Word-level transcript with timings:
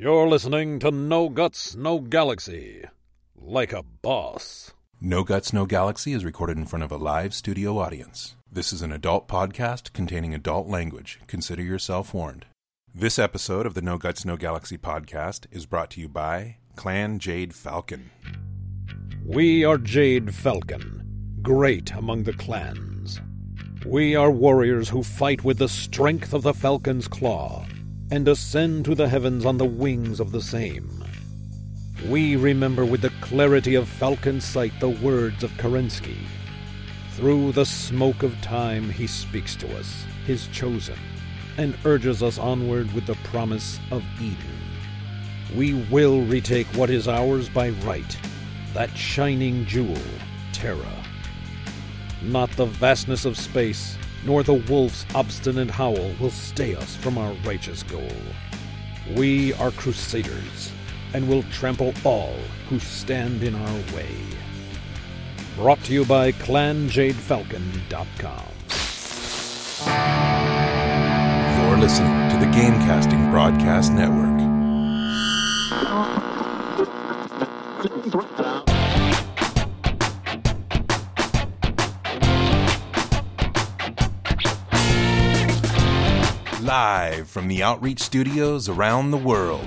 You're 0.00 0.28
listening 0.28 0.78
to 0.78 0.92
No 0.92 1.28
Guts, 1.28 1.74
No 1.74 1.98
Galaxy. 1.98 2.84
Like 3.36 3.72
a 3.72 3.82
boss. 3.82 4.72
No 5.00 5.24
Guts, 5.24 5.52
No 5.52 5.66
Galaxy 5.66 6.12
is 6.12 6.24
recorded 6.24 6.56
in 6.56 6.66
front 6.66 6.84
of 6.84 6.92
a 6.92 6.96
live 6.96 7.34
studio 7.34 7.78
audience. 7.78 8.36
This 8.48 8.72
is 8.72 8.80
an 8.80 8.92
adult 8.92 9.26
podcast 9.26 9.92
containing 9.92 10.34
adult 10.34 10.68
language. 10.68 11.18
Consider 11.26 11.62
yourself 11.62 12.14
warned. 12.14 12.46
This 12.94 13.18
episode 13.18 13.66
of 13.66 13.74
the 13.74 13.82
No 13.82 13.98
Guts, 13.98 14.24
No 14.24 14.36
Galaxy 14.36 14.78
podcast 14.78 15.46
is 15.50 15.66
brought 15.66 15.90
to 15.90 16.00
you 16.00 16.08
by 16.08 16.58
Clan 16.76 17.18
Jade 17.18 17.52
Falcon. 17.52 18.12
We 19.26 19.64
are 19.64 19.78
Jade 19.78 20.32
Falcon, 20.32 21.40
great 21.42 21.90
among 21.90 22.22
the 22.22 22.34
clans. 22.34 23.20
We 23.84 24.14
are 24.14 24.30
warriors 24.30 24.88
who 24.88 25.02
fight 25.02 25.42
with 25.42 25.58
the 25.58 25.68
strength 25.68 26.34
of 26.34 26.42
the 26.42 26.54
falcon's 26.54 27.08
claw 27.08 27.66
and 28.10 28.26
ascend 28.26 28.84
to 28.86 28.94
the 28.94 29.08
heavens 29.08 29.44
on 29.44 29.58
the 29.58 29.64
wings 29.64 30.20
of 30.20 30.32
the 30.32 30.40
same. 30.40 31.04
We 32.08 32.36
remember 32.36 32.84
with 32.84 33.02
the 33.02 33.12
clarity 33.20 33.74
of 33.74 33.88
falcon 33.88 34.40
sight 34.40 34.72
the 34.80 34.88
words 34.88 35.42
of 35.42 35.50
Kerensky. 35.52 36.18
Through 37.16 37.52
the 37.52 37.66
smoke 37.66 38.22
of 38.22 38.40
time, 38.40 38.88
he 38.88 39.06
speaks 39.06 39.56
to 39.56 39.76
us, 39.76 40.04
his 40.24 40.46
chosen, 40.48 40.98
and 41.58 41.76
urges 41.84 42.22
us 42.22 42.38
onward 42.38 42.90
with 42.92 43.06
the 43.06 43.16
promise 43.24 43.78
of 43.90 44.04
Eden. 44.20 44.36
We 45.56 45.74
will 45.90 46.22
retake 46.22 46.68
what 46.68 46.88
is 46.88 47.08
ours 47.08 47.48
by 47.48 47.70
right, 47.70 48.16
that 48.74 48.96
shining 48.96 49.66
jewel, 49.66 49.98
Terra. 50.52 51.04
Not 52.22 52.50
the 52.52 52.66
vastness 52.66 53.24
of 53.24 53.36
space, 53.36 53.97
nor 54.24 54.42
the 54.42 54.54
wolf's 54.54 55.04
obstinate 55.14 55.70
howl 55.70 56.10
will 56.20 56.30
stay 56.30 56.74
us 56.74 56.96
from 56.96 57.18
our 57.18 57.32
righteous 57.44 57.82
goal. 57.82 58.10
We 59.16 59.52
are 59.54 59.70
crusaders, 59.70 60.72
and 61.14 61.26
will 61.28 61.42
trample 61.44 61.94
all 62.04 62.34
who 62.68 62.78
stand 62.78 63.42
in 63.42 63.54
our 63.54 63.78
way. 63.94 64.14
Brought 65.56 65.82
to 65.84 65.92
you 65.92 66.04
by 66.04 66.32
ClanJadeFalcon.com. 66.32 68.44
You're 71.58 71.78
listening 71.78 72.30
to 72.30 72.36
the 72.38 72.46
Gamecasting 72.46 73.30
Broadcast 73.30 73.92
Network. 73.92 74.38
Live 86.68 87.30
from 87.30 87.48
the 87.48 87.62
Outreach 87.62 87.98
Studios 87.98 88.68
around 88.68 89.10
the 89.10 89.16
world, 89.16 89.66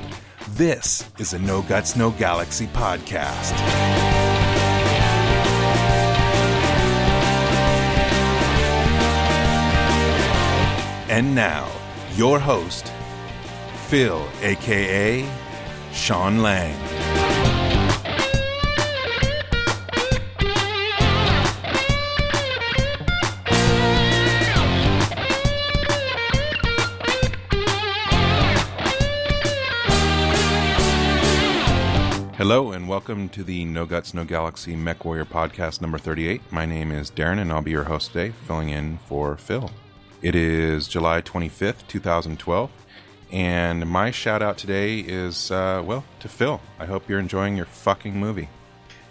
this 0.49 1.03
is 1.17 1.33
a 1.33 1.39
No 1.39 1.63
Guts, 1.63 1.95
No 1.95 2.11
Galaxy 2.11 2.67
podcast. 2.67 3.53
And 11.09 11.33
now, 11.33 11.67
your 12.13 12.37
host, 12.37 12.93
Phil, 13.87 14.23
aka 14.43 15.27
Sean 15.91 16.43
Lang. 16.43 17.10
Hello, 32.41 32.71
and 32.71 32.89
welcome 32.89 33.29
to 33.29 33.43
the 33.43 33.65
No 33.65 33.85
Guts, 33.85 34.15
No 34.15 34.25
Galaxy 34.25 34.75
Mech 34.75 35.05
Warrior 35.05 35.25
podcast 35.25 35.79
number 35.79 35.99
38. 35.99 36.41
My 36.49 36.65
name 36.65 36.91
is 36.91 37.11
Darren, 37.11 37.37
and 37.37 37.51
I'll 37.51 37.61
be 37.61 37.69
your 37.69 37.83
host 37.83 38.13
today, 38.13 38.33
filling 38.47 38.69
in 38.69 38.97
for 39.05 39.37
Phil. 39.37 39.69
It 40.23 40.33
is 40.33 40.87
July 40.87 41.21
25th, 41.21 41.87
2012, 41.87 42.71
and 43.31 43.85
my 43.85 44.09
shout 44.09 44.41
out 44.41 44.57
today 44.57 45.01
is, 45.01 45.51
uh, 45.51 45.83
well, 45.85 46.03
to 46.21 46.27
Phil. 46.27 46.59
I 46.79 46.87
hope 46.87 47.07
you're 47.07 47.19
enjoying 47.19 47.55
your 47.55 47.67
fucking 47.67 48.19
movie. 48.19 48.49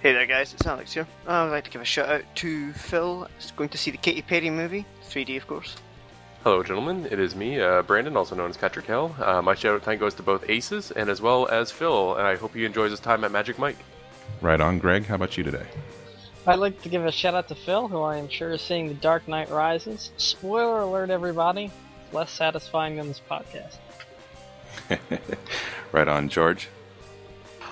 Hey 0.02 0.12
there, 0.12 0.26
guys, 0.26 0.52
it's 0.52 0.66
Alex 0.66 0.92
here. 0.92 1.06
I 1.28 1.44
would 1.44 1.52
like 1.52 1.62
to 1.62 1.70
give 1.70 1.82
a 1.82 1.84
shout 1.84 2.08
out 2.08 2.24
to 2.34 2.72
Phil. 2.72 3.28
He's 3.38 3.52
going 3.52 3.68
to 3.68 3.78
see 3.78 3.92
the 3.92 3.98
Katy 3.98 4.22
Perry 4.22 4.50
movie, 4.50 4.84
3D, 5.08 5.36
of 5.36 5.46
course. 5.46 5.76
Hello, 6.42 6.62
gentlemen. 6.62 7.06
It 7.10 7.18
is 7.18 7.36
me, 7.36 7.60
uh, 7.60 7.82
Brandon, 7.82 8.16
also 8.16 8.34
known 8.34 8.48
as 8.48 8.56
Patrick 8.56 8.86
Hell. 8.86 9.14
Uh, 9.20 9.42
my 9.42 9.54
shout 9.54 9.74
out 9.74 9.82
tonight 9.82 10.00
goes 10.00 10.14
to 10.14 10.22
both 10.22 10.48
Aces 10.48 10.90
and 10.90 11.10
as 11.10 11.20
well 11.20 11.46
as 11.48 11.70
Phil, 11.70 12.14
and 12.14 12.26
I 12.26 12.36
hope 12.36 12.54
he 12.54 12.64
enjoys 12.64 12.92
his 12.92 12.98
time 12.98 13.24
at 13.24 13.30
Magic 13.30 13.58
Mike. 13.58 13.76
Right 14.40 14.58
on, 14.58 14.78
Greg. 14.78 15.04
How 15.04 15.16
about 15.16 15.36
you 15.36 15.44
today? 15.44 15.66
I'd 16.46 16.58
like 16.58 16.80
to 16.80 16.88
give 16.88 17.04
a 17.04 17.12
shout 17.12 17.34
out 17.34 17.48
to 17.48 17.54
Phil, 17.54 17.88
who 17.88 18.00
I 18.00 18.16
am 18.16 18.26
sure 18.26 18.52
is 18.52 18.62
seeing 18.62 18.88
The 18.88 18.94
Dark 18.94 19.28
Knight 19.28 19.50
Rises. 19.50 20.12
Spoiler 20.16 20.80
alert, 20.80 21.10
everybody. 21.10 21.70
Less 22.10 22.30
satisfying 22.30 22.96
than 22.96 23.08
this 23.08 23.20
podcast. 23.30 23.76
right 25.92 26.08
on, 26.08 26.30
George. 26.30 26.70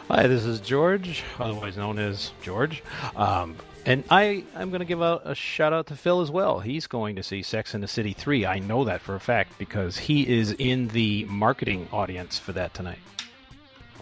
Hi, 0.09 0.27
this 0.27 0.45
is 0.45 0.61
George, 0.61 1.25
otherwise 1.39 1.79
known 1.79 1.99
as 1.99 2.33
George. 2.43 2.83
Um, 3.17 3.57
and 3.89 4.05
I, 4.11 4.45
I'm 4.55 4.69
going 4.69 4.81
to 4.81 4.85
give 4.85 5.01
a, 5.01 5.19
a 5.25 5.35
shout 5.35 5.73
out 5.73 5.87
to 5.87 5.97
Phil 5.97 6.21
as 6.21 6.31
well. 6.31 6.61
He's 6.61 6.87
going 6.87 7.17
to 7.17 7.23
see 7.23 7.41
Sex 7.43 7.75
in 7.75 7.81
the 7.81 7.89
City 7.89 8.13
3. 8.13 8.45
I 8.45 8.59
know 8.59 8.85
that 8.85 9.01
for 9.01 9.15
a 9.15 9.21
fact 9.21 9.57
because 9.57 9.97
he 9.97 10.29
is 10.29 10.53
in 10.53 10.89
the 10.89 11.25
marketing 11.25 11.89
audience 11.91 12.39
for 12.39 12.53
that 12.53 12.75
tonight. 12.75 12.99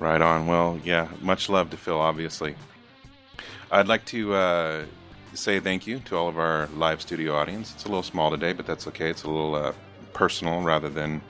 Right 0.00 0.20
on. 0.20 0.48
Well, 0.48 0.80
yeah, 0.82 1.06
much 1.20 1.48
love 1.48 1.70
to 1.70 1.76
Phil, 1.76 2.00
obviously. 2.00 2.56
I'd 3.70 3.86
like 3.86 4.04
to 4.06 4.34
uh, 4.34 4.84
say 5.34 5.60
thank 5.60 5.86
you 5.86 6.00
to 6.00 6.16
all 6.16 6.26
of 6.26 6.36
our 6.36 6.66
live 6.74 7.00
studio 7.00 7.36
audience. 7.36 7.72
It's 7.72 7.84
a 7.84 7.88
little 7.88 8.02
small 8.02 8.32
today, 8.32 8.54
but 8.54 8.66
that's 8.66 8.88
okay. 8.88 9.08
It's 9.08 9.22
a 9.22 9.30
little 9.30 9.54
uh, 9.54 9.72
personal 10.14 10.62
rather 10.62 10.88
than, 10.88 11.22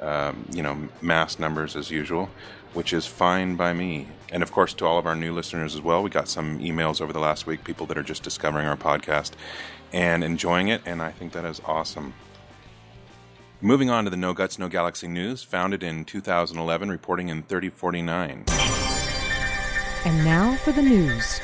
um, 0.00 0.46
you 0.52 0.62
know, 0.62 0.88
mass 1.02 1.40
numbers 1.40 1.74
as 1.74 1.90
usual, 1.90 2.30
which 2.74 2.92
is 2.92 3.06
fine 3.06 3.56
by 3.56 3.72
me. 3.72 4.06
And 4.30 4.42
of 4.42 4.52
course, 4.52 4.74
to 4.74 4.84
all 4.86 4.98
of 4.98 5.06
our 5.06 5.14
new 5.16 5.32
listeners 5.32 5.74
as 5.74 5.80
well, 5.80 6.02
we 6.02 6.10
got 6.10 6.28
some 6.28 6.58
emails 6.58 7.00
over 7.00 7.12
the 7.12 7.18
last 7.20 7.46
week, 7.46 7.64
people 7.64 7.86
that 7.86 7.96
are 7.96 8.02
just 8.02 8.22
discovering 8.22 8.66
our 8.66 8.76
podcast 8.76 9.32
and 9.92 10.22
enjoying 10.24 10.68
it, 10.68 10.82
and 10.84 11.00
I 11.00 11.12
think 11.12 11.32
that 11.32 11.44
is 11.44 11.60
awesome. 11.64 12.14
Moving 13.60 13.88
on 13.90 14.04
to 14.04 14.10
the 14.10 14.16
No 14.16 14.34
Guts, 14.34 14.58
No 14.58 14.68
Galaxy 14.68 15.06
news, 15.08 15.42
founded 15.42 15.82
in 15.82 16.04
2011, 16.04 16.90
reporting 16.90 17.28
in 17.28 17.42
3049. 17.44 18.44
And 20.04 20.24
now 20.24 20.56
for 20.56 20.72
the 20.72 20.82
news. 20.82 21.40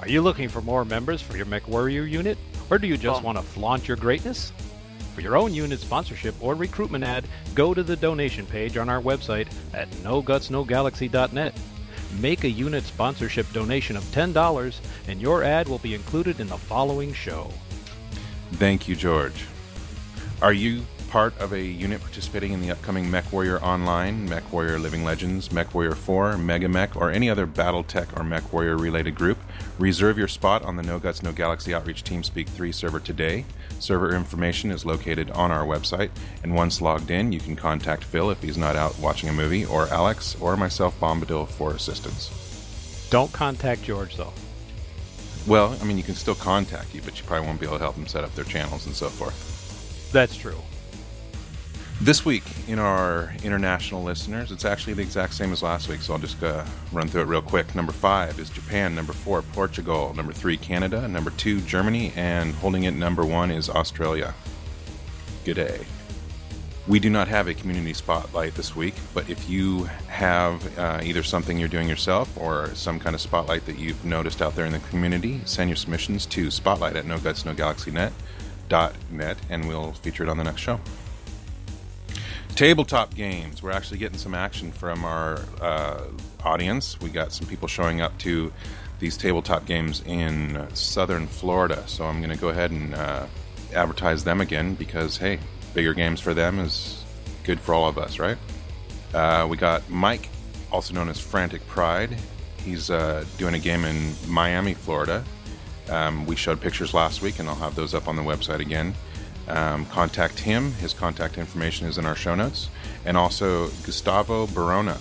Are 0.00 0.08
you 0.08 0.20
looking 0.20 0.48
for 0.48 0.60
more 0.60 0.84
members 0.84 1.22
for 1.22 1.36
your 1.36 1.46
Mech 1.46 1.66
Warrior 1.68 2.02
unit? 2.02 2.36
Or 2.68 2.78
do 2.78 2.86
you 2.86 2.96
just 2.98 3.22
Oh. 3.22 3.24
want 3.24 3.38
to 3.38 3.42
flaunt 3.42 3.88
your 3.88 3.96
greatness? 3.96 4.52
For 5.16 5.22
your 5.22 5.38
own 5.38 5.54
unit 5.54 5.80
sponsorship 5.80 6.34
or 6.42 6.54
recruitment 6.54 7.02
ad, 7.02 7.26
go 7.54 7.72
to 7.72 7.82
the 7.82 7.96
donation 7.96 8.44
page 8.44 8.76
on 8.76 8.90
our 8.90 9.00
website 9.00 9.48
at 9.72 9.90
nogutsnogalaxy.net. 10.02 11.58
Make 12.20 12.44
a 12.44 12.50
unit 12.50 12.84
sponsorship 12.84 13.50
donation 13.54 13.96
of 13.96 14.04
$10 14.04 14.78
and 15.08 15.18
your 15.18 15.42
ad 15.42 15.68
will 15.68 15.78
be 15.78 15.94
included 15.94 16.38
in 16.38 16.48
the 16.48 16.58
following 16.58 17.14
show. 17.14 17.50
Thank 18.56 18.88
you, 18.88 18.94
George. 18.94 19.46
Are 20.42 20.52
you 20.52 20.82
part 21.08 21.36
of 21.38 21.52
a 21.52 21.62
unit 21.62 22.00
participating 22.00 22.52
in 22.52 22.60
the 22.60 22.70
upcoming 22.70 23.10
Mech 23.10 23.32
Warrior 23.32 23.60
Online, 23.62 24.28
Mech 24.28 24.52
Warrior 24.52 24.78
Living 24.78 25.04
Legends, 25.04 25.50
Mech 25.52 25.74
Warrior 25.74 25.94
4, 25.94 26.38
Mega 26.38 26.68
Mech, 26.68 26.96
or 26.96 27.10
any 27.10 27.30
other 27.30 27.46
Battletech 27.46 28.18
or 28.18 28.24
Mech 28.24 28.52
Warrior 28.52 28.76
related 28.76 29.14
group? 29.14 29.38
Reserve 29.78 30.18
your 30.18 30.28
spot 30.28 30.62
on 30.62 30.76
the 30.76 30.82
No 30.82 30.98
Guts 30.98 31.22
No 31.22 31.32
Galaxy 31.32 31.72
Outreach 31.74 32.04
TeamSpeak 32.04 32.48
3 32.48 32.72
server 32.72 33.00
today. 33.00 33.44
Server 33.78 34.14
information 34.14 34.70
is 34.70 34.84
located 34.84 35.30
on 35.30 35.50
our 35.50 35.64
website, 35.64 36.10
and 36.42 36.54
once 36.54 36.80
logged 36.80 37.10
in, 37.10 37.32
you 37.32 37.40
can 37.40 37.56
contact 37.56 38.04
Phil 38.04 38.30
if 38.30 38.42
he's 38.42 38.58
not 38.58 38.76
out 38.76 38.98
watching 38.98 39.28
a 39.28 39.32
movie, 39.32 39.64
or 39.64 39.88
Alex, 39.88 40.36
or 40.40 40.56
myself, 40.56 40.98
Bombadil, 41.00 41.48
for 41.48 41.72
assistance. 41.72 43.08
Don't 43.10 43.32
contact 43.32 43.82
George 43.82 44.16
though. 44.16 44.32
Well, 45.46 45.78
I 45.80 45.84
mean, 45.84 45.96
you 45.96 46.02
can 46.02 46.16
still 46.16 46.34
contact 46.34 46.92
you, 46.92 47.00
but 47.02 47.18
you 47.18 47.24
probably 47.24 47.46
won't 47.46 47.60
be 47.60 47.66
able 47.66 47.78
to 47.78 47.84
help 47.84 47.94
them 47.94 48.08
set 48.08 48.24
up 48.24 48.34
their 48.34 48.44
channels 48.44 48.86
and 48.86 48.94
so 48.94 49.08
forth. 49.08 50.10
That's 50.12 50.36
true. 50.36 50.58
This 52.02 52.26
week, 52.26 52.44
in 52.68 52.78
our 52.78 53.32
international 53.42 54.02
listeners, 54.02 54.52
it's 54.52 54.66
actually 54.66 54.92
the 54.92 55.02
exact 55.02 55.32
same 55.32 55.50
as 55.50 55.62
last 55.62 55.88
week, 55.88 56.02
so 56.02 56.12
I'll 56.12 56.18
just 56.18 56.40
uh, 56.42 56.62
run 56.92 57.08
through 57.08 57.22
it 57.22 57.24
real 57.24 57.40
quick. 57.40 57.74
Number 57.74 57.90
five 57.90 58.38
is 58.38 58.50
Japan. 58.50 58.94
Number 58.94 59.14
four, 59.14 59.40
Portugal. 59.40 60.12
Number 60.14 60.34
three, 60.34 60.58
Canada. 60.58 61.08
Number 61.08 61.30
two, 61.30 61.62
Germany. 61.62 62.12
And 62.14 62.54
holding 62.56 62.84
it 62.84 62.90
number 62.90 63.24
one 63.24 63.50
is 63.50 63.70
Australia. 63.70 64.34
Good 65.46 65.54
day. 65.54 65.86
We 66.86 67.00
do 67.00 67.08
not 67.08 67.28
have 67.28 67.48
a 67.48 67.54
community 67.54 67.94
spotlight 67.94 68.54
this 68.54 68.76
week, 68.76 68.94
but 69.14 69.28
if 69.30 69.48
you 69.48 69.84
have 70.08 70.78
uh, 70.78 71.00
either 71.02 71.22
something 71.22 71.58
you're 71.58 71.66
doing 71.66 71.88
yourself 71.88 72.30
or 72.38 72.74
some 72.74 73.00
kind 73.00 73.14
of 73.14 73.22
spotlight 73.22 73.64
that 73.64 73.78
you've 73.78 74.04
noticed 74.04 74.42
out 74.42 74.54
there 74.54 74.66
in 74.66 74.72
the 74.72 74.80
community, 74.90 75.40
send 75.46 75.70
your 75.70 75.76
submissions 75.76 76.26
to 76.26 76.50
spotlight 76.50 76.94
at 76.94 77.06
no 77.06 77.18
guts 77.18 77.46
no 77.46 77.54
galaxy 77.54 77.90
net 77.90 78.12
dot 78.68 78.94
net 79.10 79.38
and 79.48 79.66
we'll 79.66 79.92
feature 79.92 80.22
it 80.22 80.28
on 80.28 80.36
the 80.36 80.44
next 80.44 80.60
show. 80.60 80.78
Tabletop 82.56 83.14
games. 83.14 83.62
We're 83.62 83.70
actually 83.70 83.98
getting 83.98 84.18
some 84.18 84.34
action 84.34 84.72
from 84.72 85.04
our 85.04 85.40
uh, 85.60 86.04
audience. 86.42 86.98
We 87.00 87.10
got 87.10 87.32
some 87.32 87.46
people 87.46 87.68
showing 87.68 88.00
up 88.00 88.16
to 88.20 88.50
these 88.98 89.18
tabletop 89.18 89.66
games 89.66 90.02
in 90.06 90.66
southern 90.74 91.26
Florida. 91.26 91.84
So 91.86 92.06
I'm 92.06 92.18
going 92.20 92.30
to 92.30 92.40
go 92.40 92.48
ahead 92.48 92.70
and 92.70 92.94
uh, 92.94 93.26
advertise 93.74 94.24
them 94.24 94.40
again 94.40 94.74
because, 94.74 95.18
hey, 95.18 95.38
bigger 95.74 95.92
games 95.92 96.18
for 96.18 96.32
them 96.32 96.58
is 96.58 97.04
good 97.44 97.60
for 97.60 97.74
all 97.74 97.86
of 97.86 97.98
us, 97.98 98.18
right? 98.18 98.38
Uh, 99.12 99.46
we 99.48 99.58
got 99.58 99.88
Mike, 99.90 100.30
also 100.72 100.94
known 100.94 101.10
as 101.10 101.20
Frantic 101.20 101.64
Pride. 101.66 102.16
He's 102.64 102.90
uh, 102.90 103.24
doing 103.36 103.54
a 103.54 103.58
game 103.58 103.84
in 103.84 104.14
Miami, 104.26 104.72
Florida. 104.72 105.22
Um, 105.90 106.24
we 106.24 106.36
showed 106.36 106.60
pictures 106.62 106.94
last 106.94 107.20
week, 107.20 107.38
and 107.38 107.48
I'll 107.48 107.54
have 107.56 107.74
those 107.74 107.92
up 107.92 108.08
on 108.08 108.16
the 108.16 108.22
website 108.22 108.60
again. 108.60 108.94
Um, 109.48 109.86
contact 109.86 110.40
him. 110.40 110.72
His 110.74 110.92
contact 110.92 111.38
information 111.38 111.86
is 111.86 111.98
in 111.98 112.06
our 112.06 112.16
show 112.16 112.34
notes. 112.34 112.68
And 113.04 113.16
also 113.16 113.68
Gustavo 113.84 114.46
Barona. 114.46 114.98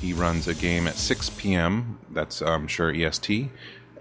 He 0.00 0.12
runs 0.12 0.48
a 0.48 0.54
game 0.54 0.86
at 0.86 0.96
6 0.96 1.30
p.m. 1.30 1.98
That's, 2.10 2.42
I'm 2.42 2.66
sure, 2.66 2.92
EST 2.92 3.50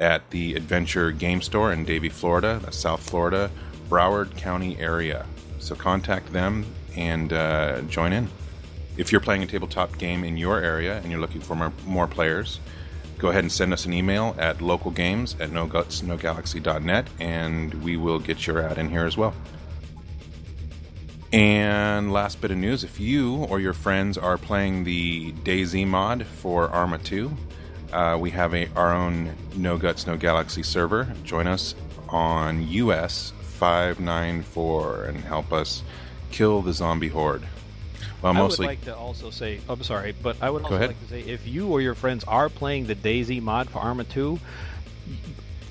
at 0.01 0.31
the 0.31 0.55
Adventure 0.55 1.11
Game 1.11 1.41
Store 1.41 1.71
in 1.71 1.85
Davie, 1.85 2.09
Florida, 2.09 2.59
that's 2.63 2.77
South 2.77 3.07
Florida, 3.07 3.51
Broward 3.87 4.35
County 4.35 4.77
area. 4.79 5.27
So 5.59 5.75
contact 5.75 6.33
them 6.33 6.65
and 6.95 7.31
uh, 7.31 7.81
join 7.83 8.11
in. 8.11 8.27
If 8.97 9.11
you're 9.11 9.21
playing 9.21 9.43
a 9.43 9.47
tabletop 9.47 9.97
game 9.99 10.23
in 10.23 10.37
your 10.37 10.59
area 10.59 10.97
and 10.97 11.11
you're 11.11 11.21
looking 11.21 11.39
for 11.39 11.55
more, 11.55 11.71
more 11.85 12.07
players, 12.07 12.59
go 13.19 13.29
ahead 13.29 13.43
and 13.43 13.51
send 13.51 13.73
us 13.73 13.85
an 13.85 13.93
email 13.93 14.35
at 14.39 14.57
localgames 14.57 15.39
at 15.39 15.51
nogutsnogalaxy.net 15.51 17.07
and 17.19 17.73
we 17.75 17.95
will 17.95 18.19
get 18.19 18.47
your 18.47 18.59
ad 18.59 18.79
in 18.79 18.89
here 18.89 19.05
as 19.05 19.15
well. 19.15 19.33
And 21.33 22.11
last 22.11 22.41
bit 22.41 22.51
of 22.51 22.57
news 22.57 22.83
if 22.83 22.99
you 22.99 23.35
or 23.45 23.61
your 23.61 23.73
friends 23.73 24.17
are 24.17 24.37
playing 24.37 24.83
the 24.83 25.31
DayZ 25.31 25.87
mod 25.87 26.25
for 26.25 26.67
Arma 26.69 26.97
2, 26.97 27.31
uh, 27.93 28.17
we 28.19 28.31
have 28.31 28.53
a, 28.53 28.67
our 28.75 28.93
own 28.93 29.33
No 29.55 29.77
Guts, 29.77 30.05
No 30.05 30.17
Galaxy 30.17 30.61
server. 30.61 31.07
Join 31.23 31.47
us 31.47 31.73
on 32.09 32.67
US 32.67 33.31
594 33.41 35.05
and 35.05 35.17
help 35.21 35.53
us 35.53 35.83
kill 36.31 36.61
the 36.61 36.73
zombie 36.73 37.07
horde. 37.07 37.43
Well, 38.21 38.33
mostly. 38.33 38.65
I 38.65 38.69
would 38.69 38.77
like 38.77 38.85
to 38.85 38.95
also 38.95 39.29
say, 39.29 39.61
I'm 39.69 39.81
sorry, 39.83 40.13
but 40.21 40.35
I 40.41 40.49
would 40.49 40.63
also 40.63 40.79
like 40.79 40.99
to 41.01 41.07
say 41.07 41.21
if 41.21 41.47
you 41.47 41.69
or 41.69 41.79
your 41.79 41.95
friends 41.95 42.25
are 42.25 42.49
playing 42.49 42.87
the 42.87 42.95
DayZ 42.95 43.41
mod 43.41 43.69
for 43.69 43.79
Arma 43.79 44.03
2, 44.03 44.37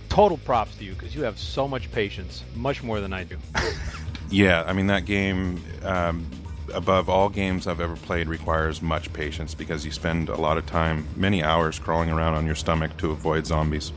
total 0.08 0.38
props 0.38 0.74
to 0.76 0.84
you 0.84 0.94
because 0.94 1.14
you 1.14 1.22
have 1.24 1.38
so 1.38 1.68
much 1.68 1.92
patience, 1.92 2.44
much 2.56 2.82
more 2.82 3.00
than 3.00 3.12
I 3.12 3.24
do. 3.24 3.36
Yeah, 4.30 4.62
I 4.66 4.72
mean 4.72 4.86
that 4.86 5.06
game, 5.06 5.62
um, 5.82 6.24
above 6.72 7.08
all 7.08 7.28
games 7.28 7.66
I've 7.66 7.80
ever 7.80 7.96
played, 7.96 8.28
requires 8.28 8.80
much 8.80 9.12
patience 9.12 9.54
because 9.54 9.84
you 9.84 9.90
spend 9.90 10.28
a 10.28 10.36
lot 10.36 10.56
of 10.56 10.66
time, 10.66 11.06
many 11.16 11.42
hours, 11.42 11.78
crawling 11.78 12.10
around 12.10 12.34
on 12.34 12.46
your 12.46 12.54
stomach 12.54 12.96
to 12.98 13.10
avoid 13.10 13.44
zombies. 13.44 13.92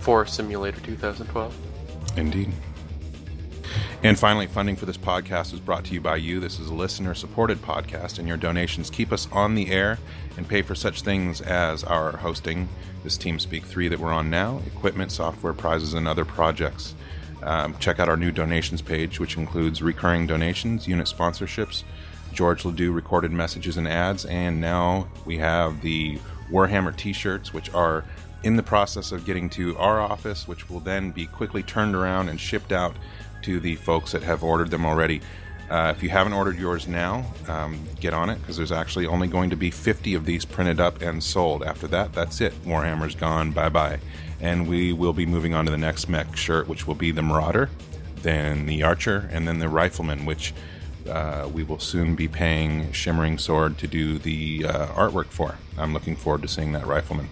For 0.00 0.26
Simulator 0.26 0.80
2012. 0.80 2.18
Indeed. 2.18 2.52
And 4.02 4.18
finally, 4.18 4.46
funding 4.46 4.76
for 4.76 4.86
this 4.86 4.96
podcast 4.96 5.52
is 5.52 5.60
brought 5.60 5.84
to 5.84 5.94
you 5.94 6.00
by 6.00 6.16
you. 6.16 6.40
This 6.40 6.58
is 6.58 6.68
a 6.68 6.74
listener 6.74 7.14
supported 7.14 7.60
podcast, 7.60 8.18
and 8.18 8.26
your 8.26 8.38
donations 8.38 8.88
keep 8.88 9.12
us 9.12 9.28
on 9.30 9.54
the 9.54 9.70
air 9.70 9.98
and 10.36 10.48
pay 10.48 10.62
for 10.62 10.74
such 10.74 11.02
things 11.02 11.40
as 11.42 11.84
our 11.84 12.16
hosting, 12.16 12.68
this 13.04 13.18
TeamSpeak 13.18 13.64
3 13.64 13.88
that 13.88 13.98
we're 13.98 14.12
on 14.12 14.30
now, 14.30 14.60
equipment, 14.66 15.12
software, 15.12 15.52
prizes, 15.52 15.94
and 15.94 16.08
other 16.08 16.24
projects. 16.24 16.94
Um, 17.42 17.76
check 17.78 17.98
out 17.98 18.08
our 18.08 18.16
new 18.16 18.30
donations 18.30 18.82
page, 18.82 19.18
which 19.18 19.36
includes 19.36 19.82
recurring 19.82 20.26
donations, 20.26 20.86
unit 20.86 21.06
sponsorships, 21.06 21.84
George 22.32 22.64
Ledoux 22.64 22.92
recorded 22.92 23.32
messages 23.32 23.76
and 23.76 23.88
ads, 23.88 24.24
and 24.26 24.60
now 24.60 25.08
we 25.24 25.38
have 25.38 25.80
the 25.82 26.18
Warhammer 26.50 26.96
t 26.96 27.12
shirts, 27.12 27.52
which 27.52 27.72
are 27.74 28.04
in 28.42 28.56
the 28.56 28.62
process 28.62 29.12
of 29.12 29.24
getting 29.24 29.50
to 29.50 29.76
our 29.78 30.00
office, 30.00 30.48
which 30.48 30.70
will 30.70 30.80
then 30.80 31.10
be 31.10 31.26
quickly 31.26 31.62
turned 31.62 31.94
around 31.94 32.28
and 32.28 32.40
shipped 32.40 32.72
out 32.72 32.94
to 33.42 33.60
the 33.60 33.76
folks 33.76 34.12
that 34.12 34.22
have 34.22 34.42
ordered 34.42 34.70
them 34.70 34.86
already. 34.86 35.20
Uh, 35.70 35.92
if 35.96 36.02
you 36.02 36.08
haven't 36.08 36.32
ordered 36.32 36.58
yours 36.58 36.88
now, 36.88 37.24
um, 37.46 37.78
get 38.00 38.12
on 38.12 38.28
it 38.28 38.40
because 38.40 38.56
there's 38.56 38.72
actually 38.72 39.06
only 39.06 39.28
going 39.28 39.50
to 39.50 39.56
be 39.56 39.70
50 39.70 40.14
of 40.14 40.24
these 40.24 40.44
printed 40.44 40.80
up 40.80 41.00
and 41.00 41.22
sold. 41.22 41.62
After 41.62 41.86
that, 41.88 42.12
that's 42.12 42.40
it. 42.40 42.52
Warhammer's 42.64 43.14
gone. 43.14 43.52
Bye 43.52 43.68
bye. 43.68 44.00
And 44.40 44.68
we 44.68 44.92
will 44.92 45.12
be 45.12 45.26
moving 45.26 45.54
on 45.54 45.64
to 45.66 45.70
the 45.70 45.78
next 45.78 46.08
mech 46.08 46.36
shirt, 46.36 46.68
which 46.68 46.86
will 46.86 46.94
be 46.94 47.10
the 47.10 47.22
Marauder, 47.22 47.68
then 48.22 48.66
the 48.66 48.82
Archer, 48.82 49.28
and 49.32 49.46
then 49.46 49.58
the 49.58 49.68
Rifleman, 49.68 50.24
which 50.24 50.54
uh, 51.08 51.48
we 51.52 51.62
will 51.62 51.78
soon 51.78 52.14
be 52.14 52.28
paying 52.28 52.92
Shimmering 52.92 53.38
Sword 53.38 53.78
to 53.78 53.86
do 53.86 54.18
the 54.18 54.64
uh, 54.66 54.86
artwork 54.88 55.26
for. 55.26 55.56
I'm 55.78 55.92
looking 55.92 56.16
forward 56.16 56.42
to 56.42 56.48
seeing 56.48 56.72
that 56.72 56.86
Rifleman. 56.86 57.28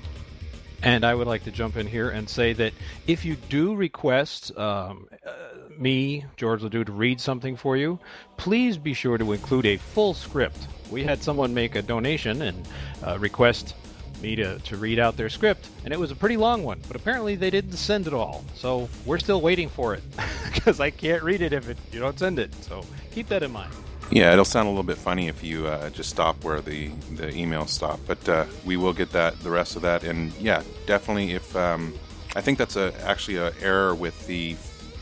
And 0.83 1.05
I 1.05 1.15
would 1.15 1.27
like 1.27 1.45
to 1.45 1.51
jump 1.51 1.77
in 1.77 1.87
here 1.87 2.11
and 2.11 2.29
say 2.29 2.53
that 2.53 2.73
if 3.07 3.25
you 3.25 3.37
do 3.49 3.75
request 3.75 4.57
um, 4.57 5.09
uh, 5.27 5.33
me, 5.77 6.25
George 6.37 6.63
Ledoux, 6.63 6.85
to 6.85 6.93
read 6.93 7.21
something 7.21 7.57
for 7.57 7.77
you, 7.77 7.99
please 8.37 8.79
be 8.79 8.95
sure 8.95 9.19
to 9.19 9.33
include 9.33 9.67
a 9.67 9.77
full 9.77 10.15
script. 10.15 10.69
We 10.91 11.03
had 11.03 11.23
someone 11.23 11.53
make 11.53 11.75
a 11.75 11.83
donation 11.83 12.43
and 12.43 12.69
uh, 13.05 13.19
request 13.19 13.75
me 14.23 14.37
to, 14.37 14.59
to 14.59 14.77
read 14.77 14.99
out 14.99 15.17
their 15.17 15.29
script, 15.29 15.69
and 15.85 15.93
it 15.93 15.99
was 15.99 16.11
a 16.11 16.17
pretty 16.17 16.37
long 16.37 16.63
one, 16.63 16.81
but 16.87 16.97
apparently 16.97 17.37
they 17.37 17.51
didn't 17.51 17.73
send 17.73 18.07
it 18.07 18.15
all. 18.15 18.45
So 18.55 18.89
we're 19.05 19.19
still 19.19 19.41
waiting 19.41 19.69
for 19.69 19.95
it 19.95 20.03
because 20.55 20.81
I 20.81 20.91
can't 20.91 21.23
read 21.23 21.43
it 21.43 21.53
if 21.53 21.69
it, 21.69 21.79
you 21.93 22.01
don't 22.01 22.19
send 22.19 22.39
it. 22.39 22.55
So 22.65 22.85
keep 23.13 23.29
that 23.29 23.43
in 23.43 23.53
mind. 23.53 23.73
Yeah, 24.11 24.33
it'll 24.33 24.47
sound 24.47 24.67
a 24.67 24.71
little 24.71 24.85
bit 24.85 24.97
funny 24.97 25.29
if 25.29 25.45
you 25.45 25.67
uh, 25.67 25.91
just 25.91 26.09
stop 26.09 26.43
where 26.43 26.63
the, 26.63 26.89
the 27.17 27.35
email 27.37 27.67
stopped, 27.67 28.07
but 28.07 28.27
uh, 28.29 28.47
we 28.65 28.77
will 28.77 28.95
get 28.95 29.13
that 29.13 29.39
the 29.41 29.51
rest 29.51 29.77
of 29.77 29.83
that. 29.83 30.03
And 30.03 30.33
yeah, 30.35 30.63
definitely. 30.87 31.33
If 31.33 31.55
um, 31.55 31.93
I 32.35 32.41
think 32.41 32.57
that's 32.57 32.77
a 32.77 32.95
actually 33.05 33.37
a 33.37 33.53
error 33.61 33.95
with 33.95 34.27
the 34.27 34.57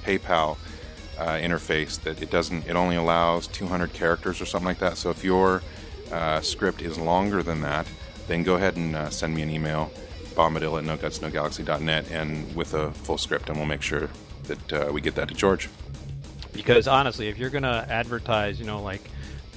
PayPal 0.04 0.56
uh, 1.18 1.36
interface 1.36 2.00
that 2.02 2.22
it 2.22 2.30
doesn't. 2.30 2.66
It 2.66 2.76
only 2.76 2.96
allows 2.96 3.46
200 3.48 3.92
characters 3.92 4.40
or 4.40 4.46
something 4.46 4.66
like 4.66 4.78
that. 4.78 4.96
So 4.96 5.10
if 5.10 5.24
your 5.24 5.62
uh, 6.12 6.40
script 6.40 6.82
is 6.82 6.98
longer 6.98 7.42
than 7.42 7.60
that, 7.62 7.86
then 8.28 8.42
go 8.42 8.54
ahead 8.54 8.76
and 8.76 8.94
uh, 8.94 9.10
send 9.10 9.34
me 9.34 9.42
an 9.42 9.50
email, 9.50 9.90
bombadil 10.34 10.78
at 10.78 10.84
nogutsnogalaxy.net, 10.84 12.10
and 12.10 12.54
with 12.54 12.74
a 12.74 12.92
full 12.92 13.18
script, 13.18 13.48
and 13.48 13.56
we'll 13.58 13.66
make 13.66 13.82
sure 13.82 14.08
that 14.44 14.72
uh, 14.72 14.92
we 14.92 15.00
get 15.00 15.14
that 15.14 15.28
to 15.28 15.34
George. 15.34 15.68
Because 16.52 16.88
honestly, 16.88 17.28
if 17.28 17.38
you're 17.38 17.50
gonna 17.50 17.86
advertise, 17.88 18.58
you 18.58 18.66
know, 18.66 18.82
like 18.82 19.02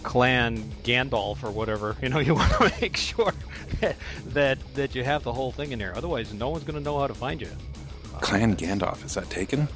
Clan 0.04 0.58
Gandalf 0.84 1.44
or 1.44 1.52
whatever, 1.52 1.96
you 2.02 2.10
know, 2.10 2.20
you 2.20 2.36
want 2.36 2.52
to 2.54 2.74
make 2.82 2.98
sure 2.98 3.34
that, 3.80 3.96
that 4.28 4.74
that 4.76 4.96
you 4.96 5.04
have 5.04 5.24
the 5.24 5.34
whole 5.34 5.52
thing 5.52 5.72
in 5.72 5.80
there. 5.80 5.96
Otherwise, 5.96 6.34
no 6.34 6.50
one's 6.50 6.64
gonna 6.64 6.80
know 6.80 7.00
how 7.00 7.08
to 7.08 7.14
find 7.14 7.42
you. 7.42 7.50
Clan 8.22 8.56
Gandalf 8.56 9.06
is 9.06 9.14
that 9.16 9.30
taken? 9.30 9.68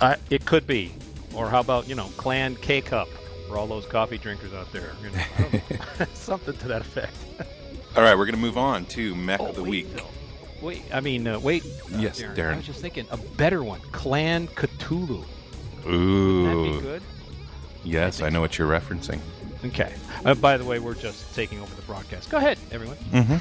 Uh, 0.00 0.16
it 0.28 0.44
could 0.44 0.66
be, 0.66 0.92
or 1.34 1.48
how 1.48 1.60
about 1.60 1.88
you 1.88 1.94
know, 1.94 2.08
Clan 2.16 2.56
K 2.56 2.80
Cup 2.80 3.08
for 3.48 3.56
all 3.56 3.66
those 3.66 3.86
coffee 3.86 4.18
drinkers 4.18 4.52
out 4.52 4.70
there, 4.72 4.92
you 5.02 5.10
know. 5.10 6.06
something 6.14 6.56
to 6.58 6.68
that 6.68 6.80
effect. 6.80 7.14
All 7.96 8.02
right, 8.02 8.16
we're 8.16 8.26
going 8.26 8.34
to 8.34 8.40
move 8.40 8.58
on 8.58 8.84
to 8.86 9.14
Mech 9.14 9.40
Oh, 9.40 9.46
of 9.46 9.56
the 9.56 9.62
wait, 9.62 9.86
Week. 9.86 10.04
Wait, 10.60 10.82
I 10.92 11.00
mean, 11.00 11.26
uh, 11.26 11.38
wait. 11.38 11.64
uh, 11.64 11.98
Yes, 11.98 12.20
Darren, 12.20 12.36
Darren. 12.36 12.52
I 12.52 12.56
was 12.56 12.66
just 12.66 12.80
thinking 12.80 13.06
a 13.10 13.16
better 13.16 13.64
one, 13.64 13.80
Clan 13.92 14.48
Cthulhu. 14.48 15.24
That'd 15.76 15.84
be 15.84 15.90
Ooh, 15.90 16.80
good. 16.80 17.02
yes, 17.84 18.20
I 18.20 18.28
know 18.28 18.40
what 18.42 18.58
you're 18.58 18.68
referencing. 18.68 19.20
Okay. 19.64 19.94
Uh, 20.24 20.34
by 20.34 20.56
the 20.58 20.64
way, 20.64 20.78
we're 20.78 20.94
just 20.94 21.34
taking 21.34 21.58
over 21.60 21.74
the 21.74 21.82
broadcast. 21.82 22.28
Go 22.30 22.36
ahead, 22.36 22.58
everyone. 22.70 22.96
Mm-hmm. 23.12 23.36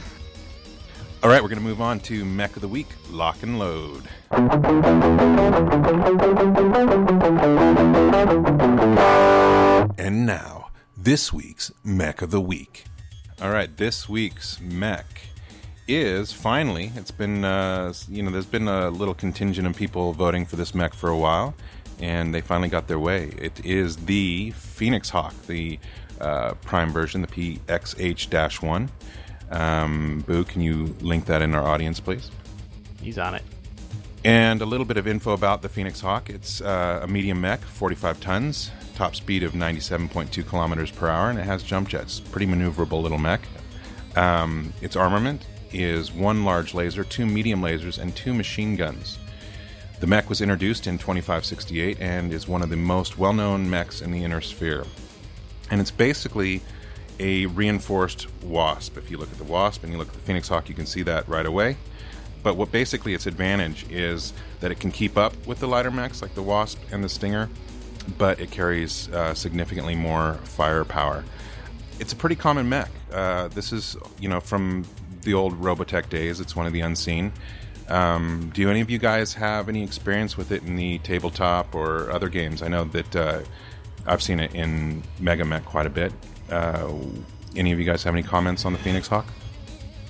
All 1.24 1.30
right, 1.30 1.42
we're 1.42 1.50
going 1.50 1.60
to 1.60 1.64
move 1.66 1.82
on 1.82 2.00
to 2.02 2.24
Mech 2.24 2.56
of 2.56 2.62
the 2.62 2.68
Week, 2.68 2.88
Lock 3.10 3.44
and 3.44 3.60
Load. 3.60 4.04
And 9.98 10.26
now, 10.26 10.70
this 10.96 11.34
week's 11.34 11.72
Mech 11.84 12.22
of 12.22 12.32
the 12.32 12.40
Week. 12.42 12.86
All 13.42 13.52
right, 13.52 13.76
this 13.76 14.08
week's 14.08 14.62
Mech 14.62 15.06
is 15.90 16.32
finally, 16.32 16.94
it's 16.96 17.12
been, 17.12 17.44
uh, 17.44 17.92
you 18.08 18.24
know, 18.24 18.32
there's 18.32 18.46
been 18.46 18.70
a 18.70 18.90
little 18.90 19.14
contingent 19.14 19.68
of 19.68 19.76
people 19.76 20.14
voting 20.14 20.46
for 20.46 20.56
this 20.56 20.74
mech 20.74 20.94
for 20.94 21.10
a 21.10 21.18
while, 21.18 21.54
and 22.00 22.34
they 22.34 22.40
finally 22.40 22.70
got 22.70 22.88
their 22.88 22.98
way. 22.98 23.34
It 23.38 23.66
is 23.66 23.98
the 23.98 24.52
Phoenix 24.52 25.10
Hawk, 25.10 25.34
the 25.48 25.78
uh, 26.22 26.54
prime 26.62 26.94
version, 26.94 27.22
the 27.22 27.28
PXH 27.28 28.62
1. 28.62 28.90
Um, 29.52 30.24
Boo, 30.26 30.46
can 30.46 30.62
you 30.62 30.96
link 31.02 31.26
that 31.26 31.42
in 31.42 31.56
our 31.56 31.68
audience, 31.68 32.00
please? 32.00 32.32
He's 33.02 33.18
on 33.18 33.36
it. 33.36 33.44
And 34.24 34.62
a 34.62 34.66
little 34.66 34.86
bit 34.86 34.96
of 34.96 35.08
info 35.08 35.34
about 35.34 35.62
the 35.62 35.68
Phoenix 35.68 36.00
Hawk. 36.00 36.30
It's 36.30 36.62
uh, 36.62 37.02
a 37.04 37.08
medium 37.08 37.42
mech, 37.42 37.60
45 37.60 38.22
tons, 38.22 38.72
top 38.96 39.16
speed 39.16 39.44
of 39.44 39.54
97.2 39.54 40.48
kilometers 40.48 40.92
per 40.92 41.08
hour, 41.08 41.30
and 41.30 41.38
it 41.38 41.44
has 41.44 41.64
jump 41.64 41.90
jets. 41.90 42.20
Pretty 42.20 42.48
maneuverable 42.48 43.02
little 43.02 43.18
mech. 43.18 43.42
Um, 44.16 44.74
its 44.82 44.96
armament 44.96 45.46
is 45.72 46.12
one 46.12 46.46
large 46.46 46.74
laser, 46.74 47.04
two 47.04 47.26
medium 47.26 47.62
lasers, 47.62 48.00
and 48.00 48.16
two 48.16 48.34
machine 48.34 48.76
guns. 48.76 49.20
The 50.00 50.08
mech 50.08 50.30
was 50.30 50.42
introduced 50.42 50.88
in 50.88 50.98
2568 50.98 52.00
and 52.00 52.34
is 52.34 52.48
one 52.48 52.62
of 52.62 52.70
the 52.70 52.78
most 52.78 53.18
well 53.18 53.34
known 53.34 53.70
mechs 53.70 54.02
in 54.02 54.12
the 54.12 54.24
inner 54.24 54.42
sphere. 54.42 54.86
And 55.72 55.82
it's 55.82 55.92
basically 55.92 56.62
a 57.20 57.46
reinforced 57.48 58.28
Wasp. 58.44 58.98
If 58.98 59.10
you 59.10 59.18
look 59.18 59.32
at 59.32 59.38
the 59.38 59.46
Wasp 59.46 59.84
and 59.84 59.92
you 59.92 59.98
look 59.98 60.10
at 60.10 60.14
the 60.14 60.20
Phoenix 60.20 60.48
Hawk, 60.48 60.70
you 60.70 60.76
can 60.76 60.86
see 60.86 61.02
that 61.04 61.28
right 61.28 61.46
away. 61.46 61.78
But 62.44 62.58
what 62.58 62.72
basically 62.72 63.14
its 63.14 63.26
advantage 63.26 63.90
is 63.90 64.34
that 64.60 64.72
it 64.72 64.80
can 64.80 64.92
keep 64.92 65.18
up 65.18 65.34
with 65.48 65.60
the 65.60 65.68
lighter 65.68 65.92
mechs 65.92 66.22
like 66.22 66.36
the 66.36 66.44
Wasp 66.44 66.80
and 66.92 67.04
the 67.04 67.10
Stinger, 67.10 67.50
but 68.18 68.40
it 68.40 68.52
carries 68.52 69.10
uh, 69.10 69.34
significantly 69.34 69.96
more 69.96 70.36
firepower. 70.44 71.24
It's 72.00 72.14
a 72.14 72.16
pretty 72.16 72.36
common 72.36 72.68
mech. 72.68 72.90
Uh, 73.12 73.48
this 73.50 73.72
is, 73.72 73.96
you 74.20 74.28
know, 74.28 74.40
from 74.40 74.86
the 75.22 75.34
old 75.34 75.60
Robotech 75.62 76.10
days. 76.10 76.40
It's 76.40 76.56
one 76.56 76.66
of 76.66 76.74
the 76.74 76.82
unseen. 76.82 77.32
Um, 77.88 78.52
do 78.54 78.70
any 78.70 78.82
of 78.82 78.90
you 78.90 78.98
guys 78.98 79.34
have 79.36 79.70
any 79.70 79.84
experience 79.84 80.38
with 80.38 80.52
it 80.52 80.64
in 80.64 80.76
the 80.76 80.98
tabletop 81.00 81.76
or 81.76 82.12
other 82.12 82.30
games? 82.30 82.62
I 82.62 82.68
know 82.68 82.84
that 82.86 83.16
uh, 83.16 83.42
I've 84.06 84.24
seen 84.24 84.40
it 84.40 84.56
in 84.56 85.04
Mega 85.20 85.46
Mech 85.46 85.66
quite 85.66 85.86
a 85.86 85.90
bit. 85.90 86.12
Uh, 86.50 86.92
any 87.56 87.72
of 87.72 87.80
you 87.80 87.86
guys 87.86 88.04
have 88.04 88.14
any 88.14 88.24
comments 88.24 88.66
on 88.66 88.74
the 88.74 88.80
Phoenix 88.80 89.08
Hawk? 89.08 89.26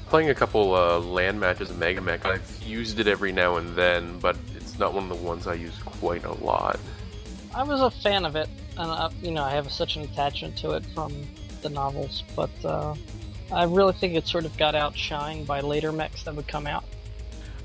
Playing 0.08 0.30
a 0.30 0.36
couple 0.36 0.76
uh, 0.76 1.00
land 1.00 1.40
matches 1.40 1.70
in 1.70 1.80
Mega 1.80 2.02
Mech, 2.02 2.26
I've 2.26 2.64
used 2.64 3.00
it 3.00 3.08
every 3.08 3.32
now 3.32 3.58
and 3.58 3.76
then, 3.76 4.20
but 4.20 4.38
it's 4.56 4.80
not 4.80 4.94
one 4.94 5.04
of 5.04 5.10
the 5.10 5.24
ones 5.24 5.48
I 5.48 5.56
use 5.56 5.78
quite 5.84 6.26
a 6.26 6.34
lot. 6.34 6.80
I 7.56 7.64
was 7.64 7.80
a 7.80 7.90
fan 7.90 8.26
of 8.26 8.36
it, 8.36 8.50
and 8.78 9.14
you 9.24 9.32
know 9.32 9.42
I 9.42 9.52
have 9.52 9.72
such 9.72 9.96
an 9.96 10.04
attachment 10.04 10.58
to 10.58 10.72
it 10.72 10.86
from 10.88 11.14
the 11.62 11.70
novels, 11.70 12.22
but 12.36 12.50
uh, 12.66 12.94
I 13.50 13.64
really 13.64 13.94
think 13.94 14.14
it 14.16 14.28
sort 14.28 14.44
of 14.44 14.56
got 14.58 14.74
outshined 14.74 15.48
by 15.48 15.62
later 15.62 15.94
mechs 15.94 16.24
that 16.24 16.36
would 16.36 16.50
come 16.50 16.68
out. 16.68 16.84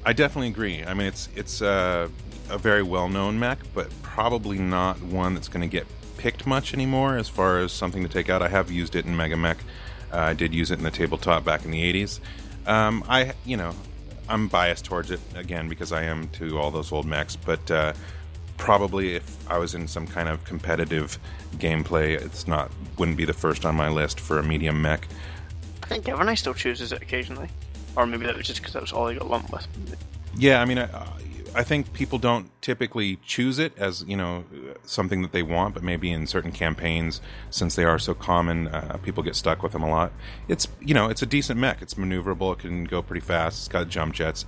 I 0.07 0.13
definitely 0.13 0.47
agree. 0.47 0.85
I 0.85 0.95
mean, 0.95 1.09
it's 1.09 1.29
it's 1.35 1.61
uh, 1.61 2.09
a 2.49 2.57
very 2.57 2.85
well 2.85 3.09
known 3.09 3.41
mech, 3.41 3.59
but 3.75 3.91
probably 4.03 4.59
not 4.59 5.03
one 5.03 5.35
that's 5.35 5.49
going 5.49 5.63
to 5.63 5.67
get 5.69 5.89
picked 6.19 6.47
much 6.47 6.73
anymore 6.73 7.17
as 7.17 7.29
far 7.29 7.59
as 7.59 7.73
something 7.73 8.05
to 8.05 8.09
take 8.09 8.31
out. 8.31 8.43
I 8.43 8.49
have 8.49 8.71
used 8.71 8.95
it 8.95 9.07
in 9.07 9.17
Mega 9.17 9.37
Mech. 9.37 9.59
Uh, 10.13 10.19
I 10.19 10.35
did 10.35 10.55
use 10.55 10.71
it 10.71 10.79
in 10.79 10.85
the 10.85 10.91
tabletop 10.93 11.45
back 11.45 11.65
in 11.65 11.73
the 11.73 11.93
80s. 11.93 12.21
Um, 12.67 13.03
I, 13.09 13.33
you 13.45 13.57
know, 13.57 13.75
I'm 14.29 14.47
biased 14.47 14.85
towards 14.85 15.11
it 15.11 15.21
again 15.35 15.69
because 15.69 15.91
I 15.93 16.05
am 16.05 16.29
to 16.29 16.59
all 16.59 16.71
those 16.71 16.93
old 16.93 17.07
mechs, 17.07 17.35
but 17.35 17.71
uh, 17.71 17.95
probably 18.61 19.17
if 19.17 19.51
I 19.51 19.59
was 19.59 19.75
in 19.75 19.89
some 19.89 20.07
kind 20.07 20.29
of 20.29 20.45
competitive 20.45 21.19
gameplay, 21.57 22.21
it's 22.21 22.47
not 22.47 22.71
wouldn't 22.99 23.17
be 23.17 23.25
the 23.25 23.33
first 23.33 23.65
on 23.65 23.75
my 23.75 23.89
list 23.89 24.21
for 24.21 24.39
a 24.39 24.43
medium 24.43 24.81
mech. 24.81 25.09
I 25.83 25.87
think 25.87 26.05
Evernight 26.05 26.39
still 26.39 26.55
chooses 26.55 26.93
it 26.93 27.03
occasionally. 27.03 27.49
Or 27.97 28.07
maybe 28.07 28.27
that 28.27 28.37
was 28.37 28.47
just 28.47 28.61
because 28.61 28.75
that 28.75 28.83
was 28.83 28.93
all 28.93 29.09
I 29.09 29.15
got 29.15 29.29
lumped 29.29 29.51
with. 29.51 29.67
Yeah, 30.37 30.63
I 30.63 30.65
mean, 30.65 30.79
I, 30.79 30.89
I 31.55 31.65
think 31.65 31.93
people 31.93 32.19
don't 32.19 32.49
typically 32.61 33.19
choose 33.25 33.59
it 33.59 33.77
as 33.77 34.05
you 34.07 34.17
know 34.17 34.45
something 34.85 35.23
that 35.23 35.33
they 35.33 35.43
want, 35.43 35.75
but 35.75 35.83
maybe 35.83 36.13
in 36.13 36.27
certain 36.27 36.53
campaigns, 36.53 37.21
since 37.49 37.75
they 37.75 37.85
are 37.85 37.99
so 37.99 38.15
common, 38.15 38.69
uh, 38.69 38.99
people 39.03 39.23
get 39.23 39.35
stuck 39.35 39.63
with 39.63 39.73
them 39.73 39.83
a 39.83 39.91
lot. 39.91 40.13
It's 40.47 40.69
you 40.81 40.95
know 40.95 41.09
it's 41.09 41.23
a 41.23 41.27
decent 41.27 41.59
mech. 41.59 41.83
It's 41.83 41.95
maneuverable. 41.95 42.53
It 42.53 42.61
can 42.61 42.85
go 42.85 43.03
pretty 43.03 43.25
fast. 43.25 43.59
It's 43.59 43.69
got 43.69 43.89
jump 43.89 44.15
jets, 44.15 44.45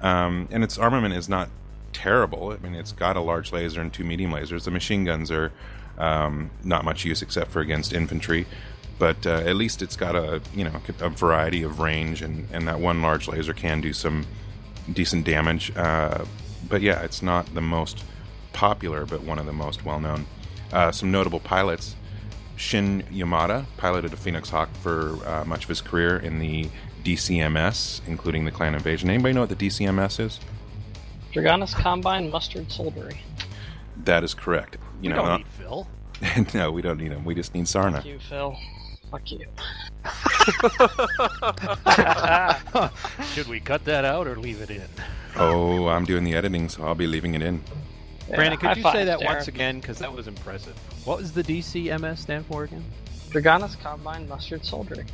um, 0.00 0.48
and 0.50 0.64
its 0.64 0.78
armament 0.78 1.14
is 1.14 1.28
not 1.28 1.50
terrible. 1.92 2.50
I 2.50 2.56
mean, 2.58 2.74
it's 2.74 2.92
got 2.92 3.16
a 3.16 3.20
large 3.20 3.52
laser 3.52 3.80
and 3.80 3.92
two 3.92 4.04
medium 4.04 4.32
lasers. 4.32 4.64
The 4.64 4.70
machine 4.70 5.04
guns 5.04 5.30
are 5.30 5.52
um, 5.98 6.50
not 6.62 6.84
much 6.84 7.04
use 7.04 7.22
except 7.22 7.50
for 7.50 7.60
against 7.60 7.92
infantry. 7.92 8.46
But 8.98 9.26
uh, 9.26 9.42
at 9.44 9.56
least 9.56 9.82
it's 9.82 9.96
got 9.96 10.16
a 10.16 10.40
you 10.54 10.64
know 10.64 10.72
a 11.00 11.10
variety 11.10 11.62
of 11.62 11.80
range, 11.80 12.22
and, 12.22 12.48
and 12.50 12.66
that 12.66 12.80
one 12.80 13.02
large 13.02 13.28
laser 13.28 13.52
can 13.52 13.80
do 13.80 13.92
some 13.92 14.26
decent 14.90 15.24
damage. 15.26 15.70
Uh, 15.76 16.24
but 16.68 16.80
yeah, 16.80 17.02
it's 17.02 17.22
not 17.22 17.52
the 17.54 17.60
most 17.60 18.02
popular, 18.52 19.04
but 19.04 19.22
one 19.22 19.38
of 19.38 19.44
the 19.44 19.52
most 19.52 19.84
well 19.84 20.00
known. 20.00 20.26
Uh, 20.72 20.90
some 20.92 21.10
notable 21.10 21.40
pilots: 21.40 21.94
Shin 22.56 23.04
Yamada 23.12 23.66
piloted 23.76 24.14
a 24.14 24.16
Phoenix 24.16 24.48
Hawk 24.48 24.70
for 24.82 25.18
uh, 25.26 25.44
much 25.44 25.64
of 25.64 25.68
his 25.68 25.82
career 25.82 26.16
in 26.16 26.38
the 26.38 26.70
DCMS, 27.04 28.00
including 28.06 28.46
the 28.46 28.50
Clan 28.50 28.74
Invasion. 28.74 29.10
Anybody 29.10 29.34
know 29.34 29.40
what 29.42 29.50
the 29.50 29.56
DCMS 29.56 30.18
is? 30.20 30.40
Draconis 31.36 31.74
Combine 31.74 32.30
Mustard 32.30 32.70
Soldiery. 32.72 33.20
That 34.04 34.24
is 34.24 34.32
correct. 34.34 34.76
You 35.00 35.10
we 35.10 35.16
know, 35.16 35.16
don't 35.16 35.26
not- 35.26 35.38
need 35.38 35.46
Phil. 35.48 35.86
no, 36.54 36.70
we 36.72 36.80
don't 36.82 36.98
need 36.98 37.12
him. 37.12 37.24
We 37.24 37.34
just 37.34 37.54
need 37.54 37.66
Sarna. 37.66 37.96
Fuck 37.96 38.06
you, 38.06 38.18
Phil. 38.18 38.56
Fuck 39.10 39.30
you. 39.30 39.46
Should 43.34 43.48
we 43.48 43.60
cut 43.60 43.84
that 43.84 44.04
out 44.04 44.26
or 44.26 44.36
leave 44.36 44.60
it 44.62 44.70
in? 44.70 44.82
Oh, 45.36 45.88
I'm 45.88 46.04
doing 46.06 46.24
the 46.24 46.34
editing, 46.34 46.68
so 46.68 46.84
I'll 46.84 46.94
be 46.94 47.06
leaving 47.06 47.34
it 47.34 47.42
in. 47.42 47.62
Yeah, 48.28 48.36
Brandon, 48.36 48.58
could 48.58 48.76
you 48.78 48.82
say 48.84 49.04
that 49.04 49.20
Darren. 49.20 49.26
once 49.26 49.48
again? 49.48 49.78
Because 49.80 49.98
that 49.98 50.12
was 50.12 50.26
impressive. 50.26 50.76
What 51.04 51.18
was 51.18 51.32
the 51.32 51.42
DCMS 51.44 52.18
stand 52.18 52.46
for 52.46 52.64
again? 52.64 52.82
Draconis 53.28 53.78
Combine 53.80 54.26
Mustard 54.28 54.64
Soldiery. 54.64 55.04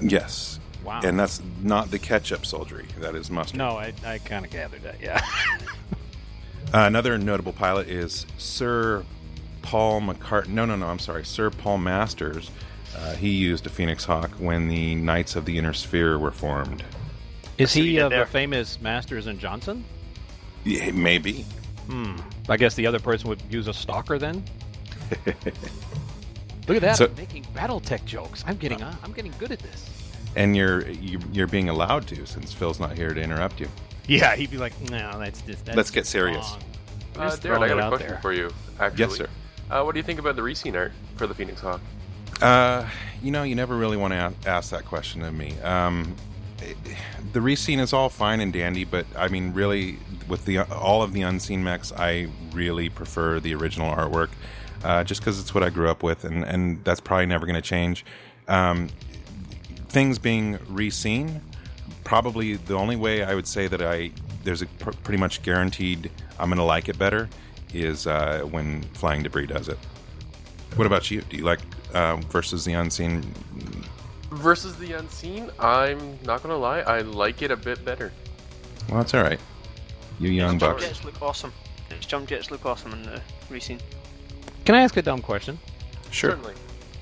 Yes. 0.00 0.60
Wow. 0.84 1.00
And 1.04 1.18
that's 1.18 1.42
not 1.62 1.90
the 1.90 1.98
ketchup 1.98 2.46
soldiery. 2.46 2.86
That 3.00 3.14
is 3.14 3.30
mustard. 3.30 3.58
no, 3.58 3.76
I, 3.76 3.92
I 4.04 4.18
kind 4.18 4.44
of 4.44 4.50
gathered 4.50 4.82
that. 4.82 5.00
Yeah. 5.00 5.24
Uh, 6.72 6.84
another 6.86 7.18
notable 7.18 7.52
pilot 7.52 7.88
is 7.88 8.26
Sir 8.38 9.04
Paul 9.60 10.00
McCart. 10.02 10.46
No, 10.46 10.64
no, 10.64 10.76
no. 10.76 10.86
I'm 10.86 11.00
sorry, 11.00 11.24
Sir 11.24 11.50
Paul 11.50 11.78
Masters. 11.78 12.48
Uh, 12.96 13.14
he 13.14 13.30
used 13.30 13.66
a 13.66 13.68
Phoenix 13.68 14.04
Hawk 14.04 14.30
when 14.38 14.68
the 14.68 14.94
Knights 14.94 15.34
of 15.34 15.44
the 15.46 15.58
Inner 15.58 15.72
Sphere 15.72 16.16
were 16.16 16.30
formed. 16.30 16.84
Is 17.58 17.72
see 17.72 17.80
what 17.80 17.84
you 17.86 17.90
he 17.90 17.96
did 17.96 18.04
of 18.04 18.10
the 18.12 18.24
famous 18.26 18.80
Masters 18.80 19.26
and 19.26 19.40
Johnson? 19.40 19.84
Yeah, 20.62 20.92
maybe. 20.92 21.44
Hmm. 21.88 22.14
I 22.48 22.56
guess 22.56 22.76
the 22.76 22.86
other 22.86 23.00
person 23.00 23.28
would 23.30 23.42
use 23.50 23.66
a 23.66 23.74
stalker 23.74 24.16
then. 24.16 24.44
Look 26.68 26.76
at 26.76 26.82
that! 26.82 26.96
So- 26.98 27.06
I'm 27.06 27.16
making 27.16 27.44
BattleTech 27.54 28.04
jokes. 28.04 28.44
I'm 28.46 28.56
getting 28.56 28.80
on. 28.80 28.96
I'm 29.02 29.12
getting 29.12 29.32
good 29.40 29.50
at 29.50 29.58
this. 29.58 29.90
And 30.36 30.56
you're 30.56 30.88
you're 30.88 31.20
you're 31.32 31.46
being 31.46 31.68
allowed 31.68 32.06
to 32.08 32.26
since 32.26 32.52
Phil's 32.52 32.78
not 32.80 32.96
here 32.96 33.12
to 33.12 33.20
interrupt 33.20 33.60
you. 33.60 33.68
Yeah, 34.06 34.34
he'd 34.36 34.50
be 34.50 34.58
like, 34.58 34.78
"No, 34.90 35.18
that's 35.18 35.40
just." 35.42 35.64
That's 35.64 35.76
Let's 35.76 35.90
get 35.90 36.06
serious." 36.06 36.48
wrong." 36.50 36.60
I'm 37.16 37.22
Uh, 37.22 37.30
Darren, 37.36 37.62
I 37.62 37.68
got 37.68 37.78
a 37.80 37.88
question 37.88 38.08
there. 38.08 38.18
for 38.20 38.32
you. 38.32 38.50
Actually, 38.78 38.98
Yes, 39.00 39.14
sir. 39.16 39.28
Uh, 39.70 39.82
what 39.82 39.92
do 39.94 39.98
you 39.98 40.04
think 40.04 40.18
about 40.20 40.36
the 40.36 40.42
Reseen 40.42 40.74
art 40.76 40.92
for 41.16 41.26
the 41.26 41.34
Phoenix 41.34 41.60
Hawk? 41.60 41.80
Uh, 42.40 42.86
you 43.22 43.30
know, 43.30 43.42
you 43.42 43.54
never 43.54 43.76
really 43.76 43.96
want 43.96 44.12
to 44.12 44.32
ask 44.48 44.70
that 44.70 44.84
question 44.84 45.22
of 45.22 45.34
me. 45.34 45.58
Um, 45.60 46.14
it- 46.62 46.76
the 47.32 47.40
reseen 47.40 47.78
is 47.80 47.92
all 47.92 48.08
fine 48.08 48.40
and 48.40 48.52
dandy, 48.52 48.84
but 48.84 49.06
I 49.16 49.28
mean, 49.28 49.52
really, 49.52 49.98
with 50.28 50.44
the 50.46 50.60
all 50.60 51.02
of 51.02 51.12
the 51.12 51.22
unseen 51.22 51.62
mechs, 51.62 51.92
I 51.92 52.28
really 52.52 52.88
prefer 52.88 53.38
the 53.40 53.54
original 53.54 53.94
artwork, 53.94 54.30
uh, 54.84 55.04
just 55.04 55.20
because 55.20 55.38
it's 55.40 55.54
what 55.54 55.62
I 55.62 55.70
grew 55.70 55.88
up 55.90 56.02
with, 56.02 56.24
and 56.24 56.44
and 56.44 56.82
that's 56.84 57.00
probably 57.00 57.26
never 57.26 57.46
going 57.46 57.54
to 57.56 57.62
change. 57.62 58.04
Um, 58.48 58.88
things 59.90 60.18
being 60.18 60.56
reseen, 60.60 61.40
probably 62.04 62.54
the 62.56 62.74
only 62.74 62.96
way 62.96 63.22
I 63.22 63.34
would 63.34 63.46
say 63.46 63.66
that 63.68 63.82
I 63.82 64.10
there's 64.44 64.62
a 64.62 64.66
pr- 64.66 64.90
pretty 65.04 65.18
much 65.18 65.42
guaranteed 65.42 66.10
I'm 66.38 66.48
going 66.48 66.56
to 66.58 66.64
like 66.64 66.88
it 66.88 66.98
better 66.98 67.28
is 67.74 68.06
uh, 68.06 68.40
when 68.50 68.82
Flying 68.94 69.22
Debris 69.22 69.46
does 69.46 69.68
it. 69.68 69.78
What 70.76 70.86
about 70.86 71.10
you? 71.10 71.20
Do 71.22 71.36
you 71.36 71.44
like 71.44 71.60
uh, 71.92 72.16
versus 72.30 72.64
the 72.64 72.72
unseen? 72.72 73.22
Versus 74.30 74.76
the 74.76 74.92
Unseen, 74.92 75.50
I'm 75.58 76.16
not 76.24 76.40
gonna 76.44 76.56
lie, 76.56 76.80
I 76.82 77.00
like 77.00 77.42
it 77.42 77.50
a 77.50 77.56
bit 77.56 77.84
better. 77.84 78.12
Well, 78.88 78.98
that's 78.98 79.12
all 79.12 79.24
right. 79.24 79.40
You 80.20 80.30
young 80.30 80.56
Jump 80.56 80.78
bucks. 80.78 80.86
jets 80.88 81.04
look 81.04 81.20
awesome. 81.20 81.52
Its 81.90 82.06
jump 82.06 82.28
jets 82.28 82.48
look 82.52 82.64
awesome 82.64 82.92
in 82.92 83.02
the 83.02 83.20
reseen. 83.50 83.80
Can 84.64 84.76
I 84.76 84.82
ask 84.82 84.96
a 84.96 85.02
dumb 85.02 85.20
question? 85.20 85.58
Sure. 86.12 86.30
Certainly. 86.30 86.54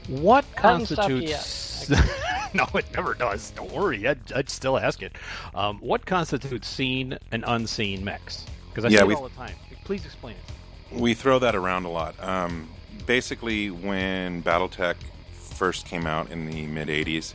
What 0.09 0.47
Hasn't 0.57 0.88
stopped 0.88 1.11
you 1.11 1.21
constitutes? 1.28 1.90
no, 2.54 2.66
it 2.74 2.86
never 2.94 3.14
does. 3.14 3.50
Don't 3.50 3.72
worry. 3.72 4.06
I'd, 4.06 4.32
I'd 4.32 4.48
still 4.50 4.78
ask 4.78 5.02
it. 5.02 5.12
Um, 5.54 5.78
what 5.78 6.06
constitutes 6.06 6.68
seen 6.68 7.18
and 7.32 7.44
unseen 7.46 8.04
mechs? 8.04 8.46
Because 8.68 8.84
I 8.84 8.88
Yeah, 8.88 9.04
see 9.04 9.12
it 9.12 9.14
all 9.14 9.28
the 9.28 9.34
time. 9.34 9.54
Please 9.84 10.04
explain 10.04 10.36
it. 10.36 10.98
We 10.98 11.14
throw 11.14 11.38
that 11.38 11.54
around 11.54 11.84
a 11.84 11.90
lot. 11.90 12.14
Um, 12.22 12.68
basically, 13.06 13.70
when 13.70 14.42
BattleTech 14.42 14.96
first 15.32 15.86
came 15.86 16.06
out 16.06 16.30
in 16.30 16.46
the 16.46 16.66
mid 16.66 16.88
80s, 16.88 17.34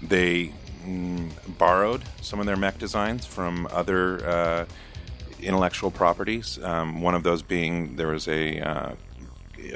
they 0.00 0.52
mm, 0.84 1.30
borrowed 1.58 2.02
some 2.20 2.40
of 2.40 2.46
their 2.46 2.56
mech 2.56 2.78
designs 2.78 3.26
from 3.26 3.66
other 3.70 4.24
uh, 4.26 4.64
intellectual 5.40 5.90
properties. 5.90 6.62
Um, 6.62 7.00
one 7.00 7.14
of 7.14 7.22
those 7.22 7.42
being 7.42 7.96
there 7.96 8.08
was 8.08 8.28
a 8.28 8.60
uh, 8.60 8.94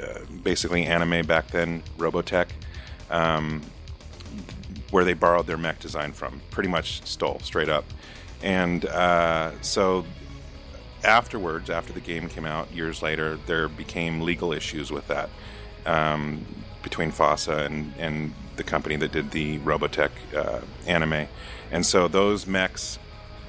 uh, 0.01 0.19
basically 0.43 0.85
anime 0.85 1.25
back 1.25 1.47
then, 1.47 1.83
Robotech. 1.97 2.47
Um, 3.09 3.61
where 4.91 5.03
they 5.03 5.13
borrowed 5.13 5.47
their 5.47 5.57
mech 5.57 5.79
design 5.79 6.13
from, 6.13 6.41
pretty 6.51 6.69
much 6.69 7.01
stole 7.05 7.39
straight 7.39 7.69
up. 7.69 7.85
And 8.41 8.85
uh, 8.85 9.51
so 9.61 10.05
afterwards, 11.03 11.69
after 11.69 11.93
the 11.93 11.99
game 11.99 12.29
came 12.29 12.45
out 12.45 12.71
years 12.71 13.01
later, 13.01 13.37
there 13.47 13.67
became 13.67 14.21
legal 14.21 14.53
issues 14.53 14.91
with 14.91 15.07
that 15.07 15.29
um, 15.85 16.45
between 16.83 17.11
FASA 17.11 17.65
and, 17.65 17.93
and 17.97 18.33
the 18.55 18.63
company 18.63 18.95
that 18.97 19.11
did 19.11 19.31
the 19.31 19.59
Robotech 19.59 20.11
uh, 20.35 20.61
anime. 20.85 21.27
And 21.71 21.85
so 21.85 22.07
those 22.07 22.47
mechs 22.47 22.99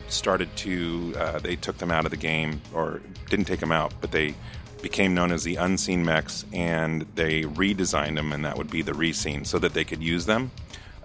started 0.09 0.55
to, 0.57 1.15
uh, 1.17 1.39
they 1.39 1.57
took 1.57 1.79
them 1.79 1.91
out 1.91 2.05
of 2.05 2.11
the 2.11 2.17
game, 2.17 2.63
or 2.73 3.01
didn't 3.29 3.45
take 3.45 3.61
them 3.61 3.73
out, 3.73 3.93
but 4.01 4.11
they 4.11 4.35
became 4.81 5.15
known 5.15 5.33
as 5.33 5.45
the 5.45 5.57
unseen 5.57 6.05
mechs, 6.05 6.45
and 6.53 7.03
they 7.15 7.43
redesigned 7.43 8.15
them, 8.15 8.33
and 8.33 8.45
that 8.45 8.57
would 8.57 8.71
be 8.71 8.81
the 8.81 8.93
reseen, 8.93 9.47
so 9.47 9.59
that 9.59 9.75
they 9.75 9.85
could 9.85 10.03
use 10.03 10.25
them. 10.27 10.51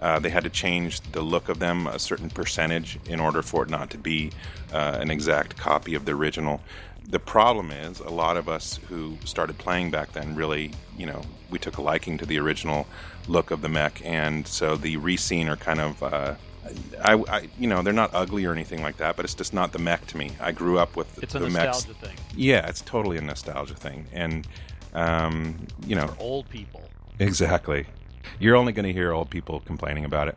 Uh, 0.04 0.18
they 0.18 0.28
had 0.28 0.44
to 0.44 0.50
change 0.50 1.00
the 1.12 1.22
look 1.22 1.48
of 1.48 1.58
them 1.60 1.86
a 1.86 1.98
certain 1.98 2.28
percentage 2.28 2.98
in 3.06 3.18
order 3.18 3.40
for 3.40 3.62
it 3.62 3.70
not 3.70 3.88
to 3.88 3.96
be 3.96 4.30
uh, 4.70 4.98
an 5.00 5.10
exact 5.10 5.56
copy 5.56 5.94
of 5.94 6.04
the 6.04 6.12
original. 6.12 6.60
The 7.08 7.18
problem 7.18 7.70
is, 7.70 8.00
a 8.00 8.10
lot 8.10 8.36
of 8.36 8.46
us 8.46 8.78
who 8.88 9.16
started 9.24 9.56
playing 9.56 9.90
back 9.90 10.12
then 10.12 10.34
really, 10.34 10.72
you 10.98 11.06
know, 11.06 11.22
we 11.48 11.58
took 11.58 11.78
a 11.78 11.82
liking 11.82 12.18
to 12.18 12.26
the 12.26 12.38
original 12.38 12.86
look 13.28 13.50
of 13.50 13.62
the 13.62 13.68
mech, 13.70 14.04
and 14.04 14.46
so 14.46 14.76
the 14.76 14.98
reseen 14.98 15.48
are 15.48 15.56
kind 15.56 15.80
of. 15.80 16.02
Uh, 16.02 16.34
I, 17.02 17.14
I, 17.36 17.48
you 17.58 17.66
know, 17.66 17.80
they're 17.82 17.92
not 17.94 18.10
ugly 18.14 18.44
or 18.44 18.52
anything 18.52 18.82
like 18.82 18.98
that, 18.98 19.16
but 19.16 19.24
it's 19.24 19.34
just 19.34 19.54
not 19.54 19.72
the 19.72 19.78
mech 19.78 20.06
to 20.08 20.16
me. 20.18 20.32
I 20.38 20.52
grew 20.52 20.78
up 20.78 20.96
with 20.96 21.22
It's 21.22 21.34
a 21.34 21.38
the 21.38 21.48
mechs. 21.50 21.86
nostalgia 21.86 22.06
thing. 22.06 22.16
Yeah, 22.36 22.68
it's 22.68 22.82
totally 22.82 23.16
a 23.16 23.22
nostalgia 23.22 23.74
thing, 23.74 24.06
and 24.12 24.46
um, 24.92 25.66
you 25.86 25.96
know, 25.96 26.14
old 26.18 26.48
people. 26.50 26.82
exactly. 27.18 27.86
You're 28.38 28.56
only 28.56 28.72
going 28.72 28.86
to 28.86 28.92
hear 28.92 29.12
old 29.12 29.30
people 29.30 29.60
complaining 29.60 30.04
about 30.04 30.28
it. 30.28 30.36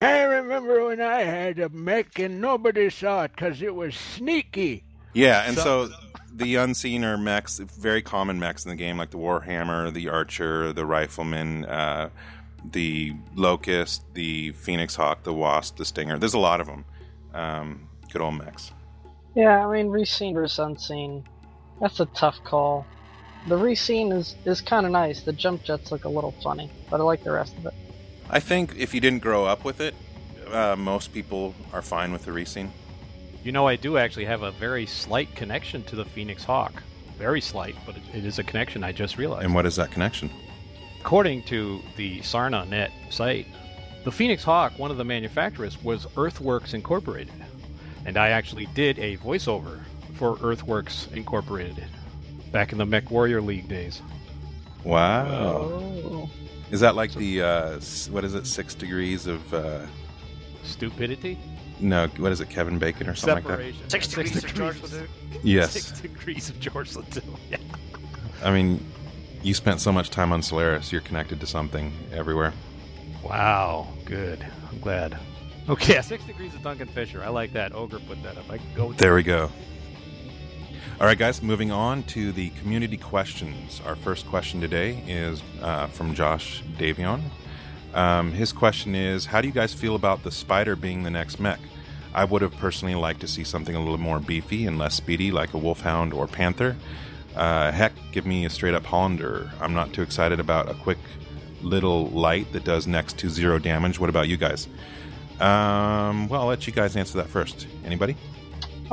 I 0.00 0.22
remember 0.22 0.86
when 0.86 1.00
I 1.00 1.22
had 1.22 1.58
a 1.58 1.68
mech 1.70 2.18
and 2.18 2.40
nobody 2.40 2.90
saw 2.90 3.24
it 3.24 3.32
because 3.34 3.62
it 3.62 3.74
was 3.74 3.94
sneaky. 3.94 4.84
Yeah, 5.14 5.44
and 5.46 5.56
so, 5.56 5.88
the 6.32 6.56
unseen 6.56 7.04
are 7.04 7.16
mechs, 7.16 7.58
very 7.58 8.02
common 8.02 8.38
mechs 8.38 8.64
in 8.64 8.70
the 8.70 8.76
game, 8.76 8.98
like 8.98 9.10
the 9.10 9.18
Warhammer, 9.18 9.92
the 9.92 10.08
Archer, 10.08 10.72
the 10.72 10.84
Rifleman, 10.84 11.64
uh, 11.64 12.10
the 12.72 13.14
Locust, 13.34 14.02
the 14.14 14.52
Phoenix 14.52 14.96
Hawk, 14.96 15.22
the 15.22 15.32
Wasp, 15.32 15.76
the 15.76 15.84
Stinger. 15.84 16.18
There's 16.18 16.34
a 16.34 16.38
lot 16.38 16.60
of 16.60 16.66
them. 16.66 16.84
Um, 17.32 17.88
good 18.12 18.20
old 18.20 18.36
mechs. 18.36 18.72
Yeah, 19.34 19.66
I 19.66 19.72
mean, 19.72 19.88
reseen 19.88 20.34
versus 20.34 20.58
unseen. 20.58 21.24
That's 21.80 22.00
a 22.00 22.06
tough 22.06 22.42
call. 22.44 22.86
The 23.46 23.56
reseen 23.56 24.12
is, 24.12 24.36
is 24.46 24.62
kind 24.62 24.86
of 24.86 24.92
nice. 24.92 25.20
The 25.20 25.32
jump 25.32 25.64
jets 25.64 25.92
look 25.92 26.04
a 26.04 26.08
little 26.08 26.32
funny, 26.42 26.70
but 26.90 27.00
I 27.00 27.02
like 27.02 27.24
the 27.24 27.32
rest 27.32 27.56
of 27.58 27.66
it. 27.66 27.74
I 28.30 28.40
think 28.40 28.74
if 28.76 28.94
you 28.94 29.00
didn't 29.00 29.20
grow 29.20 29.44
up 29.44 29.64
with 29.64 29.80
it, 29.80 29.94
uh, 30.50 30.76
most 30.76 31.12
people 31.12 31.54
are 31.72 31.82
fine 31.82 32.10
with 32.10 32.24
the 32.24 32.30
reseen. 32.30 32.70
You 33.42 33.52
know, 33.52 33.68
I 33.68 33.76
do 33.76 33.98
actually 33.98 34.24
have 34.24 34.42
a 34.42 34.52
very 34.52 34.86
slight 34.86 35.34
connection 35.34 35.82
to 35.84 35.96
the 35.96 36.06
Phoenix 36.06 36.42
Hawk. 36.42 36.82
Very 37.18 37.42
slight, 37.42 37.76
but 37.84 37.96
it, 37.96 38.02
it 38.14 38.24
is 38.24 38.38
a 38.38 38.42
connection 38.42 38.82
I 38.82 38.92
just 38.92 39.18
realized. 39.18 39.44
And 39.44 39.54
what 39.54 39.66
is 39.66 39.76
that 39.76 39.90
connection? 39.90 40.30
According 41.00 41.42
to 41.44 41.82
the 41.96 42.20
Sarna.net 42.20 42.90
site, 43.10 43.46
the 44.04 44.12
Phoenix 44.12 44.42
Hawk, 44.42 44.78
one 44.78 44.90
of 44.90 44.96
the 44.96 45.04
manufacturers, 45.04 45.82
was 45.82 46.06
Earthworks 46.16 46.72
Incorporated. 46.72 47.32
And 48.06 48.16
I 48.16 48.30
actually 48.30 48.66
did 48.74 48.98
a 48.98 49.18
voiceover 49.18 49.80
for 50.14 50.38
Earthworks 50.42 51.08
Incorporated 51.12 51.84
back 52.54 52.70
in 52.72 52.78
the 52.78 52.86
Mech 52.86 53.10
Warrior 53.10 53.42
League 53.42 53.68
days. 53.68 54.00
Wow. 54.84 55.26
Oh. 55.28 56.30
Is 56.70 56.78
that 56.80 56.94
like 56.94 57.12
the, 57.12 57.42
uh, 57.42 57.80
what 58.10 58.24
is 58.24 58.34
it, 58.34 58.46
six 58.46 58.74
degrees 58.74 59.26
of, 59.26 59.52
uh, 59.52 59.84
Stupidity? 60.62 61.36
no, 61.80 62.06
what 62.16 62.30
is 62.32 62.40
it, 62.40 62.48
Kevin 62.48 62.78
Bacon 62.78 63.08
or 63.08 63.14
something 63.14 63.44
like 63.44 63.58
that? 63.58 63.90
Six 63.90 64.08
Yeah, 64.16 64.22
degrees 64.22 64.44
of 64.44 64.54
George 64.54 64.82
Ledoux. 64.82 64.96
that? 65.32 65.44
Yes. 65.44 65.72
Six 65.72 66.00
degrees 66.00 66.48
of 66.48 66.58
George 66.60 66.94
Ledoux. 66.96 67.20
Yeah. 67.50 67.58
I 68.42 68.50
mean, 68.52 68.84
you 69.42 69.52
spent 69.52 69.80
so 69.80 69.90
much 69.90 70.10
time 70.10 70.32
on 70.32 70.40
Solaris, 70.42 70.92
you're 70.92 71.00
connected 71.00 71.40
to 71.40 71.46
something 71.46 71.92
everywhere. 72.12 72.52
Wow, 73.22 73.88
good. 74.04 74.44
I'm 74.70 74.78
glad. 74.80 75.18
Okay, 75.68 76.00
six 76.02 76.22
degrees 76.24 76.54
of 76.54 76.62
Duncan 76.62 76.86
Fisher. 76.88 77.22
I 77.24 77.28
like 77.28 77.52
that. 77.54 77.74
Ogre 77.74 77.98
put 78.00 78.22
that 78.22 78.36
up. 78.38 78.48
I 78.50 78.58
can 78.58 78.66
go 78.76 78.86
with 78.88 78.98
There 78.98 79.14
we 79.14 79.22
go. 79.22 79.50
All 81.00 81.08
right, 81.08 81.18
guys, 81.18 81.42
moving 81.42 81.72
on 81.72 82.04
to 82.04 82.30
the 82.30 82.50
community 82.50 82.96
questions. 82.96 83.82
Our 83.84 83.96
first 83.96 84.28
question 84.28 84.60
today 84.60 85.02
is 85.08 85.42
uh, 85.60 85.88
from 85.88 86.14
Josh 86.14 86.62
Davion. 86.78 87.20
Um, 87.94 88.30
his 88.30 88.52
question 88.52 88.94
is 88.94 89.26
How 89.26 89.40
do 89.40 89.48
you 89.48 89.52
guys 89.52 89.74
feel 89.74 89.96
about 89.96 90.22
the 90.22 90.30
spider 90.30 90.76
being 90.76 91.02
the 91.02 91.10
next 91.10 91.40
mech? 91.40 91.58
I 92.14 92.24
would 92.24 92.42
have 92.42 92.56
personally 92.58 92.94
liked 92.94 93.20
to 93.22 93.28
see 93.28 93.42
something 93.42 93.74
a 93.74 93.80
little 93.80 93.98
more 93.98 94.20
beefy 94.20 94.66
and 94.66 94.78
less 94.78 94.94
speedy, 94.94 95.32
like 95.32 95.52
a 95.52 95.58
wolfhound 95.58 96.12
or 96.12 96.28
panther. 96.28 96.76
Uh, 97.34 97.72
heck, 97.72 97.92
give 98.12 98.24
me 98.24 98.44
a 98.44 98.50
straight 98.50 98.74
up 98.74 98.84
Hollander. 98.84 99.50
I'm 99.60 99.74
not 99.74 99.92
too 99.92 100.02
excited 100.02 100.38
about 100.38 100.70
a 100.70 100.74
quick 100.74 100.98
little 101.60 102.06
light 102.10 102.52
that 102.52 102.62
does 102.62 102.86
next 102.86 103.18
to 103.18 103.28
zero 103.28 103.58
damage. 103.58 103.98
What 103.98 104.10
about 104.10 104.28
you 104.28 104.36
guys? 104.36 104.68
Um, 105.40 106.28
well, 106.28 106.42
I'll 106.42 106.46
let 106.46 106.68
you 106.68 106.72
guys 106.72 106.94
answer 106.94 107.18
that 107.18 107.28
first. 107.28 107.66
Anybody? 107.84 108.16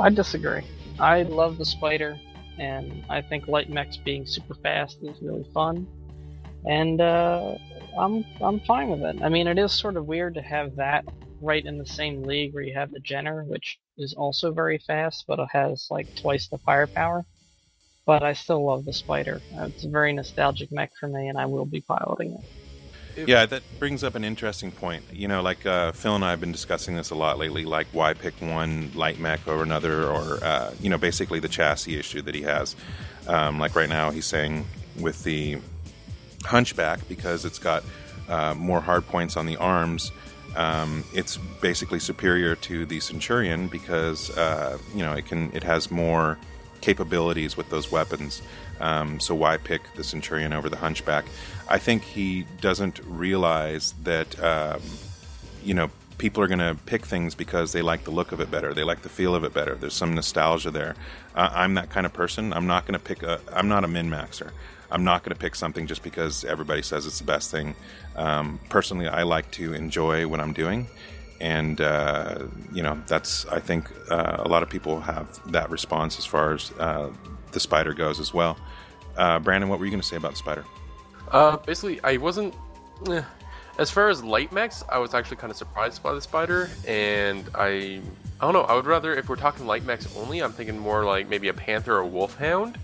I 0.00 0.10
disagree. 0.10 0.64
I 0.98 1.22
love 1.22 1.58
the 1.58 1.64
spider, 1.64 2.18
and 2.58 3.04
I 3.08 3.22
think 3.22 3.48
light 3.48 3.70
mechs 3.70 3.96
being 3.96 4.26
super 4.26 4.54
fast 4.54 4.98
is 5.02 5.20
really 5.22 5.46
fun. 5.52 5.86
And 6.64 7.00
uh, 7.00 7.56
I'm 7.98 8.24
I'm 8.40 8.60
fine 8.60 8.88
with 8.90 9.02
it. 9.02 9.22
I 9.22 9.28
mean, 9.28 9.46
it 9.46 9.58
is 9.58 9.72
sort 9.72 9.96
of 9.96 10.06
weird 10.06 10.34
to 10.34 10.42
have 10.42 10.76
that 10.76 11.04
right 11.40 11.64
in 11.64 11.78
the 11.78 11.86
same 11.86 12.22
league 12.22 12.54
where 12.54 12.62
you 12.62 12.74
have 12.74 12.92
the 12.92 13.00
Jenner, 13.00 13.44
which 13.44 13.78
is 13.98 14.14
also 14.14 14.52
very 14.52 14.78
fast, 14.78 15.24
but 15.26 15.40
it 15.40 15.48
has 15.52 15.88
like 15.90 16.08
twice 16.14 16.48
the 16.48 16.58
firepower. 16.58 17.24
But 18.06 18.22
I 18.22 18.32
still 18.32 18.64
love 18.64 18.84
the 18.84 18.92
spider. 18.92 19.40
It's 19.52 19.84
a 19.84 19.88
very 19.88 20.12
nostalgic 20.12 20.72
mech 20.72 20.90
for 20.98 21.08
me, 21.08 21.28
and 21.28 21.38
I 21.38 21.46
will 21.46 21.66
be 21.66 21.80
piloting 21.80 22.32
it. 22.32 22.61
Yeah, 23.16 23.46
that 23.46 23.62
brings 23.78 24.02
up 24.02 24.14
an 24.14 24.24
interesting 24.24 24.70
point. 24.70 25.04
You 25.12 25.28
know, 25.28 25.42
like 25.42 25.66
uh, 25.66 25.92
Phil 25.92 26.14
and 26.14 26.24
I 26.24 26.30
have 26.30 26.40
been 26.40 26.52
discussing 26.52 26.96
this 26.96 27.10
a 27.10 27.14
lot 27.14 27.38
lately. 27.38 27.64
Like, 27.64 27.86
why 27.92 28.14
pick 28.14 28.34
one 28.40 28.90
light 28.94 29.18
mech 29.18 29.46
over 29.46 29.62
another, 29.62 30.04
or 30.04 30.42
uh, 30.42 30.72
you 30.80 30.88
know, 30.90 30.98
basically 30.98 31.40
the 31.40 31.48
chassis 31.48 31.98
issue 31.98 32.22
that 32.22 32.34
he 32.34 32.42
has. 32.42 32.76
Um, 33.26 33.58
like 33.58 33.76
right 33.76 33.88
now, 33.88 34.10
he's 34.10 34.26
saying 34.26 34.66
with 34.98 35.22
the 35.24 35.58
Hunchback 36.44 37.06
because 37.08 37.44
it's 37.44 37.58
got 37.58 37.84
uh, 38.28 38.54
more 38.54 38.80
hard 38.80 39.06
points 39.06 39.36
on 39.36 39.46
the 39.46 39.56
arms. 39.56 40.10
Um, 40.56 41.04
it's 41.14 41.38
basically 41.60 41.98
superior 41.98 42.56
to 42.56 42.84
the 42.84 43.00
Centurion 43.00 43.68
because 43.68 44.36
uh, 44.36 44.78
you 44.94 45.02
know 45.02 45.12
it 45.12 45.26
can 45.26 45.50
it 45.54 45.62
has 45.62 45.90
more 45.90 46.38
capabilities 46.80 47.56
with 47.56 47.70
those 47.70 47.90
weapons. 47.90 48.42
Um, 48.80 49.20
so 49.20 49.34
why 49.34 49.56
pick 49.56 49.82
the 49.94 50.04
Centurion 50.04 50.52
over 50.52 50.68
the 50.68 50.76
Hunchback? 50.76 51.24
I 51.72 51.78
think 51.78 52.02
he 52.02 52.44
doesn't 52.60 53.00
realize 53.06 53.94
that 54.02 54.38
um, 54.44 54.82
you 55.64 55.72
know 55.72 55.90
people 56.18 56.42
are 56.42 56.46
going 56.46 56.58
to 56.58 56.76
pick 56.84 57.06
things 57.06 57.34
because 57.34 57.72
they 57.72 57.80
like 57.80 58.04
the 58.04 58.10
look 58.10 58.30
of 58.30 58.40
it 58.40 58.50
better, 58.50 58.74
they 58.74 58.84
like 58.84 59.00
the 59.00 59.08
feel 59.08 59.34
of 59.34 59.42
it 59.42 59.54
better. 59.54 59.74
There's 59.74 59.94
some 59.94 60.14
nostalgia 60.14 60.70
there. 60.70 60.94
Uh, 61.34 61.48
I'm 61.50 61.72
that 61.74 61.88
kind 61.88 62.04
of 62.04 62.12
person. 62.12 62.52
I'm 62.52 62.66
not 62.66 62.84
going 62.84 62.92
to 62.92 63.04
pick 63.04 63.22
a. 63.22 63.40
I'm 63.54 63.68
not 63.68 63.84
a 63.84 63.88
min 63.88 64.10
maxer. 64.10 64.50
I'm 64.90 65.02
not 65.02 65.22
going 65.22 65.34
to 65.34 65.40
pick 65.40 65.54
something 65.54 65.86
just 65.86 66.02
because 66.02 66.44
everybody 66.44 66.82
says 66.82 67.06
it's 67.06 67.18
the 67.18 67.24
best 67.24 67.50
thing. 67.50 67.74
Um, 68.16 68.60
personally, 68.68 69.08
I 69.08 69.22
like 69.22 69.50
to 69.52 69.72
enjoy 69.72 70.28
what 70.28 70.40
I'm 70.40 70.52
doing, 70.52 70.88
and 71.40 71.80
uh, 71.80 72.48
you 72.74 72.82
know 72.82 73.00
that's. 73.06 73.46
I 73.46 73.60
think 73.60 73.90
uh, 74.10 74.36
a 74.40 74.48
lot 74.48 74.62
of 74.62 74.68
people 74.68 75.00
have 75.00 75.40
that 75.52 75.70
response 75.70 76.18
as 76.18 76.26
far 76.26 76.52
as 76.52 76.70
uh, 76.78 77.08
the 77.52 77.60
spider 77.60 77.94
goes 77.94 78.20
as 78.20 78.34
well. 78.34 78.58
Uh, 79.16 79.38
Brandon, 79.38 79.70
what 79.70 79.78
were 79.78 79.86
you 79.86 79.90
going 79.90 80.02
to 80.02 80.06
say 80.06 80.16
about 80.16 80.32
the 80.32 80.36
spider? 80.36 80.66
Uh, 81.32 81.56
basically, 81.56 82.00
I 82.04 82.18
wasn't. 82.18 82.54
eh. 83.08 83.22
As 83.78 83.90
far 83.90 84.10
as 84.10 84.22
light 84.22 84.52
mechs, 84.52 84.84
I 84.90 84.98
was 84.98 85.14
actually 85.14 85.38
kind 85.38 85.50
of 85.50 85.56
surprised 85.56 86.02
by 86.02 86.12
the 86.12 86.20
spider, 86.20 86.68
and 86.86 87.48
I, 87.54 88.00
I 88.38 88.44
don't 88.44 88.52
know. 88.52 88.64
I 88.64 88.74
would 88.74 88.84
rather, 88.84 89.14
if 89.14 89.30
we're 89.30 89.36
talking 89.36 89.66
light 89.66 89.84
mechs 89.86 90.14
only, 90.14 90.40
I'm 90.42 90.52
thinking 90.52 90.78
more 90.78 91.04
like 91.06 91.26
maybe 91.28 91.48
a 91.48 91.54
panther 91.54 91.96
or 91.96 92.04
wolfhound. 92.04 92.76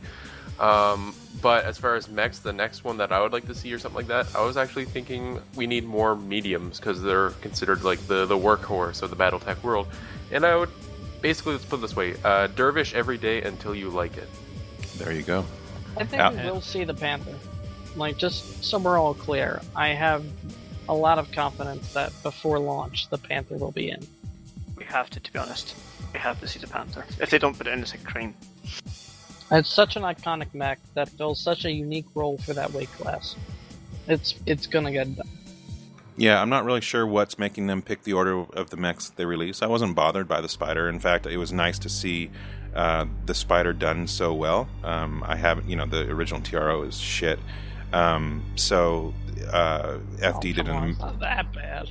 Um, 0.59 1.15
but 1.43 1.67
as 1.67 1.77
far 1.77 1.95
as 1.95 2.09
mechs, 2.09 2.39
the 2.39 2.55
next 2.55 2.85
one 2.85 2.97
that 2.97 3.13
I 3.13 3.21
would 3.21 3.33
like 3.35 3.47
to 3.49 3.55
see 3.55 3.73
or 3.75 3.79
something 3.79 3.97
like 3.99 4.07
that, 4.09 4.35
I 4.35 4.43
was 4.45 4.57
actually 4.57 4.87
thinking 4.87 5.41
we 5.55 5.67
need 5.67 5.85
more 5.85 6.17
mediums 6.17 6.81
because 6.81 7.03
they're 7.03 7.31
considered 7.43 7.85
like 7.85 8.01
the 8.09 8.25
the 8.27 8.37
workhorse 8.37 9.03
of 9.03 9.11
the 9.11 9.17
BattleTech 9.17 9.63
world. 9.63 9.87
And 10.33 10.45
I 10.45 10.57
would 10.57 10.71
basically 11.21 11.53
let's 11.53 11.67
put 11.67 11.77
it 11.81 11.83
this 11.83 11.95
way: 11.95 12.15
uh, 12.25 12.47
dervish 12.49 12.95
every 12.95 13.19
day 13.19 13.43
until 13.43 13.75
you 13.75 13.91
like 13.91 14.17
it. 14.17 14.29
There 14.97 15.13
you 15.13 15.23
go. 15.23 15.45
I 15.99 16.05
think 16.05 16.15
Yeah. 16.15 16.45
we 16.45 16.51
will 16.51 16.61
see 16.63 16.83
the 16.85 16.95
Panther. 16.95 17.35
Like, 17.99 18.17
just 18.17 18.65
so 18.65 18.79
we're 18.79 18.99
all 18.99 19.15
clear, 19.15 19.61
I 19.75 19.89
have 19.89 20.25
a 20.89 20.95
lot 20.95 21.19
of 21.19 21.31
confidence 21.33 21.93
that 21.93 22.13
before 22.23 22.59
launch, 22.59 23.09
the 23.11 23.19
Panther 23.19 23.57
will 23.57 23.73
be 23.73 23.91
in. 23.91 24.07
We 24.77 24.85
have 24.85 25.11
to, 25.11 25.21
to 25.21 25.33
be 25.33 25.39
honest. 25.39 25.75
We 26.13 26.19
have 26.21 26.41
to 26.41 26.49
see 26.49 26.59
the 26.59 26.69
Panther. 26.69 27.05
If 27.21 27.31
they 27.31 27.39
don't 27.39 27.57
put 27.57 27.67
it 27.67 27.73
in, 27.73 27.81
it's 27.81 27.93
a 27.93 27.99
crime. 27.99 28.35
It's 29.51 29.69
such 29.69 29.97
an 29.97 30.03
iconic 30.03 30.55
mech 30.55 30.79
that 30.95 31.09
fills 31.09 31.41
such 31.41 31.65
a 31.65 31.73
unique 31.73 32.07
role 32.15 32.39
for 32.39 32.55
that 32.55 32.73
weight 32.73 32.93
class. 32.93 33.35
It's 34.07 34.35
it's 34.47 34.67
gonna 34.67 34.93
get 34.93 35.15
done. 35.17 35.29
Yeah, 36.17 36.43
I'm 36.43 36.51
not 36.51 36.65
really 36.65 36.81
sure 36.81 37.07
what's 37.07 37.39
making 37.39 37.69
them 37.69 37.81
pick 37.81 38.03
the 38.03 38.13
order 38.13 38.41
of 38.41 38.71
the 38.71 38.77
mechs 38.77 39.11
they 39.11 39.25
release. 39.25 39.63
I 39.63 39.67
wasn't 39.67 39.95
bothered 39.95 40.27
by 40.27 40.41
the 40.41 40.49
spider. 40.49 40.89
In 40.89 40.99
fact, 40.99 41.27
it 41.27 41.37
was 41.37 41.53
nice 41.53 41.79
to 41.81 41.89
see 41.89 42.31
uh, 42.75 43.07
the 43.27 43.35
spider 43.35 43.73
done 43.73 44.07
so 44.07 44.35
well. 44.35 44.69
Um, 44.83 45.23
I 45.27 45.37
haven't, 45.37 45.69
you 45.69 45.77
know, 45.77 45.87
the 45.87 46.11
original 46.11 46.41
TRO 46.41 46.83
is 46.83 46.99
shit. 46.99 47.39
Um, 47.93 48.43
so 48.57 49.15
uh, 49.53 49.99
FD 50.19 50.35
Oh, 50.35 50.41
did 50.41 50.57
come 50.57 50.69
on, 50.71 50.83
an. 50.85 50.91
it's 50.91 50.99
not 51.01 51.21
that 51.21 51.53
bad. 51.53 51.89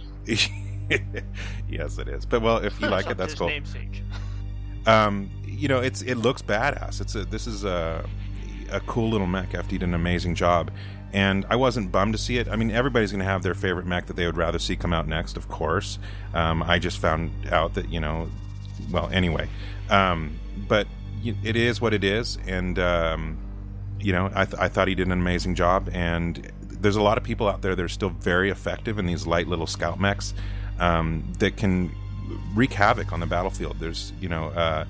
yes, 1.69 1.97
it 1.97 2.07
is. 2.07 2.25
But 2.25 2.41
well, 2.41 2.57
if 2.57 2.79
you 2.81 2.87
like 2.97 3.07
it, 3.09 3.17
that's 3.17 3.33
cool. 3.35 3.47
namesake. 3.47 4.03
Um, 4.85 5.29
you 5.45 5.67
know, 5.67 5.79
it's 5.81 6.01
it 6.01 6.15
looks 6.15 6.41
badass. 6.41 7.01
It's 7.01 7.15
a 7.15 7.25
this 7.25 7.47
is 7.47 7.63
a 7.63 8.07
a 8.71 8.79
cool 8.81 9.09
little 9.09 9.27
mech. 9.27 9.51
FD 9.51 9.69
did 9.69 9.83
an 9.83 9.93
amazing 9.93 10.35
job, 10.35 10.71
and 11.13 11.45
I 11.49 11.55
wasn't 11.55 11.91
bummed 11.91 12.13
to 12.13 12.17
see 12.19 12.37
it. 12.37 12.47
I 12.47 12.55
mean, 12.55 12.71
everybody's 12.71 13.11
going 13.11 13.19
to 13.19 13.25
have 13.25 13.43
their 13.43 13.55
favorite 13.55 13.85
mech 13.85 14.05
that 14.07 14.15
they 14.15 14.25
would 14.25 14.37
rather 14.37 14.59
see 14.59 14.75
come 14.75 14.93
out 14.93 15.07
next, 15.07 15.35
of 15.37 15.47
course. 15.49 15.99
Um, 16.33 16.63
I 16.63 16.79
just 16.79 16.99
found 16.99 17.31
out 17.51 17.73
that 17.73 17.89
you 17.89 17.99
know, 17.99 18.29
well, 18.91 19.09
anyway, 19.11 19.49
um, 19.89 20.37
but 20.67 20.87
it 21.43 21.55
is 21.57 21.81
what 21.81 21.93
it 21.93 22.03
is, 22.03 22.37
and 22.47 22.77
um, 22.79 23.37
you 23.99 24.13
know, 24.13 24.29
I, 24.33 24.45
th- 24.45 24.61
I 24.61 24.67
thought 24.69 24.87
he 24.87 24.95
did 24.95 25.07
an 25.07 25.13
amazing 25.13 25.55
job, 25.55 25.89
and 25.93 26.51
there's 26.61 26.95
a 26.95 27.01
lot 27.01 27.17
of 27.17 27.23
people 27.23 27.47
out 27.47 27.61
there 27.61 27.75
that 27.75 27.83
are 27.83 27.89
still 27.89 28.09
very 28.09 28.49
effective 28.49 28.99
in 28.99 29.05
these 29.05 29.25
light 29.25 29.47
little 29.47 29.67
scout 29.67 29.99
mechs 29.99 30.33
um, 30.79 31.23
that 31.39 31.57
can 31.57 31.91
wreak 32.53 32.73
havoc 32.73 33.11
on 33.11 33.19
the 33.19 33.25
battlefield. 33.25 33.79
There's, 33.79 34.13
you 34.19 34.29
know, 34.29 34.49
uh, 34.49 34.85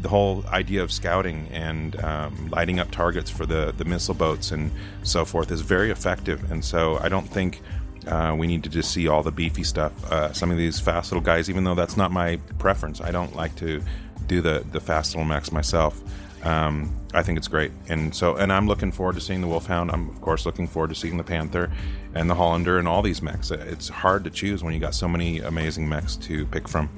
the 0.00 0.08
whole 0.08 0.44
idea 0.48 0.82
of 0.82 0.92
scouting 0.92 1.48
and 1.52 2.02
um, 2.02 2.50
lighting 2.50 2.80
up 2.80 2.90
targets 2.90 3.30
for 3.30 3.46
the, 3.46 3.72
the 3.76 3.84
missile 3.84 4.14
boats 4.14 4.50
and 4.50 4.70
so 5.04 5.24
forth 5.24 5.50
is 5.50 5.60
very 5.60 5.90
effective. 5.90 6.50
And 6.50 6.64
so 6.64 6.98
I 6.98 7.08
don't 7.08 7.28
think 7.28 7.62
uh, 8.06 8.34
we 8.36 8.46
need 8.48 8.64
to 8.64 8.68
just 8.68 8.90
see 8.90 9.06
all 9.06 9.22
the 9.22 9.30
beefy 9.30 9.62
stuff. 9.62 9.92
Uh, 10.10 10.32
some 10.32 10.50
of 10.50 10.58
these 10.58 10.80
fast 10.80 11.12
little 11.12 11.22
guys, 11.22 11.48
even 11.48 11.64
though 11.64 11.76
that's 11.76 11.96
not 11.96 12.10
my 12.10 12.36
preference, 12.58 13.00
I 13.00 13.12
don't 13.12 13.36
like 13.36 13.54
to 13.56 13.80
do 14.26 14.40
the, 14.40 14.64
the 14.72 14.80
fast 14.80 15.14
little 15.14 15.24
mechs 15.24 15.52
myself. 15.52 16.00
Um, 16.42 16.94
I 17.14 17.22
think 17.22 17.38
it's 17.38 17.48
great, 17.48 17.70
and 17.88 18.14
so 18.14 18.36
and 18.36 18.52
I'm 18.52 18.66
looking 18.66 18.90
forward 18.90 19.14
to 19.14 19.20
seeing 19.20 19.42
the 19.42 19.46
Wolfhound. 19.46 19.90
I'm 19.90 20.08
of 20.08 20.20
course 20.20 20.44
looking 20.44 20.66
forward 20.66 20.88
to 20.88 20.94
seeing 20.94 21.16
the 21.16 21.24
Panther, 21.24 21.70
and 22.14 22.28
the 22.28 22.34
Hollander, 22.34 22.78
and 22.78 22.88
all 22.88 23.02
these 23.02 23.22
mechs. 23.22 23.50
It's 23.50 23.88
hard 23.88 24.24
to 24.24 24.30
choose 24.30 24.64
when 24.64 24.74
you 24.74 24.80
got 24.80 24.94
so 24.94 25.08
many 25.08 25.40
amazing 25.40 25.88
mechs 25.88 26.16
to 26.16 26.46
pick 26.46 26.68
from. 26.68 26.88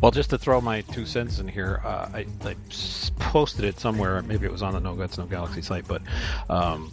Well, 0.00 0.10
just 0.10 0.30
to 0.30 0.38
throw 0.38 0.60
my 0.60 0.80
two 0.82 1.06
cents 1.06 1.38
in 1.38 1.48
here, 1.48 1.80
uh, 1.84 2.08
I, 2.12 2.26
I 2.44 2.56
posted 3.18 3.64
it 3.64 3.78
somewhere. 3.78 4.22
Maybe 4.22 4.46
it 4.46 4.52
was 4.52 4.62
on 4.62 4.72
the 4.72 4.80
No 4.80 4.94
Guts 4.94 5.18
No 5.18 5.26
Galaxy 5.26 5.62
site, 5.62 5.86
but 5.86 6.02
um, 6.48 6.92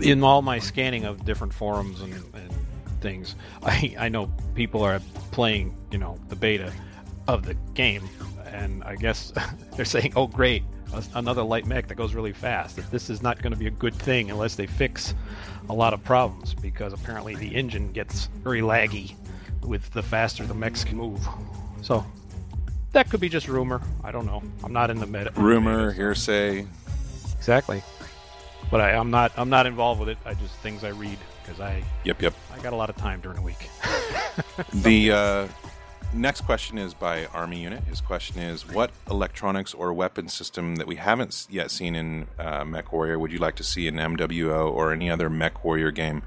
in 0.00 0.22
all 0.22 0.42
my 0.42 0.58
scanning 0.58 1.04
of 1.04 1.24
different 1.24 1.52
forums 1.52 2.00
and, 2.00 2.14
and 2.14 2.52
things, 3.00 3.36
I, 3.62 3.94
I 3.98 4.08
know 4.08 4.30
people 4.54 4.82
are 4.82 5.00
playing, 5.30 5.76
you 5.90 5.98
know, 5.98 6.18
the 6.28 6.36
beta 6.36 6.72
of 7.26 7.44
the 7.44 7.54
game, 7.74 8.08
and 8.54 8.84
I 8.84 8.96
guess 8.96 9.32
they're 9.76 9.84
saying, 9.84 10.12
"Oh, 10.16 10.26
great, 10.26 10.62
another 11.14 11.42
light 11.42 11.66
mech 11.66 11.88
that 11.88 11.96
goes 11.96 12.14
really 12.14 12.32
fast." 12.32 12.76
That 12.76 12.90
this 12.90 13.10
is 13.10 13.22
not 13.22 13.42
going 13.42 13.52
to 13.52 13.58
be 13.58 13.66
a 13.66 13.70
good 13.72 13.94
thing 13.94 14.30
unless 14.30 14.54
they 14.54 14.66
fix 14.66 15.14
a 15.68 15.74
lot 15.74 15.92
of 15.92 16.02
problems, 16.04 16.54
because 16.54 16.92
apparently 16.92 17.34
the 17.34 17.54
engine 17.54 17.92
gets 17.92 18.26
very 18.42 18.60
laggy 18.60 19.14
with 19.62 19.90
the 19.92 20.02
faster 20.02 20.44
the 20.46 20.54
mechs 20.54 20.84
can 20.84 20.96
move. 20.96 21.26
So 21.82 22.04
that 22.92 23.10
could 23.10 23.20
be 23.20 23.28
just 23.28 23.48
rumor. 23.48 23.82
I 24.02 24.12
don't 24.12 24.26
know. 24.26 24.42
I'm 24.62 24.72
not 24.72 24.90
in 24.90 24.98
the 24.98 25.06
meta. 25.06 25.32
Rumor, 25.36 25.92
hearsay. 25.92 26.66
Exactly. 27.36 27.82
But 28.70 28.80
I, 28.80 28.92
I'm 28.92 29.10
not. 29.10 29.32
I'm 29.36 29.50
not 29.50 29.66
involved 29.66 30.00
with 30.00 30.08
it. 30.08 30.18
I 30.24 30.34
just 30.34 30.54
things 30.56 30.84
I 30.84 30.88
read 30.88 31.18
because 31.42 31.60
I 31.60 31.82
Yep, 32.04 32.22
yep. 32.22 32.34
I 32.52 32.58
got 32.62 32.72
a 32.72 32.76
lot 32.76 32.88
of 32.88 32.96
time 32.96 33.20
during 33.20 33.36
the 33.36 33.42
week. 33.42 33.68
The 34.72 35.10
uh, 35.10 35.48
next 36.14 36.42
question 36.42 36.78
is 36.78 36.94
by 36.94 37.26
Army 37.26 37.62
Unit. 37.62 37.84
His 37.84 38.00
question 38.00 38.38
is 38.40 38.66
What 38.68 38.90
electronics 39.10 39.74
or 39.74 39.92
weapon 39.92 40.28
system 40.28 40.76
that 40.76 40.86
we 40.86 40.96
haven't 40.96 41.46
yet 41.50 41.70
seen 41.70 41.94
in 41.94 42.26
uh, 42.38 42.64
Mech 42.64 42.92
Warrior 42.92 43.18
would 43.18 43.32
you 43.32 43.38
like 43.38 43.56
to 43.56 43.64
see 43.64 43.86
in 43.86 43.96
MWO 43.96 44.70
or 44.70 44.92
any 44.92 45.10
other 45.10 45.28
Mech 45.28 45.64
Warrior 45.64 45.90
game? 45.90 46.22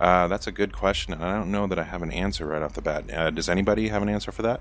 Uh, 0.00 0.26
that's 0.28 0.46
a 0.46 0.52
good 0.52 0.72
question, 0.72 1.12
and 1.12 1.24
I 1.24 1.36
don't 1.36 1.52
know 1.52 1.66
that 1.66 1.78
I 1.78 1.84
have 1.84 2.02
an 2.02 2.10
answer 2.10 2.46
right 2.46 2.62
off 2.62 2.74
the 2.74 2.82
bat. 2.82 3.12
Uh, 3.12 3.30
does 3.30 3.48
anybody 3.48 3.88
have 3.88 4.02
an 4.02 4.08
answer 4.08 4.32
for 4.32 4.42
that? 4.42 4.60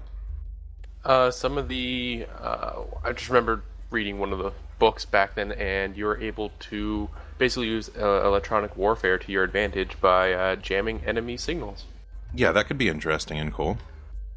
Uh, 1.03 1.31
some 1.31 1.57
of 1.57 1.67
the 1.67 2.25
uh, 2.39 2.81
I 3.03 3.11
just 3.11 3.29
remember 3.29 3.63
reading 3.89 4.19
one 4.19 4.31
of 4.31 4.39
the 4.39 4.51
books 4.79 5.05
back 5.05 5.35
then, 5.35 5.51
and 5.53 5.95
you 5.97 6.05
were 6.05 6.19
able 6.19 6.51
to 6.59 7.09
basically 7.37 7.67
use 7.67 7.89
uh, 7.99 8.25
electronic 8.25 8.75
warfare 8.77 9.17
to 9.17 9.31
your 9.31 9.43
advantage 9.43 9.99
by 9.99 10.33
uh, 10.33 10.55
jamming 10.55 11.01
enemy 11.05 11.37
signals, 11.37 11.85
Yeah, 12.33 12.51
that 12.51 12.67
could 12.67 12.77
be 12.77 12.89
interesting 12.89 13.37
and 13.37 13.53
cool. 13.53 13.77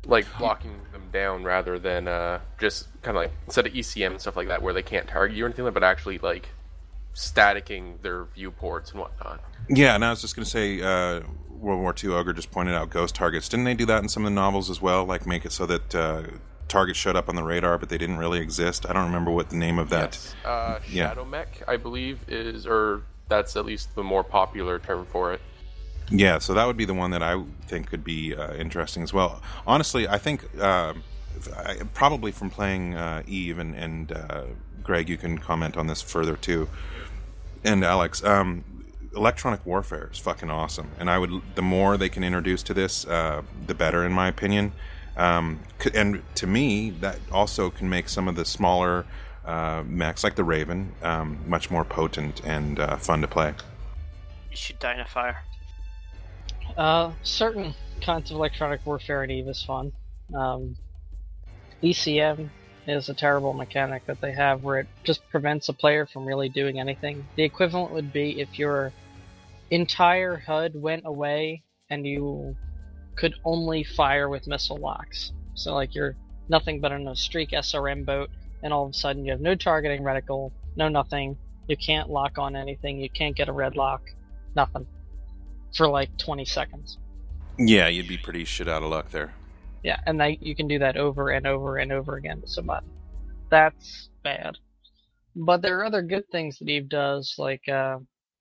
Like 0.07 0.27
blocking 0.38 0.81
them 0.92 1.09
down 1.12 1.45
rather 1.45 1.79
than 1.79 2.09
uh, 2.09 2.40
just 2.59 2.88
kind 3.03 3.16
of 3.16 3.23
like 3.25 3.33
instead 3.47 3.66
of 3.66 3.73
ECM 3.73 4.12
and 4.12 4.21
stuff 4.21 4.37
like 4.37 4.49
that, 4.49 4.62
where 4.62 4.73
they 4.73 4.83
can't 4.83 5.07
target 5.09 5.37
you 5.37 5.45
or 5.45 5.49
anything 5.49 5.64
like 5.64 5.75
that, 5.75 5.81
but 5.81 5.87
actually 5.87 6.19
like 6.19 6.49
staticking 7.14 8.01
their 8.03 8.25
viewports 8.35 8.90
and 8.92 9.01
whatnot. 9.01 9.40
Yeah, 9.69 9.95
and 9.95 10.05
I 10.05 10.11
was 10.11 10.21
just 10.21 10.37
going 10.37 10.45
to 10.45 10.51
say, 10.51 10.81
uh, 10.81 11.23
World 11.51 11.81
War 11.81 11.95
II 12.03 12.11
Ogre 12.11 12.33
just 12.33 12.51
pointed 12.51 12.75
out 12.75 12.90
ghost 12.90 13.14
targets. 13.14 13.49
Didn't 13.49 13.64
they 13.64 13.75
do 13.75 13.87
that 13.87 14.03
in 14.03 14.09
some 14.09 14.25
of 14.25 14.31
the 14.31 14.35
novels 14.35 14.71
as 14.71 14.81
well? 14.81 15.05
Like 15.05 15.27
make 15.27 15.45
it 15.45 15.53
so 15.53 15.66
that 15.66 15.95
uh, 15.95 16.23
targets 16.69 16.99
showed 16.99 17.16
up 17.16 17.29
on 17.29 17.35
the 17.35 17.42
radar, 17.42 17.79
but 17.79 17.88
they 17.88 17.99
didn't 17.99 18.19
really 18.19 18.40
exist. 18.40 18.87
I 18.88 18.92
don't 18.92 19.07
remember 19.07 19.31
what 19.31 19.51
the 19.51 19.57
name 19.57 19.79
of 19.79 19.88
that. 19.90 20.14
Yes. 20.14 20.35
Uh, 20.45 20.79
Yeah. 20.88 21.09
Shadow 21.09 21.25
Mech, 21.25 21.62
I 21.66 21.77
believe, 21.79 22.21
is 22.29 22.66
or 22.66 23.03
that's 23.29 23.57
at 23.57 23.64
least 23.64 23.95
the 23.95 24.05
more 24.05 24.23
popular 24.23 24.79
term 24.79 25.07
for 25.07 25.33
it. 25.33 25.40
Yeah, 26.11 26.38
so 26.38 26.55
that 26.55 26.66
would 26.66 26.77
be 26.77 26.85
the 26.85 26.95
one 26.95 27.11
that 27.11 27.23
I 27.23 27.42
think 27.66 27.88
could 27.88 28.05
be 28.05 28.35
uh, 28.35 28.55
interesting 28.55 29.03
as 29.03 29.12
well. 29.12 29.42
Honestly, 29.66 30.07
I 30.07 30.19
think 30.19 30.59
um 30.61 31.03
I, 31.57 31.77
probably 31.95 32.33
from 32.33 32.51
playing 32.51 32.95
uh, 32.95 33.23
Eve 33.27 33.59
and, 33.59 33.75
and 33.75 34.12
uh, 34.12 34.45
Greg, 34.83 35.09
you 35.09 35.16
can 35.16 35.38
comment 35.38 35.77
on 35.77 35.87
this 35.87 36.03
further 36.03 36.37
too, 36.37 36.69
and 37.64 37.85
Alex. 37.85 38.25
Um, 38.25 38.64
electronic 39.14 39.64
warfare 39.64 40.11
is 40.12 40.19
fucking 40.19 40.51
awesome, 40.51 40.90
and 40.99 41.11
I 41.11 41.19
would 41.19 41.42
the 41.55 41.62
more 41.62 41.97
they 41.97 42.09
can 42.09 42.25
introduce 42.25 42.62
to 42.64 42.75
this, 42.75 43.07
uh, 43.07 43.42
the 43.66 43.75
better, 43.75 44.05
in 44.05 44.12
my 44.12 44.29
opinion. 44.29 44.73
Um, 45.16 45.61
and 45.95 46.23
to 46.37 46.47
me, 46.47 46.90
that 46.90 47.19
also 47.33 47.71
can 47.71 47.88
make 47.88 48.09
some 48.09 48.29
of 48.29 48.37
the 48.37 48.45
smaller 48.45 49.07
uh, 49.47 49.83
mechs, 49.87 50.23
like 50.23 50.35
the 50.35 50.45
Raven, 50.45 50.92
um, 51.03 51.38
much 51.47 51.71
more 51.71 51.85
potent 51.85 52.42
and 52.45 52.79
uh, 52.79 52.97
fun 52.97 53.23
to 53.23 53.29
play. 53.29 53.55
You 54.51 54.57
should 54.57 54.79
die 54.79 54.95
in 54.95 55.01
a 55.01 55.07
fire. 55.07 55.42
Uh, 56.76 57.12
certain 57.22 57.74
kinds 58.02 58.30
of 58.30 58.36
electronic 58.36 58.84
warfare 58.84 59.24
in 59.24 59.30
Eve 59.30 59.48
is 59.48 59.62
fun. 59.62 59.92
Um, 60.34 60.76
ECM 61.82 62.50
is 62.86 63.08
a 63.08 63.14
terrible 63.14 63.52
mechanic 63.52 64.04
that 64.06 64.20
they 64.20 64.32
have 64.32 64.62
where 64.62 64.80
it 64.80 64.86
just 65.04 65.26
prevents 65.30 65.68
a 65.68 65.72
player 65.72 66.06
from 66.06 66.26
really 66.26 66.48
doing 66.48 66.78
anything. 66.78 67.26
The 67.36 67.44
equivalent 67.44 67.92
would 67.92 68.12
be 68.12 68.40
if 68.40 68.58
your 68.58 68.92
entire 69.70 70.36
HUD 70.36 70.72
went 70.74 71.02
away 71.06 71.62
and 71.90 72.06
you 72.06 72.56
could 73.16 73.34
only 73.44 73.82
fire 73.82 74.28
with 74.28 74.46
missile 74.46 74.76
locks. 74.76 75.32
So, 75.54 75.74
like, 75.74 75.94
you're 75.94 76.14
nothing 76.48 76.80
but 76.80 76.92
in 76.92 77.08
a 77.08 77.16
streak 77.16 77.50
SRM 77.50 78.04
boat, 78.04 78.30
and 78.62 78.72
all 78.72 78.84
of 78.84 78.90
a 78.90 78.94
sudden 78.94 79.24
you 79.24 79.32
have 79.32 79.40
no 79.40 79.54
targeting 79.54 80.02
reticle, 80.02 80.52
no 80.76 80.88
nothing. 80.88 81.36
You 81.68 81.76
can't 81.76 82.10
lock 82.10 82.38
on 82.38 82.54
anything, 82.54 83.00
you 83.00 83.08
can't 83.10 83.34
get 83.34 83.48
a 83.48 83.52
red 83.52 83.76
lock, 83.76 84.02
nothing. 84.54 84.86
For 85.76 85.88
like 85.88 86.16
20 86.18 86.44
seconds. 86.44 86.98
Yeah, 87.58 87.88
you'd 87.88 88.08
be 88.08 88.18
pretty 88.18 88.44
shit 88.44 88.68
out 88.68 88.82
of 88.82 88.90
luck 88.90 89.10
there. 89.10 89.34
Yeah, 89.82 90.00
and 90.06 90.20
that 90.20 90.42
you 90.42 90.56
can 90.56 90.68
do 90.68 90.78
that 90.80 90.96
over 90.96 91.30
and 91.30 91.46
over 91.46 91.76
and 91.76 91.92
over 91.92 92.16
again 92.16 92.40
to 92.40 92.48
somebody. 92.48 92.86
That's 93.50 94.08
bad. 94.22 94.56
But 95.34 95.62
there 95.62 95.78
are 95.78 95.84
other 95.84 96.02
good 96.02 96.28
things 96.30 96.58
that 96.58 96.68
Eve 96.68 96.88
does, 96.88 97.34
like 97.38 97.68
uh, 97.68 97.98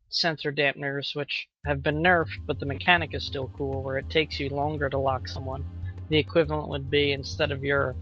sensor 0.10 0.52
dampeners, 0.52 1.16
which 1.16 1.48
have 1.66 1.84
been 1.84 2.02
nerfed, 2.02 2.46
but 2.46 2.60
the 2.60 2.66
mechanic 2.66 3.14
is 3.14 3.26
still 3.26 3.52
cool, 3.58 3.84
where 3.84 3.98
it 3.98 4.10
takes 4.10 4.40
you 4.40 4.50
longer 4.50 4.90
to 4.90 4.98
lock 4.98 5.28
someone. 5.28 5.66
The 6.10 6.18
equivalent 6.18 6.70
would 6.70 6.90
be 6.90 7.12
instead 7.12 7.52
of 7.52 7.64
your 7.64 7.96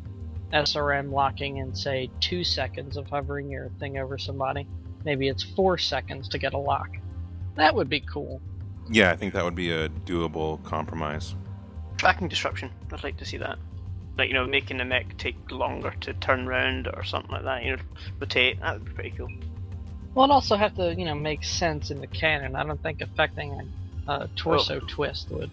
SRM 0.53 1.11
locking 1.11 1.57
in, 1.57 1.73
say, 1.73 2.11
two 2.19 2.43
seconds 2.43 2.95
of 2.95 3.07
hovering 3.07 3.49
your 3.49 3.69
thing 3.79 3.97
over 3.97 4.17
somebody, 4.17 4.67
maybe 5.03 5.27
it's 5.27 5.43
four 5.43 5.77
seconds 5.77 6.29
to 6.29 6.37
get 6.37 6.53
a 6.53 6.57
lock. 6.57 6.89
That 7.55 7.73
would 7.75 7.89
be 7.89 8.01
cool. 8.01 8.41
Yeah, 8.89 9.11
I 9.11 9.15
think 9.15 9.33
that 9.33 9.43
would 9.43 9.55
be 9.55 9.71
a 9.71 9.89
doable 9.89 10.63
compromise. 10.63 11.35
Tracking 11.97 12.27
disruption. 12.27 12.69
I'd 12.91 13.03
like 13.03 13.17
to 13.17 13.25
see 13.25 13.37
that. 13.37 13.57
Like, 14.17 14.27
you 14.27 14.33
know, 14.33 14.45
making 14.45 14.77
the 14.77 14.85
mech 14.85 15.17
take 15.17 15.35
longer 15.49 15.93
to 16.01 16.13
turn 16.13 16.47
around 16.47 16.87
or 16.87 17.03
something 17.03 17.31
like 17.31 17.43
that, 17.43 17.63
you 17.63 17.75
know, 17.75 17.81
rotate. 18.19 18.59
That 18.59 18.73
would 18.75 18.85
be 18.85 18.91
pretty 18.91 19.11
cool. 19.11 19.29
Well, 20.13 20.25
it 20.25 20.31
also 20.31 20.55
have 20.55 20.75
to, 20.75 20.93
you 20.93 21.05
know, 21.05 21.15
make 21.15 21.43
sense 21.43 21.89
in 21.89 21.99
the 21.99 22.07
canon. 22.07 22.55
I 22.55 22.63
don't 22.63 22.81
think 22.83 23.01
affecting 23.01 23.71
a, 24.07 24.11
a 24.11 24.29
torso 24.35 24.79
twist 24.81 25.29
would 25.31 25.49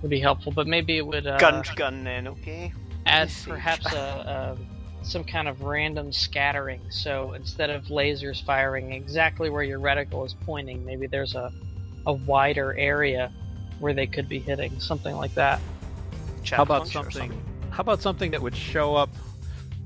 would 0.00 0.10
be 0.10 0.18
helpful, 0.18 0.50
but 0.50 0.66
maybe 0.66 0.96
it 0.96 1.06
would 1.06 1.28
uh, 1.28 1.38
gun 1.38 1.62
to 1.62 1.74
gun, 1.76 2.02
then, 2.02 2.26
okay? 2.26 2.72
add 3.06 3.30
perhaps 3.44 3.92
a, 3.92 4.56
a 4.58 5.04
some 5.04 5.24
kind 5.24 5.48
of 5.48 5.62
random 5.62 6.12
scattering. 6.12 6.80
So 6.88 7.32
instead 7.32 7.70
of 7.70 7.84
lasers 7.86 8.44
firing 8.44 8.92
exactly 8.92 9.50
where 9.50 9.62
your 9.62 9.80
reticle 9.80 10.24
is 10.24 10.34
pointing, 10.34 10.84
maybe 10.84 11.06
there's 11.06 11.34
a 11.34 11.52
a 12.06 12.12
wider 12.12 12.76
area 12.78 13.32
where 13.78 13.92
they 13.92 14.06
could 14.06 14.28
be 14.28 14.38
hitting, 14.38 14.78
something 14.80 15.16
like 15.16 15.34
that. 15.34 15.60
Chaff 16.42 16.56
How 16.56 16.62
about 16.62 16.80
launcher 16.82 16.98
or 17.00 17.10
something? 17.10 17.42
How 17.70 17.80
about 17.80 18.02
something 18.02 18.30
that 18.32 18.42
would 18.42 18.56
show 18.56 18.94
up, 18.94 19.10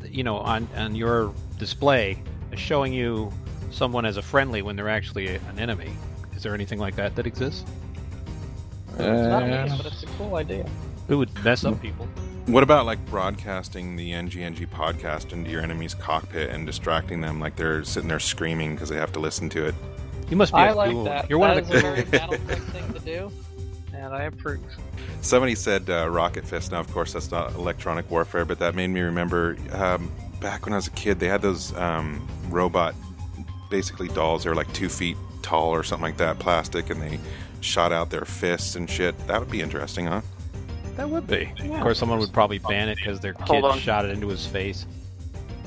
you 0.04 0.24
know, 0.24 0.38
on 0.38 0.68
on 0.76 0.94
your 0.94 1.32
display, 1.58 2.22
showing 2.54 2.92
you 2.92 3.32
someone 3.70 4.04
as 4.04 4.16
a 4.16 4.22
friendly 4.22 4.62
when 4.62 4.76
they're 4.76 4.88
actually 4.88 5.36
an 5.36 5.58
enemy? 5.58 5.92
Is 6.34 6.42
there 6.42 6.54
anything 6.54 6.78
like 6.78 6.96
that 6.96 7.14
that 7.16 7.26
exists? 7.26 7.64
It's 8.92 9.00
not 9.00 9.46
me, 9.46 9.76
but 9.76 9.86
it's 9.86 10.02
a 10.02 10.06
cool 10.18 10.36
idea. 10.36 10.66
It 11.08 11.14
would 11.14 11.32
mess 11.44 11.64
up 11.64 11.80
people. 11.80 12.08
What 12.46 12.62
about 12.62 12.86
like 12.86 13.04
broadcasting 13.06 13.96
the 13.96 14.12
NGNG 14.12 14.68
podcast 14.68 15.32
into 15.32 15.50
your 15.50 15.62
enemy's 15.62 15.94
cockpit 15.94 16.50
and 16.50 16.64
distracting 16.64 17.20
them 17.20 17.40
like 17.40 17.56
they're 17.56 17.84
sitting 17.84 18.08
there 18.08 18.20
screaming 18.20 18.74
because 18.74 18.88
they 18.88 18.96
have 18.96 19.12
to 19.12 19.20
listen 19.20 19.48
to 19.50 19.66
it? 19.66 19.74
You 20.28 20.36
must 20.36 20.52
be 20.52 20.58
I 20.58 20.68
a 20.68 20.74
like 20.74 20.90
fool. 20.90 21.04
that. 21.04 21.30
You're 21.30 21.38
one 21.38 21.56
of 21.56 21.58
is 21.58 21.68
the 21.68 21.78
a 21.78 21.80
very 21.80 22.02
Battletech 22.02 22.62
thing 22.72 22.92
to 22.92 23.00
do, 23.00 23.30
and 23.94 24.14
I 24.14 24.24
approve. 24.24 24.60
Somebody 25.20 25.54
said 25.54 25.88
uh, 25.88 26.08
Rocket 26.08 26.44
Fist. 26.44 26.72
Now, 26.72 26.80
of 26.80 26.92
course, 26.92 27.12
that's 27.12 27.30
not 27.30 27.54
electronic 27.54 28.10
warfare, 28.10 28.44
but 28.44 28.58
that 28.58 28.74
made 28.74 28.88
me 28.88 29.00
remember 29.00 29.56
um, 29.72 30.10
back 30.40 30.66
when 30.66 30.72
I 30.72 30.76
was 30.76 30.88
a 30.88 30.92
kid, 30.92 31.20
they 31.20 31.28
had 31.28 31.42
those 31.42 31.74
um, 31.76 32.26
robot, 32.48 32.94
basically 33.70 34.08
dolls. 34.08 34.44
They 34.44 34.50
were 34.50 34.56
like 34.56 34.72
two 34.72 34.88
feet 34.88 35.16
tall 35.42 35.70
or 35.70 35.82
something 35.82 36.02
like 36.02 36.16
that, 36.18 36.38
plastic, 36.38 36.90
and 36.90 37.00
they 37.00 37.18
shot 37.60 37.92
out 37.92 38.10
their 38.10 38.24
fists 38.24 38.76
and 38.76 38.88
shit. 38.88 39.16
That 39.26 39.40
would 39.40 39.50
be 39.50 39.60
interesting, 39.60 40.06
huh? 40.06 40.22
That 40.96 41.08
would 41.10 41.26
be. 41.26 41.52
Yeah. 41.58 41.76
Of 41.76 41.82
course, 41.82 41.98
someone 41.98 42.18
would 42.18 42.32
probably 42.32 42.58
ban 42.58 42.88
it 42.88 42.96
because 42.96 43.20
their 43.20 43.34
kid 43.34 43.64
shot 43.80 44.04
it 44.04 44.10
into 44.10 44.28
his 44.28 44.46
face. 44.46 44.86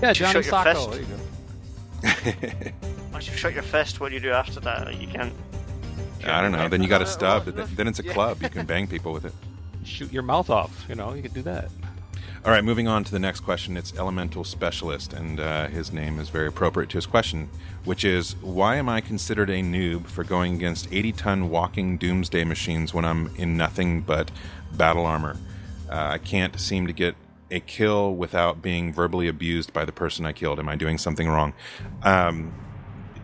Yeah, 0.02 0.14
Johnny 0.14 0.42
shot 0.44 0.66
Sacco. 0.66 0.92
There 0.92 1.02
you 1.02 2.72
go. 2.72 2.72
Once 3.12 3.28
you've 3.28 3.38
shot 3.38 3.54
your 3.54 3.64
fist, 3.64 4.00
what 4.00 4.10
do 4.10 4.16
you 4.16 4.22
do 4.22 4.32
after 4.32 4.60
that? 4.62 5.00
You 5.00 5.08
can't. 5.08 5.34
I 6.26 6.42
don't 6.42 6.52
know. 6.52 6.68
Then 6.68 6.84
you 6.84 6.90
got 6.90 7.02
a 7.02 7.06
stub. 7.06 7.46
Then- 7.46 7.68
Then 7.76 7.88
it's 7.88 8.00
a 8.00 8.04
Yeah. 8.06 8.14
club. 8.14 8.42
You 8.42 8.50
can 8.50 8.66
bang 8.74 8.88
people 8.88 9.14
with 9.14 9.26
it. 9.26 9.34
Shoot 9.84 10.12
your 10.12 10.24
mouth 10.24 10.50
off. 10.50 10.86
You 10.90 10.96
know, 10.96 11.14
you 11.14 11.22
could 11.22 11.34
do 11.34 11.42
that. 11.44 11.70
All 12.46 12.52
right, 12.52 12.64
moving 12.64 12.88
on 12.88 13.04
to 13.04 13.12
the 13.12 13.20
next 13.20 13.42
question. 13.42 13.76
It's 13.76 13.94
Elemental 13.98 14.46
Specialist, 14.46 15.12
and 15.12 15.40
uh, 15.42 15.68
his 15.68 15.92
name 15.92 16.20
is 16.20 16.30
very 16.30 16.48
appropriate 16.48 16.90
to 16.92 16.98
his 16.98 17.06
question, 17.06 17.50
which 17.84 18.06
is 18.06 18.36
Why 18.42 18.78
am 18.78 18.88
I 18.88 19.02
considered 19.02 19.50
a 19.50 19.62
noob 19.62 20.08
for 20.08 20.24
going 20.24 20.54
against 20.56 20.88
80 20.92 21.12
ton 21.14 21.50
walking 21.50 21.98
doomsday 21.98 22.46
machines 22.46 22.94
when 22.94 23.04
I'm 23.04 23.36
in 23.36 23.58
nothing 23.58 24.02
but 24.02 24.32
battle 24.72 25.06
armor? 25.06 25.36
Uh, 25.90 25.96
I 25.96 26.18
can't 26.18 26.58
seem 26.60 26.88
to 26.88 26.94
get 26.94 27.16
a 27.52 27.60
kill 27.60 28.14
without 28.16 28.62
being 28.62 28.94
verbally 28.94 29.28
abused 29.28 29.74
by 29.74 29.84
the 29.84 29.92
person 29.92 30.26
I 30.26 30.32
killed. 30.32 30.60
Am 30.60 30.70
I 30.70 30.76
doing 30.78 30.98
something 30.98 31.28
wrong? 31.28 31.54
Um, 32.04 32.54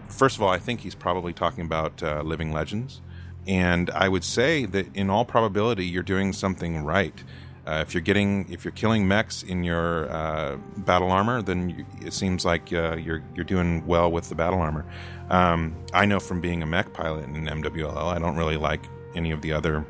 first 0.08 0.36
of 0.38 0.42
all, 0.42 0.50
I 0.50 0.60
think 0.60 0.82
he's 0.82 0.96
probably 0.96 1.34
talking 1.34 1.66
about 1.66 2.02
uh, 2.02 2.22
Living 2.22 2.52
Legends. 2.52 3.02
And 3.48 3.90
I 3.92 4.10
would 4.10 4.24
say 4.24 4.66
that 4.66 4.96
in 4.96 5.10
all 5.10 5.24
probability, 5.24 5.86
you're 5.86 6.04
doing 6.04 6.34
something 6.34 6.84
right. 6.84 7.24
Uh, 7.68 7.84
if 7.86 7.94
you're 7.94 8.02
getting, 8.02 8.52
if 8.52 8.64
you're 8.64 8.72
killing 8.72 9.08
mechs 9.08 9.42
in 9.42 9.64
your 9.64 10.10
uh, 10.12 10.58
battle 10.78 11.12
armor, 11.12 11.42
then 11.42 11.70
you, 11.70 11.86
it 12.02 12.14
seems 12.14 12.46
like 12.46 12.72
uh, 12.72 12.96
you're 12.96 13.24
you're 13.34 13.46
doing 13.46 13.86
well 13.88 14.12
with 14.12 14.30
the 14.30 14.36
battle 14.36 14.60
armor. 14.60 14.86
Um, 15.30 15.76
I 15.92 16.06
know 16.06 16.20
from 16.20 16.42
being 16.42 16.62
a 16.62 16.68
mech 16.68 16.94
pilot 16.94 17.26
in 17.26 17.46
MWLL, 17.46 18.16
I 18.16 18.20
don't 18.20 18.36
really 18.36 18.58
like 18.58 18.86
any 19.16 19.32
of 19.32 19.42
the 19.42 19.54
other. 19.54 19.84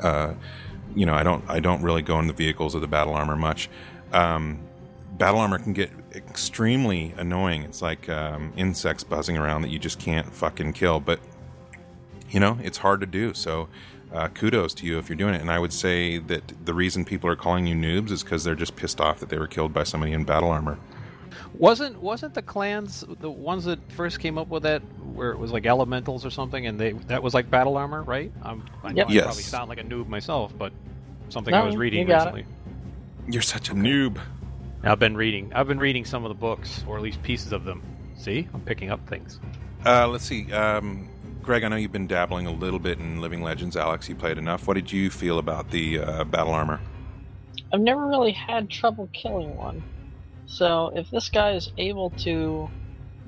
Uh, 0.00 0.34
you 0.94 1.04
know, 1.04 1.14
I 1.14 1.22
don't 1.22 1.44
I 1.48 1.60
don't 1.60 1.82
really 1.82 2.02
go 2.02 2.18
in 2.20 2.26
the 2.26 2.32
vehicles 2.32 2.74
of 2.74 2.80
the 2.80 2.88
battle 2.88 3.14
armor 3.14 3.36
much. 3.36 3.68
Um, 4.12 4.60
battle 5.18 5.40
armor 5.40 5.58
can 5.58 5.74
get 5.74 5.90
extremely 6.14 7.14
annoying. 7.16 7.62
It's 7.62 7.82
like 7.82 8.08
um, 8.08 8.52
insects 8.56 9.04
buzzing 9.04 9.36
around 9.36 9.62
that 9.62 9.68
you 9.70 9.78
just 9.78 9.98
can't 9.98 10.32
fucking 10.32 10.72
kill. 10.72 11.00
But 11.00 11.20
you 12.30 12.40
know, 12.40 12.58
it's 12.62 12.78
hard 12.78 13.00
to 13.00 13.06
do. 13.06 13.34
So 13.34 13.68
uh, 14.12 14.28
kudos 14.28 14.74
to 14.74 14.86
you 14.86 14.98
if 14.98 15.08
you're 15.08 15.16
doing 15.16 15.34
it. 15.34 15.40
And 15.40 15.50
I 15.50 15.58
would 15.58 15.72
say 15.72 16.18
that 16.18 16.64
the 16.64 16.74
reason 16.74 17.04
people 17.04 17.28
are 17.30 17.36
calling 17.36 17.66
you 17.66 17.74
noobs 17.74 18.10
is 18.10 18.22
because 18.22 18.44
they're 18.44 18.54
just 18.54 18.76
pissed 18.76 19.00
off 19.00 19.20
that 19.20 19.28
they 19.28 19.38
were 19.38 19.46
killed 19.46 19.72
by 19.72 19.84
somebody 19.84 20.12
in 20.12 20.24
battle 20.24 20.50
armor. 20.50 20.78
Wasn't 21.54 22.00
wasn't 22.00 22.34
the 22.34 22.42
clans 22.42 23.04
the 23.20 23.30
ones 23.30 23.64
that 23.64 23.78
first 23.92 24.20
came 24.20 24.38
up 24.38 24.48
with 24.48 24.62
that 24.64 24.80
where 25.14 25.30
it 25.32 25.38
was 25.38 25.50
like 25.50 25.66
elementals 25.66 26.24
or 26.24 26.30
something, 26.30 26.66
and 26.66 26.78
they 26.78 26.92
that 26.92 27.22
was 27.22 27.34
like 27.34 27.50
battle 27.50 27.76
armor, 27.76 28.02
right? 28.02 28.30
Um, 28.42 28.64
I 28.84 28.92
know 28.92 28.98
Yep. 28.98 29.08
I 29.08 29.12
Yes. 29.12 29.24
probably 29.24 29.42
sound 29.42 29.68
like 29.68 29.78
a 29.78 29.84
noob 29.84 30.08
myself, 30.08 30.52
but 30.56 30.72
something 31.30 31.52
No, 31.52 31.62
I 31.62 31.64
was 31.64 31.74
you 31.74 31.80
reading 31.80 32.06
got 32.06 32.28
it. 32.28 32.34
recently. 32.34 32.44
You're 33.28 33.42
such 33.42 33.70
a 33.70 33.74
noob. 33.74 34.18
I've 34.82 34.98
been 34.98 35.16
reading. 35.16 35.52
I've 35.54 35.66
been 35.66 35.78
reading 35.78 36.04
some 36.04 36.24
of 36.24 36.28
the 36.28 36.34
books, 36.34 36.84
or 36.86 36.96
at 36.96 37.02
least 37.02 37.22
pieces 37.22 37.52
of 37.52 37.64
them. 37.64 37.82
See, 38.16 38.48
I'm 38.52 38.60
picking 38.60 38.90
up 38.90 39.06
things. 39.08 39.40
Uh, 39.84 40.08
let's 40.08 40.24
see. 40.24 40.52
Um, 40.52 41.08
Greg, 41.42 41.64
I 41.64 41.68
know 41.68 41.76
you've 41.76 41.92
been 41.92 42.06
dabbling 42.06 42.46
a 42.46 42.52
little 42.52 42.78
bit 42.78 42.98
in 42.98 43.20
Living 43.20 43.42
Legends. 43.42 43.76
Alex, 43.76 44.08
you 44.08 44.14
played 44.14 44.38
enough. 44.38 44.66
What 44.66 44.74
did 44.74 44.92
you 44.92 45.10
feel 45.10 45.38
about 45.38 45.70
the 45.70 46.00
uh, 46.00 46.24
battle 46.24 46.52
armor? 46.52 46.80
I've 47.72 47.80
never 47.80 48.06
really 48.06 48.32
had 48.32 48.70
trouble 48.70 49.08
killing 49.12 49.56
one. 49.56 49.82
So 50.46 50.92
if 50.94 51.10
this 51.10 51.28
guy 51.28 51.52
is 51.52 51.70
able 51.76 52.10
to 52.10 52.70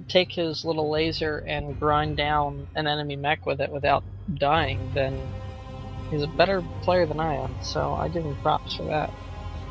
take 0.08 0.32
his 0.32 0.64
little 0.64 0.90
laser 0.90 1.38
and 1.38 1.78
grind 1.78 2.16
down 2.16 2.66
an 2.74 2.86
enemy 2.86 3.16
mech 3.16 3.46
with 3.46 3.60
it 3.60 3.70
without 3.70 4.02
dying, 4.34 4.90
then 4.94 5.20
he's 6.10 6.22
a 6.22 6.26
better 6.26 6.62
player 6.82 7.06
than 7.06 7.20
I 7.20 7.34
am. 7.34 7.54
So 7.62 7.92
I 7.94 8.08
give 8.08 8.24
him 8.24 8.36
props 8.36 8.74
for 8.74 8.84
that. 8.84 9.12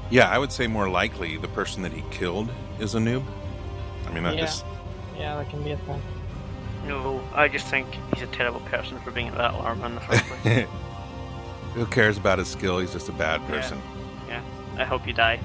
Yeah, 0.10 0.30
I 0.30 0.38
would 0.38 0.52
say 0.52 0.68
more 0.68 0.90
likely 0.90 1.38
the 1.38 1.48
person 1.50 1.84
that 1.84 1.92
he 1.92 2.04
killed 2.12 2.50
is 2.80 2.96
a 2.96 3.00
noob. 3.00 3.24
I 4.08 4.12
mean, 4.14 4.24
that 4.24 4.36
Yeah. 4.38 4.46
is 4.46 4.64
Yeah, 5.18 5.36
that 5.36 5.50
can 5.50 5.62
be 5.64 5.72
a 5.72 5.78
thing. 5.78 6.02
No, 6.88 7.22
I 7.36 7.48
just 7.50 7.68
think 7.68 7.88
he's 8.14 8.24
a 8.24 8.28
terrible 8.28 8.62
person 8.62 8.98
for 9.02 9.12
being 9.12 9.28
in 9.28 9.34
battle 9.36 9.60
armor 9.62 9.86
in 9.86 9.96
the 9.96 10.02
first 10.02 10.24
place. 10.26 10.68
Who 11.76 11.86
cares 11.88 12.18
about 12.18 12.40
his 12.40 12.48
skill? 12.48 12.80
He's 12.80 12.94
just 12.94 13.10
a 13.10 13.12
bad 13.12 13.46
person. 13.48 13.80
yeah, 14.28 14.42
I 14.78 14.86
hope 14.86 15.06
you 15.06 15.14
die. 15.14 15.40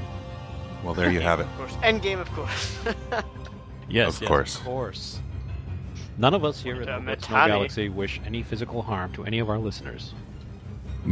Well, 0.82 0.94
there 0.94 1.10
you 1.10 1.20
have 1.20 1.40
it. 1.40 1.46
Of 1.52 1.56
course. 1.58 1.76
End 1.82 2.02
game, 2.02 2.18
of 2.20 2.30
course. 2.32 2.78
Yes, 3.86 4.16
Of 4.16 4.22
yes, 4.22 4.28
course. 4.28 4.56
of 4.58 4.64
course. 4.64 5.18
None 6.16 6.32
of 6.32 6.42
us 6.42 6.62
here 6.62 6.80
at 6.80 6.86
the 6.86 6.98
No 7.00 7.12
No 7.12 7.46
Galaxy 7.46 7.90
wish 7.90 8.18
any 8.24 8.42
physical 8.42 8.80
harm 8.80 9.12
to 9.12 9.24
any 9.26 9.40
of 9.40 9.50
our 9.50 9.58
listeners. 9.58 10.14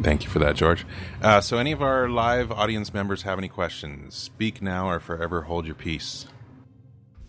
Thank 0.00 0.24
you 0.24 0.30
for 0.30 0.38
that, 0.38 0.56
George. 0.56 0.86
Uh, 1.20 1.40
so, 1.40 1.58
any 1.58 1.72
of 1.72 1.82
our 1.82 2.08
live 2.08 2.50
audience 2.50 2.94
members 2.94 3.22
have 3.22 3.38
any 3.38 3.48
questions? 3.48 4.14
Speak 4.14 4.62
now 4.62 4.88
or 4.88 5.00
forever 5.00 5.42
hold 5.42 5.66
your 5.66 5.74
peace. 5.74 6.26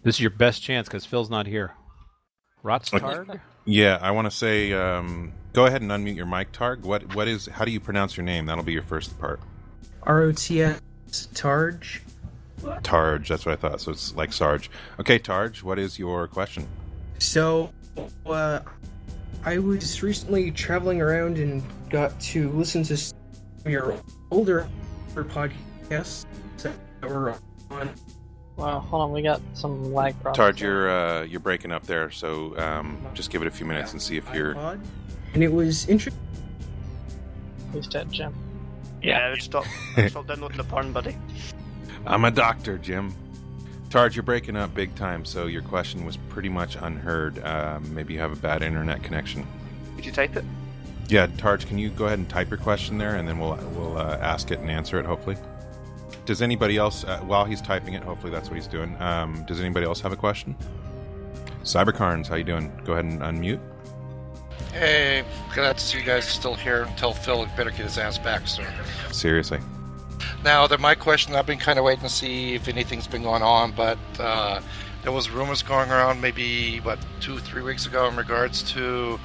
This 0.03 0.15
is 0.15 0.21
your 0.21 0.29
best 0.31 0.61
chance 0.61 0.87
because 0.87 1.05
Phil's 1.05 1.29
not 1.29 1.45
here. 1.45 1.73
Rotstarg? 2.63 3.39
Yeah, 3.65 3.97
I 4.01 4.11
want 4.11 4.29
to 4.29 4.31
say, 4.31 4.73
um, 4.73 5.33
go 5.53 5.65
ahead 5.65 5.81
and 5.81 5.91
unmute 5.91 6.15
your 6.15 6.25
mic, 6.25 6.51
Targ. 6.51 6.81
What, 6.81 7.15
what 7.15 7.27
is? 7.27 7.47
How 7.47 7.65
do 7.65 7.71
you 7.71 7.79
pronounce 7.79 8.15
your 8.15 8.25
name? 8.25 8.45
That'll 8.45 8.63
be 8.63 8.73
your 8.73 8.83
first 8.83 9.17
part. 9.19 9.39
R 10.03 10.21
O 10.21 10.31
T 10.31 10.61
S 10.61 10.81
Targe. 11.33 12.01
Targe. 12.81 13.29
That's 13.29 13.45
what 13.45 13.53
I 13.53 13.55
thought. 13.55 13.81
So 13.81 13.91
it's 13.91 14.15
like 14.15 14.31
Sarge. 14.33 14.69
Okay, 14.99 15.19
Targe. 15.19 15.63
What 15.63 15.79
is 15.79 15.99
your 15.99 16.27
question? 16.27 16.67
So, 17.19 17.71
uh, 18.25 18.59
I 19.45 19.57
was 19.57 20.01
recently 20.01 20.51
traveling 20.51 21.01
around 21.01 21.37
and 21.37 21.61
got 21.89 22.17
to 22.21 22.49
listen 22.51 22.83
to 22.83 22.95
some 22.95 23.17
of 23.65 23.71
your 23.71 23.99
older 24.31 24.69
podcasts 25.15 26.25
that 26.59 26.73
were 27.01 27.35
on. 27.69 27.89
Well, 28.55 28.79
hold 28.79 29.01
on, 29.01 29.11
we 29.11 29.21
got 29.21 29.41
some 29.53 29.93
lag 29.93 30.13
problems. 30.21 30.37
Targe, 30.37 30.61
you're 30.61 30.89
uh, 30.89 31.23
you're 31.23 31.39
breaking 31.39 31.71
up 31.71 31.83
there. 31.83 32.09
So 32.09 32.57
um, 32.57 33.05
just 33.13 33.31
give 33.31 33.41
it 33.41 33.47
a 33.47 33.51
few 33.51 33.65
minutes 33.65 33.91
and 33.91 34.01
see 34.01 34.15
if 34.15 34.33
you're. 34.33 34.55
iPod, 34.55 34.79
and 35.33 35.43
it 35.43 35.51
was 35.51 35.89
interesting. 35.89 36.21
Who's 37.73 37.87
dead, 37.87 38.11
Jim? 38.11 38.33
yeah, 39.01 39.25
I 39.25 39.29
would 39.31 39.41
stop, 39.41 39.65
stop 40.07 40.27
downloading 40.27 40.57
the 40.57 40.63
porn, 40.63 40.93
buddy. 40.93 41.17
I'm 42.05 42.23
a 42.23 42.31
doctor, 42.31 42.77
Jim. 42.77 43.13
Targe, 43.93 44.15
you're 44.15 44.23
breaking 44.23 44.55
up 44.55 44.73
big 44.73 44.95
time. 44.95 45.23
So 45.23 45.45
your 45.45 45.61
question 45.61 46.03
was 46.03 46.17
pretty 46.17 46.49
much 46.49 46.75
unheard. 46.81 47.37
Um, 47.45 47.93
maybe 47.93 48.15
you 48.15 48.19
have 48.21 48.31
a 48.31 48.35
bad 48.35 48.63
internet 48.63 49.03
connection. 49.03 49.45
Could 49.95 50.03
you 50.03 50.11
type 50.11 50.35
it? 50.35 50.43
Yeah, 51.09 51.27
Targe, 51.37 51.67
can 51.67 51.77
you 51.77 51.91
go 51.91 52.07
ahead 52.07 52.17
and 52.17 52.27
type 52.27 52.49
your 52.49 52.57
question 52.57 52.97
there, 52.97 53.17
and 53.17 53.27
then 53.27 53.37
we'll 53.37 53.55
we'll 53.75 53.95
uh, 53.95 54.17
ask 54.17 54.49
it 54.49 54.57
and 54.57 54.71
answer 54.71 54.99
it. 54.99 55.05
Hopefully. 55.05 55.37
Does 56.25 56.41
anybody 56.41 56.75
else, 56.75 57.03
uh, 57.03 57.19
while 57.19 57.45
he's 57.45 57.61
typing 57.61 57.93
it, 57.93 58.01
hopefully 58.01 58.31
that's 58.31 58.49
what 58.49 58.55
he's 58.55 58.65
doing. 58.65 58.99
Um, 58.99 59.45
does 59.45 59.59
anybody 59.59 59.85
else 59.85 60.01
have 60.01 60.11
a 60.11 60.17
question? 60.17 60.55
Cybercarns, 61.63 62.27
how 62.27 62.35
you 62.35 62.43
doing? 62.43 62.71
Go 62.85 62.93
ahead 62.93 63.05
and 63.05 63.19
unmute. 63.19 63.59
Hey, 64.71 65.23
glad 65.53 65.77
to 65.77 65.83
see 65.83 65.99
you 65.99 66.03
guys 66.03 66.25
still 66.25 66.55
here. 66.55 66.87
Tell 66.97 67.13
Phil 67.13 67.45
better 67.55 67.69
get 67.69 67.81
his 67.81 67.99
ass 67.99 68.17
back 68.17 68.47
soon. 68.47 68.65
Seriously. 69.11 69.59
Now, 70.43 70.67
my 70.79 70.95
question, 70.95 71.35
I've 71.35 71.45
been 71.45 71.59
kind 71.59 71.79
of 71.79 71.85
waiting 71.85 72.03
to 72.03 72.09
see 72.09 72.53
if 72.55 72.67
anything's 72.67 73.07
been 73.07 73.23
going 73.23 73.43
on, 73.43 73.71
but 73.71 73.97
uh, 74.19 74.61
there 75.03 75.11
was 75.11 75.29
rumors 75.29 75.61
going 75.61 75.89
around 75.89 76.21
maybe 76.21 76.79
what 76.79 76.99
two, 77.19 77.39
three 77.39 77.61
weeks 77.61 77.85
ago 77.85 78.07
in 78.07 78.15
regards 78.15 78.63
to 78.73 79.19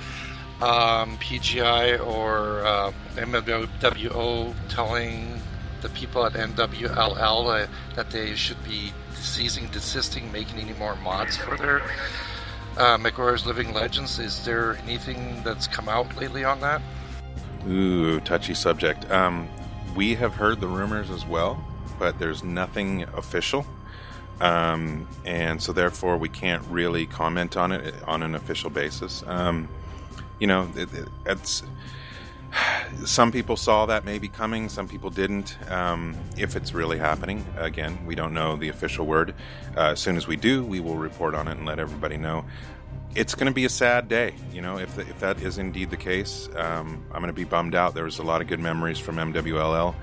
um, 0.60 1.16
PGI 1.18 2.04
or 2.04 2.64
uh, 2.66 2.92
MWO 3.14 4.54
telling 4.68 5.40
the 5.80 5.88
people 5.90 6.26
at 6.26 6.32
MWLL 6.32 7.64
uh, 7.64 7.66
that 7.94 8.10
they 8.10 8.34
should 8.34 8.62
be 8.64 8.92
ceasing, 9.14 9.68
desisting, 9.68 10.30
making 10.32 10.58
any 10.58 10.72
more 10.74 10.96
mods 10.96 11.36
for 11.36 11.56
their 11.56 11.82
uh, 12.76 12.98
Living 13.46 13.72
Legends. 13.72 14.18
Is 14.18 14.44
there 14.44 14.76
anything 14.84 15.42
that's 15.44 15.66
come 15.66 15.88
out 15.88 16.16
lately 16.16 16.44
on 16.44 16.60
that? 16.60 16.82
Ooh, 17.68 18.20
touchy 18.20 18.54
subject. 18.54 19.10
Um, 19.10 19.48
we 19.98 20.14
have 20.14 20.36
heard 20.36 20.60
the 20.60 20.66
rumors 20.68 21.10
as 21.10 21.26
well, 21.26 21.60
but 21.98 22.20
there's 22.20 22.44
nothing 22.44 23.02
official. 23.16 23.66
Um, 24.40 25.08
and 25.24 25.60
so 25.60 25.72
therefore 25.72 26.16
we 26.16 26.28
can't 26.28 26.64
really 26.70 27.04
comment 27.04 27.56
on 27.56 27.72
it 27.72 27.96
on 28.06 28.22
an 28.22 28.36
official 28.36 28.70
basis. 28.70 29.24
Um, 29.26 29.68
you 30.38 30.46
know, 30.46 30.70
it, 30.76 30.94
it, 30.94 31.08
it's 31.26 31.64
some 33.04 33.32
people 33.32 33.56
saw 33.56 33.86
that 33.86 34.04
maybe 34.04 34.28
coming, 34.28 34.68
some 34.68 34.88
people 34.88 35.10
didn't. 35.10 35.56
Um, 35.70 36.16
if 36.36 36.56
it's 36.56 36.72
really 36.72 36.98
happening, 36.98 37.44
again, 37.56 37.98
we 38.06 38.14
don't 38.14 38.34
know 38.34 38.56
the 38.56 38.68
official 38.68 39.06
word. 39.06 39.34
Uh, 39.76 39.92
as 39.92 40.00
soon 40.00 40.16
as 40.16 40.26
we 40.26 40.36
do, 40.36 40.64
we 40.64 40.80
will 40.80 40.96
report 40.96 41.34
on 41.34 41.48
it 41.48 41.56
and 41.56 41.66
let 41.66 41.78
everybody 41.78 42.16
know. 42.16 42.44
It's 43.14 43.34
going 43.34 43.46
to 43.46 43.54
be 43.54 43.64
a 43.64 43.70
sad 43.70 44.08
day, 44.08 44.34
you 44.52 44.60
know, 44.60 44.78
if, 44.78 44.98
if 44.98 45.18
that 45.20 45.40
is 45.42 45.58
indeed 45.58 45.90
the 45.90 45.96
case. 45.96 46.48
Um, 46.54 47.04
I'm 47.10 47.20
going 47.20 47.28
to 47.28 47.32
be 47.32 47.44
bummed 47.44 47.74
out. 47.74 47.94
There 47.94 48.04
was 48.04 48.18
a 48.18 48.22
lot 48.22 48.40
of 48.40 48.48
good 48.48 48.60
memories 48.60 48.98
from 48.98 49.16
MWLL, 49.16 49.94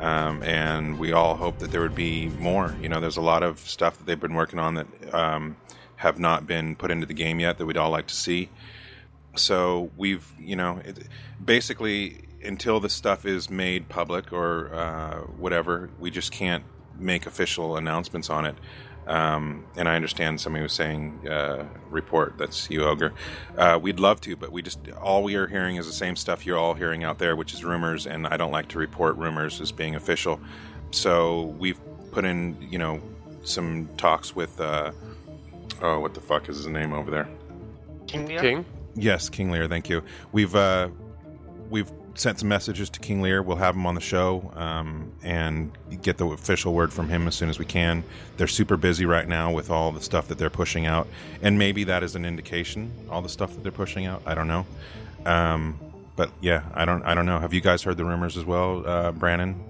um, 0.00 0.42
and 0.42 0.98
we 0.98 1.12
all 1.12 1.34
hope 1.36 1.58
that 1.58 1.70
there 1.70 1.80
would 1.80 1.94
be 1.94 2.28
more. 2.28 2.74
You 2.80 2.88
know, 2.88 3.00
there's 3.00 3.16
a 3.16 3.22
lot 3.22 3.42
of 3.42 3.58
stuff 3.58 3.98
that 3.98 4.06
they've 4.06 4.18
been 4.18 4.34
working 4.34 4.58
on 4.58 4.74
that 4.74 5.14
um, 5.14 5.56
have 5.96 6.18
not 6.18 6.46
been 6.46 6.76
put 6.76 6.90
into 6.90 7.06
the 7.06 7.14
game 7.14 7.40
yet 7.40 7.58
that 7.58 7.66
we'd 7.66 7.76
all 7.76 7.90
like 7.90 8.06
to 8.08 8.14
see. 8.14 8.48
So 9.34 9.90
we've, 9.96 10.26
you 10.38 10.56
know, 10.56 10.80
it, 10.84 11.08
basically 11.44 12.22
until 12.44 12.80
the 12.80 12.88
stuff 12.88 13.24
is 13.24 13.50
made 13.50 13.88
public 13.88 14.32
or 14.32 14.74
uh, 14.74 15.20
whatever, 15.38 15.90
we 15.98 16.10
just 16.10 16.32
can't 16.32 16.64
make 16.98 17.26
official 17.26 17.76
announcements 17.76 18.30
on 18.30 18.44
it. 18.44 18.56
Um, 19.06 19.64
and 19.76 19.88
I 19.88 19.96
understand 19.96 20.40
somebody 20.40 20.62
was 20.62 20.72
saying 20.72 21.26
uh, 21.28 21.66
report. 21.90 22.38
That's 22.38 22.70
you, 22.70 22.84
Ogre. 22.84 23.12
Uh, 23.56 23.78
we'd 23.82 23.98
love 23.98 24.20
to, 24.22 24.36
but 24.36 24.52
we 24.52 24.62
just 24.62 24.78
all 25.00 25.24
we 25.24 25.34
are 25.34 25.48
hearing 25.48 25.76
is 25.76 25.86
the 25.86 25.92
same 25.92 26.14
stuff 26.14 26.46
you're 26.46 26.58
all 26.58 26.74
hearing 26.74 27.02
out 27.02 27.18
there, 27.18 27.34
which 27.34 27.52
is 27.52 27.64
rumors. 27.64 28.06
And 28.06 28.28
I 28.28 28.36
don't 28.36 28.52
like 28.52 28.68
to 28.68 28.78
report 28.78 29.16
rumors 29.16 29.60
as 29.60 29.72
being 29.72 29.96
official. 29.96 30.40
So 30.92 31.54
we've 31.58 31.80
put 32.12 32.24
in, 32.24 32.56
you 32.60 32.78
know, 32.78 33.00
some 33.42 33.88
talks 33.96 34.36
with. 34.36 34.60
Uh, 34.60 34.92
oh, 35.80 35.98
what 35.98 36.14
the 36.14 36.20
fuck 36.20 36.48
is 36.48 36.58
his 36.58 36.68
name 36.68 36.92
over 36.92 37.10
there? 37.10 37.28
King 38.06 38.28
King? 38.28 38.64
Yes, 38.94 39.28
King 39.28 39.50
Lear. 39.50 39.68
Thank 39.68 39.88
you. 39.88 40.02
We've 40.32 40.54
uh, 40.54 40.88
we've 41.70 41.90
sent 42.14 42.40
some 42.40 42.48
messages 42.48 42.90
to 42.90 43.00
King 43.00 43.22
Lear. 43.22 43.42
We'll 43.42 43.56
have 43.56 43.74
him 43.74 43.86
on 43.86 43.94
the 43.94 44.00
show 44.00 44.52
um, 44.54 45.12
and 45.22 45.72
get 46.02 46.18
the 46.18 46.26
official 46.26 46.74
word 46.74 46.92
from 46.92 47.08
him 47.08 47.26
as 47.26 47.34
soon 47.34 47.48
as 47.48 47.58
we 47.58 47.64
can. 47.64 48.04
They're 48.36 48.46
super 48.46 48.76
busy 48.76 49.06
right 49.06 49.26
now 49.26 49.50
with 49.52 49.70
all 49.70 49.92
the 49.92 50.02
stuff 50.02 50.28
that 50.28 50.38
they're 50.38 50.50
pushing 50.50 50.86
out, 50.86 51.08
and 51.40 51.58
maybe 51.58 51.84
that 51.84 52.02
is 52.02 52.14
an 52.14 52.24
indication. 52.24 52.92
All 53.10 53.22
the 53.22 53.28
stuff 53.28 53.54
that 53.54 53.62
they're 53.62 53.72
pushing 53.72 54.06
out. 54.06 54.22
I 54.26 54.34
don't 54.34 54.48
know. 54.48 54.66
Um, 55.24 55.78
but 56.16 56.30
yeah, 56.40 56.62
I 56.74 56.84
don't. 56.84 57.02
I 57.04 57.14
don't 57.14 57.26
know. 57.26 57.38
Have 57.38 57.54
you 57.54 57.60
guys 57.60 57.82
heard 57.82 57.96
the 57.96 58.04
rumors 58.04 58.36
as 58.36 58.44
well, 58.44 58.86
uh, 58.86 59.12
Brandon? 59.12 59.62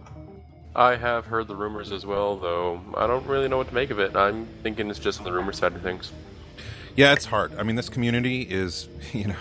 I 0.75 0.97
have 0.97 1.27
heard 1.27 1.49
the 1.49 1.55
rumors 1.55 1.93
as 1.93 2.07
well, 2.07 2.37
though 2.37 2.81
I 2.97 3.07
don't 3.07 3.27
really 3.27 3.47
know 3.47 3.59
what 3.59 3.69
to 3.69 3.75
make 3.75 3.91
of 3.91 3.99
it. 3.99 4.17
I'm 4.17 4.47
thinking 4.63 4.89
it's 4.89 4.99
just 4.99 5.23
the 5.23 5.33
rumor 5.33 5.53
side 5.53 5.75
of 5.75 5.83
things. 5.83 6.11
Yeah, 6.96 7.12
it's 7.12 7.24
hard. 7.24 7.55
I 7.59 7.62
mean, 7.62 7.76
this 7.76 7.88
community 7.88 8.42
is, 8.42 8.88
you 9.12 9.28
know, 9.28 9.37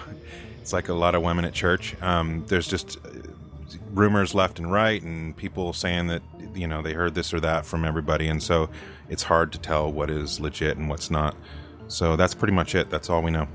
it's 0.61 0.73
like 0.73 0.89
a 0.89 0.93
lot 0.93 1.15
of 1.15 1.21
women 1.21 1.45
at 1.45 1.53
church. 1.53 1.95
Um, 2.01 2.45
there's 2.47 2.67
just 2.67 2.97
uh, 3.05 3.09
rumors 3.91 4.33
left 4.33 4.59
and 4.59 4.71
right, 4.71 5.01
and 5.01 5.35
people 5.35 5.73
saying 5.73 6.07
that, 6.07 6.21
you 6.53 6.67
know, 6.67 6.81
they 6.81 6.93
heard 6.93 7.15
this 7.15 7.33
or 7.33 7.39
that 7.41 7.65
from 7.65 7.85
everybody. 7.85 8.27
And 8.27 8.41
so 8.41 8.69
it's 9.09 9.23
hard 9.23 9.51
to 9.53 9.59
tell 9.59 9.91
what 9.91 10.09
is 10.09 10.39
legit 10.39 10.77
and 10.77 10.89
what's 10.89 11.11
not. 11.11 11.35
So 11.87 12.15
that's 12.15 12.33
pretty 12.33 12.53
much 12.53 12.73
it. 12.75 12.89
That's 12.89 13.09
all 13.09 13.21
we 13.21 13.31
know. 13.31 13.47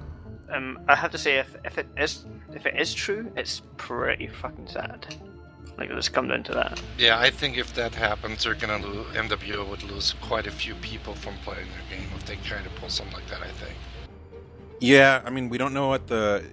Um, 0.52 0.78
I 0.88 0.94
have 0.94 1.10
to 1.12 1.18
say, 1.18 1.38
if, 1.38 1.56
if 1.64 1.78
it 1.78 1.86
is 1.96 2.24
if 2.54 2.66
it 2.66 2.76
is 2.78 2.94
true, 2.94 3.30
it's 3.36 3.62
pretty 3.76 4.28
fucking 4.28 4.68
sad. 4.68 5.14
Like 5.78 5.90
it's 5.90 6.08
come 6.08 6.28
down 6.28 6.42
to 6.44 6.52
that. 6.52 6.80
Yeah, 6.96 7.18
I 7.18 7.30
think 7.30 7.58
if 7.58 7.74
that 7.74 7.94
happens, 7.94 8.44
they're 8.44 8.54
gonna 8.54 8.78
lose. 8.78 9.06
MWO 9.14 9.68
would 9.68 9.82
lose 9.82 10.14
quite 10.22 10.46
a 10.46 10.50
few 10.50 10.74
people 10.76 11.14
from 11.14 11.34
playing 11.44 11.66
their 11.66 11.98
game 11.98 12.08
if 12.16 12.24
they 12.24 12.36
try 12.36 12.62
to 12.62 12.70
pull 12.80 12.88
something 12.88 13.14
like 13.14 13.28
that. 13.28 13.42
I 13.42 13.48
think. 13.48 13.65
Yeah, 14.80 15.22
I 15.24 15.30
mean, 15.30 15.48
we 15.48 15.58
don't 15.58 15.74
know 15.74 15.88
what 15.88 16.06
the 16.06 16.44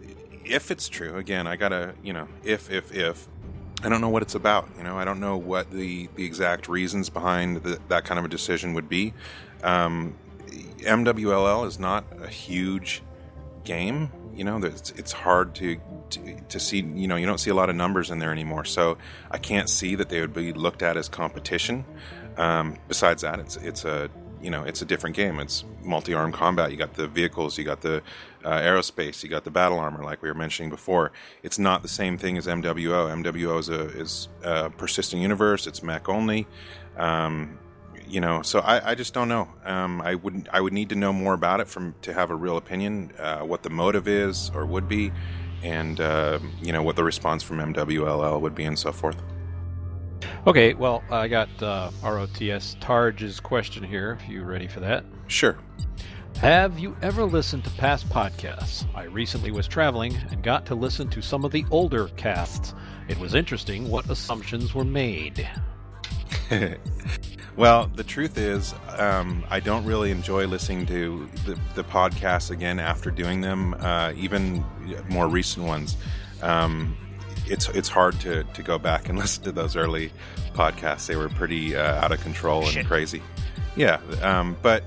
if 0.46 0.72
it's 0.72 0.90
true. 0.90 1.16
Again, 1.18 1.48
I 1.48 1.56
gotta, 1.56 1.96
you 2.04 2.14
know, 2.14 2.28
if 2.44 2.70
if 2.72 2.94
if 2.94 3.28
I 3.84 3.90
don't 3.90 4.00
know 4.02 4.10
what 4.10 4.22
it's 4.22 4.36
about. 4.36 4.70
You 4.78 4.84
know, 4.84 4.98
I 4.98 5.06
don't 5.06 5.20
know 5.20 5.38
what 5.38 5.72
the 5.72 6.10
the 6.16 6.26
exact 6.26 6.68
reasons 6.70 7.10
behind 7.10 7.64
the, 7.64 7.80
that 7.90 8.06
kind 8.06 8.18
of 8.20 8.26
a 8.26 8.30
decision 8.30 8.74
would 8.74 8.88
be. 8.88 9.14
Um, 9.62 10.16
MWLL 10.80 11.68
is 11.68 11.80
not 11.80 12.06
a 12.22 12.28
huge 12.28 13.02
game. 13.64 14.10
You 14.34 14.46
know, 14.46 14.58
it's 14.64 14.92
it's 14.92 15.12
hard 15.12 15.54
to, 15.56 15.78
to 16.12 16.42
to 16.50 16.60
see. 16.60 16.78
You 16.78 17.08
know, 17.08 17.18
you 17.18 17.26
don't 17.26 17.40
see 17.40 17.50
a 17.50 17.56
lot 17.56 17.70
of 17.70 17.76
numbers 17.76 18.10
in 18.10 18.20
there 18.20 18.32
anymore. 18.32 18.66
So 18.66 18.98
I 19.30 19.38
can't 19.38 19.70
see 19.70 19.96
that 19.96 20.10
they 20.10 20.22
would 20.22 20.34
be 20.34 20.54
looked 20.54 20.82
at 20.82 20.96
as 20.98 21.10
competition. 21.10 21.86
Um, 22.38 22.78
besides 22.88 23.22
that, 23.22 23.40
it's 23.40 23.58
it's 23.58 23.86
a 23.86 24.10
you 24.44 24.52
know 24.52 24.64
it's 24.64 24.82
a 24.82 24.86
different 24.86 25.16
game. 25.16 25.40
It's 25.40 25.64
multi-arm 25.82 26.34
combat. 26.34 26.72
You 26.72 26.78
got 26.78 26.94
the 26.94 27.08
vehicles, 27.08 27.58
you 27.58 27.64
got 27.64 27.82
the 27.82 28.04
uh, 28.44 28.60
aerospace, 28.60 29.24
you 29.24 29.30
got 29.30 29.46
the 29.46 29.52
battle 29.52 29.80
armor, 29.80 30.04
like 30.04 30.22
we 30.22 30.28
were 30.28 30.36
mentioning 30.36 30.70
before. 30.70 31.14
It's 31.42 31.58
not 31.58 31.82
the 31.82 31.88
same 31.88 32.18
thing 32.18 32.38
as 32.38 32.46
MWO. 32.46 33.24
MWO 33.24 33.60
is 33.60 33.70
a 33.70 33.82
is 33.98 34.28
a 34.44 34.70
persistent 34.70 35.22
universe. 35.22 35.66
It's 35.66 35.82
mech 35.82 36.10
only. 36.10 36.46
Um, 36.98 37.58
you 38.06 38.20
know, 38.20 38.42
so 38.42 38.60
I, 38.60 38.92
I 38.92 38.96
just 38.96 39.14
don't 39.14 39.30
know. 39.30 39.48
Um, 39.64 40.02
I 40.02 40.16
wouldn't. 40.16 40.50
I 40.52 40.60
would 40.60 40.74
need 40.74 40.90
to 40.90 40.96
know 40.96 41.14
more 41.14 41.34
about 41.34 41.62
it 41.62 41.68
from 41.70 41.96
to 42.02 42.14
have 42.14 42.30
a 42.30 42.36
real 42.36 42.58
opinion, 42.58 43.14
uh, 43.18 43.40
what 43.40 43.64
the 43.64 43.70
motive 43.70 44.08
is 44.08 44.52
or 44.54 44.66
would 44.66 44.90
be, 44.90 45.12
and 45.64 46.00
uh, 46.02 46.40
you 46.62 46.74
know 46.74 46.84
what 46.84 46.98
the 46.98 47.04
response 47.04 47.44
from 47.44 47.58
MWLL 47.58 48.42
would 48.42 48.56
be, 48.56 48.66
and 48.66 48.78
so 48.78 48.92
forth. 48.92 49.16
Okay, 50.48 50.74
well, 50.74 51.04
I 51.10 51.28
got 51.28 51.50
uh, 51.62 51.92
ROTS 52.04 52.76
Targe's 52.80 53.40
question 53.40 53.84
here, 53.84 54.18
if 54.20 54.30
you're 54.30 54.46
ready 54.46 54.68
for 54.68 54.80
that. 54.82 55.06
Sure. 55.28 55.58
Have 56.38 56.78
you 56.78 56.98
ever 57.02 57.24
listened 57.24 57.64
to 57.64 57.70
past 57.72 58.10
podcasts? 58.10 58.86
I 58.94 59.04
recently 59.04 59.52
was 59.52 59.68
traveling 59.68 60.16
and 60.30 60.44
got 60.44 60.66
to 60.66 60.76
listen 60.76 61.10
to 61.12 61.22
some 61.22 61.46
of 61.46 61.52
the 61.52 61.64
older 61.72 62.10
casts. 62.18 62.74
It 63.08 63.18
was 63.18 63.34
interesting 63.34 63.90
what 63.90 64.10
assumptions 64.10 64.74
were 64.74 64.84
made. 64.84 65.50
well, 67.56 67.90
the 67.96 68.04
truth 68.04 68.38
is, 68.38 68.74
um, 68.98 69.46
I 69.50 69.60
don't 69.60 69.86
really 69.86 70.12
enjoy 70.12 70.46
listening 70.48 70.86
to 70.88 71.30
the, 71.46 71.58
the 71.76 71.84
podcasts 71.84 72.52
again 72.52 72.80
after 72.80 73.10
doing 73.10 73.40
them, 73.40 73.76
uh, 73.80 74.12
even 74.18 74.66
more 75.10 75.30
recent 75.30 75.66
ones. 75.66 75.96
Um, 76.42 76.98
it's 77.48 77.70
it's 77.70 77.90
hard 77.90 78.20
to, 78.22 78.44
to 78.44 78.64
go 78.64 78.78
back 78.78 79.10
and 79.10 79.18
listen 79.20 79.44
to 79.44 79.52
those 79.52 79.76
early 79.76 80.12
podcasts. 80.54 81.08
They 81.08 81.16
were 81.16 81.30
pretty 81.30 81.76
uh, 81.76 82.04
out 82.04 82.12
of 82.12 82.22
control 82.22 82.62
and 82.64 82.72
Shit. 82.72 82.86
crazy. 82.86 83.22
Yeah, 83.76 84.00
um, 84.22 84.56
but 84.62 84.84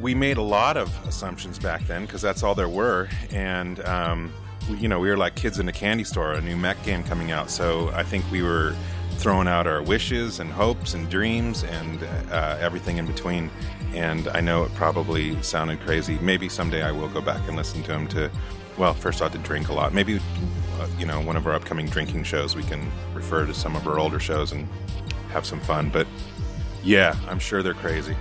we 0.00 0.14
made 0.14 0.36
a 0.36 0.42
lot 0.42 0.76
of 0.76 0.90
assumptions 1.06 1.58
back 1.58 1.86
then 1.86 2.06
because 2.06 2.22
that's 2.22 2.42
all 2.42 2.54
there 2.54 2.68
were, 2.68 3.08
and 3.30 3.80
um, 3.84 4.32
we, 4.70 4.76
you 4.78 4.88
know 4.88 5.00
we 5.00 5.08
were 5.08 5.16
like 5.16 5.34
kids 5.34 5.58
in 5.58 5.68
a 5.68 5.72
candy 5.72 6.04
store, 6.04 6.32
a 6.32 6.40
new 6.40 6.56
mech 6.56 6.82
game 6.84 7.02
coming 7.04 7.30
out. 7.30 7.50
So 7.50 7.90
I 7.90 8.02
think 8.02 8.28
we 8.30 8.42
were 8.42 8.74
throwing 9.16 9.46
out 9.46 9.66
our 9.66 9.82
wishes 9.82 10.40
and 10.40 10.50
hopes 10.50 10.94
and 10.94 11.08
dreams 11.08 11.62
and 11.62 12.02
uh, 12.30 12.56
everything 12.60 12.96
in 12.98 13.06
between. 13.06 13.50
And 13.94 14.26
I 14.28 14.40
know 14.40 14.64
it 14.64 14.74
probably 14.74 15.40
sounded 15.42 15.80
crazy. 15.80 16.18
Maybe 16.20 16.48
someday 16.48 16.82
I 16.82 16.90
will 16.92 17.08
go 17.08 17.20
back 17.20 17.46
and 17.46 17.56
listen 17.56 17.82
to 17.82 17.88
them. 17.88 18.08
To 18.08 18.30
well, 18.78 18.94
first 18.94 19.20
I 19.20 19.26
had 19.26 19.32
to 19.32 19.38
drink 19.38 19.68
a 19.68 19.72
lot. 19.74 19.92
Maybe 19.92 20.18
uh, 20.82 20.88
you 20.98 21.06
know 21.06 21.20
one 21.20 21.36
of 21.36 21.46
our 21.46 21.54
upcoming 21.54 21.86
drinking 21.86 22.24
shows 22.24 22.56
we 22.56 22.62
can 22.64 22.90
refer 23.14 23.46
to 23.46 23.54
some 23.54 23.76
of 23.76 23.86
our 23.86 23.98
older 23.98 24.20
shows 24.20 24.52
and 24.52 24.68
have 25.30 25.46
some 25.46 25.60
fun. 25.60 25.88
But 25.90 26.06
yeah, 26.82 27.16
I'm 27.28 27.38
sure 27.38 27.62
they're 27.62 27.74
crazy. 27.74 28.16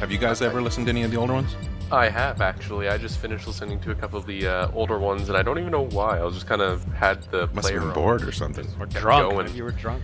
Have 0.00 0.10
you 0.10 0.18
guys 0.18 0.42
ever 0.42 0.60
listened 0.62 0.86
to 0.86 0.90
any 0.90 1.02
of 1.02 1.10
the 1.10 1.16
older 1.16 1.34
ones? 1.34 1.54
I 1.92 2.08
have 2.08 2.40
actually. 2.40 2.88
I 2.88 2.98
just 2.98 3.18
finished 3.18 3.46
listening 3.46 3.80
to 3.80 3.90
a 3.90 3.94
couple 3.94 4.18
of 4.18 4.26
the 4.26 4.46
uh, 4.46 4.70
older 4.74 4.98
ones, 4.98 5.28
and 5.28 5.36
I 5.36 5.42
don't 5.42 5.58
even 5.58 5.72
know 5.72 5.86
why. 5.86 6.18
I 6.18 6.24
was 6.24 6.34
just 6.34 6.46
kind 6.46 6.62
of 6.62 6.84
had 6.92 7.22
the 7.24 7.48
Must 7.48 7.68
have 7.70 7.82
been 7.82 7.92
bored 7.92 8.22
or 8.22 8.32
something. 8.32 8.66
Or 8.78 8.86
drunk. 8.86 9.32
going. 9.32 9.54
You 9.54 9.64
were 9.64 9.72
drunk. 9.72 10.02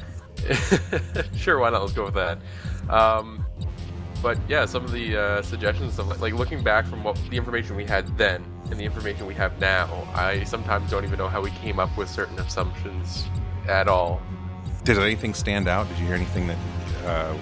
sure, 1.36 1.58
why 1.58 1.70
not? 1.70 1.80
Let's 1.82 1.92
go 1.92 2.04
with 2.04 2.14
that. 2.14 2.38
Um, 2.90 3.44
but 4.22 4.38
yeah, 4.48 4.64
some 4.66 4.84
of 4.84 4.92
the 4.92 5.16
uh, 5.16 5.42
suggestions, 5.42 5.94
stuff 5.94 6.08
like, 6.08 6.20
like 6.20 6.34
looking 6.34 6.62
back 6.62 6.86
from 6.86 7.04
what 7.04 7.16
the 7.30 7.36
information 7.36 7.76
we 7.76 7.84
had 7.84 8.16
then 8.18 8.44
and 8.70 8.80
the 8.80 8.84
information 8.84 9.26
we 9.26 9.34
have 9.34 9.58
now, 9.60 10.06
I 10.14 10.44
sometimes 10.44 10.90
don't 10.90 11.04
even 11.04 11.18
know 11.18 11.28
how 11.28 11.40
we 11.40 11.50
came 11.50 11.78
up 11.78 11.96
with 11.96 12.08
certain 12.08 12.38
assumptions 12.38 13.26
at 13.68 13.88
all. 13.88 14.20
Did 14.84 14.98
anything 14.98 15.34
stand 15.34 15.68
out? 15.68 15.88
Did 15.88 15.98
you 15.98 16.06
hear 16.06 16.14
anything 16.14 16.46
that 16.46 16.58
uh, 17.04 17.36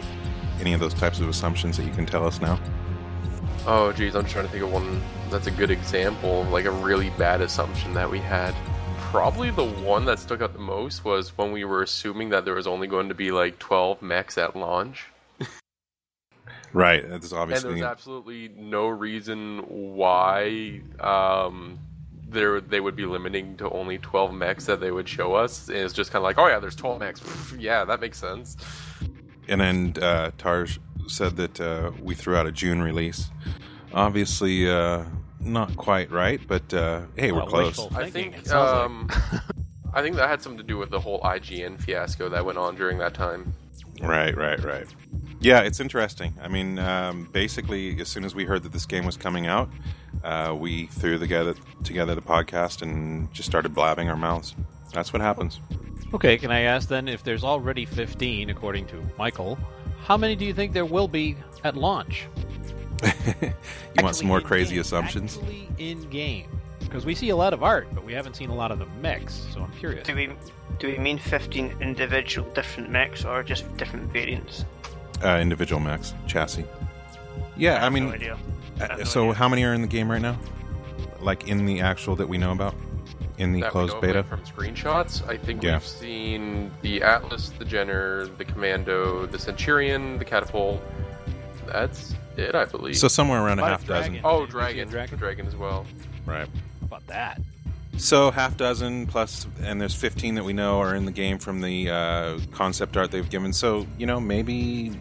any 0.61 0.73
of 0.73 0.81
those 0.81 0.95
types 0.95 1.21
of 1.21 1.29
assumptions 1.29 1.77
that 1.77 1.85
you 1.85 1.93
can 1.93 2.07
tell 2.07 2.27
us 2.27 2.41
now? 2.41 2.59
Oh, 3.67 3.93
geez, 3.93 4.15
I'm 4.15 4.23
just 4.23 4.33
trying 4.33 4.47
to 4.47 4.51
think 4.51 4.65
of 4.65 4.73
one 4.73 5.03
that's 5.31 5.47
a 5.47 5.51
good 5.51 5.71
example, 5.71 6.45
like 6.45 6.65
a 6.65 6.71
really 6.71 7.11
bad 7.11 7.41
assumption 7.41 7.95
that 7.95 8.11
we 8.11 8.19
had. 8.19 8.55
Probably 8.99 9.51
the 9.51 9.65
one 9.65 10.05
that 10.05 10.19
stuck 10.19 10.43
out 10.43 10.53
the 10.53 10.59
most 10.59 11.05
was 11.05 11.37
when 11.37 11.51
we 11.53 11.65
were 11.65 11.83
assuming 11.83 12.29
that 12.31 12.45
there 12.45 12.55
was 12.55 12.67
only 12.67 12.87
going 12.87 13.09
to 13.09 13.15
be 13.15 13.31
like 13.31 13.59
12 13.59 14.03
mechs 14.03 14.39
at 14.39 14.55
launch. 14.55 15.07
Right. 16.75 17.09
That's 17.09 17.27
And 17.27 17.33
there 17.33 17.41
obviously 17.41 17.73
was 17.75 17.83
absolutely 17.83 18.51
no 18.57 18.89
reason 18.89 19.59
why 19.69 20.81
um, 21.01 21.79
there 22.29 22.61
they 22.61 22.81
would 22.81 22.97
be 22.97 23.07
limiting 23.07 23.57
to 23.59 23.71
only 23.71 23.99
12 23.99 24.35
mechs 24.35 24.67
that 24.67 24.81
they 24.81 24.91
would 24.91 25.09
show 25.09 25.35
us. 25.35 25.69
And 25.69 25.79
it's 25.79 25.95
just 25.95 26.11
kind 26.11 26.19
of 26.19 26.25
like, 26.25 26.37
oh 26.39 26.49
yeah, 26.49 26.59
there's 26.59 26.77
12 26.77 26.99
mechs. 26.99 27.23
yeah, 27.59 27.85
that 27.85 28.01
makes 28.01 28.19
sense. 28.19 28.57
And 29.49 29.61
then 29.61 29.95
uh, 30.03 30.33
Tarj 30.37 30.79
said 31.07 31.37
that 31.37 31.61
uh, 31.61 31.93
we 32.03 32.15
threw 32.15 32.35
out 32.37 32.47
a 32.47 32.53
June 32.53 32.83
release. 32.83 33.31
Obviously, 33.93 34.69
uh, 34.69 35.05
not 35.39 35.77
quite 35.77 36.11
right, 36.11 36.41
but 36.47 36.75
uh, 36.75 37.03
hey, 37.17 37.31
we're 37.31 37.39
Well, 37.39 37.47
close. 37.47 37.93
I 37.95 38.11
think 38.11 38.39
it 38.39 38.47
sounds 38.49 39.13
like. 39.13 39.21
um, 39.31 39.43
I 39.95 40.03
think 40.03 40.17
that 40.17 40.29
had 40.29 40.43
something 40.43 40.59
to 40.59 40.65
do 40.65 40.77
with 40.77 40.91
the 40.91 40.99
whole 40.99 41.21
IGN 41.21 41.81
fiasco 41.81 42.29
that 42.31 42.45
went 42.45 42.59
on 42.59 42.75
during 42.75 42.99
that 42.99 43.15
time. 43.15 43.55
Right, 44.01 44.37
right, 44.37 44.63
right. 44.63 44.87
Yeah, 45.41 45.61
it's 45.61 45.81
interesting. 45.81 46.35
I 46.41 46.49
mean, 46.49 46.79
um, 46.79 47.29
basically, 47.33 48.01
as 48.01 48.09
soon 48.09 48.25
as 48.25 48.35
we 48.35 48.45
heard 48.45 48.63
that 48.63 48.73
this 48.73 48.87
game 48.87 49.05
was 49.05 49.17
coming 49.17 49.47
out, 49.47 49.69
uh, 50.23 50.57
we 50.59 50.87
threw 50.87 51.19
together 51.19 51.55
together 51.83 52.15
the 52.15 52.23
podcast 52.23 52.83
and 52.83 53.33
just 53.33 53.49
started 53.49 53.75
blabbing 53.75 54.09
our 54.09 54.17
mouths. 54.17 54.55
That's 54.93 55.13
what 55.13 55.21
happens. 55.21 55.61
Okay, 56.15 56.39
can 56.39 56.51
I 56.51 56.61
ask 56.61 56.89
then 56.89 57.09
if 57.09 57.25
there's 57.25 57.45
already 57.45 57.85
15, 57.85 58.49
according 58.49 58.87
to 58.87 59.03
Michael, 59.19 59.59
how 60.05 60.17
many 60.17 60.37
do 60.37 60.45
you 60.45 60.55
think 60.55 60.73
there 60.73 60.85
will 60.85 61.09
be 61.09 61.37
at 61.65 61.77
launch? 61.77 62.27
you 63.03 63.53
want 64.03 64.15
some 64.15 64.29
more 64.29 64.41
crazy 64.41 64.77
game, 64.77 64.81
assumptions? 64.81 65.37
Actually 65.37 65.69
in 65.79 66.09
game. 66.11 66.49
Because 66.95 67.07
we 67.07 67.17
see 67.17 67.31
a 67.31 67.35
lot 67.37 67.53
of 67.53 67.65
art, 67.65 67.89
but 67.93 68.05
we 68.05 68.13
haven't 68.13 68.37
seen 68.37 68.51
a 68.51 68.55
lot 68.55 68.71
of 68.71 68.79
the 68.79 68.87
mechs, 69.03 69.45
so 69.53 69.61
I'm 69.61 69.73
curious. 69.73 70.07
Do 70.07 70.15
we 70.15 70.31
do 70.79 70.87
we 70.87 70.97
mean 70.97 71.19
fifteen 71.19 71.75
individual 71.81 72.49
different 72.53 72.89
mechs 72.89 73.25
or 73.25 73.43
just 73.43 73.77
different 73.77 74.13
variants? 74.13 74.65
Uh, 75.21 75.41
individual 75.41 75.81
mechs, 75.81 76.15
chassis. 76.29 76.65
Yeah, 77.57 77.85
I 77.85 77.89
mean, 77.89 78.05
no 78.07 78.13
idea. 78.13 78.39
I 78.81 78.85
uh, 78.85 78.97
no 78.99 79.03
so 79.03 79.23
idea. 79.25 79.35
how 79.35 79.49
many 79.49 79.65
are 79.65 79.75
in 79.75 79.81
the 79.81 79.89
game 79.89 80.09
right 80.09 80.23
now? 80.23 80.39
Like 81.19 81.49
in 81.49 81.67
the 81.67 81.81
actual 81.81 82.15
that 82.15 82.29
we 82.29 82.39
know 82.39 82.53
about? 82.53 82.77
In 83.39 83.53
the 83.53 83.63
that 83.63 83.73
closed 83.73 84.01
beta? 84.01 84.23
from 84.23 84.43
screenshots. 84.43 85.29
I 85.29 85.37
think 85.37 85.65
Yeah. 85.65 85.79
we've 85.79 85.85
seen 85.85 86.71
the 86.83 87.03
Atlas, 87.03 87.49
the 87.59 87.65
Jenner, 87.65 88.27
the 88.39 88.45
Commando, 88.45 89.27
the 89.27 89.41
Centurion, 89.41 90.17
the 90.19 90.25
Catapult. 90.25 90.81
That's 91.67 92.15
it, 92.37 92.55
I 92.55 92.67
believe. 92.67 92.97
So 92.97 93.09
somewhere 93.09 93.45
around 93.45 93.59
a 93.59 93.65
half 93.65 93.85
about 93.85 94.03
dozen. 94.03 94.21
Oh, 94.23 94.47
Did 94.47 94.53
you 94.53 94.53
see 94.53 94.59
a 94.59 94.61
Dragon, 94.61 94.89
dragon? 94.89 95.19
Dragon 95.19 95.47
as 95.49 95.57
well. 95.57 95.87
Right. 96.25 96.49
How 96.95 96.99
about 96.99 97.09
that? 97.09 97.41
So 97.97 98.31
half 98.31 98.57
dozen 98.57 99.09
plus, 99.09 99.49
and 99.65 99.81
there's 99.81 99.97
15 99.97 100.37
that 100.37 100.45
we 100.45 100.53
know 100.53 100.79
are 100.79 100.95
in 100.95 101.07
the 101.07 101.11
game 101.11 101.39
from 101.39 101.61
the 101.61 101.91
uh, 101.91 102.39
concept 102.53 102.97
art 102.97 103.11
they've 103.11 103.29
given. 103.29 103.53
So 103.53 103.85
you 103.99 104.07
know, 104.07 104.21
maybe 104.21 104.93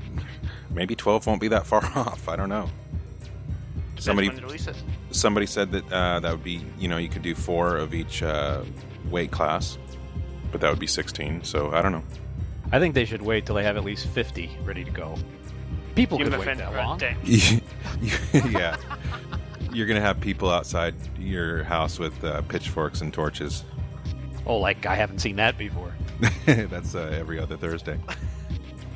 maybe 0.71 0.95
12 0.95 1.27
won't 1.27 1.39
be 1.39 1.49
that 1.49 1.67
far 1.67 1.85
off. 1.95 2.27
I 2.27 2.35
don't 2.35 2.49
know. 2.49 2.67
Depends 3.95 4.05
Somebody 4.05 4.27
when 4.29 4.37
they 4.37 4.43
release 4.43 4.65
it. 4.65 4.75
somebody 5.11 5.45
said 5.45 5.71
that 5.71 5.93
uh, 5.93 6.19
that 6.21 6.31
would 6.31 6.43
be 6.43 6.65
you 6.79 6.87
know 6.87 6.97
you 6.97 7.09
could 7.09 7.21
do 7.21 7.35
four 7.35 7.77
of 7.77 7.93
each 7.93 8.23
uh, 8.23 8.63
weight 9.11 9.29
class, 9.29 9.77
but 10.51 10.61
that 10.61 10.71
would 10.71 10.79
be 10.79 10.87
16. 10.87 11.43
So 11.43 11.71
I 11.73 11.83
don't 11.83 11.91
know. 11.91 12.03
I 12.71 12.79
think 12.79 12.95
they 12.95 13.05
should 13.05 13.21
wait 13.21 13.45
till 13.45 13.53
they 13.53 13.63
have 13.63 13.77
at 13.77 13.83
least 13.83 14.07
50 14.07 14.49
ready 14.63 14.83
to 14.83 14.89
go. 14.89 15.15
People 15.93 16.17
You 16.17 16.25
could 16.25 16.39
wait 16.39 16.57
that 16.57 16.73
long. 16.73 16.99
yeah, 18.51 18.77
you're 19.73 19.87
gonna 19.87 20.01
have 20.01 20.19
people 20.19 20.49
outside 20.49 20.95
your 21.17 21.63
house 21.63 21.99
with 21.99 22.23
uh, 22.23 22.41
pitchforks 22.43 23.01
and 23.01 23.13
torches. 23.13 23.63
Oh, 24.45 24.57
like 24.57 24.85
I 24.85 24.95
haven't 24.95 25.19
seen 25.19 25.35
that 25.37 25.57
before. 25.57 25.93
That's 26.45 26.95
uh, 26.95 27.15
every 27.17 27.39
other 27.39 27.57
Thursday. 27.57 27.99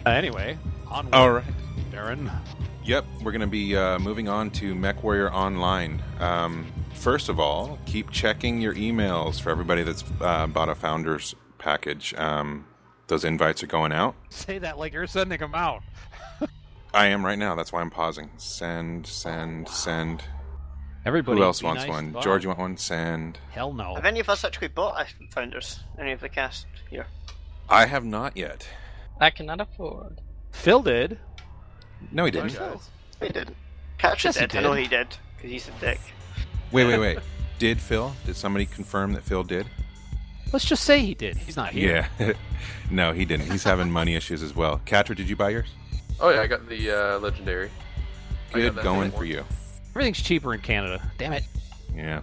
Uh, 0.06 0.10
anyway, 0.10 0.58
onward, 0.88 1.14
All 1.14 1.32
right. 1.32 1.44
Darren. 1.92 2.32
Yep, 2.84 3.06
we're 3.22 3.34
going 3.34 3.42
to 3.42 3.48
be 3.48 3.76
uh, 3.76 4.00
moving 4.00 4.30
on 4.30 4.50
to 4.52 4.74
MechWarrior 4.74 5.30
Online. 5.34 6.02
Um, 6.20 6.66
first 6.94 7.28
of 7.28 7.38
all, 7.38 7.78
keep 7.86 8.12
checking 8.12 8.62
your 8.62 8.74
emails 8.76 9.42
for 9.42 9.50
everybody 9.50 9.84
that's 9.84 10.06
uh, 10.22 10.48
bought 10.48 10.70
a 10.70 10.76
Founders 10.76 11.36
package. 11.58 12.14
Um, 12.14 12.66
those 13.08 13.26
invites 13.26 13.62
are 13.62 13.68
going 13.68 13.92
out. 13.92 14.16
Say 14.30 14.60
that 14.60 14.78
like 14.78 14.94
you're 14.94 15.08
sending 15.08 15.40
them 15.40 15.54
out. 15.54 15.84
I 16.94 17.08
am 17.08 17.26
right 17.26 17.38
now. 17.38 17.56
That's 17.56 17.74
why 17.74 17.82
I'm 17.82 17.90
pausing. 17.90 18.30
Send, 18.38 19.06
send, 19.06 19.68
send. 19.68 20.24
Everybody. 21.08 21.38
Who 21.38 21.44
else 21.46 21.64
wants 21.64 21.84
nice 21.84 21.90
one? 21.90 22.22
George, 22.22 22.44
you 22.44 22.50
want 22.50 22.60
one? 22.60 22.76
Sand. 22.76 23.40
Hell 23.52 23.72
no. 23.72 23.96
Have 23.96 24.04
any 24.04 24.20
of 24.20 24.28
us 24.28 24.44
actually 24.44 24.68
bought 24.68 25.00
a 25.00 25.08
Founders? 25.32 25.80
Any 25.98 26.12
of 26.12 26.20
the 26.20 26.28
cast 26.28 26.66
here? 26.90 27.08
I 27.70 27.86
have 27.86 28.04
not 28.04 28.36
yet. 28.36 28.68
I 29.22 29.30
cannot 29.30 29.62
afford. 29.62 30.20
Phil 30.52 30.82
did. 30.82 31.18
No, 32.12 32.26
he 32.26 32.32
didn't. 32.32 32.56
guys. 32.56 32.90
He 33.22 33.30
did. 33.30 33.56
Catcher 33.98 34.28
Yes, 34.28 34.38
he 34.38 34.48
did. 34.48 34.58
I 34.58 34.62
know 34.62 34.74
he 34.74 34.86
did 34.86 35.08
because 35.38 35.50
he's 35.50 35.70
a 35.70 35.72
dick. 35.80 36.02
Wait, 36.74 36.86
wait, 36.86 37.00
wait. 37.00 37.20
did 37.58 37.80
Phil? 37.80 38.14
Did 38.26 38.36
somebody 38.36 38.66
confirm 38.66 39.14
that 39.14 39.24
Phil 39.24 39.44
did? 39.44 39.66
Let's 40.52 40.66
just 40.66 40.84
say 40.84 41.00
he 41.00 41.16
did. 41.16 41.38
He's 41.38 41.56
not 41.56 41.70
here. 41.70 42.10
Yeah. 42.20 42.34
no, 42.92 43.14
he 43.14 43.24
didn't. 43.24 43.50
He's 43.50 43.64
having 43.64 43.90
money 43.90 44.16
issues 44.16 44.44
as 44.44 44.54
well. 44.54 44.82
Catra, 44.86 45.16
did 45.16 45.30
you 45.30 45.38
buy 45.38 45.52
yours? 45.52 45.70
Oh 46.20 46.32
yeah, 46.32 46.42
I 46.42 46.48
got 46.48 46.68
the 46.68 46.92
uh, 46.92 47.20
legendary. 47.20 47.72
I 48.54 48.60
got 48.60 48.76
Good 48.76 48.84
going 48.84 49.12
thing. 49.12 49.20
for 49.20 49.24
you. 49.24 49.46
Everything's 49.98 50.22
cheaper 50.22 50.54
in 50.54 50.62
Canada. 50.62 51.02
Damn 51.18 51.34
it. 51.34 51.44
Yeah. 51.96 52.22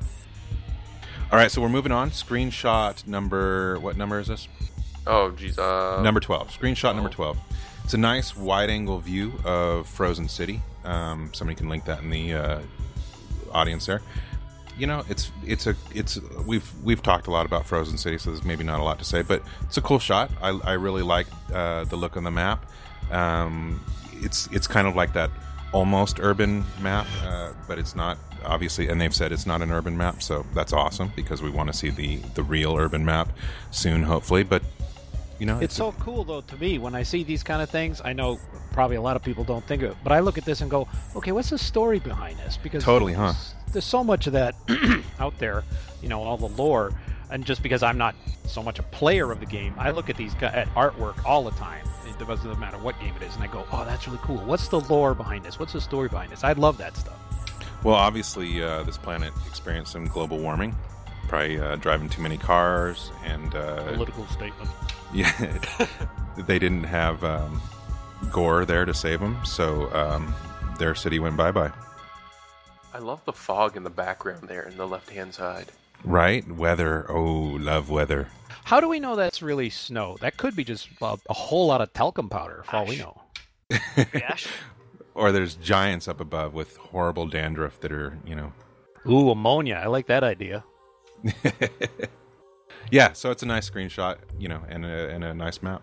All 1.33 1.37
right, 1.37 1.51
so 1.51 1.61
we're 1.61 1.68
moving 1.68 1.91
on. 1.91 2.11
Screenshot 2.11 3.05
number. 3.05 3.81
What 3.81 3.97
number 3.97 4.20
is 4.20 4.29
this? 4.29 4.47
Oh 5.09 5.33
geez, 5.33 5.59
uh, 5.59 6.01
number 6.01 6.20
12. 6.20 6.57
Screenshot 6.57 6.95
number 6.95 7.11
oh. 7.11 7.33
12. 7.35 7.39
It's 7.83 7.95
a 7.95 7.99
nice 7.99 8.37
wide 8.37 8.70
angle 8.70 9.01
view 9.01 9.33
of 9.45 9.89
Frozen 9.89 10.29
City. 10.29 10.62
Um, 10.85 11.31
somebody 11.35 11.57
can 11.57 11.68
link 11.68 11.85
that 11.87 12.01
in 12.01 12.11
the 12.11 12.35
uh, 12.35 12.61
audience 13.51 13.87
there. 13.87 14.03
You 14.79 14.87
know, 14.87 15.03
it's 15.09 15.33
it's 15.45 15.66
a 15.66 15.75
it's 15.93 16.20
we've 16.47 16.72
we've 16.85 17.03
talked 17.03 17.27
a 17.27 17.33
lot 17.33 17.45
about 17.45 17.66
Frozen 17.66 17.99
City, 17.99 18.18
so 18.18 18.31
there's 18.31 18.45
maybe 18.45 18.62
not 18.62 18.79
a 18.79 18.85
lot 18.85 19.01
to 19.01 19.05
say, 19.05 19.22
but 19.22 19.43
it's 19.64 19.79
a 19.79 19.83
cool 19.83 19.99
shot. 19.99 20.31
I, 20.41 20.51
I 20.62 20.72
really 20.75 21.03
like 21.03 21.27
uh, 21.53 21.83
the 21.87 21.97
look 21.97 22.16
on 22.16 22.22
the 22.22 22.31
map. 22.31 22.70
Um, 23.11 23.85
it's 24.20 24.47
it's 24.53 24.68
kind 24.68 24.87
of 24.87 24.95
like 24.95 25.12
that 25.14 25.31
almost 25.75 26.20
urban 26.20 26.64
map, 26.81 27.07
uh, 27.25 27.53
but 27.68 27.79
it's 27.79 27.95
not 27.95 28.16
obviously. 28.45 28.89
And 28.89 29.01
they've 29.01 29.14
said 29.14 29.33
it's 29.33 29.47
not 29.47 29.61
an 29.61 29.70
urban 29.70 29.97
map, 29.97 30.22
so 30.22 30.47
that's 30.55 30.72
awesome 30.72 31.12
because 31.16 31.43
we 31.43 31.51
want 31.51 31.70
to 31.70 31.77
see 31.77 31.91
the 31.91 32.16
the 32.35 32.43
real 32.43 32.77
urban 32.77 33.05
map 33.05 33.29
soon, 33.70 34.05
hopefully. 34.05 34.45
But 34.45 34.62
you 35.39 35.47
know, 35.47 35.59
It's 35.59 35.75
so 35.75 35.93
cool 35.99 36.25
though 36.25 36.43
to 36.43 36.57
me 36.57 36.79
when 36.79 36.95
I 36.95 37.03
see 37.03 37.25
these 37.25 37.43
kind 37.43 37.61
of 37.61 37.68
things. 37.68 38.01
I 38.05 38.12
know 38.12 38.39
probably 38.72 38.97
a 38.97 39.03
lot 39.03 39.16
of 39.16 39.22
people 39.22 39.45
don't 39.45 39.64
think 39.66 39.83
of 39.83 39.91
it, 39.91 39.97
but 40.03 40.12
I 40.12 40.20
look 40.20 40.39
at 40.39 40.45
this 40.45 40.61
and 40.61 40.70
go, 40.70 40.89
okay, 41.16 41.33
what's 41.33 41.51
the 41.51 41.59
story 41.59 41.99
behind 41.99 42.39
this? 42.39 42.57
Because 42.57 42.85
Totally, 42.85 43.12
huh? 43.12 43.33
There's, 43.33 43.55
there's 43.72 43.85
so 43.85 44.05
much 44.05 44.27
of 44.29 44.33
that 44.35 44.55
out 45.18 45.37
there, 45.39 45.64
you 46.03 46.09
know, 46.09 46.22
all 46.22 46.37
the 46.37 46.49
lore. 46.49 46.93
And 47.31 47.45
just 47.45 47.62
because 47.62 47.83
I'm 47.83 47.99
not 47.99 48.14
so 48.47 48.62
much 48.62 48.79
a 48.79 48.85
player 48.85 49.33
of 49.33 49.41
the 49.41 49.47
game, 49.47 49.75
I 49.77 49.91
look 49.91 50.09
at 50.09 50.16
these 50.16 50.35
at 50.41 50.68
artwork 50.75 51.25
all 51.25 51.43
the 51.43 51.51
time. 51.53 51.85
It 52.20 52.26
doesn't 52.26 52.58
matter 52.60 52.78
what 52.78 52.98
game 53.00 53.14
it 53.16 53.22
is, 53.22 53.34
and 53.34 53.44
I 53.44 53.46
go, 53.46 53.66
oh, 53.72 53.84
that's 53.84 54.06
really 54.06 54.20
cool. 54.22 54.38
What's 54.38 54.68
the 54.68 54.80
lore 54.80 55.14
behind 55.14 55.44
this? 55.44 55.58
What's 55.58 55.72
the 55.72 55.80
story 55.80 56.08
behind 56.08 56.30
this? 56.32 56.44
I 56.44 56.52
love 56.52 56.78
that 56.78 56.96
stuff. 56.96 57.18
Well, 57.82 57.94
obviously, 57.94 58.62
uh, 58.62 58.82
this 58.84 58.96
planet 58.96 59.32
experienced 59.46 59.92
some 59.92 60.06
global 60.06 60.38
warming. 60.38 60.74
Probably 61.28 61.58
uh, 61.58 61.76
driving 61.76 62.08
too 62.08 62.22
many 62.22 62.38
cars, 62.38 63.10
and 63.24 63.54
uh, 63.54 63.92
Political 63.92 64.26
statement. 64.28 64.70
yeah, 65.14 65.30
they 66.36 66.58
didn't 66.58 66.84
have 66.84 67.22
um, 67.24 67.60
Gore 68.32 68.64
there 68.64 68.84
to 68.84 68.94
save 68.94 69.20
them, 69.20 69.38
so 69.44 69.92
um, 69.94 70.34
their 70.78 70.94
city 70.94 71.18
went 71.18 71.36
bye 71.36 71.52
bye. 71.52 71.72
I 72.92 72.98
love 72.98 73.24
the 73.24 73.32
fog 73.32 73.76
in 73.76 73.82
the 73.82 73.90
background 73.90 74.48
there 74.48 74.62
in 74.62 74.76
the 74.76 74.86
left 74.86 75.10
hand 75.10 75.34
side. 75.34 75.66
Right? 76.04 76.48
Weather. 76.48 77.06
Oh, 77.10 77.58
love 77.60 77.90
weather. 77.90 78.28
How 78.64 78.80
do 78.80 78.88
we 78.88 78.98
know 78.98 79.14
that's 79.14 79.42
really 79.42 79.68
snow? 79.70 80.16
That 80.20 80.36
could 80.38 80.56
be 80.56 80.64
just 80.64 80.88
a, 81.02 81.18
a 81.28 81.34
whole 81.34 81.66
lot 81.66 81.80
of 81.82 81.92
talcum 81.92 82.28
powder, 82.30 82.62
for 82.64 82.76
all 82.76 82.86
we 82.86 82.96
know. 82.96 83.20
Ash. 84.14 84.46
Or 85.14 85.32
there's 85.32 85.54
giants 85.56 86.08
up 86.08 86.18
above 86.20 86.54
with 86.54 86.76
horrible 86.76 87.26
dandruff 87.28 87.78
that 87.80 87.92
are, 87.92 88.18
you 88.26 88.34
know. 88.34 88.52
Ooh, 89.06 89.30
ammonia. 89.30 89.80
I 89.84 89.86
like 89.88 90.06
that 90.06 90.24
idea. 90.24 90.64
yeah, 92.90 93.12
so 93.12 93.30
it's 93.30 93.42
a 93.42 93.46
nice 93.46 93.68
screenshot, 93.68 94.16
you 94.38 94.48
know, 94.48 94.62
and 94.68 94.84
a, 94.84 95.10
and 95.10 95.24
a 95.24 95.34
nice 95.34 95.62
map. 95.62 95.82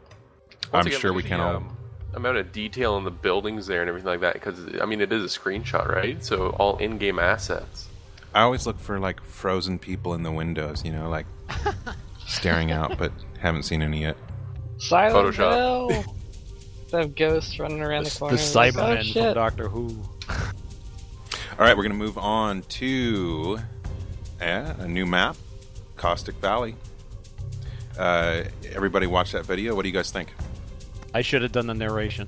Once 0.73 0.85
I'm 0.85 0.87
again, 0.87 0.99
sure 0.99 1.13
we 1.13 1.21
at 1.23 1.29
can 1.29 1.39
the, 1.39 1.45
all. 1.45 1.55
um, 1.57 1.77
amount 2.15 2.37
of 2.37 2.51
detail 2.51 2.97
in 2.97 3.03
the 3.03 3.11
buildings 3.11 3.67
there 3.67 3.81
and 3.81 3.89
everything 3.89 4.09
like 4.09 4.21
that. 4.21 4.33
Because 4.33 4.59
I 4.81 4.85
mean, 4.85 5.01
it 5.01 5.11
is 5.13 5.23
a 5.35 5.39
screenshot, 5.39 5.87
right? 5.87 6.23
So 6.25 6.49
all 6.51 6.77
in-game 6.77 7.19
assets. 7.19 7.87
I 8.33 8.41
always 8.41 8.65
look 8.65 8.79
for 8.79 8.99
like 8.99 9.21
frozen 9.23 9.77
people 9.77 10.13
in 10.15 10.23
the 10.23 10.31
windows, 10.31 10.83
you 10.83 10.91
know, 10.91 11.09
like 11.09 11.25
staring 12.31 12.71
out, 12.71 12.97
but 12.97 13.11
haven't 13.39 13.63
seen 13.63 13.81
any 13.81 14.01
yet. 14.01 14.17
Silent 14.77 15.35
Photoshop. 15.35 15.91
Hill. 15.91 16.15
Have 16.91 17.15
ghosts 17.15 17.57
running 17.57 17.81
around 17.81 18.03
the, 18.03 18.09
The, 18.09 18.19
corner. 18.19 18.35
the 18.35 18.41
oh, 18.41 18.45
Cybermen 18.45 19.13
from. 19.13 19.33
Doctor 19.33 19.69
Who. 19.69 19.95
All 20.29 21.65
right, 21.67 21.75
we're 21.75 21.83
going 21.83 21.91
to 21.91 21.97
move 21.97 22.17
on 22.17 22.63
to 22.63 23.59
yeah, 24.41 24.73
a 24.79 24.87
new 24.87 25.05
map, 25.05 25.37
Caustic 25.95 26.35
Valley. 26.35 26.75
Uh, 27.97 28.43
everybody 28.73 29.07
watch 29.07 29.31
that 29.33 29.45
video. 29.45 29.75
What 29.75 29.83
do 29.83 29.89
you 29.89 29.93
guys 29.93 30.11
think? 30.11 30.33
I 31.13 31.21
should 31.21 31.41
have 31.43 31.51
done 31.51 31.67
the 31.67 31.73
narration. 31.73 32.27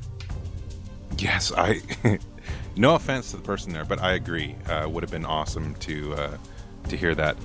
Yes, 1.17 1.51
I. 1.55 1.81
no 2.75 2.95
offense 2.95 3.31
to 3.31 3.37
the 3.37 3.43
person 3.43 3.73
there, 3.73 3.85
but 3.85 4.01
I 4.01 4.13
agree. 4.13 4.55
Uh, 4.67 4.87
would 4.89 5.03
have 5.03 5.11
been 5.11 5.25
awesome 5.25 5.75
to 5.75 6.13
uh, 6.13 6.37
to 6.89 6.97
hear 6.97 7.15
that. 7.15 7.37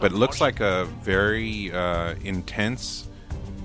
But 0.00 0.12
it 0.12 0.16
looks 0.16 0.40
like 0.40 0.60
a 0.60 0.84
very 1.02 1.72
uh, 1.72 2.14
intense 2.24 3.08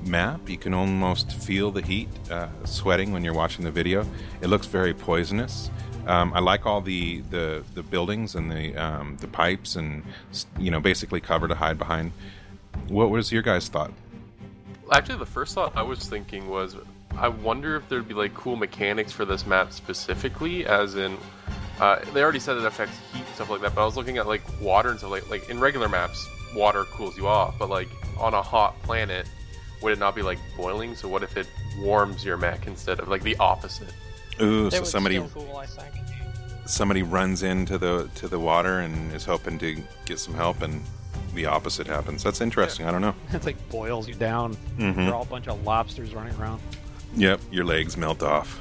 map. 0.06 0.50
You 0.50 0.58
can 0.58 0.74
almost 0.74 1.32
feel 1.34 1.72
the 1.72 1.82
heat 1.82 2.10
uh, 2.32 2.48
sweating 2.66 3.12
when 3.12 3.24
you're 3.24 3.34
watching 3.34 3.64
the 3.64 3.72
video. 3.72 4.06
It 4.42 4.48
looks 4.48 4.68
very 4.68 4.94
poisonous. 4.94 5.70
Um, 6.08 6.34
I 6.34 6.40
like 6.40 6.66
all 6.66 6.80
the, 6.80 7.22
the, 7.30 7.64
the 7.74 7.84
buildings 7.84 8.36
and 8.36 8.50
the 8.50 8.76
um, 8.78 9.18
the 9.20 9.28
pipes 9.28 9.76
and 9.76 10.04
you 10.58 10.72
know 10.72 10.80
basically 10.80 11.20
cover 11.20 11.48
to 11.48 11.56
hide 11.56 11.78
behind. 11.78 12.14
What 12.88 13.10
was 13.10 13.32
your 13.32 13.42
guys' 13.42 13.68
thought? 13.68 13.92
Actually, 14.92 15.20
the 15.20 15.26
first 15.26 15.54
thought 15.54 15.76
I 15.76 15.82
was 15.82 16.08
thinking 16.08 16.48
was, 16.48 16.78
I 17.18 17.28
wonder 17.28 17.76
if 17.76 17.90
there'd 17.90 18.08
be 18.08 18.14
like 18.14 18.34
cool 18.34 18.56
mechanics 18.56 19.12
for 19.12 19.26
this 19.26 19.46
map 19.46 19.74
specifically, 19.74 20.66
as 20.66 20.96
in, 20.96 21.18
uh, 21.80 22.00
they 22.14 22.22
already 22.24 22.40
said 22.40 22.58
it 22.58 22.66
affects 22.66 22.98
heat 23.14 23.20
and 23.26 23.36
stuff 23.36 23.50
like 23.50 23.62
that. 23.62 23.76
But 23.76 23.82
I 23.82 23.86
was 23.86 23.96
looking 23.98 24.18
at 24.18 24.28
like 24.28 24.42
water 24.62 24.90
and 24.90 24.98
stuff 25.00 25.12
like 25.12 25.30
like 25.30 25.50
in 25.50 25.60
regular 25.60 25.88
maps, 25.90 26.28
water 26.56 26.84
cools 26.86 27.18
you 27.18 27.28
off, 27.28 27.58
but 27.60 27.70
like 27.70 27.90
on 28.20 28.34
a 28.34 28.42
hot 28.42 28.82
planet, 28.84 29.28
would 29.82 29.94
it 29.94 30.00
not 30.00 30.16
be 30.16 30.22
like 30.22 30.40
boiling? 30.56 30.96
So 30.96 31.08
what 31.08 31.24
if 31.24 31.38
it 31.38 31.48
warms 31.80 32.24
your 32.26 32.38
mech 32.38 32.68
instead 32.68 33.00
of 33.00 33.08
like 33.08 33.22
the 33.24 33.36
opposite? 33.38 33.94
Ooh, 34.42 34.70
That 34.70 34.78
so 34.78 34.84
somebody 34.84 35.20
cool, 35.34 35.56
I 35.58 35.66
think. 35.66 35.94
somebody 36.66 37.04
runs 37.04 37.44
into 37.44 37.78
the 37.78 38.10
to 38.16 38.28
the 38.28 38.40
water 38.40 38.80
and 38.80 39.14
is 39.14 39.26
hoping 39.26 39.58
to 39.60 39.82
get 40.06 40.20
some 40.20 40.34
help, 40.34 40.62
and 40.62 40.82
the 41.34 41.46
opposite 41.46 41.86
happens. 41.88 42.24
That's 42.24 42.42
interesting. 42.42 42.86
I 42.88 42.92
don't 42.92 43.02
know. 43.02 43.14
It's 43.32 43.46
like 43.46 43.58
boils 43.70 44.08
you 44.08 44.16
down. 44.16 44.56
Mhm. 44.80 44.96
They're 44.96 45.14
all 45.14 45.22
a 45.24 45.26
bunch 45.26 45.48
of 45.48 45.64
lobsters 45.64 46.14
running 46.16 46.36
around. 46.40 46.60
Yep, 47.16 47.40
your 47.52 47.66
legs 47.66 47.96
melt 47.98 48.22
off. 48.24 48.60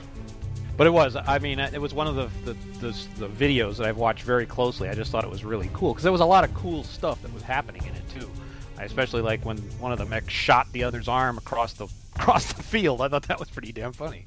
But 0.76 0.86
it 0.86 0.90
was, 0.90 1.16
I 1.16 1.38
mean, 1.38 1.58
it 1.58 1.80
was 1.80 1.94
one 1.94 2.06
of 2.06 2.16
the 2.16 2.52
the, 2.52 2.56
the, 2.80 3.26
the 3.26 3.28
videos 3.28 3.76
that 3.78 3.86
I've 3.86 3.96
watched 3.96 4.24
very 4.24 4.46
closely. 4.46 4.88
I 4.88 4.94
just 4.94 5.10
thought 5.10 5.24
it 5.24 5.30
was 5.30 5.44
really 5.44 5.70
cool 5.72 5.92
because 5.92 6.02
there 6.02 6.12
was 6.12 6.20
a 6.20 6.26
lot 6.26 6.44
of 6.44 6.52
cool 6.54 6.84
stuff 6.84 7.22
that 7.22 7.32
was 7.32 7.42
happening 7.42 7.82
in 7.84 7.94
it 7.94 8.08
too. 8.10 8.30
I 8.78 8.84
especially 8.84 9.22
like 9.22 9.44
when 9.44 9.56
one 9.78 9.92
of 9.92 9.98
the 9.98 10.04
mechs 10.04 10.32
shot 10.32 10.70
the 10.72 10.84
other's 10.84 11.08
arm 11.08 11.38
across 11.38 11.72
the 11.74 11.88
across 12.16 12.52
the 12.52 12.62
field. 12.62 13.00
I 13.00 13.08
thought 13.08 13.24
that 13.28 13.38
was 13.38 13.50
pretty 13.50 13.72
damn 13.72 13.92
funny. 13.92 14.26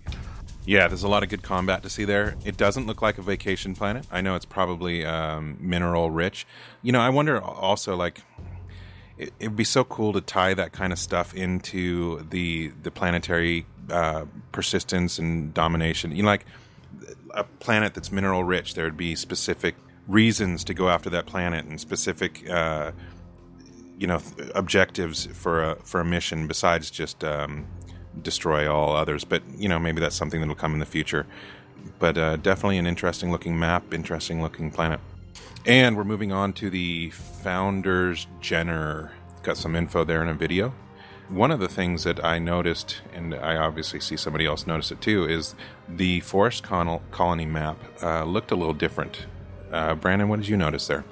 Yeah, 0.66 0.88
there's 0.88 1.04
a 1.04 1.08
lot 1.08 1.24
of 1.24 1.30
good 1.30 1.42
combat 1.42 1.84
to 1.84 1.90
see 1.90 2.06
there. 2.06 2.36
It 2.46 2.58
doesn't 2.58 2.86
look 2.86 3.02
like 3.02 3.18
a 3.18 3.22
vacation 3.22 3.74
planet. 3.74 4.06
I 4.12 4.22
know 4.22 4.36
it's 4.36 4.46
probably 4.46 5.06
um, 5.06 5.58
mineral 5.60 6.12
rich. 6.12 6.46
You 6.84 6.92
know, 6.92 7.00
I 7.00 7.10
wonder 7.10 7.42
also 7.42 7.96
like 7.96 8.22
it 9.18 9.34
would 9.42 9.56
be 9.56 9.64
so 9.64 9.84
cool 9.84 10.14
to 10.14 10.22
tie 10.22 10.54
that 10.54 10.72
kind 10.72 10.94
of 10.94 11.00
stuff 11.00 11.34
into 11.34 12.26
the 12.30 12.72
the 12.84 12.92
planetary 12.92 13.66
uh, 13.92 14.26
persistence 14.52 15.20
and 15.20 15.54
domination. 15.54 16.16
You 16.16 16.24
know, 16.24 16.30
like 16.30 16.46
a 17.34 17.44
planet 17.44 17.94
that's 17.94 18.12
mineral 18.12 18.44
rich, 18.44 18.74
there 18.74 18.86
would 18.86 18.98
be 18.98 19.16
specific 19.16 19.76
reasons 20.08 20.64
to 20.66 20.74
go 20.74 20.90
after 20.90 21.10
that 21.12 21.26
planet 21.26 21.66
and 21.66 21.80
specific. 21.80 22.50
Uh, 22.50 22.92
you 23.98 24.08
know, 24.08 24.20
th- 24.20 24.50
objectives 24.56 25.26
for 25.28 25.62
a 25.62 25.76
for 25.84 26.00
a 26.00 26.06
mission 26.06 26.48
besides 26.48 26.90
just 26.90 27.24
um, 27.24 27.68
destroy 28.22 28.72
all 28.72 28.96
others. 28.96 29.26
But 29.26 29.44
you 29.58 29.68
know, 29.68 29.78
maybe 29.78 30.00
that's 30.00 30.16
something 30.16 30.40
that 30.42 30.48
will 30.48 30.56
come 30.56 30.74
in 30.74 30.80
the 30.80 30.86
future. 30.86 31.28
But 32.00 32.18
uh, 32.18 32.38
definitely 32.38 32.78
an 32.78 32.88
interesting 32.88 33.32
looking 33.32 33.60
map, 33.60 33.94
interesting 33.94 34.42
looking 34.42 34.72
planet. 34.72 35.00
And 35.66 35.98
we're 35.98 36.06
moving 36.06 36.32
on 36.32 36.54
to 36.54 36.70
the 36.70 37.10
Founders 37.44 38.28
Jenner. 38.40 39.12
Got 39.44 39.58
some 39.58 39.76
info 39.76 40.04
there 40.04 40.22
in 40.22 40.30
a 40.30 40.34
video. 40.34 40.74
One 41.30 41.52
of 41.52 41.60
the 41.60 41.68
things 41.68 42.06
that 42.06 42.26
I 42.26 42.40
noticed, 42.40 43.02
and 43.14 43.36
I 43.36 43.56
obviously 43.56 44.00
see 44.00 44.18
somebody 44.18 44.48
else 44.48 44.66
notice 44.66 44.92
it 44.92 45.00
too, 45.00 45.26
is 45.30 45.54
the 45.88 46.22
forest 46.22 46.64
col- 46.64 47.04
colony 47.12 47.46
map 47.46 47.78
uh, 48.02 48.24
looked 48.24 48.50
a 48.50 48.56
little 48.56 48.74
different. 48.74 49.28
Uh, 49.72 49.94
Brandon, 49.94 50.28
what 50.28 50.40
did 50.40 50.48
you 50.48 50.58
notice 50.58 50.88
there? 50.88 51.06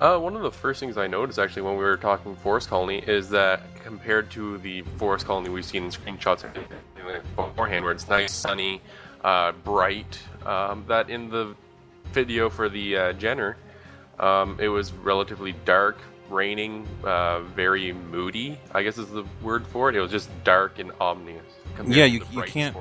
Uh, 0.00 0.16
one 0.16 0.36
of 0.36 0.42
the 0.42 0.50
first 0.52 0.78
things 0.78 0.96
I 0.96 1.08
noticed 1.08 1.40
actually 1.40 1.62
when 1.62 1.76
we 1.76 1.82
were 1.82 1.96
talking 1.96 2.36
Forest 2.36 2.68
Colony 2.68 2.98
is 2.98 3.28
that 3.30 3.62
compared 3.82 4.30
to 4.32 4.58
the 4.58 4.82
Forest 4.96 5.26
Colony 5.26 5.48
we've 5.48 5.64
seen 5.64 5.84
in 5.84 5.90
screenshots 5.90 6.44
beforehand, 7.34 7.84
where 7.84 7.92
it's 7.92 8.08
nice, 8.08 8.32
sunny, 8.32 8.80
uh, 9.24 9.50
bright, 9.64 10.20
um, 10.46 10.84
that 10.86 11.10
in 11.10 11.28
the 11.30 11.56
video 12.12 12.48
for 12.48 12.68
the 12.68 12.96
uh, 12.96 13.12
Jenner, 13.14 13.56
um, 14.20 14.56
it 14.60 14.68
was 14.68 14.92
relatively 14.92 15.52
dark, 15.64 15.98
raining, 16.30 16.86
uh, 17.04 17.40
very 17.40 17.92
moody. 17.92 18.58
I 18.72 18.82
guess 18.82 18.98
is 18.98 19.08
the 19.10 19.24
word 19.42 19.66
for 19.66 19.88
it. 19.90 19.96
It 19.96 20.00
was 20.00 20.10
just 20.10 20.28
dark 20.44 20.78
and 20.78 20.92
ominous. 21.00 21.42
Yeah, 21.96 22.04
you- 22.04 22.20
you 22.30 22.40
can't- 22.52 22.74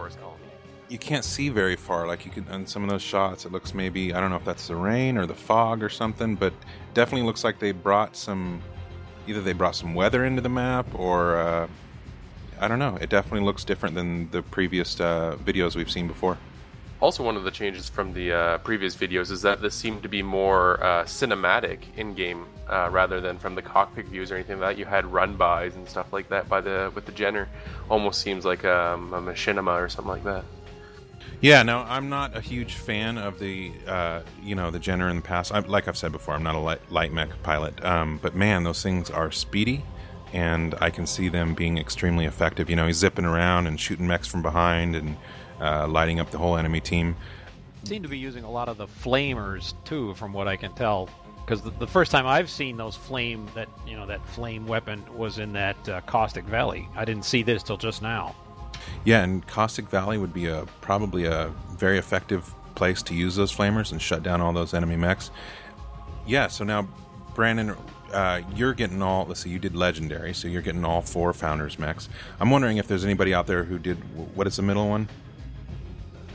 you 0.89 0.97
can't 0.99 1.25
see 1.25 1.49
very 1.49 1.75
far. 1.75 2.05
Like 2.07 2.25
you 2.25 2.31
can 2.31 2.47
in 2.49 2.67
some 2.67 2.83
of 2.83 2.89
those 2.89 3.01
shots, 3.01 3.45
it 3.45 3.51
looks 3.51 3.73
maybe 3.73 4.13
I 4.13 4.19
don't 4.19 4.29
know 4.29 4.35
if 4.35 4.45
that's 4.45 4.67
the 4.67 4.75
rain 4.75 5.17
or 5.17 5.25
the 5.25 5.33
fog 5.33 5.81
or 5.83 5.89
something, 5.89 6.35
but 6.35 6.53
definitely 6.93 7.25
looks 7.25 7.43
like 7.43 7.59
they 7.59 7.71
brought 7.71 8.15
some. 8.15 8.61
Either 9.27 9.41
they 9.41 9.53
brought 9.53 9.75
some 9.75 9.95
weather 9.95 10.25
into 10.25 10.41
the 10.41 10.49
map, 10.49 10.85
or 10.93 11.37
uh, 11.37 11.67
I 12.59 12.67
don't 12.67 12.79
know. 12.79 12.97
It 13.01 13.09
definitely 13.09 13.45
looks 13.45 13.63
different 13.63 13.95
than 13.95 14.29
the 14.31 14.41
previous 14.41 14.99
uh, 14.99 15.37
videos 15.43 15.75
we've 15.75 15.89
seen 15.91 16.07
before. 16.07 16.37
Also, 17.03 17.21
one 17.21 17.35
of 17.35 17.43
the 17.43 17.51
changes 17.51 17.89
from 17.89 18.13
the 18.13 18.31
uh, 18.31 18.57
previous 18.59 18.95
videos 18.95 19.29
is 19.29 19.41
that 19.41 19.61
this 19.61 19.75
seemed 19.75 20.01
to 20.01 20.07
be 20.07 20.23
more 20.23 20.81
uh, 20.81 21.03
cinematic 21.03 21.79
in 21.97 22.13
game 22.13 22.45
uh, 22.69 22.87
rather 22.89 23.19
than 23.19 23.37
from 23.37 23.55
the 23.55 23.61
cockpit 23.61 24.05
views 24.05 24.31
or 24.31 24.35
anything 24.35 24.57
like 24.57 24.77
that. 24.77 24.79
You 24.79 24.85
had 24.85 25.05
run 25.05 25.35
bys 25.35 25.75
and 25.75 25.85
stuff 25.85 26.13
like 26.13 26.29
that 26.29 26.47
by 26.47 26.61
the 26.61 26.93
with 26.95 27.05
the 27.05 27.11
Jenner. 27.11 27.49
Almost 27.89 28.21
seems 28.21 28.45
like 28.45 28.63
um, 28.63 29.13
a 29.13 29.21
machinima 29.21 29.83
or 29.83 29.89
something 29.89 30.13
like 30.13 30.23
that. 30.23 30.45
Yeah, 31.41 31.61
no, 31.63 31.79
I'm 31.79 32.07
not 32.07 32.37
a 32.37 32.39
huge 32.39 32.75
fan 32.75 33.17
of 33.17 33.37
the, 33.37 33.73
uh, 33.85 34.21
you 34.41 34.55
know, 34.55 34.71
the 34.71 34.79
Jenner 34.79 35.09
in 35.09 35.17
the 35.17 35.21
past. 35.21 35.51
I, 35.51 35.59
like 35.59 35.89
I've 35.89 35.97
said 35.97 36.13
before, 36.13 36.35
I'm 36.35 36.43
not 36.43 36.55
a 36.55 36.59
light, 36.59 36.89
light 36.89 37.11
mech 37.11 37.31
pilot. 37.43 37.83
Um, 37.83 38.17
but 38.21 38.33
man, 38.33 38.63
those 38.63 38.81
things 38.81 39.09
are 39.09 39.29
speedy, 39.29 39.83
and 40.31 40.73
I 40.79 40.89
can 40.89 41.05
see 41.05 41.27
them 41.27 41.53
being 41.53 41.77
extremely 41.77 42.23
effective. 42.23 42.69
You 42.69 42.77
know, 42.77 42.87
he's 42.87 42.95
zipping 42.95 43.25
around 43.25 43.67
and 43.67 43.77
shooting 43.77 44.07
mechs 44.07 44.25
from 44.25 44.41
behind 44.41 44.95
and 44.95 45.17
uh, 45.63 45.87
lighting 45.87 46.19
up 46.19 46.29
the 46.29 46.37
whole 46.37 46.57
enemy 46.57 46.81
team. 46.81 47.15
Seem 47.85 48.03
to 48.03 48.09
be 48.09 48.17
using 48.17 48.43
a 48.43 48.51
lot 48.51 48.69
of 48.69 48.77
the 48.77 48.87
flamers 48.87 49.73
too, 49.85 50.13
from 50.15 50.33
what 50.33 50.47
I 50.47 50.55
can 50.55 50.73
tell. 50.73 51.09
Because 51.43 51.61
the, 51.61 51.71
the 51.71 51.87
first 51.87 52.11
time 52.11 52.27
I've 52.27 52.49
seen 52.49 52.77
those 52.77 52.95
flame 52.95 53.47
that 53.55 53.67
you 53.87 53.95
know 53.95 54.05
that 54.05 54.25
flame 54.29 54.67
weapon 54.67 55.03
was 55.15 55.39
in 55.39 55.53
that 55.53 55.89
uh, 55.89 56.01
caustic 56.01 56.45
valley. 56.45 56.87
I 56.95 57.05
didn't 57.05 57.25
see 57.25 57.43
this 57.43 57.63
till 57.63 57.77
just 57.77 58.01
now. 58.01 58.35
Yeah, 59.05 59.23
and 59.23 59.45
Caustic 59.47 59.89
Valley 59.89 60.17
would 60.17 60.33
be 60.33 60.47
a 60.47 60.65
probably 60.81 61.25
a 61.25 61.51
very 61.71 61.97
effective 61.97 62.53
place 62.75 63.01
to 63.03 63.13
use 63.13 63.35
those 63.35 63.55
flamers 63.55 63.91
and 63.91 64.01
shut 64.01 64.23
down 64.23 64.41
all 64.41 64.53
those 64.53 64.73
enemy 64.73 64.95
mechs. 64.95 65.31
Yeah, 66.25 66.47
so 66.47 66.63
now 66.63 66.87
Brandon, 67.35 67.75
uh, 68.11 68.41
you're 68.55 68.73
getting 68.73 69.01
all. 69.01 69.25
Let's 69.25 69.41
see, 69.41 69.49
you 69.49 69.59
did 69.59 69.75
legendary, 69.75 70.33
so 70.33 70.47
you're 70.47 70.61
getting 70.61 70.85
all 70.85 71.01
four 71.01 71.33
founders 71.33 71.77
mechs. 71.79 72.09
I'm 72.39 72.49
wondering 72.49 72.77
if 72.77 72.87
there's 72.87 73.05
anybody 73.05 73.33
out 73.33 73.47
there 73.47 73.63
who 73.63 73.79
did 73.79 73.97
what 74.35 74.47
is 74.47 74.55
the 74.55 74.61
middle 74.61 74.87
one, 74.87 75.09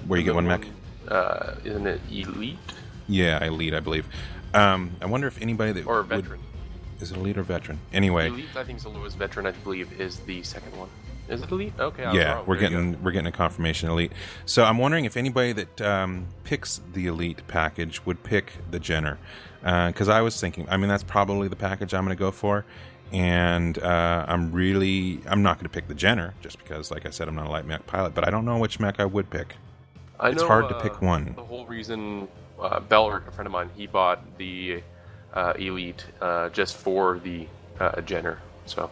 where 0.09 0.19
you 0.19 0.25
get 0.25 0.35
one 0.35 0.47
mech. 0.47 0.67
Uh, 1.07 1.55
isn't 1.65 1.87
it 1.87 2.01
elite 2.11 2.59
Yeah, 3.07 3.43
elite, 3.45 3.73
I 3.75 3.81
believe. 3.81 4.07
Um, 4.53 4.91
I 5.01 5.07
wonder 5.07 5.27
if 5.27 5.41
anybody 5.41 5.73
that 5.73 5.87
or 5.87 5.99
would- 5.99 6.09
veteran? 6.09 6.41
is 7.01 7.13
it 7.13 7.17
elite 7.17 7.39
or 7.39 7.43
veteran. 7.45 7.79
Anyway, 7.93 8.27
Elite, 8.27 8.47
I 8.57 8.65
think, 8.65 8.79
is 8.79 8.83
the 8.83 8.89
lowest 8.89 9.17
veteran. 9.17 9.47
I 9.47 9.53
believe 9.53 10.01
is 10.01 10.19
the 10.21 10.43
second 10.43 10.77
one. 10.77 10.89
Is 11.29 11.43
it 11.43 11.51
elite? 11.51 11.73
Okay, 11.79 12.05
I 12.05 12.09
was 12.09 12.17
yeah, 12.17 12.43
we're 12.47 12.59
There 12.59 12.69
getting 12.71 13.03
we're 13.03 13.13
getting 13.13 13.27
a 13.29 13.33
confirmation 13.33 13.89
elite. 13.91 14.13
So 14.47 14.65
I'm 14.65 14.79
wondering 14.79 15.05
if 15.05 15.17
anybody 15.17 15.53
that 15.53 15.81
um, 15.81 16.27
picks 16.45 16.81
the 16.95 17.07
elite 17.07 17.43
package 17.47 18.05
would 18.07 18.25
pick 18.25 18.53
the 18.71 18.81
Jenner, 18.81 19.19
because 19.61 20.09
I 20.09 20.23
was 20.23 20.41
thinking, 20.41 20.67
I 20.71 20.77
mean, 20.79 20.89
that's 20.89 21.05
probably 21.05 21.47
the 21.49 21.57
package 21.57 21.93
I'm 21.95 22.05
going 22.05 22.17
to 22.17 22.19
go 22.19 22.31
for, 22.33 22.65
and 23.13 23.79
uh, 23.79 24.25
I'm 24.27 24.51
really 24.53 25.21
I'm 25.29 25.43
not 25.43 25.57
going 25.59 25.65
to 25.67 25.71
pick 25.71 25.87
the 25.87 25.95
Jenner 25.95 26.35
just 26.41 26.59
because, 26.59 26.91
like 26.91 27.07
I 27.07 27.11
said, 27.11 27.29
I'm 27.29 27.35
not 27.35 27.47
a 27.47 27.51
light 27.51 27.67
mech 27.67 27.87
pilot, 27.87 28.15
but 28.15 28.27
I 28.27 28.31
don't 28.31 28.45
know 28.47 28.59
which 28.59 28.81
mech 28.81 28.99
I 28.99 29.05
would 29.05 29.29
pick. 29.31 29.55
I 30.21 30.31
It's 30.31 30.43
know, 30.43 30.49
hard 30.49 30.69
to 30.69 30.77
uh, 30.77 30.81
pick 30.81 31.01
one. 31.01 31.35
The 31.37 31.45
whole 31.45 31.67
reason 31.67 32.29
uh, 32.61 32.81
Belric, 32.81 33.27
a 33.29 33.31
friend 33.31 33.47
of 33.47 33.53
mine, 33.53 33.71
he 33.77 33.87
bought 33.87 34.39
the 34.39 34.83
uh, 35.33 35.53
Elite 35.59 36.05
uh, 36.21 36.49
just 36.51 36.77
for 36.77 37.19
the 37.19 37.47
uh, 37.79 38.01
Jenner. 38.03 38.39
So 38.67 38.91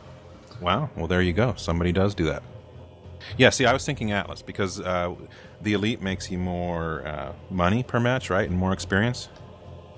Wow. 0.61 0.91
Well, 0.97 1.07
there 1.07 1.23
you 1.23 1.33
go. 1.33 1.55
Somebody 1.57 1.93
does 1.93 2.15
do 2.15 2.25
that. 2.27 2.43
Yeah. 3.37 3.51
See, 3.51 3.67
I 3.67 3.73
was 3.73 3.85
thinking 3.85 4.13
Atlas 4.13 4.43
because 4.43 4.81
uh, 4.81 5.15
the 5.61 5.73
elite 5.73 6.01
makes 6.01 6.31
you 6.31 6.39
more 6.39 7.07
uh, 7.07 7.33
money 7.51 7.83
per 7.83 8.01
match, 8.01 8.31
right, 8.31 8.49
and 8.49 8.59
more 8.59 8.73
experience. 8.73 9.29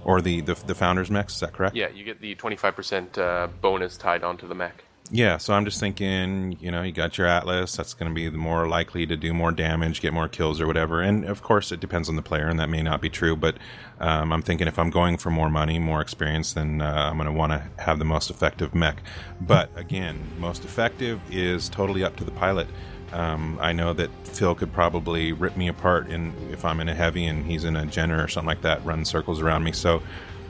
Or 0.04 0.20
the 0.20 0.40
the, 0.40 0.54
the 0.54 0.74
founders 0.74 1.10
mechs. 1.10 1.34
Is 1.34 1.40
that 1.40 1.52
correct? 1.52 1.76
yeah, 1.76 1.88
you 1.88 2.04
get 2.04 2.20
the 2.20 2.34
25% 2.36 3.18
uh, 3.18 3.48
bonus 3.60 3.96
tied 3.96 4.22
onto 4.22 4.48
the 4.48 4.54
mech. 4.54 4.84
Yeah, 5.10 5.38
so 5.38 5.54
I'm 5.54 5.64
just 5.64 5.80
thinking, 5.80 6.58
you 6.60 6.70
know, 6.70 6.82
you 6.82 6.92
got 6.92 7.16
your 7.16 7.26
Atlas, 7.26 7.74
that's 7.74 7.94
going 7.94 8.10
to 8.10 8.14
be 8.14 8.28
the 8.28 8.36
more 8.36 8.68
likely 8.68 9.06
to 9.06 9.16
do 9.16 9.32
more 9.32 9.52
damage, 9.52 10.02
get 10.02 10.12
more 10.12 10.28
kills 10.28 10.60
or 10.60 10.66
whatever. 10.66 11.00
And 11.00 11.24
of 11.24 11.42
course, 11.42 11.72
it 11.72 11.80
depends 11.80 12.10
on 12.10 12.16
the 12.16 12.22
player, 12.22 12.46
and 12.46 12.60
that 12.60 12.68
may 12.68 12.82
not 12.82 13.00
be 13.00 13.08
true. 13.08 13.34
But 13.34 13.56
um, 14.00 14.32
I'm 14.32 14.42
thinking 14.42 14.66
if 14.66 14.78
I'm 14.78 14.90
going 14.90 15.16
for 15.16 15.30
more 15.30 15.48
money, 15.48 15.78
more 15.78 16.02
experience, 16.02 16.52
then 16.52 16.82
uh, 16.82 17.08
I'm 17.10 17.16
going 17.16 17.26
to 17.26 17.32
want 17.32 17.52
to 17.52 17.82
have 17.82 17.98
the 17.98 18.04
most 18.04 18.28
effective 18.28 18.74
mech. 18.74 19.02
But 19.40 19.70
again, 19.76 20.20
most 20.38 20.66
effective 20.66 21.20
is 21.30 21.70
totally 21.70 22.04
up 22.04 22.16
to 22.16 22.24
the 22.24 22.32
pilot. 22.32 22.68
Um, 23.10 23.58
I 23.62 23.72
know 23.72 23.94
that 23.94 24.10
Phil 24.24 24.54
could 24.54 24.74
probably 24.74 25.32
rip 25.32 25.56
me 25.56 25.68
apart 25.68 26.08
in 26.10 26.34
if 26.52 26.66
I'm 26.66 26.80
in 26.80 26.90
a 26.90 26.94
heavy 26.94 27.24
and 27.24 27.46
he's 27.46 27.64
in 27.64 27.76
a 27.76 27.86
Jenner 27.86 28.22
or 28.22 28.28
something 28.28 28.48
like 28.48 28.60
that, 28.60 28.84
run 28.84 29.06
circles 29.06 29.40
around 29.40 29.64
me. 29.64 29.72
So 29.72 30.02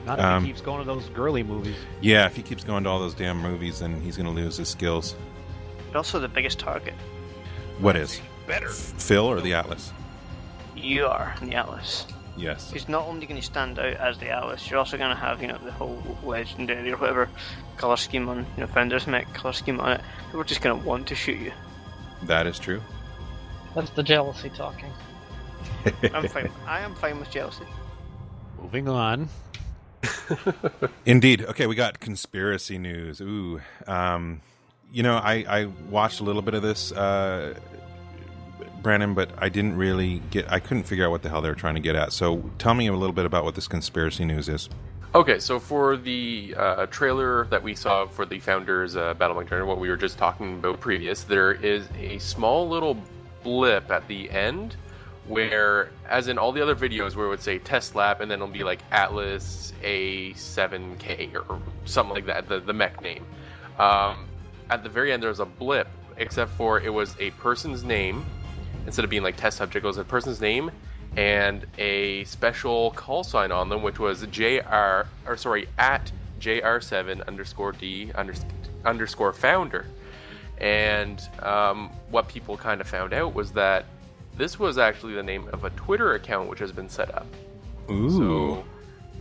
Not 0.05 0.19
if 0.19 0.25
Um, 0.25 0.43
he 0.43 0.49
keeps 0.49 0.61
going 0.61 0.79
to 0.79 0.85
those 0.85 1.07
girly 1.09 1.43
movies. 1.43 1.75
yeah, 2.01 2.25
if 2.25 2.35
he 2.35 2.41
keeps 2.41 2.63
going 2.63 2.83
to 2.85 2.89
all 2.89 2.99
those 2.99 3.13
damn 3.13 3.37
movies, 3.41 3.79
then 3.79 3.99
he's 4.01 4.15
going 4.17 4.25
to 4.27 4.31
lose 4.41 4.57
his 4.57 4.69
skills. 4.69 5.15
But 5.91 5.97
also 5.97 6.19
the 6.19 6.27
biggest 6.27 6.59
target. 6.59 6.93
What 7.79 7.95
is? 7.95 8.21
Better. 8.47 8.69
Phil 8.69 9.25
or 9.25 9.41
the 9.41 9.53
Atlas? 9.53 9.91
You 10.75 11.05
are 11.05 11.35
the 11.41 11.55
Atlas. 11.55 12.05
Yes. 12.37 12.71
He's 12.71 12.87
not 12.87 13.05
only 13.05 13.25
going 13.25 13.39
to 13.39 13.45
stand 13.45 13.77
out 13.77 13.93
as 13.95 14.17
the 14.17 14.29
Atlas, 14.29 14.69
you're 14.69 14.79
also 14.79 14.97
going 14.97 15.09
to 15.09 15.15
have, 15.15 15.41
you 15.41 15.47
know, 15.49 15.57
the 15.63 15.71
whole 15.71 16.01
legendary 16.23 16.91
or 16.91 16.97
whatever 16.97 17.29
color 17.77 17.97
scheme 17.97 18.29
on, 18.29 18.37
you 18.55 18.61
know, 18.61 18.67
Founders 18.67 19.07
Mech 19.07 19.31
color 19.33 19.51
scheme 19.53 19.79
on 19.81 19.91
it. 19.93 20.01
People 20.27 20.41
are 20.41 20.45
just 20.45 20.61
going 20.61 20.79
to 20.81 20.87
want 20.87 21.07
to 21.07 21.15
shoot 21.15 21.37
you. 21.39 21.51
That 22.23 22.47
is 22.47 22.57
true. 22.57 22.81
That's 23.75 23.89
the 23.91 24.03
jealousy 24.03 24.49
talking. 24.49 24.91
I'm 26.13 26.27
fine. 26.29 26.49
I 26.65 26.79
am 26.79 26.95
fine 26.95 27.19
with 27.19 27.29
jealousy. 27.29 27.65
Moving 28.61 28.87
on. 28.87 29.27
Indeed. 31.05 31.45
Okay, 31.45 31.67
we 31.67 31.75
got 31.75 31.99
conspiracy 31.99 32.77
news. 32.77 33.21
Ooh. 33.21 33.59
Um, 33.87 34.41
you 34.91 35.03
know, 35.03 35.15
I, 35.17 35.45
I 35.47 35.65
watched 35.89 36.19
a 36.19 36.23
little 36.23 36.41
bit 36.41 36.53
of 36.53 36.61
this, 36.61 36.91
uh, 36.91 37.53
Brandon, 38.81 39.13
but 39.13 39.31
I 39.37 39.49
didn't 39.49 39.75
really 39.75 40.21
get. 40.31 40.51
I 40.51 40.59
couldn't 40.59 40.83
figure 40.83 41.05
out 41.05 41.11
what 41.11 41.21
the 41.21 41.29
hell 41.29 41.41
they 41.41 41.49
were 41.49 41.55
trying 41.55 41.75
to 41.75 41.81
get 41.81 41.95
at. 41.95 42.13
So 42.13 42.49
tell 42.57 42.73
me 42.73 42.87
a 42.87 42.93
little 42.93 43.13
bit 43.13 43.25
about 43.25 43.43
what 43.43 43.55
this 43.55 43.67
conspiracy 43.67 44.25
news 44.25 44.47
is. 44.47 44.69
Okay, 45.15 45.39
so 45.39 45.59
for 45.59 45.97
the 45.97 46.53
uh, 46.55 46.85
trailer 46.85 47.45
that 47.45 47.63
we 47.63 47.73
saw 47.73 48.05
for 48.05 48.25
the 48.25 48.39
Founders 48.39 48.95
uh, 48.95 49.15
Battle 49.15 49.35
Mech 49.35 49.49
Journey, 49.49 49.65
what 49.65 49.79
we 49.79 49.89
were 49.89 49.97
just 49.97 50.19
talking 50.19 50.59
about 50.59 50.79
previous, 50.79 51.23
there 51.23 51.51
is 51.51 51.89
a 51.97 52.19
small 52.19 52.69
little 52.69 52.95
blip 53.43 53.89
at 53.89 54.07
the 54.07 54.29
end 54.29 54.75
where, 55.29 55.91
as 56.09 56.27
in 56.27 56.39
all 56.39 56.51
the 56.51 56.61
other 56.61 56.75
videos, 56.75 57.15
where 57.15 57.27
it 57.27 57.29
would 57.29 57.41
say 57.41 57.59
test 57.59 57.93
lab 57.93 58.19
and 58.19 58.29
then 58.31 58.39
it'll 58.39 58.51
be 58.51 58.63
like 58.63 58.79
Atlas 58.91 59.73
A7K 59.83 61.35
or 61.35 61.61
something 61.85 62.15
like 62.15 62.25
that, 62.25 62.49
the, 62.49 62.59
the 62.59 62.73
mech 62.73 63.01
name. 63.01 63.23
Um, 63.77 64.27
at 64.71 64.83
the 64.83 64.89
very 64.89 65.13
end, 65.13 65.21
there 65.21 65.29
was 65.29 65.39
a 65.39 65.45
blip, 65.45 65.87
except 66.17 66.51
for 66.51 66.81
it 66.81 66.89
was 66.91 67.15
a 67.19 67.29
person's 67.31 67.83
name. 67.83 68.25
Instead 68.87 69.05
of 69.05 69.11
being 69.11 69.23
like 69.23 69.37
test 69.37 69.57
subject, 69.57 69.85
it 69.85 69.87
was 69.87 69.97
a 69.97 70.03
person's 70.03 70.41
name 70.41 70.71
and 71.15 71.65
a 71.77 72.23
special 72.23 72.91
call 72.91 73.23
sign 73.23 73.51
on 73.51 73.69
them, 73.69 73.83
which 73.83 73.99
was 73.99 74.25
JR, 74.27 75.05
or 75.27 75.37
sorry, 75.37 75.67
at 75.77 76.11
JR7 76.39 77.27
underscore 77.27 77.71
D 77.73 78.11
underscore 78.83 79.33
founder. 79.33 79.85
And 80.57 81.21
um, 81.43 81.89
what 82.09 82.27
people 82.27 82.57
kind 82.57 82.81
of 82.81 82.87
found 82.87 83.13
out 83.13 83.33
was 83.35 83.51
that 83.53 83.85
this 84.39 84.57
was 84.57 84.77
actually 84.77 85.13
the 85.13 85.21
name 85.21 85.47
of 85.49 85.65
a 85.65 85.69
Twitter 85.71 86.15
account 86.15 86.49
which 86.49 86.59
has 86.59 86.71
been 86.71 86.89
set 86.89 87.13
up. 87.13 87.27
Ooh. 87.91 88.09
So 88.09 88.65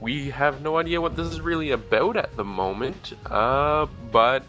we 0.00 0.30
have 0.30 0.62
no 0.62 0.78
idea 0.78 1.00
what 1.00 1.16
this 1.16 1.26
is 1.26 1.40
really 1.40 1.72
about 1.72 2.16
at 2.16 2.34
the 2.36 2.44
moment, 2.44 3.14
uh, 3.26 3.86
but 4.12 4.44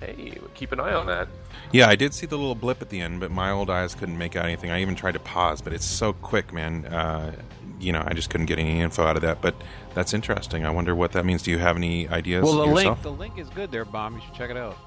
hey, 0.00 0.38
keep 0.54 0.72
an 0.72 0.80
eye 0.80 0.94
on 0.94 1.06
that. 1.06 1.28
Yeah, 1.70 1.88
I 1.88 1.96
did 1.96 2.14
see 2.14 2.26
the 2.26 2.36
little 2.36 2.54
blip 2.54 2.80
at 2.80 2.88
the 2.88 3.00
end, 3.00 3.20
but 3.20 3.30
my 3.30 3.50
old 3.50 3.68
eyes 3.68 3.94
couldn't 3.94 4.16
make 4.16 4.36
out 4.36 4.46
anything. 4.46 4.70
I 4.70 4.80
even 4.80 4.94
tried 4.94 5.12
to 5.12 5.20
pause, 5.20 5.60
but 5.60 5.74
it's 5.74 5.84
so 5.84 6.14
quick, 6.14 6.52
man. 6.52 6.86
Uh, 6.86 7.32
you 7.78 7.92
know, 7.92 8.02
I 8.06 8.14
just 8.14 8.30
couldn't 8.30 8.46
get 8.46 8.58
any 8.58 8.80
info 8.80 9.04
out 9.04 9.16
of 9.16 9.22
that. 9.22 9.42
But 9.42 9.54
that's 9.94 10.14
interesting. 10.14 10.64
I 10.64 10.70
wonder 10.70 10.94
what 10.94 11.12
that 11.12 11.26
means. 11.26 11.42
Do 11.42 11.50
you 11.50 11.58
have 11.58 11.76
any 11.76 12.08
ideas? 12.08 12.42
Well, 12.42 12.54
the 12.54 12.66
yourself? 12.66 13.04
link 13.04 13.18
the 13.18 13.22
link 13.22 13.38
is 13.38 13.50
good 13.50 13.70
there, 13.70 13.84
Bomb. 13.84 14.14
You 14.14 14.22
should 14.22 14.34
check 14.34 14.50
it 14.50 14.56
out. 14.56 14.78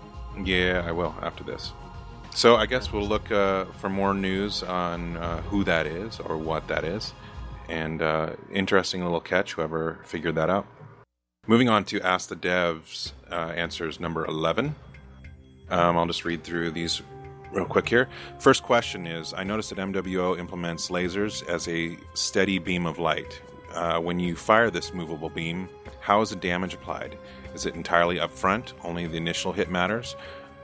Yeah, 0.43 0.83
I 0.87 0.91
will 0.91 1.13
after 1.21 1.43
this. 1.43 1.73
So 2.33 2.55
I 2.55 2.65
guess 2.65 2.93
we'll 2.93 3.07
look 3.07 3.31
uh, 3.31 3.65
for 3.65 3.89
more 3.89 4.13
news 4.13 4.63
on 4.63 5.17
uh, 5.17 5.41
who 5.43 5.63
that 5.65 5.85
is 5.85 6.19
or 6.19 6.37
what 6.37 6.67
that 6.67 6.83
is. 6.83 7.13
And 7.67 8.01
uh, 8.01 8.31
interesting 8.51 9.03
little 9.03 9.19
catch, 9.19 9.53
whoever 9.53 9.99
figured 10.05 10.35
that 10.35 10.49
out. 10.49 10.65
Moving 11.47 11.69
on 11.69 11.83
to 11.85 12.01
Ask 12.01 12.29
the 12.29 12.35
Devs 12.35 13.11
uh, 13.31 13.53
answers 13.55 13.99
number 13.99 14.25
11. 14.25 14.75
Um, 15.69 15.97
I'll 15.97 16.05
just 16.05 16.25
read 16.25 16.43
through 16.43 16.71
these 16.71 17.01
real 17.51 17.65
quick 17.65 17.89
here. 17.89 18.07
First 18.39 18.63
question 18.63 19.07
is 19.07 19.33
I 19.33 19.43
noticed 19.43 19.69
that 19.69 19.79
MWO 19.79 20.37
implements 20.37 20.89
lasers 20.89 21.47
as 21.47 21.67
a 21.67 21.97
steady 22.13 22.59
beam 22.59 22.85
of 22.85 22.99
light. 22.99 23.41
Uh, 23.73 23.99
when 23.99 24.19
you 24.19 24.35
fire 24.35 24.69
this 24.69 24.93
movable 24.93 25.29
beam, 25.29 25.69
how 25.99 26.21
is 26.21 26.31
the 26.31 26.35
damage 26.35 26.73
applied? 26.73 27.17
Is 27.53 27.65
it 27.65 27.75
entirely 27.75 28.17
upfront? 28.17 28.73
Only 28.83 29.05
the 29.07 29.17
initial 29.17 29.51
hit 29.51 29.69
matters? 29.69 30.15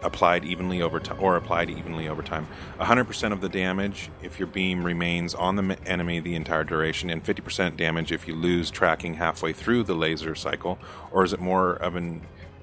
Applied 0.06 0.46
evenly 0.46 0.84
over 0.84 1.00
time, 1.00 1.18
or 1.20 1.36
applied 1.36 1.72
evenly 1.72 2.08
over 2.08 2.22
time. 2.22 2.48
100% 2.80 3.32
of 3.32 3.42
the 3.42 3.50
damage 3.50 4.12
if 4.22 4.38
your 4.38 4.48
beam 4.48 4.84
remains 4.84 5.34
on 5.34 5.56
the 5.56 5.78
enemy 5.84 6.20
the 6.20 6.36
entire 6.36 6.64
duration, 6.64 7.10
and 7.10 7.24
50% 7.24 7.76
damage 7.76 8.12
if 8.12 8.28
you 8.28 8.36
lose 8.36 8.70
tracking 8.70 9.16
halfway 9.16 9.52
through 9.52 9.84
the 9.84 9.96
laser 9.96 10.36
cycle, 10.36 10.78
or 11.12 11.24
is 11.24 11.34
it 11.34 11.40
more 11.40 11.74
of 11.74 11.96
an 11.96 12.22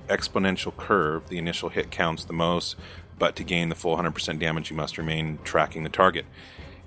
exponential 0.08 0.76
curve? 0.76 1.28
The 1.28 1.38
initial 1.38 1.68
hit 1.68 1.90
counts 1.90 2.24
the 2.24 2.32
most, 2.32 2.76
but 3.18 3.34
to 3.36 3.42
gain 3.42 3.70
the 3.70 3.74
full 3.74 3.96
100% 3.96 4.38
damage, 4.38 4.70
you 4.70 4.76
must 4.76 4.96
remain 4.96 5.40
tracking 5.42 5.82
the 5.82 5.90
target. 5.90 6.26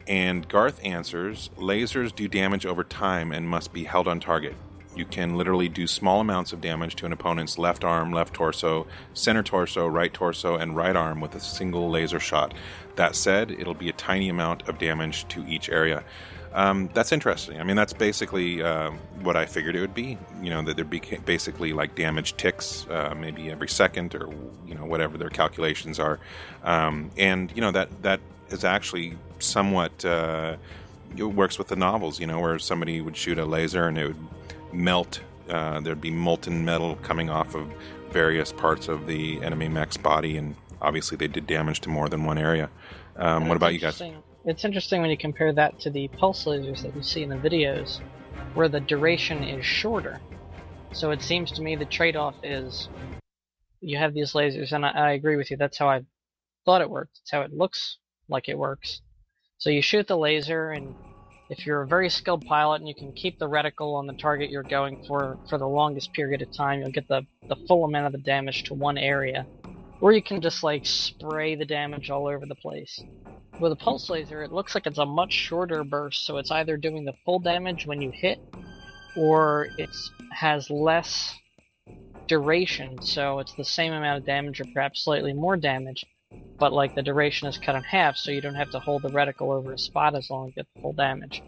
And 0.08 0.48
Garth 0.48 0.80
answers 0.86 1.50
lasers 1.58 2.16
do 2.16 2.30
damage 2.30 2.66
over 2.66 2.84
time 2.86 3.34
and 3.34 3.50
must 3.50 3.74
be 3.74 3.84
held 3.84 4.08
on 4.08 4.22
target. 4.22 4.56
You 4.96 5.06
can 5.06 5.38
literally 5.38 5.70
do 5.70 5.88
small 5.88 6.22
amounts 6.22 6.54
of 6.54 6.62
damage 6.62 6.96
to 6.98 7.06
an 7.06 7.12
opponent's 7.12 7.58
left 7.58 7.84
arm, 7.84 8.12
left 8.12 8.34
torso, 8.34 8.88
center 9.14 9.44
torso, 9.44 9.88
right 9.88 10.14
torso, 10.14 10.56
and 10.56 10.76
right 10.76 10.96
arm 10.96 11.20
with 11.20 11.36
a 11.36 11.40
single 11.40 11.90
laser 11.90 12.20
shot. 12.20 12.54
That 12.96 13.16
said, 13.16 13.52
it'll 13.52 13.74
be 13.74 13.90
a 13.90 13.94
tiny 13.94 14.30
amount 14.30 14.68
of 14.70 14.80
damage 14.80 15.28
to 15.30 15.46
each 15.48 15.70
area. 15.70 16.04
Um, 16.56 16.90
that's 16.94 17.12
interesting. 17.12 17.60
I 17.60 17.64
mean, 17.64 17.76
that's 17.76 17.92
basically 17.92 18.64
uh, 18.64 18.92
what 19.22 19.36
I 19.36 19.46
figured 19.46 19.76
it 19.76 19.82
would 19.82 19.94
be. 19.94 20.18
You 20.42 20.50
know, 20.50 20.62
that 20.62 20.78
there'd 20.78 20.90
be 20.90 21.02
basically 21.26 21.74
like 21.74 21.96
damage 21.96 22.38
ticks, 22.38 22.88
uh, 22.90 23.14
maybe 23.20 23.52
every 23.52 23.68
second, 23.68 24.16
or 24.16 24.34
you 24.66 24.74
know, 24.74 24.86
whatever 24.86 25.18
their 25.18 25.30
calculations 25.30 26.00
are. 26.00 26.18
Um, 26.64 27.12
and 27.18 27.52
you 27.54 27.62
know 27.62 27.72
that 27.72 28.04
that 28.04 28.22
is 28.50 28.64
actually 28.64 29.18
somewhat 29.40 30.06
uh, 30.06 30.56
it 31.18 31.24
works 31.24 31.58
with 31.58 31.68
the 31.68 31.76
novels. 31.76 32.22
You 32.22 32.28
know, 32.28 32.40
where 32.40 32.58
somebody 32.58 33.02
would 33.02 33.18
shoot 33.18 33.38
a 33.38 33.44
laser 33.44 33.90
and 33.90 33.98
it 33.98 34.08
would 34.08 34.28
melt. 34.76 35.22
Uh, 35.50 35.80
there'd 35.80 36.02
be 36.02 36.12
molten 36.12 36.66
metal 36.66 36.96
coming 36.98 37.30
off 37.30 37.56
of 37.56 37.68
various 38.12 38.52
parts 38.52 38.88
of 38.88 39.08
the 39.08 39.42
enemy 39.44 39.68
mech's 39.68 39.98
body, 39.98 40.38
and 40.38 40.56
obviously 40.82 41.18
they 41.18 41.28
did 41.28 41.48
damage 41.48 41.82
to 41.82 41.90
more 41.90 42.10
than 42.10 42.24
one 42.24 42.38
area. 42.38 42.70
Um, 43.16 43.48
what 43.48 43.58
about 43.58 43.74
you 43.74 43.80
guys? 43.80 44.02
It's 44.46 44.64
interesting 44.64 45.02
when 45.02 45.10
you 45.10 45.18
compare 45.18 45.54
that 45.54 45.80
to 45.80 45.90
the 45.90 46.08
pulse 46.10 46.46
lasers 46.46 46.82
that 46.84 46.96
you 46.96 47.02
see 47.02 47.24
in 47.24 47.30
the 47.30 47.36
videos, 47.36 48.00
where 48.54 48.68
the 48.68 48.80
duration 48.80 49.44
is 49.44 49.66
shorter. 49.66 50.20
So 50.92 51.12
it 51.12 51.22
seems 51.22 51.52
to 51.54 51.62
me 51.62 51.76
the 51.76 51.86
trade-off 51.86 52.36
is 52.44 52.90
you 53.82 53.98
have 53.98 54.14
these 54.14 54.34
lasers, 54.34 54.72
and 54.72 54.86
I, 54.86 54.90
I 54.92 55.12
agree 55.12 55.36
with 55.36 55.50
you. 55.52 55.58
That's 55.58 55.78
how 55.78 55.90
I 55.90 56.02
thought 56.64 56.82
it 56.82 56.90
worked. 56.90 57.20
It's 57.22 57.32
how 57.32 57.42
it 57.42 57.54
looks 57.54 57.98
like 58.30 58.48
it 58.48 58.58
works. 58.58 59.02
So 59.58 59.70
you 59.70 59.82
shoot 59.82 60.08
the 60.08 60.18
laser, 60.18 60.70
and 60.70 60.96
if 61.50 61.66
you're 61.66 61.82
a 61.82 61.88
very 61.88 62.10
skilled 62.10 62.46
pilot 62.46 62.82
and 62.82 62.88
you 62.88 62.96
can 62.96 63.12
keep 63.12 63.38
the 63.38 63.48
reticle 63.48 63.96
on 63.96 64.08
the 64.08 64.14
target 64.14 64.50
you're 64.50 64.64
going 64.64 65.04
for 65.08 65.38
for 65.48 65.58
the 65.58 65.68
longest 65.68 66.14
period 66.14 66.42
of 66.42 66.52
time, 66.52 66.80
you'll 66.80 66.92
get 66.92 67.08
the, 67.08 67.22
the 67.48 67.56
full 67.68 67.86
amount 67.86 68.08
of 68.08 68.12
the 68.12 68.18
damage 68.18 68.64
to 68.64 68.74
one 68.74 68.98
area. 68.98 69.46
Or 70.02 70.12
you 70.12 70.22
can 70.22 70.42
just 70.42 70.64
like 70.64 70.86
spray 70.86 71.56
the 71.56 71.66
damage 71.66 72.10
all 72.10 72.28
over 72.28 72.46
the 72.46 72.56
place. 72.56 73.02
With 73.60 73.72
a 73.72 73.76
pulse 73.76 74.10
laser, 74.10 74.44
it 74.44 74.52
looks 74.52 74.76
like 74.76 74.86
it's 74.86 74.98
a 74.98 75.06
much 75.06 75.32
shorter 75.32 75.84
burst, 75.84 76.26
so 76.26 76.38
it's 76.38 76.52
either 76.52 76.76
doing 76.76 77.06
the 77.06 77.14
full 77.24 77.40
damage 77.40 77.86
when 77.86 78.02
you 78.02 78.12
hit, 78.12 78.40
or 79.16 79.70
it 79.78 79.90
has 80.32 80.70
less 80.70 81.34
duration, 82.28 83.02
so 83.02 83.40
it's 83.40 83.54
the 83.54 83.64
same 83.64 83.94
amount 83.94 84.18
of 84.20 84.26
damage 84.26 84.60
or 84.60 84.66
perhaps 84.74 85.04
slightly 85.04 85.32
more 85.32 85.56
damage, 85.56 86.06
but 86.58 86.74
like 86.74 86.96
the 86.96 87.04
duration 87.04 87.48
is 87.48 87.58
cut 87.58 87.76
in 87.76 87.84
half, 87.84 88.18
so 88.18 88.32
you 88.32 88.42
don't 88.42 88.56
have 88.56 88.72
to 88.72 88.80
hold 88.80 89.02
the 89.02 89.10
reticle 89.10 89.54
over 89.54 89.74
a 89.74 89.80
spot 89.80 90.16
as 90.16 90.30
long 90.30 90.48
you 90.48 90.54
get 90.54 90.68
the 90.74 90.82
full 90.82 90.94
damage. 90.94 91.42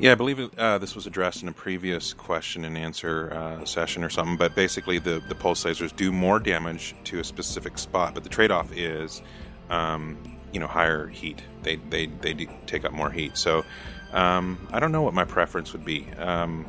Yeah, 0.00 0.12
I 0.12 0.14
believe 0.14 0.56
uh, 0.56 0.78
this 0.78 0.94
was 0.94 1.06
addressed 1.08 1.42
in 1.42 1.48
a 1.48 1.52
previous 1.52 2.12
question 2.12 2.64
and 2.64 2.78
answer 2.78 3.32
uh, 3.32 3.64
session 3.64 4.04
or 4.04 4.10
something. 4.10 4.36
But 4.36 4.54
basically, 4.54 5.00
the, 5.00 5.20
the 5.28 5.34
pulse 5.34 5.64
lasers 5.64 5.94
do 5.94 6.12
more 6.12 6.38
damage 6.38 6.94
to 7.04 7.18
a 7.18 7.24
specific 7.24 7.78
spot, 7.78 8.14
but 8.14 8.22
the 8.22 8.28
trade 8.28 8.52
off 8.52 8.70
is, 8.72 9.22
um, 9.70 10.38
you 10.52 10.60
know, 10.60 10.68
higher 10.68 11.08
heat. 11.08 11.42
They 11.62 11.76
they 11.76 12.06
they 12.06 12.34
take 12.66 12.84
up 12.84 12.92
more 12.92 13.10
heat. 13.10 13.36
So 13.36 13.64
um, 14.12 14.68
I 14.72 14.78
don't 14.78 14.92
know 14.92 15.02
what 15.02 15.14
my 15.14 15.24
preference 15.24 15.72
would 15.72 15.84
be. 15.84 16.06
Um, 16.16 16.66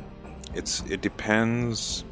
it's 0.54 0.82
it 0.90 1.00
depends. 1.00 2.04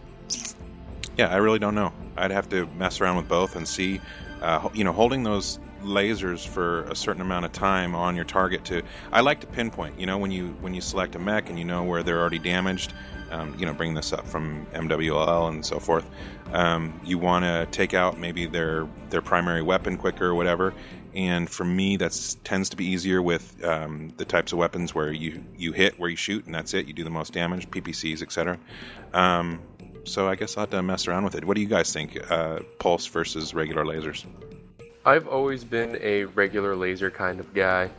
Yeah, 1.16 1.32
I 1.34 1.38
really 1.38 1.58
don't 1.58 1.74
know. 1.74 1.92
I'd 2.16 2.30
have 2.30 2.48
to 2.50 2.66
mess 2.78 3.00
around 3.00 3.16
with 3.16 3.28
both 3.28 3.56
and 3.56 3.66
see. 3.66 4.00
Uh, 4.40 4.68
you 4.74 4.84
know, 4.84 4.92
holding 4.92 5.22
those 5.22 5.58
lasers 5.82 6.46
for 6.46 6.82
a 6.84 6.94
certain 6.94 7.22
amount 7.22 7.44
of 7.44 7.52
time 7.52 7.94
on 7.94 8.16
your 8.16 8.24
target 8.24 8.64
to 8.64 8.82
I 9.12 9.20
like 9.20 9.40
to 9.42 9.46
pinpoint 9.46 10.00
you 10.00 10.06
know 10.06 10.18
when 10.18 10.32
you 10.32 10.48
when 10.60 10.74
you 10.74 10.80
select 10.80 11.14
a 11.14 11.20
mech 11.20 11.50
and 11.50 11.58
you 11.58 11.64
know 11.64 11.84
where 11.84 12.02
they're 12.02 12.18
already 12.18 12.40
damaged 12.40 12.92
um, 13.30 13.54
you 13.58 13.64
know 13.64 13.72
bring 13.72 13.94
this 13.94 14.12
up 14.12 14.26
from 14.26 14.66
MWL 14.72 15.48
and 15.48 15.64
so 15.64 15.78
forth 15.78 16.04
um, 16.52 17.00
you 17.04 17.18
want 17.18 17.44
to 17.44 17.66
take 17.70 17.94
out 17.94 18.18
maybe 18.18 18.46
their 18.46 18.88
their 19.10 19.22
primary 19.22 19.62
weapon 19.62 19.96
quicker 19.96 20.26
or 20.26 20.34
whatever. 20.34 20.74
And 21.14 21.48
for 21.48 21.64
me 21.64 21.96
that 21.96 22.36
tends 22.44 22.70
to 22.70 22.76
be 22.76 22.86
easier 22.86 23.20
with 23.20 23.64
um, 23.64 24.12
the 24.16 24.24
types 24.24 24.52
of 24.52 24.58
weapons 24.58 24.94
where 24.94 25.10
you 25.12 25.44
you 25.56 25.72
hit 25.72 25.98
where 25.98 26.10
you 26.10 26.16
shoot 26.16 26.46
and 26.46 26.54
that's 26.54 26.74
it. 26.74 26.86
You 26.86 26.92
do 26.92 27.04
the 27.04 27.10
most 27.10 27.32
damage 27.32 27.70
PPCs 27.70 28.22
etc 28.22 28.58
um, 29.12 29.60
so 30.08 30.28
I 30.28 30.34
guess 30.34 30.56
I'll 30.56 30.62
have 30.62 30.70
to 30.70 30.82
mess 30.82 31.06
around 31.06 31.24
with 31.24 31.34
it 31.34 31.44
what 31.44 31.54
do 31.54 31.60
you 31.60 31.68
guys 31.68 31.92
think 31.92 32.18
uh, 32.30 32.60
pulse 32.78 33.06
versus 33.06 33.54
regular 33.54 33.84
lasers 33.84 34.24
I've 35.08 35.26
always 35.26 35.64
been 35.64 35.96
a 36.02 36.24
regular 36.24 36.76
laser 36.76 37.10
kind 37.10 37.40
of 37.40 37.54
guy. 37.54 37.90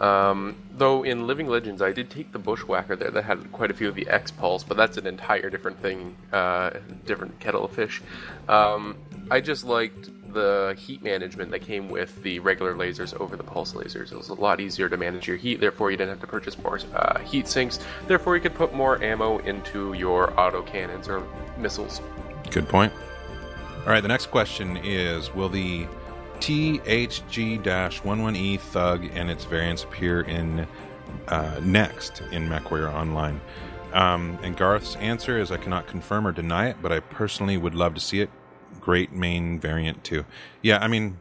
Um, 0.00 0.54
though 0.76 1.02
in 1.02 1.26
Living 1.26 1.48
Legends, 1.48 1.82
I 1.82 1.90
did 1.90 2.08
take 2.08 2.30
the 2.30 2.38
Bushwhacker 2.38 2.94
there 2.94 3.10
that 3.10 3.24
had 3.24 3.50
quite 3.50 3.72
a 3.72 3.74
few 3.74 3.88
of 3.88 3.96
the 3.96 4.08
X 4.08 4.30
pulse, 4.30 4.62
but 4.62 4.76
that's 4.76 4.96
an 4.96 5.08
entire 5.08 5.50
different 5.50 5.82
thing, 5.82 6.16
uh, 6.32 6.70
different 7.04 7.38
kettle 7.40 7.64
of 7.64 7.72
fish. 7.72 8.00
Um, 8.48 8.96
I 9.28 9.40
just 9.40 9.64
liked 9.64 10.10
the 10.32 10.76
heat 10.78 11.02
management 11.02 11.50
that 11.50 11.60
came 11.60 11.88
with 11.88 12.22
the 12.22 12.38
regular 12.40 12.74
lasers 12.74 13.18
over 13.20 13.36
the 13.36 13.44
pulse 13.44 13.74
lasers. 13.74 14.12
It 14.12 14.16
was 14.16 14.28
a 14.28 14.34
lot 14.34 14.60
easier 14.60 14.88
to 14.88 14.96
manage 14.96 15.28
your 15.28 15.36
heat, 15.36 15.60
therefore, 15.60 15.90
you 15.90 15.96
didn't 15.96 16.10
have 16.10 16.20
to 16.20 16.26
purchase 16.26 16.58
more 16.58 16.78
uh, 16.94 17.18
heat 17.20 17.48
sinks, 17.48 17.78
therefore, 18.06 18.36
you 18.36 18.42
could 18.42 18.54
put 18.54 18.74
more 18.74 19.02
ammo 19.02 19.38
into 19.38 19.92
your 19.94 20.38
auto 20.38 20.62
cannons 20.62 21.08
or 21.08 21.26
missiles. 21.58 22.00
Good 22.50 22.68
point. 22.68 22.92
All 23.80 23.88
right, 23.88 24.00
the 24.00 24.08
next 24.08 24.26
question 24.26 24.76
is 24.78 25.34
Will 25.34 25.48
the 25.48 25.86
THG 26.38 27.62
11E 27.62 28.60
Thug 28.60 29.04
and 29.14 29.30
its 29.30 29.44
variants 29.44 29.84
appear 29.84 30.22
in 30.22 30.66
uh, 31.28 31.60
next 31.62 32.20
in 32.32 32.48
MechWarrior 32.48 32.92
Online? 32.92 33.40
Um, 33.92 34.38
and 34.42 34.56
Garth's 34.56 34.96
answer 34.96 35.38
is 35.38 35.50
I 35.50 35.56
cannot 35.56 35.86
confirm 35.86 36.26
or 36.26 36.32
deny 36.32 36.68
it, 36.68 36.76
but 36.80 36.92
I 36.92 37.00
personally 37.00 37.56
would 37.56 37.74
love 37.74 37.94
to 37.94 38.00
see 38.00 38.20
it. 38.20 38.30
Great 38.82 39.12
main 39.12 39.58
variant, 39.58 40.04
too. 40.04 40.26
Yeah, 40.60 40.78
I 40.78 40.88
mean, 40.88 41.16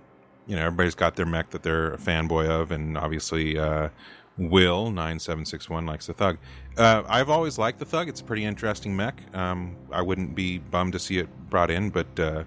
you 0.47 0.57
know, 0.57 0.65
everybody's 0.65 0.95
got 0.95 1.15
their 1.15 1.25
mech 1.25 1.51
that 1.51 1.63
they're 1.63 1.93
a 1.93 1.97
fanboy 1.97 2.49
of, 2.49 2.71
and 2.71 2.97
obviously, 2.97 3.57
uh, 3.57 3.87
Will 4.37 4.91
nine 4.91 5.19
seven 5.19 5.45
six 5.45 5.69
one 5.69 5.85
likes 5.85 6.07
the 6.07 6.13
Thug. 6.13 6.37
Uh, 6.77 7.03
I've 7.07 7.29
always 7.29 7.57
liked 7.57 7.79
the 7.79 7.85
Thug. 7.85 8.09
It's 8.09 8.21
a 8.21 8.23
pretty 8.23 8.43
interesting 8.43 8.95
mech. 8.95 9.21
Um, 9.35 9.75
I 9.91 10.01
wouldn't 10.01 10.35
be 10.35 10.57
bummed 10.57 10.93
to 10.93 10.99
see 10.99 11.19
it 11.19 11.29
brought 11.49 11.69
in, 11.69 11.89
but 11.89 12.19
uh, 12.19 12.43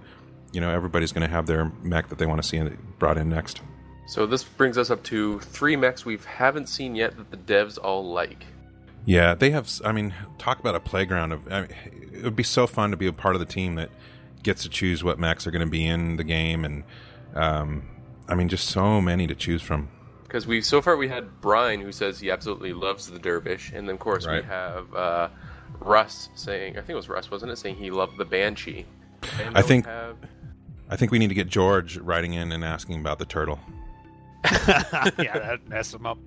you 0.52 0.60
know 0.60 0.70
everybody's 0.70 1.12
going 1.12 1.26
to 1.26 1.32
have 1.32 1.46
their 1.46 1.70
mech 1.82 2.08
that 2.08 2.18
they 2.18 2.26
want 2.26 2.42
to 2.42 2.48
see 2.48 2.60
brought 2.98 3.18
in 3.18 3.28
next. 3.28 3.60
So 4.06 4.26
this 4.26 4.42
brings 4.44 4.76
us 4.76 4.90
up 4.90 5.02
to 5.04 5.40
three 5.40 5.76
mechs 5.76 6.04
we 6.04 6.18
haven't 6.26 6.68
seen 6.68 6.94
yet 6.94 7.16
that 7.16 7.30
the 7.30 7.36
devs 7.36 7.78
all 7.82 8.12
like. 8.12 8.44
Yeah, 9.04 9.34
they 9.34 9.50
have. 9.50 9.70
I 9.84 9.92
mean, 9.92 10.14
talk 10.38 10.58
about 10.58 10.74
a 10.74 10.80
playground 10.80 11.32
of. 11.32 11.52
I 11.52 11.62
mean, 11.62 11.70
it 12.12 12.24
would 12.24 12.36
be 12.36 12.42
so 12.42 12.66
fun 12.66 12.90
to 12.90 12.96
be 12.96 13.06
a 13.06 13.12
part 13.12 13.36
of 13.36 13.40
the 13.40 13.46
team 13.46 13.74
that 13.74 13.90
gets 14.44 14.62
to 14.62 14.68
choose 14.68 15.02
what 15.02 15.18
mechs 15.18 15.46
are 15.46 15.50
going 15.50 15.64
to 15.64 15.70
be 15.70 15.84
in 15.86 16.16
the 16.16 16.22
game, 16.24 16.64
and 16.64 16.84
um, 17.34 17.82
I 18.28 18.34
mean, 18.36 18.48
just 18.48 18.68
so 18.68 19.00
many 19.00 19.26
to 19.26 19.34
choose 19.34 19.60
from 19.62 19.88
because 20.22 20.46
we 20.46 20.60
so 20.62 20.80
far 20.80 20.96
we 20.96 21.08
had 21.08 21.40
Brian 21.40 21.80
who 21.80 21.90
says 21.92 22.20
he 22.20 22.30
absolutely 22.30 22.72
loves 22.72 23.08
the 23.10 23.18
dervish, 23.18 23.72
and 23.74 23.88
then 23.88 23.94
of 23.94 24.00
course 24.00 24.26
Right. 24.26 24.42
we 24.42 24.48
have 24.48 24.94
uh, 24.94 25.28
Russ 25.80 26.28
saying 26.34 26.72
I 26.74 26.80
think 26.80 26.90
it 26.90 26.94
was 26.96 27.08
Russ, 27.08 27.30
wasn't 27.30 27.50
it, 27.52 27.56
saying 27.56 27.76
he 27.76 27.90
loved 27.90 28.16
the 28.18 28.24
banshee. 28.24 28.86
And 29.42 29.56
I 29.58 29.62
think- 29.62 29.86
have- 29.86 30.16
I 30.90 30.96
think 30.96 31.10
we 31.12 31.18
need 31.18 31.28
to 31.28 31.34
get 31.34 31.48
George 31.48 31.96
writing 31.96 32.34
in 32.34 32.52
and 32.52 32.62
asking 32.62 33.00
about 33.00 33.18
the 33.18 33.24
turtle. 33.24 33.58
yeah, 34.44 34.52
that 35.18 35.60
messed 35.66 35.94
him 35.94 36.04
up. 36.04 36.18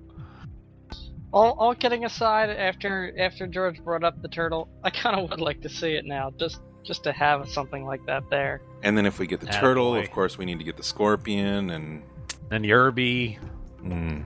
All, 1.32 1.52
all 1.58 1.74
kidding 1.76 2.04
aside, 2.04 2.50
after 2.50 3.14
after 3.18 3.46
George 3.46 3.82
brought 3.84 4.02
up 4.02 4.20
the 4.20 4.28
turtle, 4.28 4.68
I 4.82 4.90
kind 4.90 5.20
of 5.20 5.30
would 5.30 5.40
like 5.40 5.60
to 5.62 5.68
see 5.68 5.92
it 5.92 6.06
now, 6.06 6.32
just 6.38 6.60
just 6.88 7.04
to 7.04 7.12
have 7.12 7.48
something 7.48 7.84
like 7.84 8.04
that 8.06 8.28
there. 8.30 8.60
And 8.82 8.98
then 8.98 9.06
if 9.06 9.20
we 9.20 9.28
get 9.28 9.40
the 9.40 9.46
Attaboy. 9.46 9.60
turtle, 9.60 9.94
of 9.94 10.10
course, 10.10 10.38
we 10.38 10.44
need 10.44 10.58
to 10.58 10.64
get 10.64 10.76
the 10.76 10.82
scorpion 10.82 11.70
and. 11.70 12.02
Then 12.48 12.62
the 12.62 12.72
Urbie. 12.72 13.38
Mm, 13.84 14.24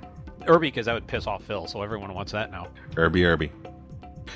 Urbie, 0.49 0.69
because 0.69 0.87
that 0.87 0.95
would 0.95 1.07
piss 1.07 1.27
off 1.27 1.43
Phil, 1.43 1.67
so 1.67 1.83
everyone 1.83 2.15
wants 2.15 2.33
that 2.33 2.51
now. 2.51 2.69
Urbie, 2.97 3.27
Urbie. 3.27 3.53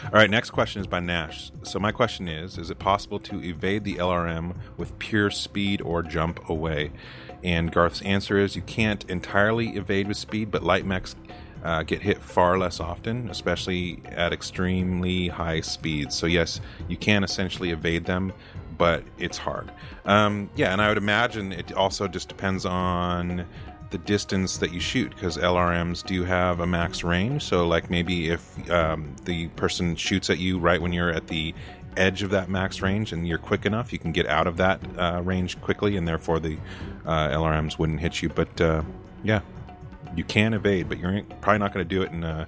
All 0.04 0.10
right, 0.12 0.28
next 0.28 0.50
question 0.50 0.80
is 0.80 0.86
by 0.86 0.98
Nash. 1.00 1.52
So 1.62 1.78
my 1.78 1.92
question 1.92 2.28
is: 2.28 2.58
Is 2.58 2.68
it 2.70 2.78
possible 2.80 3.20
to 3.20 3.42
evade 3.42 3.84
the 3.84 3.94
LRM 3.94 4.56
with 4.76 4.98
pure 4.98 5.30
speed 5.30 5.80
or 5.80 6.02
jump 6.02 6.48
away? 6.48 6.90
And 7.44 7.72
Garth's 7.72 8.02
answer 8.02 8.38
is: 8.38 8.56
You 8.56 8.62
can't 8.62 9.08
entirely 9.08 9.70
evade 9.70 10.08
with 10.08 10.16
speed, 10.16 10.50
but 10.50 10.64
light 10.64 10.84
mechs 10.84 11.14
uh, 11.66 11.82
get 11.82 12.00
hit 12.00 12.22
far 12.22 12.56
less 12.58 12.78
often, 12.78 13.28
especially 13.28 14.00
at 14.12 14.32
extremely 14.32 15.26
high 15.26 15.60
speeds. 15.60 16.14
So 16.14 16.26
yes, 16.26 16.60
you 16.88 16.96
can 16.96 17.24
essentially 17.24 17.70
evade 17.70 18.04
them, 18.04 18.32
but 18.78 19.02
it's 19.18 19.36
hard. 19.36 19.72
Um, 20.04 20.48
yeah, 20.54 20.72
and 20.72 20.80
I 20.80 20.88
would 20.88 20.96
imagine 20.96 21.52
it 21.52 21.72
also 21.72 22.06
just 22.06 22.28
depends 22.28 22.64
on 22.64 23.44
the 23.90 23.98
distance 23.98 24.58
that 24.58 24.72
you 24.72 24.78
shoot 24.78 25.10
because 25.10 25.36
LRMs 25.38 26.06
do 26.06 26.22
have 26.22 26.60
a 26.60 26.66
max 26.66 27.02
range. 27.02 27.42
So, 27.42 27.66
like 27.66 27.90
maybe 27.90 28.30
if 28.30 28.70
um, 28.70 29.16
the 29.24 29.48
person 29.48 29.96
shoots 29.96 30.30
at 30.30 30.38
you 30.38 30.60
right 30.60 30.80
when 30.80 30.92
you're 30.92 31.10
at 31.10 31.26
the 31.26 31.52
edge 31.96 32.22
of 32.22 32.30
that 32.30 32.48
max 32.48 32.80
range 32.80 33.12
and 33.12 33.26
you're 33.26 33.38
quick 33.38 33.66
enough, 33.66 33.92
you 33.92 33.98
can 33.98 34.12
get 34.12 34.26
out 34.26 34.46
of 34.46 34.56
that 34.58 34.80
uh, 34.96 35.20
range 35.24 35.60
quickly, 35.60 35.96
and 35.96 36.06
therefore 36.06 36.38
the 36.38 36.58
uh, 37.04 37.28
LRMs 37.30 37.76
wouldn't 37.76 37.98
hit 37.98 38.22
you. 38.22 38.28
But 38.28 38.60
uh, 38.60 38.82
yeah, 39.24 39.40
you 40.16 40.24
can 40.24 40.54
evade, 40.54 40.88
but 40.88 40.98
you're 40.98 41.22
probably 41.40 41.58
not 41.58 41.72
going 41.72 41.86
to 41.86 41.94
do 41.94 42.02
it 42.02 42.10
in 42.12 42.24
a, 42.24 42.46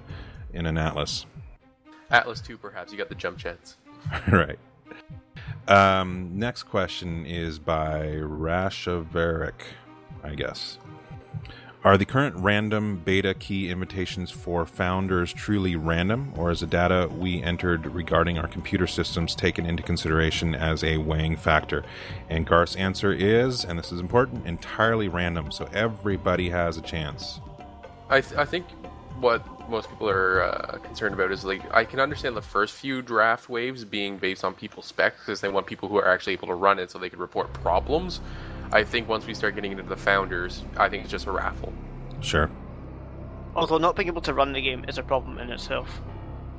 in 0.53 0.65
an 0.65 0.77
Atlas, 0.77 1.25
Atlas 2.11 2.41
two, 2.41 2.57
perhaps 2.57 2.91
you 2.91 2.97
got 2.97 3.09
the 3.09 3.15
jump 3.15 3.37
jets. 3.37 3.77
right? 4.31 4.59
Um, 5.67 6.31
next 6.33 6.63
question 6.63 7.25
is 7.25 7.59
by 7.59 8.07
Rashaveric, 8.07 9.61
I 10.23 10.33
guess. 10.35 10.79
Are 11.81 11.97
the 11.97 12.05
current 12.05 12.35
random 12.35 12.97
beta 13.05 13.33
key 13.33 13.69
invitations 13.69 14.31
for 14.31 14.65
founders 14.65 15.31
truly 15.31 15.77
random, 15.77 16.33
or 16.35 16.51
is 16.51 16.59
the 16.59 16.67
data 16.67 17.09
we 17.09 17.41
entered 17.41 17.85
regarding 17.85 18.37
our 18.37 18.47
computer 18.47 18.85
systems 18.85 19.33
taken 19.33 19.65
into 19.65 19.81
consideration 19.81 20.55
as 20.55 20.83
a 20.83 20.97
weighing 20.97 21.37
factor? 21.37 21.85
And 22.27 22.45
Garth's 22.45 22.75
answer 22.75 23.13
is, 23.13 23.63
and 23.63 23.79
this 23.79 23.93
is 23.93 24.01
important, 24.01 24.45
entirely 24.45 25.07
random, 25.07 25.51
so 25.51 25.69
everybody 25.71 26.49
has 26.49 26.75
a 26.75 26.81
chance. 26.81 27.39
I, 28.09 28.21
th- 28.21 28.35
I 28.39 28.45
think 28.45 28.65
what 29.19 29.45
most 29.69 29.89
people 29.89 30.09
are 30.09 30.41
uh, 30.43 30.77
concerned 30.79 31.13
about 31.13 31.31
is 31.31 31.45
like 31.45 31.61
I 31.73 31.83
can 31.85 31.99
understand 31.99 32.35
the 32.35 32.41
first 32.41 32.73
few 32.75 33.01
draft 33.01 33.49
waves 33.49 33.85
being 33.85 34.17
based 34.17 34.43
on 34.43 34.53
people's 34.53 34.85
specs 34.85 35.19
because 35.19 35.41
they 35.41 35.49
want 35.49 35.67
people 35.67 35.89
who 35.89 35.97
are 35.97 36.07
actually 36.07 36.33
able 36.33 36.47
to 36.47 36.55
run 36.55 36.79
it 36.79 36.89
so 36.89 36.97
they 36.97 37.09
can 37.09 37.19
report 37.19 37.51
problems. 37.53 38.21
I 38.71 38.83
think 38.83 39.07
once 39.07 39.25
we 39.25 39.33
start 39.33 39.55
getting 39.55 39.71
into 39.71 39.83
the 39.83 39.97
founders, 39.97 40.63
I 40.77 40.89
think 40.89 41.03
it's 41.03 41.11
just 41.11 41.25
a 41.27 41.31
raffle. 41.31 41.73
Sure. 42.21 42.49
Although 43.55 43.77
not 43.77 43.95
being 43.95 44.07
able 44.07 44.21
to 44.21 44.33
run 44.33 44.53
the 44.53 44.61
game 44.61 44.85
is 44.87 44.97
a 44.97 45.03
problem 45.03 45.37
in 45.39 45.49
itself. 45.49 46.01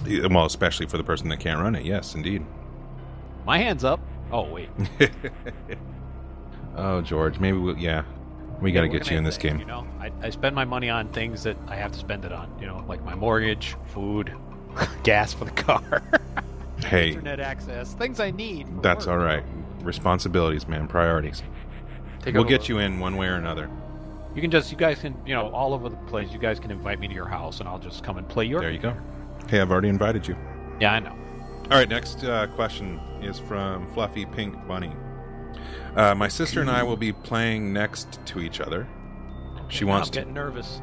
Well, 0.07 0.47
especially 0.47 0.87
for 0.87 0.97
the 0.97 1.05
person 1.05 1.29
that 1.29 1.41
can't 1.41 1.61
run 1.61 1.75
it. 1.75 1.85
Yes, 1.85 2.15
indeed. 2.15 2.45
My 3.47 3.59
hand's 3.59 3.85
up. 3.85 4.01
Oh 4.33 4.49
wait, 4.49 4.69
oh, 6.77 7.01
George, 7.01 7.41
maybe 7.41 7.59
we'll. 7.59 7.77
yeah, 7.77 8.05
we 8.61 8.73
got 8.73 8.83
to 8.83 8.89
get 8.89 9.11
you 9.11 9.17
in 9.17 9.25
this 9.25 9.39
game. 9.39 9.59
You 9.59 9.65
know, 9.65 9.87
I, 9.99 10.11
I 10.23 10.31
spend 10.31 10.55
my 10.55 10.65
money 10.65 10.89
on 10.91 11.09
things 11.09 11.43
that 11.45 11.57
I 11.67 11.77
have 11.77 11.93
to 11.93 11.99
spend 11.99 12.25
it 12.25 12.33
on. 12.33 12.55
You 12.61 12.67
know, 12.67 12.85
like 12.89 13.05
my 13.05 13.15
mortgage, 13.15 13.77
food, 13.87 14.33
gas 15.03 15.33
for 15.33 15.45
the 15.45 15.51
car, 15.53 16.03
Hey, 16.85 17.09
internet 17.09 17.41
access, 17.41 17.95
things 17.95 18.21
I 18.21 18.31
need. 18.31 18.67
that's 18.83 19.07
work. 19.07 19.19
all 19.19 19.25
right. 19.25 19.45
Responsibilities, 19.83 20.69
man. 20.69 20.89
Priorities. 20.89 21.43
Take 22.21 22.35
we'll 22.35 22.45
get 22.45 22.61
look. 22.63 22.69
you 22.69 22.79
in 22.79 23.01
one 23.01 23.17
way 23.17 23.29
or 23.29 23.37
another. 23.37 23.71
You 24.35 24.43
can 24.43 24.51
just, 24.51 24.71
you 24.71 24.77
guys 24.77 25.01
can, 25.01 25.17
you 25.27 25.35
know, 25.35 25.51
all 25.51 25.75
over 25.75 25.89
the 25.89 25.97
place. 25.97 26.31
You 26.31 26.39
guys 26.39 26.61
can 26.61 26.71
invite 26.71 27.01
me 27.01 27.09
to 27.09 27.15
your 27.15 27.27
house, 27.27 27.61
and 27.61 27.69
I'll 27.69 27.79
just 27.79 28.05
come 28.05 28.19
and 28.19 28.29
play 28.29 28.45
your. 28.45 28.61
There 28.61 28.71
you 28.71 28.79
go. 28.79 28.95
Hey, 29.49 29.61
I've 29.61 29.71
already 29.71 29.89
invited 29.89 30.29
you. 30.29 30.37
Yeah, 30.81 30.93
I 30.93 31.01
know. 31.01 31.17
All 31.71 31.79
right, 31.79 31.89
next 31.89 32.25
uh, 32.25 32.47
question 32.49 33.01
is 33.23 33.39
from 33.39 33.93
Fluffy 33.95 34.27
Pink 34.27 34.55
Bunny. 34.69 34.93
Uh, 35.97 36.15
my 36.15 36.29
sister 36.29 36.61
and 36.61 36.71
I 36.71 36.83
will 36.83 36.97
be 36.97 37.13
playing 37.13 37.73
next 37.73 38.25
to 38.27 38.41
each 38.41 38.61
other. 38.61 38.87
She 39.69 39.85
wants 39.85 40.09
I'm 40.09 40.13
to. 40.13 40.21
get 40.21 40.29
nervous. 40.29 40.81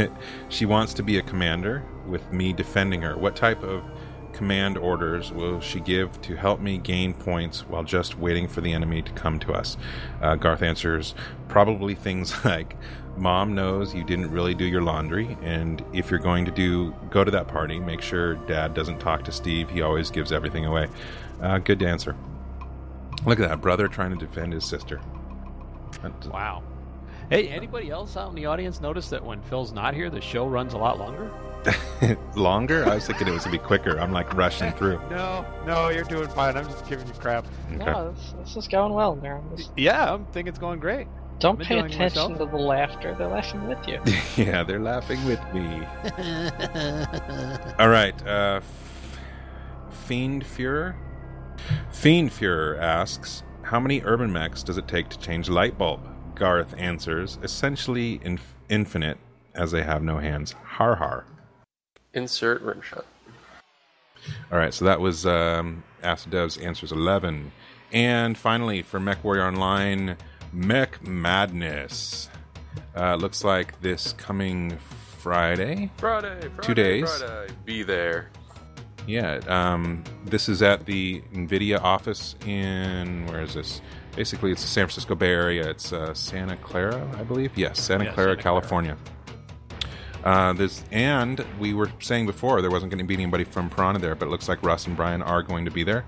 she 0.48 0.66
wants 0.66 0.94
to 0.94 1.02
be 1.02 1.18
a 1.18 1.22
commander 1.22 1.84
with 2.06 2.32
me 2.32 2.52
defending 2.52 3.02
her. 3.02 3.16
What 3.16 3.36
type 3.36 3.62
of 3.62 3.82
command 4.32 4.76
orders 4.76 5.32
will 5.32 5.60
she 5.60 5.80
give 5.80 6.20
to 6.20 6.36
help 6.36 6.60
me 6.60 6.76
gain 6.76 7.14
points 7.14 7.60
while 7.68 7.82
just 7.82 8.18
waiting 8.18 8.46
for 8.46 8.60
the 8.60 8.72
enemy 8.72 9.02
to 9.02 9.12
come 9.12 9.38
to 9.40 9.52
us? 9.52 9.76
Uh, 10.20 10.34
Garth 10.34 10.62
answers 10.62 11.14
probably 11.48 11.94
things 11.94 12.34
like 12.44 12.76
Mom 13.16 13.54
knows 13.54 13.94
you 13.94 14.04
didn't 14.04 14.30
really 14.30 14.54
do 14.54 14.64
your 14.64 14.82
laundry, 14.82 15.38
and 15.42 15.82
if 15.94 16.10
you're 16.10 16.20
going 16.20 16.44
to 16.44 16.50
do 16.50 16.94
go 17.10 17.24
to 17.24 17.30
that 17.30 17.48
party, 17.48 17.78
make 17.78 18.02
sure 18.02 18.34
Dad 18.34 18.74
doesn't 18.74 18.98
talk 18.98 19.24
to 19.24 19.32
Steve. 19.32 19.70
He 19.70 19.80
always 19.80 20.10
gives 20.10 20.32
everything 20.32 20.66
away. 20.66 20.88
Uh, 21.40 21.58
good 21.58 21.82
answer. 21.82 22.14
Look 23.24 23.40
at 23.40 23.48
that 23.48 23.60
brother 23.60 23.88
trying 23.88 24.10
to 24.10 24.16
defend 24.16 24.52
his 24.52 24.64
sister. 24.64 25.00
That- 26.02 26.26
Wow. 26.26 26.62
Hey, 27.30 27.48
anybody 27.48 27.90
else 27.90 28.16
out 28.16 28.28
in 28.28 28.36
the 28.36 28.46
audience 28.46 28.80
notice 28.80 29.08
that 29.10 29.24
when 29.24 29.42
Phil's 29.42 29.72
not 29.72 29.94
here, 29.94 30.10
the 30.10 30.20
show 30.20 30.46
runs 30.46 30.74
a 30.74 30.78
lot 30.78 30.98
longer? 30.98 31.30
Longer? 32.36 32.84
I 32.86 32.94
was 32.94 33.06
thinking 33.08 33.26
it 33.26 33.32
was 33.32 33.42
gonna 33.44 33.58
be 33.58 33.64
quicker. 33.64 33.98
I'm 33.98 34.12
like 34.12 34.32
rushing 34.34 34.70
through. 34.78 35.00
No, 35.10 35.44
no, 35.66 35.88
you're 35.88 36.04
doing 36.04 36.28
fine. 36.28 36.56
I'm 36.56 36.66
just 36.66 36.86
giving 36.88 37.04
you 37.08 37.12
crap. 37.14 37.44
Okay. 37.72 37.84
No, 37.84 38.12
this, 38.12 38.34
this 38.38 38.56
is 38.56 38.68
going 38.68 38.92
well, 38.92 39.16
Darren. 39.16 39.42
This- 39.56 39.70
Yeah, 39.76 40.12
I'm 40.14 40.26
thinking 40.26 40.48
it's 40.50 40.60
going 40.60 40.78
great. 40.78 41.08
Don't 41.40 41.58
I'm 41.60 41.66
pay 41.66 41.78
attention 41.80 42.02
myself. 42.02 42.38
to 42.38 42.44
the 42.46 42.56
laughter. 42.56 43.16
They're 43.18 43.26
laughing 43.26 43.66
with 43.66 43.86
you. 43.88 44.00
yeah, 44.44 44.62
they're 44.62 44.78
laughing 44.78 45.22
with 45.26 45.40
me. 45.52 45.84
All 47.80 47.88
right. 47.88 48.14
Uh, 48.26 48.60
Fiend 49.90 50.44
Führer? 50.44 50.94
Fiend 51.90 52.30
Führer 52.30 52.78
asks, 52.80 53.42
How 53.62 53.80
many 53.80 54.02
urban 54.04 54.32
mechs 54.32 54.62
does 54.62 54.78
it 54.78 54.88
take 54.88 55.08
to 55.10 55.18
change 55.18 55.48
a 55.48 55.52
light 55.52 55.76
bulb? 55.78 56.00
Garth 56.34 56.74
answers, 56.76 57.38
Essentially 57.42 58.20
inf- 58.22 58.54
infinite, 58.68 59.18
as 59.54 59.70
they 59.70 59.82
have 59.82 60.02
no 60.02 60.18
hands. 60.18 60.52
Har 60.64 60.94
har. 60.96 61.24
Insert 62.14 62.62
rimshot. 62.62 63.04
All 64.50 64.58
right, 64.58 64.74
so 64.74 64.84
that 64.84 65.00
was 65.00 65.26
um, 65.26 65.82
Ask 66.02 66.28
Devs 66.28 66.62
Answers 66.64 66.92
11. 66.92 67.52
And 67.92 68.36
finally, 68.36 68.82
for 68.82 68.98
Mech 68.98 69.22
Warrior 69.22 69.46
Online, 69.46 70.16
Mech 70.52 71.04
Madness. 71.06 72.28
Uh, 72.96 73.14
looks 73.14 73.44
like 73.44 73.80
this 73.80 74.12
coming 74.14 74.76
Friday. 75.18 75.90
Friday, 75.98 76.40
Friday, 76.40 76.62
Two 76.62 76.74
days. 76.74 77.18
Friday. 77.18 77.52
Be 77.64 77.82
there. 77.82 78.30
Yeah, 79.06 79.40
um, 79.46 80.02
this 80.24 80.48
is 80.48 80.62
at 80.62 80.84
the 80.86 81.20
NVIDIA 81.32 81.80
office 81.80 82.34
in, 82.44 83.26
where 83.26 83.42
is 83.42 83.54
this? 83.54 83.80
Basically, 84.16 84.50
it's 84.50 84.62
the 84.62 84.68
San 84.68 84.86
Francisco 84.86 85.14
Bay 85.14 85.30
Area. 85.30 85.68
It's 85.70 85.92
uh, 85.92 86.12
Santa 86.14 86.56
Clara, 86.56 87.08
I 87.18 87.22
believe. 87.22 87.56
Yes, 87.56 87.80
Santa 87.80 88.04
Yeah, 88.04 88.12
Clara, 88.14 88.30
Santa 88.30 88.42
Clara. 88.42 88.60
California. 88.60 88.96
Uh, 90.24 90.52
this 90.54 90.82
and 90.90 91.44
we 91.60 91.72
were 91.72 91.88
saying 92.00 92.26
before 92.26 92.60
there 92.60 92.70
wasn't 92.70 92.90
going 92.90 92.98
to 92.98 93.04
be 93.06 93.14
anybody 93.14 93.44
from 93.44 93.70
Piranha 93.70 94.00
there, 94.00 94.16
but 94.16 94.26
it 94.26 94.30
looks 94.30 94.48
like 94.48 94.60
Russ 94.64 94.86
and 94.88 94.96
Brian 94.96 95.22
are 95.22 95.40
going 95.42 95.64
to 95.66 95.70
be 95.70 95.84
there, 95.84 96.04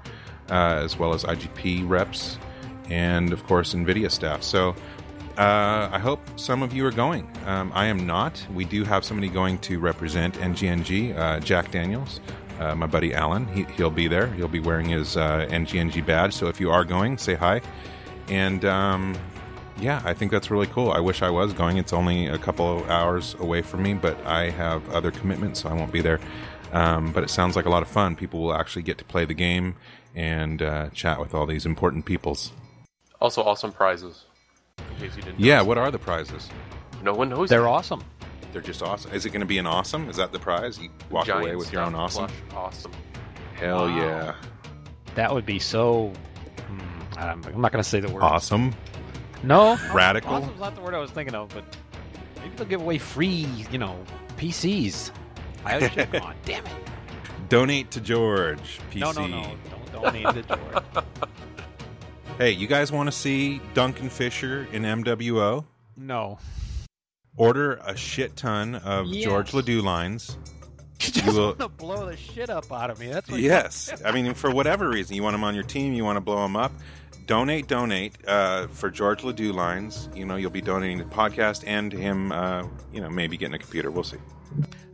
uh, 0.50 0.80
as 0.82 0.98
well 0.98 1.14
as 1.14 1.22
IGP 1.22 1.88
reps 1.88 2.36
and 2.90 3.32
of 3.32 3.44
course 3.44 3.74
Nvidia 3.74 4.10
staff. 4.10 4.42
So 4.42 4.70
uh, 5.36 5.88
I 5.92 6.00
hope 6.00 6.20
some 6.34 6.64
of 6.64 6.72
you 6.72 6.84
are 6.84 6.90
going. 6.90 7.30
Um, 7.46 7.70
I 7.76 7.86
am 7.86 8.06
not. 8.08 8.44
We 8.52 8.64
do 8.64 8.82
have 8.82 9.04
somebody 9.04 9.28
going 9.28 9.58
to 9.58 9.78
represent 9.78 10.34
NGNG, 10.34 11.16
uh, 11.16 11.38
Jack 11.38 11.70
Daniels, 11.70 12.20
uh, 12.58 12.74
my 12.74 12.86
buddy 12.86 13.14
Alan. 13.14 13.46
He, 13.48 13.64
he'll 13.76 13.90
be 13.90 14.08
there. 14.08 14.26
He'll 14.28 14.48
be 14.48 14.60
wearing 14.60 14.86
his 14.86 15.16
uh, 15.16 15.46
NGNG 15.50 16.04
badge. 16.04 16.34
So 16.34 16.48
if 16.48 16.60
you 16.60 16.70
are 16.70 16.84
going, 16.84 17.18
say 17.18 17.34
hi. 17.34 17.60
And 18.28 18.64
um, 18.64 19.16
yeah, 19.80 20.02
I 20.04 20.14
think 20.14 20.32
that's 20.32 20.50
really 20.50 20.66
cool. 20.66 20.90
I 20.90 21.00
wish 21.00 21.22
I 21.22 21.30
was 21.30 21.52
going. 21.52 21.76
It's 21.76 21.92
only 21.92 22.26
a 22.26 22.38
couple 22.38 22.78
of 22.78 22.90
hours 22.90 23.34
away 23.38 23.62
from 23.62 23.82
me, 23.82 23.94
but 23.94 24.18
I 24.26 24.50
have 24.50 24.88
other 24.90 25.10
commitments, 25.10 25.60
so 25.60 25.68
I 25.68 25.74
won't 25.74 25.92
be 25.92 26.00
there. 26.00 26.20
Um, 26.72 27.12
but 27.12 27.22
it 27.22 27.30
sounds 27.30 27.56
like 27.56 27.64
a 27.64 27.70
lot 27.70 27.82
of 27.82 27.88
fun. 27.88 28.16
People 28.16 28.40
will 28.40 28.54
actually 28.54 28.82
get 28.82 28.98
to 28.98 29.04
play 29.04 29.24
the 29.24 29.34
game 29.34 29.76
and 30.14 30.60
uh, 30.60 30.90
chat 30.90 31.20
with 31.20 31.34
all 31.34 31.46
these 31.46 31.64
important 31.64 32.04
peoples. 32.04 32.52
Also, 33.20 33.42
awesome 33.42 33.72
prizes. 33.72 34.24
In 34.78 35.08
case 35.08 35.16
you 35.16 35.22
didn't. 35.22 35.40
Yeah, 35.40 35.58
know. 35.58 35.64
what 35.64 35.78
are 35.78 35.90
the 35.90 35.98
prizes? 35.98 36.48
No 37.02 37.14
one 37.14 37.28
knows. 37.28 37.48
They're 37.48 37.62
yet. 37.62 37.68
awesome. 37.68 38.04
They're 38.52 38.62
just 38.62 38.82
awesome. 38.82 39.12
Is 39.12 39.26
it 39.26 39.30
going 39.30 39.40
to 39.40 39.46
be 39.46 39.58
an 39.58 39.66
awesome? 39.66 40.08
Is 40.08 40.16
that 40.16 40.32
the 40.32 40.38
prize? 40.38 40.78
You 40.78 40.90
walk 41.10 41.26
Giant 41.26 41.44
away 41.44 41.56
with 41.56 41.72
your 41.72 41.82
own 41.82 41.94
awesome? 41.94 42.26
plush 42.26 42.36
Awesome. 42.54 42.92
Hell 43.54 43.86
Wow. 43.86 43.96
yeah. 43.96 44.34
That 45.14 45.32
would 45.34 45.44
be 45.46 45.58
so. 45.58 46.12
hmm, 46.68 47.18
I'm, 47.18 47.44
I'm 47.44 47.60
not 47.60 47.72
going 47.72 47.82
to 47.82 47.88
say 47.88 48.00
the 48.00 48.10
word. 48.12 48.22
Awesome. 48.22 48.74
No. 49.42 49.76
Radical. 49.92 50.34
Awesome's 50.34 50.60
not 50.60 50.74
the 50.74 50.80
word 50.80 50.94
I 50.94 50.98
was 50.98 51.10
thinking 51.10 51.34
of, 51.34 51.48
but 51.50 51.64
maybe 52.42 52.54
they'll 52.56 52.66
give 52.66 52.80
away 52.80 52.98
free, 52.98 53.46
you 53.70 53.78
know, 53.78 53.96
PCs. 54.36 55.10
I 55.64 55.86
check 55.88 56.14
on. 56.22 56.34
Damn 56.44 56.64
it. 56.66 56.72
Donate 57.48 57.90
to 57.92 58.00
George. 58.00 58.80
PC. 58.90 59.00
No, 59.00 59.12
no, 59.12 59.26
no. 59.26 59.54
Don't 59.92 60.02
donate 60.04 60.34
to 60.34 60.42
George. 60.42 60.84
Hey, 62.38 62.52
you 62.52 62.68
guys 62.68 62.92
want 62.92 63.08
to 63.08 63.12
see 63.12 63.60
Duncan 63.74 64.08
Fisher 64.08 64.68
in 64.70 64.82
MWO? 64.84 65.64
No. 65.96 66.38
Order 67.38 67.80
a 67.84 67.96
shit 67.96 68.36
ton 68.36 68.74
of 68.74 69.06
Yes. 69.06 69.24
George 69.24 69.54
Ledoux 69.54 69.80
lines. 69.82 70.36
You 71.00 71.12
just 71.12 71.26
You 71.26 71.32
will- 71.32 71.46
want 71.46 71.58
to 71.60 71.68
blow 71.68 72.06
the 72.06 72.16
shit 72.16 72.50
up 72.50 72.72
out 72.72 72.90
of 72.90 72.98
me. 72.98 73.06
That's 73.06 73.30
what 73.30 73.38
Yes. 73.40 73.92
I 74.04 74.10
mean, 74.10 74.34
for 74.34 74.50
whatever 74.50 74.88
reason, 74.88 75.14
you 75.14 75.22
want 75.22 75.36
him 75.36 75.44
on 75.44 75.54
your 75.54 75.62
team, 75.62 75.92
you 75.94 76.02
want 76.04 76.16
to 76.16 76.20
blow 76.20 76.44
him 76.44 76.56
up. 76.56 76.72
Donate, 77.26 77.68
donate 77.68 78.16
uh, 78.26 78.66
for 78.66 78.90
George 78.90 79.22
Ledoux 79.22 79.52
lines. 79.52 80.08
You 80.12 80.24
know, 80.26 80.34
you'll 80.34 80.50
be 80.50 80.60
donating 80.60 80.98
to 80.98 81.04
the 81.04 81.10
podcast 81.14 81.62
and 81.68 81.90
to 81.92 81.96
him, 81.96 82.32
uh, 82.32 82.64
you 82.92 83.00
know, 83.00 83.08
maybe 83.10 83.36
getting 83.36 83.54
a 83.54 83.58
computer. 83.60 83.92
We'll 83.92 84.02
see. 84.02 84.16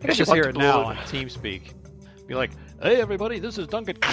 I 0.03 0.07
can 0.09 0.15
just 0.15 0.31
hear 0.33 0.43
it 0.45 0.57
now 0.59 0.83
on 0.85 0.97
TeamSpeak. 0.97 1.73
Be 2.27 2.35
like, 2.35 2.51
hey, 2.83 3.01
everybody, 3.01 3.39
this 3.39 3.57
is 3.57 3.67
Duncan. 3.69 3.97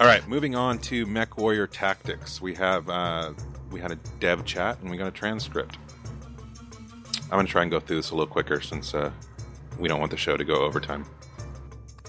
All 0.00 0.06
right, 0.06 0.26
moving 0.28 0.54
on 0.54 0.78
to 0.78 1.04
Mech 1.04 1.36
Warrior 1.36 1.66
Tactics. 1.66 2.40
We 2.40 2.54
have 2.54 2.88
uh, 2.88 3.32
we 3.70 3.80
had 3.80 3.92
a 3.92 3.96
dev 4.18 4.44
chat 4.44 4.78
and 4.80 4.90
we 4.90 4.96
got 4.96 5.06
a 5.06 5.12
transcript. 5.12 5.78
I'm 7.24 7.38
gonna 7.38 7.48
try 7.48 7.62
and 7.62 7.70
go 7.70 7.78
through 7.80 7.96
this 7.96 8.10
a 8.10 8.14
little 8.14 8.32
quicker 8.32 8.60
since 8.60 8.94
uh, 8.94 9.10
we 9.78 9.88
don't 9.88 10.00
want 10.00 10.10
the 10.10 10.16
show 10.16 10.36
to 10.36 10.44
go 10.44 10.62
overtime. 10.62 11.06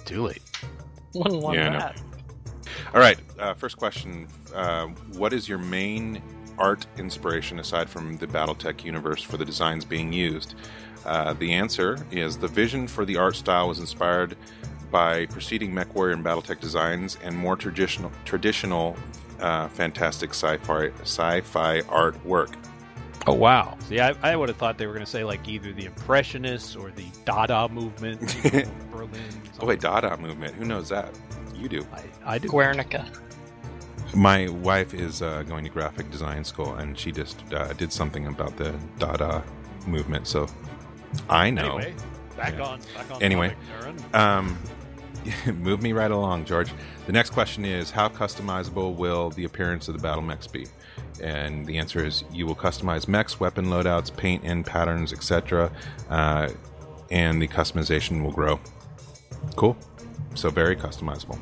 Too 0.05 0.23
late. 0.23 0.41
Wouldn't 1.13 1.41
want 1.41 1.57
Yeah, 1.57 1.77
that. 1.77 2.01
All 2.93 2.99
right, 2.99 3.19
uh, 3.39 3.53
first 3.53 3.77
question: 3.77 4.27
uh, 4.55 4.87
What 5.13 5.33
is 5.33 5.47
your 5.47 5.59
main 5.59 6.21
art 6.57 6.85
inspiration 6.97 7.59
aside 7.59 7.89
from 7.89 8.17
the 8.17 8.27
BattleTech 8.27 8.83
universe 8.83 9.21
for 9.21 9.37
the 9.37 9.45
designs 9.45 9.85
being 9.85 10.11
used? 10.11 10.55
Uh, 11.05 11.33
the 11.33 11.53
answer 11.53 12.05
is 12.11 12.37
the 12.37 12.47
vision 12.47 12.87
for 12.87 13.05
the 13.05 13.17
art 13.17 13.35
style 13.35 13.67
was 13.67 13.79
inspired 13.79 14.35
by 14.91 15.25
preceding 15.27 15.71
MechWarrior 15.71 16.13
and 16.13 16.23
BattleTech 16.23 16.59
designs 16.59 17.17
and 17.23 17.35
more 17.35 17.55
traditional, 17.55 18.11
traditional, 18.25 18.95
uh, 19.41 19.67
fantastic 19.69 20.31
sci-fi 20.31 20.89
sci-fi 21.01 21.81
artwork. 21.81 22.53
Oh, 23.27 23.33
wow. 23.33 23.77
See, 23.87 23.99
I, 23.99 24.15
I 24.23 24.35
would 24.35 24.49
have 24.49 24.57
thought 24.57 24.79
they 24.79 24.87
were 24.87 24.93
going 24.93 25.05
to 25.05 25.11
say, 25.11 25.23
like, 25.23 25.47
either 25.47 25.71
the 25.73 25.85
Impressionists 25.85 26.75
or 26.75 26.89
the 26.89 27.05
Dada 27.23 27.69
movement. 27.69 28.35
you 28.43 28.51
know, 28.63 28.71
Berlin. 28.91 29.21
Oh 29.59 29.67
wait, 29.67 29.79
Dada 29.79 30.17
movement. 30.17 30.55
Who 30.55 30.65
knows 30.65 30.89
that? 30.89 31.13
You 31.55 31.69
do. 31.69 31.85
I, 31.93 32.33
I 32.35 32.37
do. 32.39 32.47
Guernica. 32.47 33.05
My 34.15 34.49
wife 34.49 34.93
is 34.95 35.21
uh, 35.21 35.43
going 35.43 35.63
to 35.63 35.69
graphic 35.69 36.09
design 36.11 36.43
school, 36.43 36.73
and 36.75 36.97
she 36.97 37.11
just 37.11 37.41
uh, 37.53 37.71
did 37.73 37.93
something 37.93 38.25
about 38.27 38.57
the 38.57 38.73
Dada 38.97 39.43
movement. 39.85 40.27
So 40.27 40.47
I 41.29 41.49
know. 41.51 41.77
Anyway, 41.77 41.93
back 42.35 42.53
Yeah. 42.57 42.63
on. 42.65 42.79
Back 42.95 43.11
on. 43.11 43.21
Anyway, 43.23 43.49
topic, 43.49 44.03
Aaron. 44.15 44.15
um, 44.15 44.57
move 45.53 45.81
me 45.81 45.93
right 45.93 46.11
along, 46.11 46.45
George. 46.45 46.71
The 47.05 47.11
next 47.11 47.31
question 47.31 47.65
is 47.65 47.91
how 47.91 48.09
customizable 48.09 48.95
will 48.95 49.29
the 49.31 49.45
appearance 49.45 49.87
of 49.87 49.95
the 49.95 50.01
battle 50.01 50.21
mechs 50.21 50.47
be? 50.47 50.67
And 51.21 51.65
the 51.65 51.77
answer 51.77 52.03
is 52.03 52.23
you 52.31 52.45
will 52.45 52.55
customize 52.55 53.07
mechs, 53.07 53.39
weapon 53.39 53.65
loadouts, 53.65 54.15
paint 54.15 54.43
in 54.43 54.63
patterns, 54.63 55.13
etc. 55.13 55.71
Uh, 56.09 56.49
and 57.09 57.41
the 57.41 57.47
customization 57.47 58.23
will 58.23 58.31
grow. 58.31 58.59
Cool. 59.55 59.77
So 60.33 60.49
very 60.49 60.75
customizable. 60.75 61.37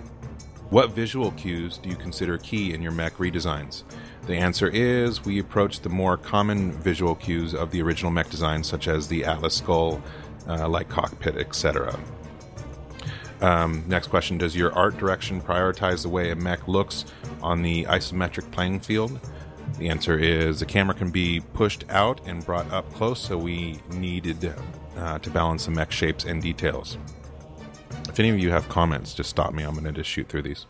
What 0.70 0.92
visual 0.92 1.32
cues 1.32 1.78
do 1.78 1.90
you 1.90 1.96
consider 1.96 2.38
key 2.38 2.74
in 2.74 2.82
your 2.82 2.92
mech 2.92 3.16
redesigns? 3.16 3.84
The 4.28 4.36
answer 4.36 4.68
is 4.68 5.26
we 5.26 5.40
approach 5.40 5.80
the 5.80 5.90
more 5.90 6.18
common 6.18 6.72
visual 6.74 7.16
cues 7.16 7.56
of 7.56 7.72
the 7.72 7.82
original 7.82 8.12
mech 8.12 8.30
design, 8.30 8.64
such 8.64 8.88
as 8.88 9.08
the 9.08 9.26
Atlas 9.26 9.56
skull, 9.56 10.02
uh, 10.48 10.68
like 10.68 10.88
cockpit, 10.90 11.38
etc. 11.38 11.98
Um, 13.42 13.84
next 13.88 14.08
question 14.08 14.38
Does 14.38 14.56
your 14.56 14.74
art 14.74 14.98
direction 14.98 15.42
prioritize 15.42 16.04
the 16.04 16.10
way 16.10 16.32
a 16.32 16.36
mech 16.36 16.68
looks 16.68 17.06
on 17.42 17.62
the 17.62 17.86
isometric 17.86 18.52
playing 18.52 18.82
field? 18.82 19.20
The 19.78 19.90
answer 19.90 20.18
is 20.18 20.60
the 20.60 20.66
camera 20.66 20.96
can 20.96 21.12
be 21.12 21.42
pushed 21.54 21.86
out 21.90 22.20
and 22.26 22.46
brought 22.46 22.70
up 22.72 22.92
close, 22.94 23.20
so 23.20 23.38
we 23.38 23.80
needed 23.92 24.54
uh, 24.98 25.20
to 25.20 25.30
balance 25.30 25.66
the 25.66 25.72
mech 25.72 25.92
shapes 25.92 26.26
and 26.26 26.42
details. 26.42 26.98
If 28.10 28.20
any 28.20 28.30
of 28.30 28.40
you 28.40 28.52
have 28.52 28.68
comments, 28.68 29.14
just 29.14 29.30
stop 29.30 29.54
me. 29.54 29.64
I'm 29.64 29.74
going 29.74 29.86
to 29.86 29.92
just 29.92 30.10
shoot 30.10 30.28
through 30.28 30.42
these. 30.42 30.66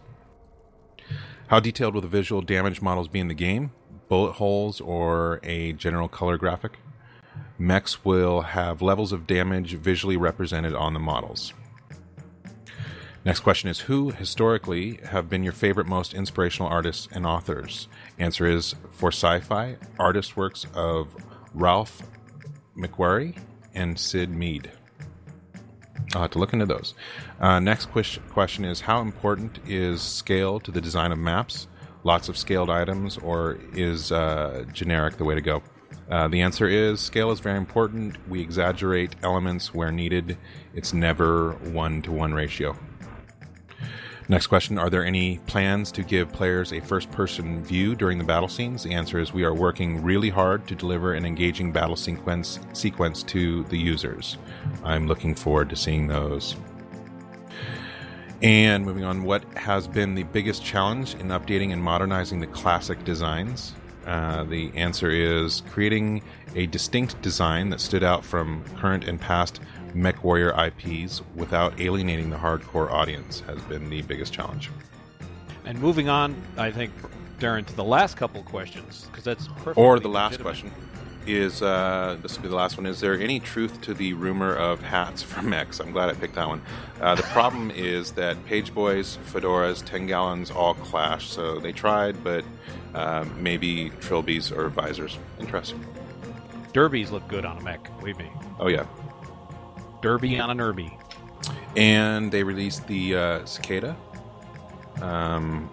How 1.47 1.59
detailed 1.59 1.95
will 1.95 2.01
the 2.01 2.07
visual 2.07 2.41
damage 2.41 2.81
models 2.81 3.07
be 3.07 3.19
in 3.19 3.27
the 3.27 3.33
game? 3.33 3.71
Bullet 4.07 4.33
holes 4.33 4.79
or 4.81 5.39
a 5.41 5.73
general 5.73 6.07
color 6.07 6.37
graphic? 6.37 6.77
Mechs 7.57 8.05
will 8.05 8.41
have 8.41 8.81
levels 8.81 9.11
of 9.11 9.25
damage 9.25 9.73
visually 9.73 10.17
represented 10.17 10.75
on 10.75 10.93
the 10.93 10.99
models. 10.99 11.53
Next 13.25 13.41
question 13.41 13.69
is 13.69 13.81
Who 13.81 14.11
historically 14.11 14.99
have 15.03 15.29
been 15.29 15.43
your 15.43 15.53
favorite, 15.53 15.87
most 15.87 16.13
inspirational 16.13 16.69
artists 16.69 17.07
and 17.11 17.25
authors? 17.25 17.87
Answer 18.17 18.47
is 18.47 18.75
for 18.91 19.11
sci 19.11 19.41
fi, 19.41 19.77
artist 19.99 20.37
works 20.37 20.65
of 20.73 21.15
Ralph 21.53 22.01
McQuarrie 22.77 23.37
and 23.75 23.99
Syd 23.99 24.29
Mead. 24.29 24.71
I'll 26.15 26.21
have 26.21 26.31
to 26.31 26.39
look 26.39 26.53
into 26.53 26.65
those. 26.65 26.93
Uh, 27.39 27.59
next 27.59 27.87
ques- 27.91 28.19
question 28.29 28.63
is 28.63 28.81
How 28.81 29.01
important 29.01 29.59
is 29.67 30.01
scale 30.01 30.59
to 30.61 30.71
the 30.71 30.81
design 30.81 31.11
of 31.11 31.19
maps? 31.19 31.67
Lots 32.05 32.29
of 32.29 32.37
scaled 32.37 32.69
items, 32.69 33.17
or 33.17 33.59
is 33.73 34.13
uh, 34.13 34.63
generic 34.71 35.17
the 35.17 35.25
way 35.25 35.35
to 35.35 35.41
go? 35.41 35.61
Uh, 36.09 36.29
the 36.29 36.41
answer 36.41 36.67
is 36.67 37.01
scale 37.01 37.31
is 37.31 37.41
very 37.41 37.57
important. 37.57 38.15
We 38.29 38.41
exaggerate 38.41 39.17
elements 39.21 39.73
where 39.73 39.91
needed. 39.91 40.37
It's 40.73 40.93
never 40.93 41.51
one 41.55 42.01
to 42.03 42.11
one 42.13 42.33
ratio. 42.33 42.77
Next 44.29 44.45
question 44.45 44.77
Are 44.77 44.91
there 44.91 45.03
any 45.03 45.39
plans 45.47 45.91
to 45.93 46.03
give 46.03 46.31
players 46.31 46.71
a 46.71 46.79
first 46.81 47.09
person 47.09 47.63
view 47.63 47.95
during 47.95 48.19
the 48.19 48.23
battle 48.23 48.47
scenes? 48.47 48.83
The 48.83 48.93
answer 48.93 49.19
is 49.19 49.33
we 49.33 49.43
are 49.43 49.55
working 49.55 50.03
really 50.03 50.29
hard 50.29 50.67
to 50.67 50.75
deliver 50.75 51.13
an 51.13 51.25
engaging 51.25 51.71
battle 51.71 51.95
sequence, 51.95 52.59
sequence 52.73 53.23
to 53.23 53.63
the 53.65 53.77
users. 53.77 54.37
I'm 54.83 55.07
looking 55.07 55.33
forward 55.33 55.71
to 55.71 55.75
seeing 55.75 56.07
those. 56.07 56.55
And 58.43 58.85
moving 58.85 59.03
on, 59.03 59.23
what 59.23 59.43
has 59.57 59.87
been 59.87 60.13
the 60.13 60.23
biggest 60.23 60.63
challenge 60.63 61.15
in 61.15 61.29
updating 61.29 61.73
and 61.73 61.81
modernizing 61.81 62.39
the 62.39 62.47
classic 62.47 63.03
designs? 63.03 63.73
Uh, 64.05 64.43
the 64.43 64.71
answer 64.75 65.09
is 65.09 65.63
creating 65.71 66.21
a 66.55 66.67
distinct 66.67 67.19
design 67.23 67.71
that 67.71 67.81
stood 67.81 68.03
out 68.03 68.23
from 68.23 68.63
current 68.77 69.07
and 69.07 69.19
past 69.19 69.59
MechWarrior 69.93 70.53
IPs 70.67 71.21
without 71.35 71.79
alienating 71.79 72.29
the 72.29 72.37
hardcore 72.37 72.91
audience 72.91 73.41
has 73.41 73.61
been 73.63 73.89
the 73.89 74.01
biggest 74.03 74.33
challenge. 74.33 74.69
And 75.65 75.79
moving 75.79 76.09
on, 76.09 76.35
I 76.57 76.71
think, 76.71 76.91
Darren, 77.39 77.65
to 77.65 77.75
the 77.75 77.83
last 77.83 78.17
couple 78.17 78.43
questions, 78.43 79.07
because 79.11 79.23
that's 79.23 79.47
perfect. 79.47 79.77
Or 79.77 79.99
the 79.99 80.09
last 80.09 80.39
question 80.41 80.71
is 81.27 81.61
uh, 81.61 82.17
this 82.21 82.35
will 82.35 82.43
be 82.43 82.49
the 82.49 82.55
last 82.55 82.77
one. 82.77 82.85
Is 82.85 82.99
there 82.99 83.19
any 83.19 83.39
truth 83.39 83.81
to 83.81 83.93
the 83.93 84.13
rumor 84.13 84.55
of 84.55 84.81
hats 84.81 85.21
for 85.21 85.35
from 85.35 85.53
X? 85.53 85.79
I'm 85.79 85.91
glad 85.91 86.09
I 86.09 86.13
picked 86.13 86.35
that 86.35 86.47
one. 86.47 86.61
Uh, 86.99 87.15
the 87.15 87.23
problem 87.23 87.71
is 87.75 88.11
that 88.13 88.43
page 88.45 88.73
boys, 88.73 89.17
fedoras, 89.31 89.83
10 89.85 90.07
gallons 90.07 90.51
all 90.51 90.73
clash. 90.73 91.29
So 91.29 91.59
they 91.59 91.71
tried, 91.71 92.23
but 92.23 92.43
uh, 92.93 93.25
maybe 93.37 93.91
trilbies 94.01 94.55
or 94.55 94.69
visors. 94.69 95.17
Interesting. 95.39 95.85
Derbies 96.73 97.11
look 97.11 97.27
good 97.27 97.45
on 97.45 97.57
a 97.57 97.61
mech, 97.61 97.97
believe 97.99 98.17
me. 98.17 98.29
Oh, 98.59 98.67
yeah. 98.67 98.85
Derby 100.01 100.39
on 100.39 100.49
an 100.49 100.61
Urbie. 100.61 100.97
And 101.75 102.31
they 102.31 102.43
released 102.43 102.87
the 102.87 103.15
uh, 103.15 103.45
cicada. 103.45 103.95
Um, 105.01 105.69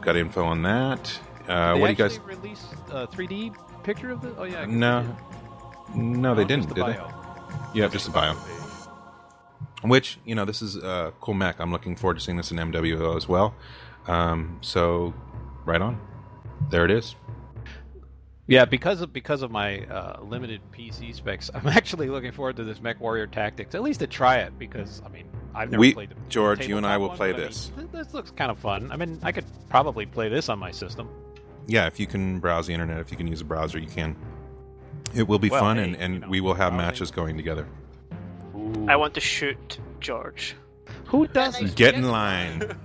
got 0.00 0.16
info 0.16 0.44
on 0.44 0.62
that. 0.62 1.20
Uh, 1.48 1.74
they 1.74 1.80
what 1.80 1.86
do 1.86 1.92
you 1.92 1.96
guys? 1.96 2.18
release 2.20 2.64
a 2.90 3.06
3D 3.06 3.54
picture 3.82 4.10
of 4.10 4.24
it? 4.24 4.34
Oh 4.38 4.44
yeah. 4.44 4.64
No, 4.66 5.16
no, 5.94 6.34
they 6.34 6.44
didn't, 6.44 6.68
the 6.68 6.74
did 6.74 6.86
they? 6.86 7.00
Yeah, 7.74 7.88
just 7.88 8.06
the 8.06 8.12
bio. 8.12 8.34
Which 9.82 10.18
you 10.24 10.34
know, 10.34 10.44
this 10.44 10.62
is 10.62 10.76
uh, 10.76 11.12
cool 11.20 11.34
mech. 11.34 11.58
I'm 11.58 11.72
looking 11.72 11.96
forward 11.96 12.14
to 12.18 12.20
seeing 12.20 12.36
this 12.36 12.50
in 12.50 12.58
MWO 12.58 13.16
as 13.16 13.28
well. 13.28 13.54
Um, 14.06 14.58
so, 14.60 15.14
right 15.64 15.80
on. 15.80 16.00
There 16.70 16.84
it 16.84 16.90
is. 16.90 17.14
Yeah, 18.50 18.64
because 18.64 19.00
of 19.00 19.12
because 19.12 19.42
of 19.42 19.52
my 19.52 19.84
uh, 19.86 20.20
limited 20.24 20.60
PC 20.72 21.14
specs, 21.14 21.50
I'm 21.54 21.68
actually 21.78 22.08
looking 22.08 22.32
forward 22.32 22.56
to 22.56 22.64
this 22.64 22.80
Mech 22.80 23.00
Warrior 23.00 23.28
Tactics. 23.28 23.76
At 23.76 23.82
least 23.82 24.00
to 24.00 24.08
try 24.08 24.38
it, 24.38 24.58
because 24.58 25.00
I 25.06 25.08
mean, 25.08 25.26
I've 25.54 25.70
never 25.70 25.80
We- 25.80 25.94
played 25.94 26.10
the 26.10 26.16
George, 26.28 26.66
you 26.66 26.76
and 26.76 26.84
I 26.84 26.96
will 26.96 27.08
one, 27.08 27.16
play 27.16 27.30
but 27.30 27.36
I 27.36 27.42
mean, 27.44 27.48
this. 27.48 27.70
this 27.92 28.12
looks 28.12 28.32
kind 28.32 28.50
of 28.50 28.58
fun. 28.58 28.90
I 28.90 28.96
mean, 28.96 29.20
I 29.22 29.30
could 29.30 29.44
probably 29.68 30.04
play 30.04 30.28
this 30.28 30.48
on 30.48 30.58
my 30.58 30.72
system. 30.72 31.08
Yeah, 31.68 31.86
if 31.86 32.00
you 32.00 32.08
can 32.08 32.40
browse 32.40 32.66
the 32.66 32.74
internet, 32.74 32.98
if 32.98 33.12
you 33.12 33.16
can 33.16 33.28
use 33.28 33.40
a 33.40 33.44
browser, 33.44 33.78
you 33.78 33.86
can. 33.86 34.16
It 35.14 35.28
will 35.28 35.38
be 35.38 35.48
Well, 35.48 35.60
fun, 35.60 35.76
hey, 35.76 35.84
and, 35.84 35.96
and 35.96 36.14
you 36.14 36.20
know, 36.20 36.28
we 36.28 36.40
will 36.40 36.54
have 36.54 36.72
browsing. 36.72 36.76
matches 36.88 37.10
going 37.12 37.36
together. 37.36 37.68
I 38.88 38.96
want 38.96 39.14
to 39.14 39.20
shoot 39.20 39.78
George. 40.00 40.56
Who 41.06 41.28
doesn't? 41.28 41.76
Get 41.76 41.94
in 41.94 42.10
line. 42.10 42.62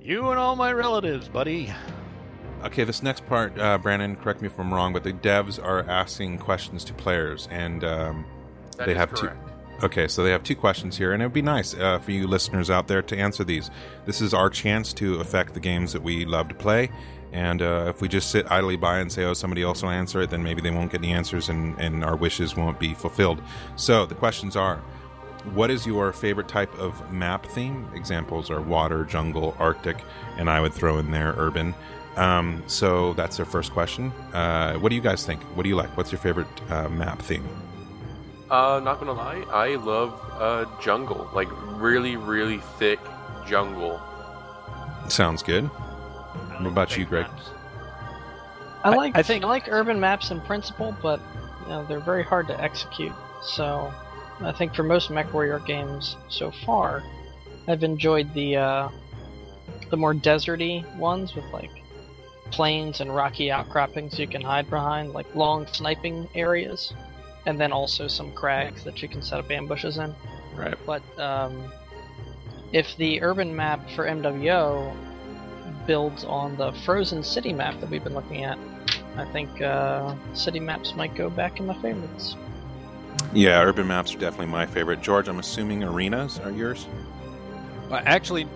You 0.00 0.30
and 0.30 0.38
all 0.38 0.56
my 0.56 0.72
relatives, 0.72 1.28
buddy. 1.28 1.70
Okay, 2.64 2.84
this 2.84 3.02
next 3.02 3.24
part, 3.26 3.56
uh, 3.58 3.78
Brandon, 3.78 4.16
correct 4.16 4.40
me 4.42 4.46
if 4.46 4.58
I'm 4.58 4.74
wrong, 4.74 4.92
but 4.92 5.04
the 5.04 5.12
devs 5.12 5.62
are 5.62 5.88
asking 5.88 6.38
questions 6.38 6.82
to 6.84 6.94
players, 6.94 7.46
and 7.50 7.84
um, 7.84 8.26
they 8.76 8.94
have 8.94 9.12
correct. 9.12 9.36
two. 9.36 9.86
Okay, 9.86 10.08
so 10.08 10.24
they 10.24 10.30
have 10.30 10.42
two 10.42 10.56
questions 10.56 10.98
here, 10.98 11.12
and 11.12 11.22
it 11.22 11.26
would 11.26 11.32
be 11.32 11.42
nice 11.42 11.74
uh, 11.74 12.00
for 12.00 12.10
you 12.10 12.26
listeners 12.26 12.68
out 12.68 12.88
there 12.88 13.00
to 13.02 13.16
answer 13.16 13.44
these. 13.44 13.70
This 14.06 14.20
is 14.20 14.34
our 14.34 14.50
chance 14.50 14.92
to 14.94 15.20
affect 15.20 15.54
the 15.54 15.60
games 15.60 15.92
that 15.92 16.02
we 16.02 16.24
love 16.24 16.48
to 16.48 16.54
play, 16.54 16.90
and 17.32 17.62
uh, 17.62 17.86
if 17.88 18.00
we 18.00 18.08
just 18.08 18.30
sit 18.32 18.50
idly 18.50 18.76
by 18.76 18.98
and 18.98 19.10
say, 19.10 19.22
"Oh, 19.24 19.34
somebody 19.34 19.62
else 19.62 19.82
will 19.82 19.90
answer 19.90 20.20
it," 20.22 20.30
then 20.30 20.42
maybe 20.42 20.60
they 20.60 20.72
won't 20.72 20.90
get 20.90 21.00
the 21.00 21.12
answers, 21.12 21.48
and, 21.48 21.78
and 21.78 22.02
our 22.02 22.16
wishes 22.16 22.56
won't 22.56 22.80
be 22.80 22.92
fulfilled. 22.92 23.40
So 23.76 24.04
the 24.04 24.16
questions 24.16 24.56
are: 24.56 24.78
What 25.54 25.70
is 25.70 25.86
your 25.86 26.12
favorite 26.12 26.48
type 26.48 26.76
of 26.76 27.12
map 27.12 27.46
theme? 27.46 27.88
Examples 27.94 28.50
are 28.50 28.60
water, 28.60 29.04
jungle, 29.04 29.54
Arctic, 29.60 30.02
and 30.38 30.50
I 30.50 30.60
would 30.60 30.72
throw 30.72 30.98
in 30.98 31.12
there 31.12 31.34
urban. 31.36 31.72
Um, 32.18 32.62
so 32.66 33.12
that's 33.14 33.36
their 33.36 33.46
first 33.46 33.72
question. 33.72 34.10
Uh, 34.32 34.74
what 34.74 34.88
do 34.90 34.96
you 34.96 35.00
guys 35.00 35.24
think? 35.24 35.40
What 35.54 35.62
do 35.62 35.68
you 35.68 35.76
like? 35.76 35.96
What's 35.96 36.10
your 36.10 36.18
favorite 36.18 36.48
uh, 36.70 36.88
map 36.88 37.20
theme? 37.22 37.46
Uh, 38.50 38.80
not 38.82 38.98
gonna 38.98 39.12
lie, 39.12 39.44
I 39.50 39.74
love 39.76 40.18
uh, 40.38 40.64
jungle. 40.80 41.28
Like 41.34 41.48
really, 41.80 42.16
really 42.16 42.58
thick 42.78 42.98
jungle. 43.46 44.00
Sounds 45.08 45.42
good. 45.42 45.64
I 45.64 46.56
What 46.62 46.66
about 46.66 46.96
you, 46.96 47.04
Greg? 47.04 47.26
maps. 47.26 47.50
I 48.84 48.90
I- 48.90 48.96
like 48.96 49.16
I 49.16 49.22
think- 49.22 49.44
I 49.44 49.48
like 49.48 49.68
urban 49.68 50.00
maps 50.00 50.30
in 50.30 50.40
principle, 50.40 50.96
but 51.02 51.20
you 51.62 51.68
know, 51.68 51.84
they're 51.86 52.00
very 52.00 52.24
hard 52.24 52.46
to 52.48 52.60
execute. 52.60 53.12
So 53.42 53.92
I 54.40 54.52
think 54.52 54.74
for 54.74 54.82
most 54.82 55.10
MechWarrior 55.10 55.64
games 55.66 56.16
so 56.28 56.50
far, 56.50 57.02
I've 57.68 57.84
enjoyed 57.84 58.32
the 58.34 58.56
uh, 58.56 58.88
the 59.90 59.96
more 59.96 60.14
deserty 60.14 60.84
ones 60.96 61.34
with 61.34 61.44
like 61.52 61.70
plains 62.50 63.00
and 63.00 63.14
rocky 63.14 63.50
outcroppings 63.50 64.18
you 64.18 64.26
can 64.26 64.42
hide 64.42 64.68
behind, 64.70 65.12
like 65.12 65.32
long 65.34 65.66
sniping 65.66 66.28
areas, 66.34 66.92
and 67.46 67.60
then 67.60 67.72
also 67.72 68.08
some 68.08 68.32
crags 68.32 68.84
that 68.84 69.02
you 69.02 69.08
can 69.08 69.22
set 69.22 69.38
up 69.38 69.50
ambushes 69.50 69.98
in. 69.98 70.14
Right. 70.54 70.76
But 70.86 71.02
um, 71.18 71.72
if 72.72 72.96
the 72.96 73.22
urban 73.22 73.54
map 73.54 73.88
for 73.90 74.06
MWO 74.06 74.94
builds 75.86 76.24
on 76.24 76.56
the 76.56 76.72
frozen 76.84 77.22
city 77.22 77.52
map 77.52 77.80
that 77.80 77.90
we've 77.90 78.04
been 78.04 78.14
looking 78.14 78.44
at, 78.44 78.58
I 79.16 79.24
think 79.32 79.60
uh, 79.60 80.14
city 80.34 80.60
maps 80.60 80.94
might 80.94 81.14
go 81.14 81.30
back 81.30 81.58
in 81.58 81.66
my 81.66 81.74
favorites. 81.80 82.36
Yeah, 83.32 83.62
urban 83.62 83.86
maps 83.86 84.14
are 84.14 84.18
definitely 84.18 84.46
my 84.46 84.66
favorite. 84.66 85.02
George, 85.02 85.28
I'm 85.28 85.38
assuming 85.38 85.82
arenas 85.82 86.38
are 86.38 86.50
yours. 86.50 86.86
Uh, 87.90 88.02
actually, 88.04 88.46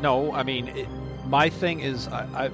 no. 0.00 0.32
I 0.32 0.42
mean, 0.42 0.68
it, 0.68 0.88
my 1.26 1.48
thing 1.50 1.80
is, 1.80 2.08
I, 2.08 2.46
I 2.46 2.50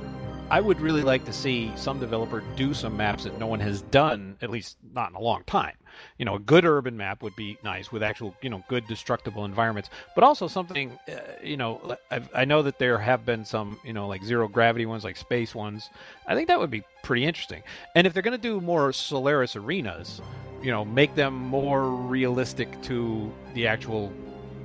I 0.52 0.60
would 0.60 0.82
really 0.82 1.00
like 1.00 1.24
to 1.24 1.32
see 1.32 1.72
some 1.76 1.98
developer 1.98 2.44
do 2.56 2.74
some 2.74 2.94
maps 2.94 3.24
that 3.24 3.38
no 3.38 3.46
one 3.46 3.58
has 3.60 3.80
done, 3.80 4.36
at 4.42 4.50
least 4.50 4.76
not 4.92 5.08
in 5.08 5.16
a 5.16 5.20
long 5.20 5.44
time. 5.44 5.78
You 6.18 6.26
know, 6.26 6.34
a 6.34 6.38
good 6.38 6.66
urban 6.66 6.94
map 6.94 7.22
would 7.22 7.34
be 7.36 7.56
nice 7.64 7.90
with 7.90 8.02
actual, 8.02 8.34
you 8.42 8.50
know, 8.50 8.62
good 8.68 8.86
destructible 8.86 9.46
environments, 9.46 9.88
but 10.14 10.24
also 10.24 10.48
something, 10.48 10.98
uh, 11.08 11.20
you 11.42 11.56
know, 11.56 11.96
I've, 12.10 12.28
I 12.34 12.44
know 12.44 12.60
that 12.64 12.78
there 12.78 12.98
have 12.98 13.24
been 13.24 13.46
some, 13.46 13.80
you 13.82 13.94
know, 13.94 14.06
like 14.06 14.22
zero 14.22 14.46
gravity 14.46 14.84
ones, 14.84 15.04
like 15.04 15.16
space 15.16 15.54
ones. 15.54 15.88
I 16.26 16.34
think 16.34 16.48
that 16.48 16.58
would 16.58 16.70
be 16.70 16.82
pretty 17.02 17.24
interesting. 17.24 17.62
And 17.94 18.06
if 18.06 18.12
they're 18.12 18.22
going 18.22 18.36
to 18.36 18.48
do 18.48 18.60
more 18.60 18.92
Solaris 18.92 19.56
arenas, 19.56 20.20
you 20.62 20.70
know, 20.70 20.84
make 20.84 21.14
them 21.14 21.32
more 21.32 21.88
realistic 21.88 22.78
to 22.82 23.32
the 23.54 23.66
actual 23.66 24.12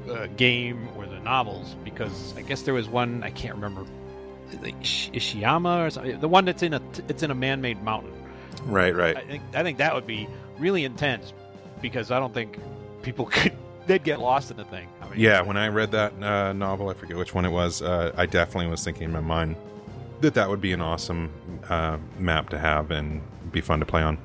uh, 0.10 0.28
game 0.36 0.90
or 0.98 1.06
the 1.06 1.22
novels 1.22 1.78
because 1.86 2.36
I 2.36 2.42
guess 2.42 2.64
there 2.64 2.74
was 2.74 2.90
one 2.90 3.24
I 3.24 3.30
can't 3.30 3.56
remember, 3.56 3.86
like 4.62 4.80
Ishiyama 4.82 5.88
or 5.88 5.90
something. 5.90 6.20
The 6.20 6.28
one 6.28 6.46
that's 6.46 6.64
in 6.64 6.74
a 6.74 6.82
it's 7.08 7.24
in 7.24 7.32
a 7.32 7.36
man-made 7.36 7.82
mountain. 7.84 8.14
Right, 8.64 8.96
right. 8.96 9.18
I 9.18 9.22
think 9.22 9.44
I 9.54 9.64
think 9.64 9.78
that 9.78 9.94
would 9.94 10.08
be 10.08 10.28
really 10.58 10.86
intense 10.86 11.34
because 11.82 12.12
I 12.12 12.20
don't 12.20 12.34
think 12.34 12.60
people 13.02 13.26
could 13.32 13.54
they'd 13.86 14.04
get 14.04 14.20
lost 14.20 14.52
in 14.52 14.58
the 14.58 14.66
thing. 14.66 14.88
I 15.02 15.10
mean, 15.10 15.20
Yeah, 15.20 15.42
when 15.42 15.58
I 15.58 15.68
read 15.70 15.92
that 15.92 16.14
uh, 16.22 16.54
novel, 16.54 16.90
I 16.90 16.94
forget 16.94 17.18
which 17.18 17.34
one 17.34 17.46
it 17.46 17.52
was. 17.52 17.82
Uh, 17.82 18.12
I 18.16 18.26
definitely 18.26 18.70
was 18.70 18.84
thinking 18.84 19.04
in 19.04 19.12
my 19.12 19.22
mind 19.22 19.56
that 20.22 20.34
that 20.34 20.50
would 20.50 20.62
be 20.62 20.74
an 20.74 20.82
awesome 20.82 21.32
uh, 21.70 21.98
map 22.18 22.50
to 22.50 22.58
have 22.58 22.92
and 22.92 23.22
be 23.52 23.62
fun 23.62 23.80
to 23.80 23.86
play 23.86 24.02
on. 24.02 24.18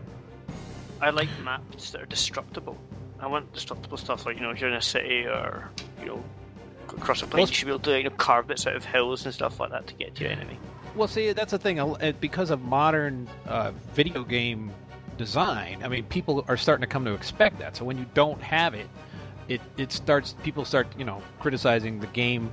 I 1.00 1.10
like 1.10 1.28
maps 1.42 1.90
that 1.90 2.02
are 2.02 2.06
destructible. 2.06 2.78
I 3.20 3.26
want 3.26 3.52
destructible 3.52 3.96
stuff 3.96 4.26
like 4.26 4.36
you 4.36 4.42
know 4.42 4.50
if 4.50 4.60
you're 4.60 4.70
in 4.70 4.76
a 4.76 4.82
city 4.82 5.26
or 5.26 5.70
you 6.00 6.06
know 6.06 6.24
across 6.96 7.22
a 7.22 7.26
plain, 7.26 7.42
Well, 7.42 7.48
you 7.48 7.54
should 7.54 7.66
be 7.66 7.72
able 7.72 7.80
to 7.80 7.98
you 7.98 8.04
know 8.04 8.10
carve 8.10 8.46
bits 8.46 8.66
out 8.66 8.76
of 8.76 8.84
hills 8.84 9.24
and 9.24 9.34
stuff 9.34 9.60
like 9.60 9.70
that 9.70 9.86
to 9.88 9.94
get 9.94 10.14
to 10.16 10.22
your 10.24 10.32
enemy. 10.32 10.58
Well, 10.94 11.08
see, 11.08 11.32
that's 11.32 11.52
the 11.52 11.58
thing. 11.58 11.80
Because 12.20 12.50
of 12.50 12.62
modern 12.62 13.28
uh, 13.46 13.72
video 13.94 14.24
game 14.24 14.70
design, 15.16 15.80
I 15.82 15.88
mean, 15.88 16.04
people 16.04 16.44
are 16.48 16.56
starting 16.56 16.82
to 16.82 16.86
come 16.86 17.04
to 17.06 17.14
expect 17.14 17.58
that. 17.60 17.76
So 17.76 17.84
when 17.84 17.98
you 17.98 18.06
don't 18.14 18.42
have 18.42 18.74
it, 18.74 18.88
it 19.48 19.60
it 19.76 19.92
starts. 19.92 20.34
People 20.42 20.64
start, 20.64 20.86
you 20.98 21.04
know, 21.04 21.22
criticizing 21.40 22.00
the 22.00 22.06
game. 22.08 22.50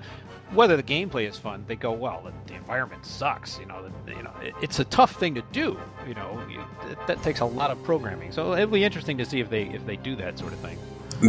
Whether 0.51 0.75
the 0.77 0.83
gameplay 0.83 1.29
is 1.29 1.37
fun, 1.37 1.63
they 1.67 1.75
go, 1.75 1.91
"Well, 1.91 2.21
the, 2.23 2.31
the 2.51 2.55
environment 2.57 3.05
sucks." 3.05 3.59
You 3.59 3.65
know, 3.67 3.91
the, 4.05 4.11
you 4.15 4.23
know, 4.23 4.33
it, 4.41 4.55
it's 4.63 4.79
a 4.79 4.85
tough 4.85 5.15
thing 5.19 5.35
to 5.35 5.43
do. 5.51 5.77
You 6.07 6.15
know, 6.15 6.41
you, 6.49 6.63
that, 6.87 7.07
that 7.07 7.23
takes 7.23 7.41
a 7.41 7.45
lot 7.45 7.69
of 7.71 7.83
programming. 7.83 8.31
So 8.31 8.53
it'll 8.53 8.67
be 8.67 8.83
interesting 8.83 9.17
to 9.19 9.25
see 9.25 9.39
if 9.39 9.49
they 9.49 9.63
if 9.63 9.85
they 9.85 9.97
do 9.97 10.15
that 10.15 10.39
sort 10.39 10.53
of 10.53 10.59
thing. 10.59 10.79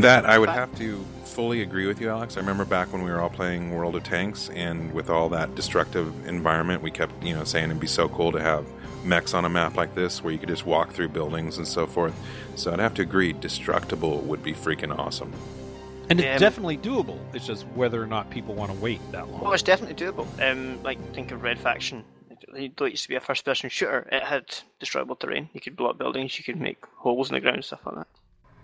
That 0.01 0.25
I 0.25 0.39
would 0.39 0.49
have 0.49 0.75
to 0.79 1.05
fully 1.31 1.62
agree 1.62 1.87
with 1.87 2.01
you, 2.01 2.11
Alex. 2.11 2.37
I 2.37 2.41
remember 2.41 2.64
back 2.64 2.93
when 2.93 3.03
we 3.03 3.11
were 3.11 3.20
all 3.20 3.31
playing 3.31 3.70
World 3.70 3.97
of 3.97 4.03
Tanks, 4.05 4.51
and 4.51 4.93
with 4.93 5.09
all 5.11 5.28
that 5.31 5.55
destructive 5.55 6.26
environment, 6.26 6.83
we 6.83 6.91
kept, 6.91 7.22
you 7.22 7.35
know, 7.35 7.45
saying 7.45 7.66
it'd 7.66 7.81
be 7.81 7.87
so 7.87 8.09
cool 8.09 8.33
to 8.33 8.41
have 8.41 8.66
mechs 9.05 9.33
on 9.33 9.45
a 9.45 9.49
map 9.49 9.76
like 9.76 9.95
this, 9.95 10.22
where 10.22 10.33
you 10.33 10.39
could 10.39 10.49
just 10.49 10.66
walk 10.66 10.93
through 10.93 11.09
buildings 11.09 11.57
and 11.57 11.66
so 11.66 11.87
forth. 11.87 12.14
So 12.57 12.72
I'd 12.72 12.81
have 12.81 12.95
to 12.95 13.03
agree, 13.03 13.33
destructible 13.33 14.18
would 14.22 14.43
be 14.43 14.53
freaking 14.53 14.97
awesome. 14.99 15.33
And 16.11 16.18
it's 16.18 16.26
Yeah, 16.26 16.35
but- 16.35 16.41
definitely 16.41 16.76
doable. 16.76 17.18
It's 17.33 17.47
just 17.47 17.64
whether 17.68 18.03
or 18.03 18.07
not 18.07 18.28
people 18.31 18.55
want 18.55 18.72
to 18.72 18.78
wait 18.78 19.01
that 19.12 19.28
long. 19.31 19.41
Well, 19.41 19.53
it's 19.53 19.62
definitely 19.62 19.95
doable. 20.05 20.26
Um, 20.43 20.83
like 20.83 20.99
think 21.14 21.31
of 21.31 21.43
Red 21.43 21.59
Faction. 21.59 22.05
It 22.31 22.74
it 22.81 22.91
used 22.91 23.05
to 23.05 23.09
be 23.09 23.14
a 23.14 23.20
first-person 23.20 23.70
shooter. 23.70 24.09
It 24.11 24.24
had 24.24 24.45
destructible 24.81 25.14
terrain. 25.14 25.49
You 25.53 25.61
could 25.61 25.76
blow 25.76 25.91
up 25.91 25.99
buildings. 25.99 26.37
You 26.37 26.45
could 26.45 26.61
make 26.61 26.85
holes 26.97 27.31
in 27.31 27.35
the 27.35 27.41
ground, 27.41 27.64
stuff 27.64 27.81
like 27.87 27.95
that. 27.95 28.07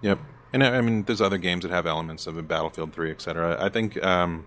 Yep. 0.02 0.18
And 0.56 0.64
I 0.64 0.78
I 0.78 0.80
mean, 0.80 1.02
there's 1.02 1.20
other 1.20 1.36
games 1.36 1.64
that 1.64 1.70
have 1.70 1.84
elements 1.84 2.26
of 2.26 2.38
it, 2.38 2.48
Battlefield 2.48 2.94
3, 2.94 3.10
etc. 3.10 3.58
I 3.60 3.68
think 3.68 4.02
um, 4.02 4.46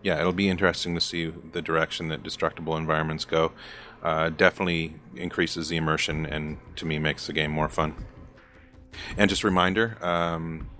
yeah, 0.00 0.20
it'll 0.20 0.32
be 0.32 0.48
interesting 0.48 0.94
to 0.94 1.00
see 1.00 1.26
the 1.26 1.60
direction 1.60 2.06
that 2.06 2.22
destructible 2.22 2.76
environments 2.76 3.24
go. 3.24 3.50
Uh, 4.00 4.28
definitely 4.28 4.94
increases 5.16 5.68
the 5.68 5.76
immersion 5.76 6.24
and 6.24 6.58
to 6.76 6.86
me 6.86 7.00
makes 7.00 7.26
the 7.26 7.32
game 7.32 7.50
more 7.50 7.68
fun. 7.68 7.96
And 9.16 9.28
just 9.28 9.42
a 9.42 9.46
reminder, 9.48 9.98
um, 10.00 10.70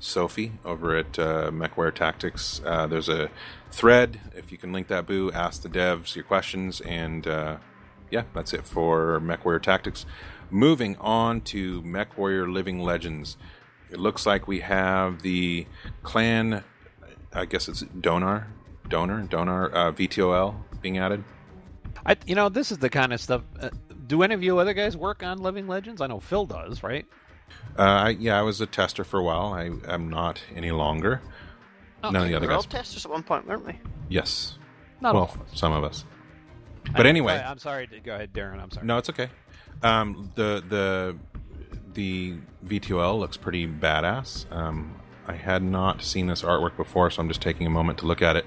Sophie 0.00 0.52
over 0.64 0.96
at 0.96 1.18
uh, 1.18 1.50
MechWarrior 1.50 1.94
Tactics, 1.94 2.62
uh, 2.64 2.86
there's 2.86 3.10
a 3.10 3.28
thread. 3.70 4.20
If 4.34 4.50
you 4.50 4.56
can 4.56 4.72
link 4.72 4.88
that, 4.88 5.06
boo, 5.06 5.32
ask 5.32 5.60
the 5.60 5.68
devs 5.68 6.14
your 6.14 6.24
questions. 6.24 6.80
And 6.80 7.26
uh, 7.26 7.58
yeah, 8.10 8.22
that's 8.32 8.54
it 8.54 8.66
for 8.66 9.20
MechWarrior 9.20 9.60
Tactics. 9.60 10.06
Moving 10.50 10.96
on 10.96 11.42
to 11.42 11.82
MechWarrior 11.82 12.50
Living 12.50 12.80
Legends. 12.80 13.36
It 13.94 14.00
looks 14.00 14.26
like 14.26 14.48
we 14.48 14.58
have 14.58 15.22
the 15.22 15.66
clan, 16.02 16.64
I 17.32 17.44
guess 17.44 17.68
it's 17.68 17.84
Donar, 17.84 18.48
Donor, 18.88 19.22
Donar, 19.28 19.72
uh, 19.72 19.92
VTOL 19.92 20.56
being 20.82 20.98
added. 20.98 21.22
I, 22.04 22.16
you 22.26 22.34
know, 22.34 22.48
this 22.48 22.72
is 22.72 22.78
the 22.78 22.90
kind 22.90 23.12
of 23.12 23.20
stuff. 23.20 23.42
Uh, 23.60 23.70
do 24.08 24.24
any 24.24 24.34
of 24.34 24.42
you 24.42 24.58
other 24.58 24.74
guys 24.74 24.96
work 24.96 25.22
on 25.22 25.38
Living 25.38 25.68
Legends? 25.68 26.00
I 26.00 26.08
know 26.08 26.18
Phil 26.18 26.44
does, 26.44 26.82
right? 26.82 27.06
Uh, 27.78 27.82
I, 27.82 28.08
yeah, 28.10 28.36
I 28.36 28.42
was 28.42 28.60
a 28.60 28.66
tester 28.66 29.04
for 29.04 29.20
a 29.20 29.22
while. 29.22 29.52
I 29.54 29.70
am 29.92 30.10
not 30.10 30.42
any 30.56 30.72
longer. 30.72 31.22
Oh, 32.02 32.10
None 32.10 32.22
of 32.22 32.28
the 32.28 32.34
other 32.34 32.46
we 32.46 32.48
were 32.48 32.54
all 32.56 32.62
guys. 32.62 32.70
testers 32.72 33.04
at 33.04 33.12
one 33.12 33.22
point, 33.22 33.46
weren't 33.46 33.64
we? 33.64 33.78
Yes. 34.08 34.58
Not 35.00 35.14
well, 35.14 35.22
all 35.26 35.34
of 35.34 35.40
us. 35.40 35.48
some 35.56 35.72
of 35.72 35.84
us. 35.84 36.04
I- 36.88 36.96
But 36.96 37.06
anyway, 37.06 37.34
I, 37.34 37.48
am 37.48 37.58
sorry. 37.58 37.86
to- 37.86 38.00
Go 38.00 38.16
ahead, 38.16 38.32
Darren. 38.32 38.60
I'm 38.60 38.72
sorry. 38.72 38.86
no, 38.88 38.98
it's 38.98 39.08
okay. 39.10 39.28
Um, 39.84 40.32
the 40.34 40.64
the 40.68 41.16
the 41.94 42.36
VTOL 42.66 43.18
looks 43.18 43.36
pretty 43.36 43.66
badass. 43.66 44.50
Um, 44.52 44.96
I 45.26 45.34
had 45.34 45.62
not 45.62 46.02
seen 46.02 46.26
this 46.26 46.42
artwork 46.42 46.76
before, 46.76 47.10
so 47.10 47.22
I'm 47.22 47.28
just 47.28 47.40
taking 47.40 47.66
a 47.66 47.70
moment 47.70 47.98
to 48.00 48.06
look 48.06 48.22
at 48.22 48.36
it. 48.36 48.44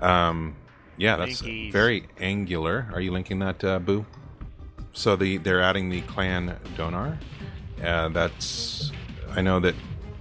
Um, 0.00 0.56
yeah, 0.96 1.16
that's 1.16 1.42
Linkies. 1.42 1.72
very 1.72 2.08
angular. 2.18 2.88
Are 2.92 3.00
you 3.00 3.10
linking 3.10 3.38
that, 3.40 3.64
uh, 3.64 3.78
Boo? 3.78 4.06
So 4.92 5.16
the 5.16 5.38
they're 5.38 5.62
adding 5.62 5.88
the 5.88 6.00
clan 6.02 6.56
Donar. 6.76 7.18
Uh, 7.82 8.08
that's 8.08 8.92
I 9.30 9.40
know 9.40 9.60
that. 9.60 9.74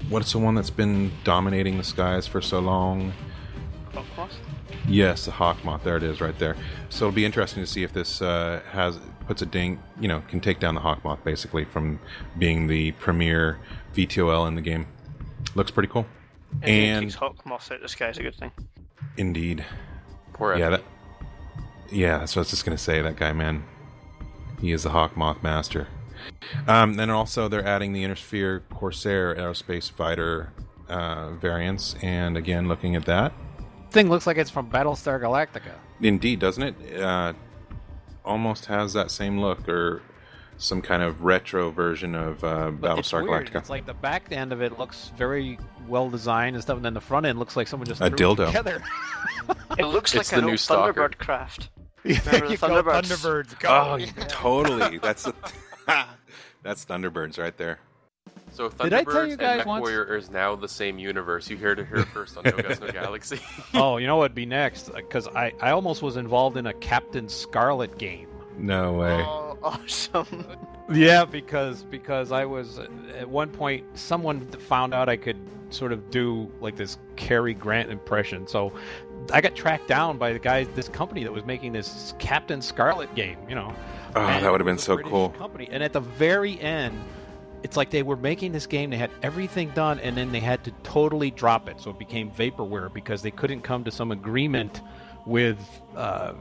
What's 0.10 0.32
the 0.32 0.40
one 0.40 0.56
that's 0.56 0.72
been 0.72 1.12
dominating 1.24 1.78
the 1.78 1.84
skies 1.84 2.26
for 2.26 2.42
so 2.42 2.60
long? 2.60 3.14
Hawkmoth? 3.94 4.32
Yes, 4.88 5.26
the 5.26 5.32
hawk 5.32 5.64
moth. 5.64 5.84
There 5.84 5.98
it 5.98 6.04
is, 6.04 6.20
right 6.20 6.38
there. 6.40 6.56
So 6.90 7.06
it'll 7.06 7.16
be 7.16 7.26
interesting 7.26 7.62
to 7.64 7.68
see 7.68 7.84
if 7.84 7.94
this 7.94 8.20
uh, 8.22 8.62
has 8.72 8.98
puts 9.30 9.44
a 9.44 9.46
ding. 9.46 9.80
You 10.00 10.08
know, 10.08 10.22
can 10.28 10.40
take 10.40 10.60
down 10.60 10.74
the 10.74 10.82
hawk 10.82 11.04
moth 11.04 11.24
basically 11.24 11.64
from 11.64 12.00
being 12.40 12.66
the 12.66 12.94
premier 12.94 13.60
VTOL 13.94 14.48
in 14.48 14.56
the 14.56 14.62
game. 14.62 14.88
Looks 15.54 15.70
pretty 15.70 15.88
cool. 15.88 16.08
Anything 16.64 16.90
And 16.90 17.06
takes 17.06 17.16
Hawkmoth 17.16 17.72
out 17.72 17.76
of 17.76 17.82
the 17.84 17.90
sky 17.90 18.10
is 18.10 18.18
a 18.18 18.24
good 18.24 18.36
thing. 18.36 18.52
indeed, 19.18 19.64
Poor 20.34 20.58
yeah, 20.58 20.72
that, 20.72 20.84
yeah. 21.92 22.18
That's 22.18 22.36
what 22.36 22.40
I 22.40 22.42
was 22.42 22.50
just 22.50 22.66
gonna 22.66 22.78
say. 22.80 23.04
That 23.04 23.18
guy, 23.18 23.32
man, 23.32 23.64
he 24.60 24.72
is 24.72 24.82
the 24.82 24.90
hawk 24.90 25.16
moth 25.16 25.44
master. 25.44 25.88
Um, 26.68 26.96
then 26.96 27.12
also 27.12 27.48
they're 27.48 27.66
adding 27.66 27.94
the 27.94 28.04
Inner 28.04 28.16
Sphere 28.16 28.64
Corsair 28.72 29.36
aerospace 29.36 29.92
fighter 29.92 30.52
uh, 30.90 31.34
variants, 31.34 31.96
and 32.02 32.36
again, 32.36 32.68
looking 32.68 32.96
at 32.96 33.06
that, 33.06 33.32
Thing 33.92 34.10
looks 34.10 34.26
like 34.28 34.38
it's 34.38 34.50
from 34.50 34.70
Battlestar 34.70 35.20
Galactica. 35.22 35.74
Indeed, 36.02 36.40
doesn't 36.40 36.64
it? 36.64 37.02
Uh, 37.02 37.34
almost 38.30 38.68
has 38.68 38.94
that 38.94 39.12
same 39.12 39.40
look, 39.42 39.68
or 39.68 40.02
some 40.58 40.82
kind 40.82 41.02
of 41.04 41.24
retro 41.24 41.70
version 41.72 42.16
of 42.16 42.44
uh, 42.44 42.70
But 42.72 43.00
it's 43.00 43.12
Battlestar 43.12 43.24
weird. 43.28 43.48
Galactica. 43.50 43.56
It's 43.60 43.70
like 43.70 43.86
the 43.86 43.94
back 43.94 44.32
end 44.32 44.54
of 44.54 44.62
it 44.62 44.78
looks 44.78 45.12
very 45.18 45.58
well 45.88 46.10
designed 46.10 46.56
and 46.56 46.64
stuff, 46.64 46.76
and 46.78 46.86
then 46.86 46.94
the 46.94 47.02
front 47.02 47.26
end 47.26 47.40
looks 47.40 47.56
like 47.56 47.68
someone 47.68 47.88
just 47.88 48.02
A 48.02 48.10
threw 48.10 48.16
it 48.16 48.38
dildo. 48.38 48.48
together. 48.48 48.82
It 49.80 49.86
looks 49.86 50.14
It's 50.14 50.32
like 50.32 50.36
the 50.42 50.46
an 50.46 50.46
new 50.46 50.52
old 50.52 50.60
Thunderbird 50.60 51.18
craft. 51.18 51.70
there 52.04 52.16
Remember 52.26 52.46
the 52.48 52.52
you 52.52 52.58
go, 52.58 52.68
Thunderbirds? 52.68 53.02
Thunderbirds. 53.04 53.60
Go. 53.60 53.70
Oh, 53.70 53.96
Yeah. 53.96 54.12
totally. 54.28 54.98
That's 55.00 55.24
the, 55.24 55.34
that's 56.64 56.86
Thunderbirds 56.86 57.40
right 57.40 57.58
there. 57.58 57.80
So 58.52 58.70
Did 58.70 58.94
I 58.94 59.04
tell 59.04 59.14
Thunderbirds 59.14 59.30
you 59.30 59.38
guys 59.38 59.60
and 59.62 59.68
once- 59.68 59.88
MechWarrior 59.90 60.18
is 60.18 60.30
now 60.30 60.56
the 60.56 60.68
same 60.68 61.00
universe. 61.00 61.50
You 61.50 61.58
heard 61.58 61.80
it 61.80 61.88
here 61.88 62.04
first 62.06 62.38
on 62.38 62.44
No 62.44 62.52
Guts 62.52 62.80
No 62.82 62.88
Galaxy. 62.92 63.40
oh, 63.74 63.98
you 63.98 64.08
know 64.08 64.18
what'd 64.18 64.36
be 64.36 64.46
next? 64.46 64.90
Uh, 64.90 64.94
because 64.96 65.28
I, 65.30 65.54
I 65.62 65.72
almost 65.72 66.02
was 66.02 66.18
involved 66.18 66.58
in 66.58 66.68
a 66.68 66.74
Captain 66.74 67.28
Scarlet 67.30 67.98
game. 67.98 68.28
No 68.58 68.94
way. 68.94 69.24
Oh, 69.26 69.58
awesome. 69.64 70.46
Yeah, 70.92 71.24
because 71.24 71.84
because 71.84 72.32
I 72.32 72.46
was 72.46 72.80
at 73.16 73.30
one 73.30 73.50
point 73.52 73.86
someone 73.96 74.48
found 74.48 74.92
out 74.92 75.08
I 75.08 75.18
could 75.18 75.38
sort 75.70 75.92
of 75.92 76.10
do 76.10 76.52
like 76.62 76.78
this 76.78 76.98
Cary 77.16 77.54
Grant 77.54 77.92
impression. 77.92 78.48
So 78.48 78.74
I 79.32 79.40
got 79.40 79.54
tracked 79.54 79.88
down 79.88 80.18
by 80.18 80.34
the 80.34 80.40
guy, 80.40 80.64
this 80.64 80.90
company 80.90 81.24
that 81.26 81.32
was 81.32 81.46
making 81.46 81.74
this 81.74 82.16
Captain 82.18 82.60
Scarlet 82.60 83.14
game. 83.14 83.38
You 83.48 83.54
know, 83.54 83.72
Oh, 84.16 84.22
And 84.22 84.44
that 84.44 84.52
would 84.52 84.60
have 84.62 84.66
been 84.66 84.80
so 84.80 84.96
British 84.96 85.12
cool. 85.12 85.30
Company, 85.30 85.70
and 85.72 85.84
at 85.84 85.94
the 85.94 86.00
very 86.00 86.60
end, 86.60 87.00
it's 87.64 87.76
like 87.78 87.90
they 87.90 88.04
were 88.04 88.16
making 88.16 88.52
this 88.52 88.66
game. 88.66 88.90
They 88.90 88.98
had 88.98 89.12
everything 89.22 89.70
done, 89.72 90.00
and 90.00 90.16
then 90.18 90.32
they 90.32 90.40
had 90.40 90.64
to 90.66 90.72
totally 90.84 91.32
drop 91.32 91.68
it. 91.70 91.80
So 91.82 91.90
it 91.90 92.00
became 92.00 92.32
vaporware 92.32 92.92
because 92.92 93.22
they 93.22 93.32
couldn't 93.32 93.62
come 93.62 93.84
to 93.84 93.92
some 93.92 94.12
agreement 94.12 94.82
with 95.26 95.58
uh, 95.96 96.34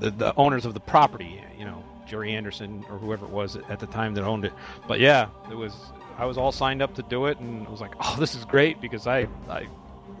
the, 0.00 0.10
the 0.10 0.34
owners 0.36 0.64
of 0.64 0.74
the 0.74 0.80
property. 0.80 1.40
You 1.58 1.64
know, 1.64 1.84
Gerry 2.06 2.34
Anderson 2.34 2.84
or 2.90 2.98
whoever 2.98 3.24
it 3.26 3.30
was 3.30 3.56
at 3.56 3.78
the 3.80 3.86
time 3.86 4.14
that 4.14 4.24
owned 4.24 4.44
it. 4.44 4.52
But 4.88 5.00
yeah, 5.00 5.28
it 5.50 5.54
was. 5.56 5.74
I 6.16 6.26
was 6.26 6.38
all 6.38 6.52
signed 6.52 6.80
up 6.80 6.94
to 6.94 7.02
do 7.02 7.26
it, 7.26 7.38
and 7.40 7.66
I 7.66 7.70
was 7.70 7.80
like, 7.80 7.94
"Oh, 8.00 8.16
this 8.18 8.34
is 8.34 8.44
great!" 8.44 8.80
Because 8.80 9.06
I, 9.06 9.26
I 9.48 9.66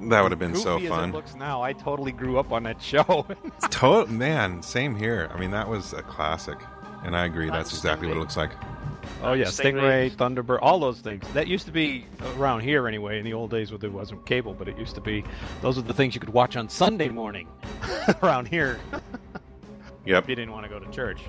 That 0.02 0.22
would 0.22 0.32
have 0.32 0.40
been 0.40 0.56
so 0.56 0.78
fun. 0.80 1.12
looks 1.12 1.34
now, 1.36 1.62
I 1.62 1.72
totally 1.72 2.10
grew 2.12 2.38
up 2.38 2.52
on 2.52 2.64
that 2.64 2.82
show. 2.82 3.24
Total 3.70 4.12
man, 4.12 4.60
same 4.62 4.96
here. 4.96 5.30
I 5.32 5.38
mean, 5.38 5.52
that 5.52 5.68
was 5.68 5.92
a 5.92 6.02
classic, 6.02 6.58
and 7.04 7.16
I 7.16 7.26
agree. 7.26 7.48
That's 7.48 7.72
exactly 7.72 8.08
what 8.08 8.16
it 8.16 8.20
looks 8.20 8.36
like. 8.36 8.50
Oh 9.24 9.32
yeah, 9.32 9.46
Stingray. 9.46 10.10
Stingray, 10.10 10.16
Thunderbird, 10.16 10.58
all 10.62 10.78
those 10.78 11.00
things. 11.00 11.24
That 11.32 11.46
used 11.46 11.66
to 11.66 11.72
be 11.72 12.06
around 12.36 12.60
here 12.60 12.86
anyway. 12.86 13.18
In 13.18 13.24
the 13.24 13.32
old 13.32 13.50
days, 13.50 13.70
when 13.70 13.80
there 13.80 13.90
wasn't 13.90 14.24
cable, 14.26 14.54
but 14.54 14.68
it 14.68 14.78
used 14.78 14.94
to 14.94 15.00
be. 15.00 15.24
Those 15.62 15.78
are 15.78 15.82
the 15.82 15.94
things 15.94 16.14
you 16.14 16.20
could 16.20 16.32
watch 16.32 16.56
on 16.56 16.68
Sunday 16.68 17.08
morning 17.08 17.48
around 18.22 18.48
here 18.48 18.78
Yep. 20.06 20.24
if 20.24 20.28
you 20.28 20.34
didn't 20.36 20.52
want 20.52 20.64
to 20.64 20.68
go 20.68 20.78
to 20.78 20.90
church. 20.90 21.20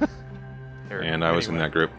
and 0.90 1.24
I 1.24 1.32
was 1.32 1.48
in 1.48 1.58
that 1.58 1.72
group. 1.72 1.90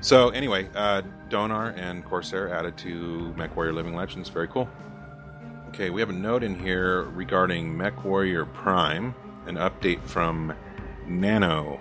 So 0.00 0.30
anyway, 0.30 0.68
uh, 0.74 1.02
Donar 1.28 1.74
and 1.76 2.04
Corsair 2.04 2.52
added 2.52 2.76
to 2.78 3.34
MechWarrior 3.36 3.74
Living 3.74 3.94
Legends. 3.94 4.28
Very 4.28 4.48
cool. 4.48 4.68
Okay, 5.68 5.90
we 5.90 6.00
have 6.00 6.10
a 6.10 6.14
note 6.14 6.42
in 6.42 6.58
here 6.58 7.02
regarding 7.02 7.74
MechWarrior 7.74 8.52
Prime, 8.52 9.14
an 9.46 9.56
update 9.56 10.02
from 10.02 10.52
Nano. 11.06 11.78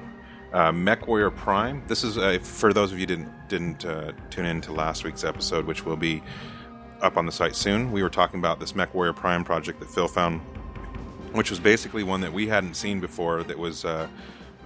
Uh, 0.52 0.72
MechWarrior 0.72 1.36
Prime. 1.36 1.84
This 1.88 2.04
is 2.04 2.18
uh, 2.18 2.40
for 2.42 2.74
those 2.74 2.92
of 2.92 3.00
you 3.00 3.06
didn't 3.06 3.30
didn't 3.50 3.86
uh, 3.86 4.14
tune 4.32 4.46
in 4.46 4.62
to 4.62 4.72
last 4.72 5.04
week's 5.04 5.24
episode, 5.24 5.66
which 5.66 5.86
will 5.86 5.96
be 5.98 6.24
up 7.02 7.18
on 7.18 7.26
the 7.28 7.32
site 7.32 7.56
soon. 7.56 7.92
We 7.92 8.02
were 8.02 8.10
talking 8.10 8.40
about 8.40 8.60
this 8.60 8.74
MechWarrior 8.74 9.16
Prime 9.16 9.44
project 9.44 9.80
that 9.80 9.90
Phil 9.90 10.08
found, 10.08 10.42
which 11.34 11.50
was 11.52 11.60
basically 11.60 12.04
one 12.04 12.22
that 12.22 12.34
we 12.34 12.48
hadn't 12.48 12.74
seen 12.76 13.00
before. 13.00 13.44
That 13.44 13.60
was 13.60 13.86
uh, 13.86 14.08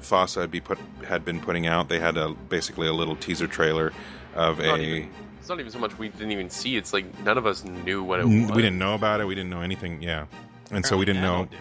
FASA 0.02 0.42
had, 0.42 0.52
be 0.52 0.62
put, 0.62 0.80
had 1.06 1.26
been 1.26 1.40
putting 1.42 1.68
out. 1.68 1.90
They 1.90 2.00
had 2.00 2.16
a 2.18 2.30
basically 2.30 2.88
a 2.88 2.94
little 2.94 3.16
teaser 3.18 3.48
trailer 3.48 3.92
of 4.36 4.60
Not 4.60 4.80
a. 4.80 4.84
even- 4.84 5.10
It's 5.40 5.50
not 5.50 5.60
even 5.60 5.72
so 5.72 5.80
much 5.80 5.98
we 6.00 6.08
didn't 6.08 6.32
even 6.32 6.50
see. 6.50 6.78
It's 6.78 6.94
like 6.94 7.06
none 7.26 7.38
of 7.38 7.46
us 7.46 7.66
knew 7.66 8.02
what 8.04 8.22
it 8.22 8.26
was. 8.26 8.34
we 8.34 8.62
didn't 8.62 8.80
know 8.80 8.96
about 8.96 9.20
it. 9.20 9.26
We 9.28 9.36
didn't 9.36 9.50
know 9.50 9.62
anything. 9.62 10.02
Yeah, 10.02 10.28
and 10.72 10.86
so 10.86 10.96
we 10.98 11.04
didn't 11.04 11.22
know. 11.22 11.46
did. 11.52 11.60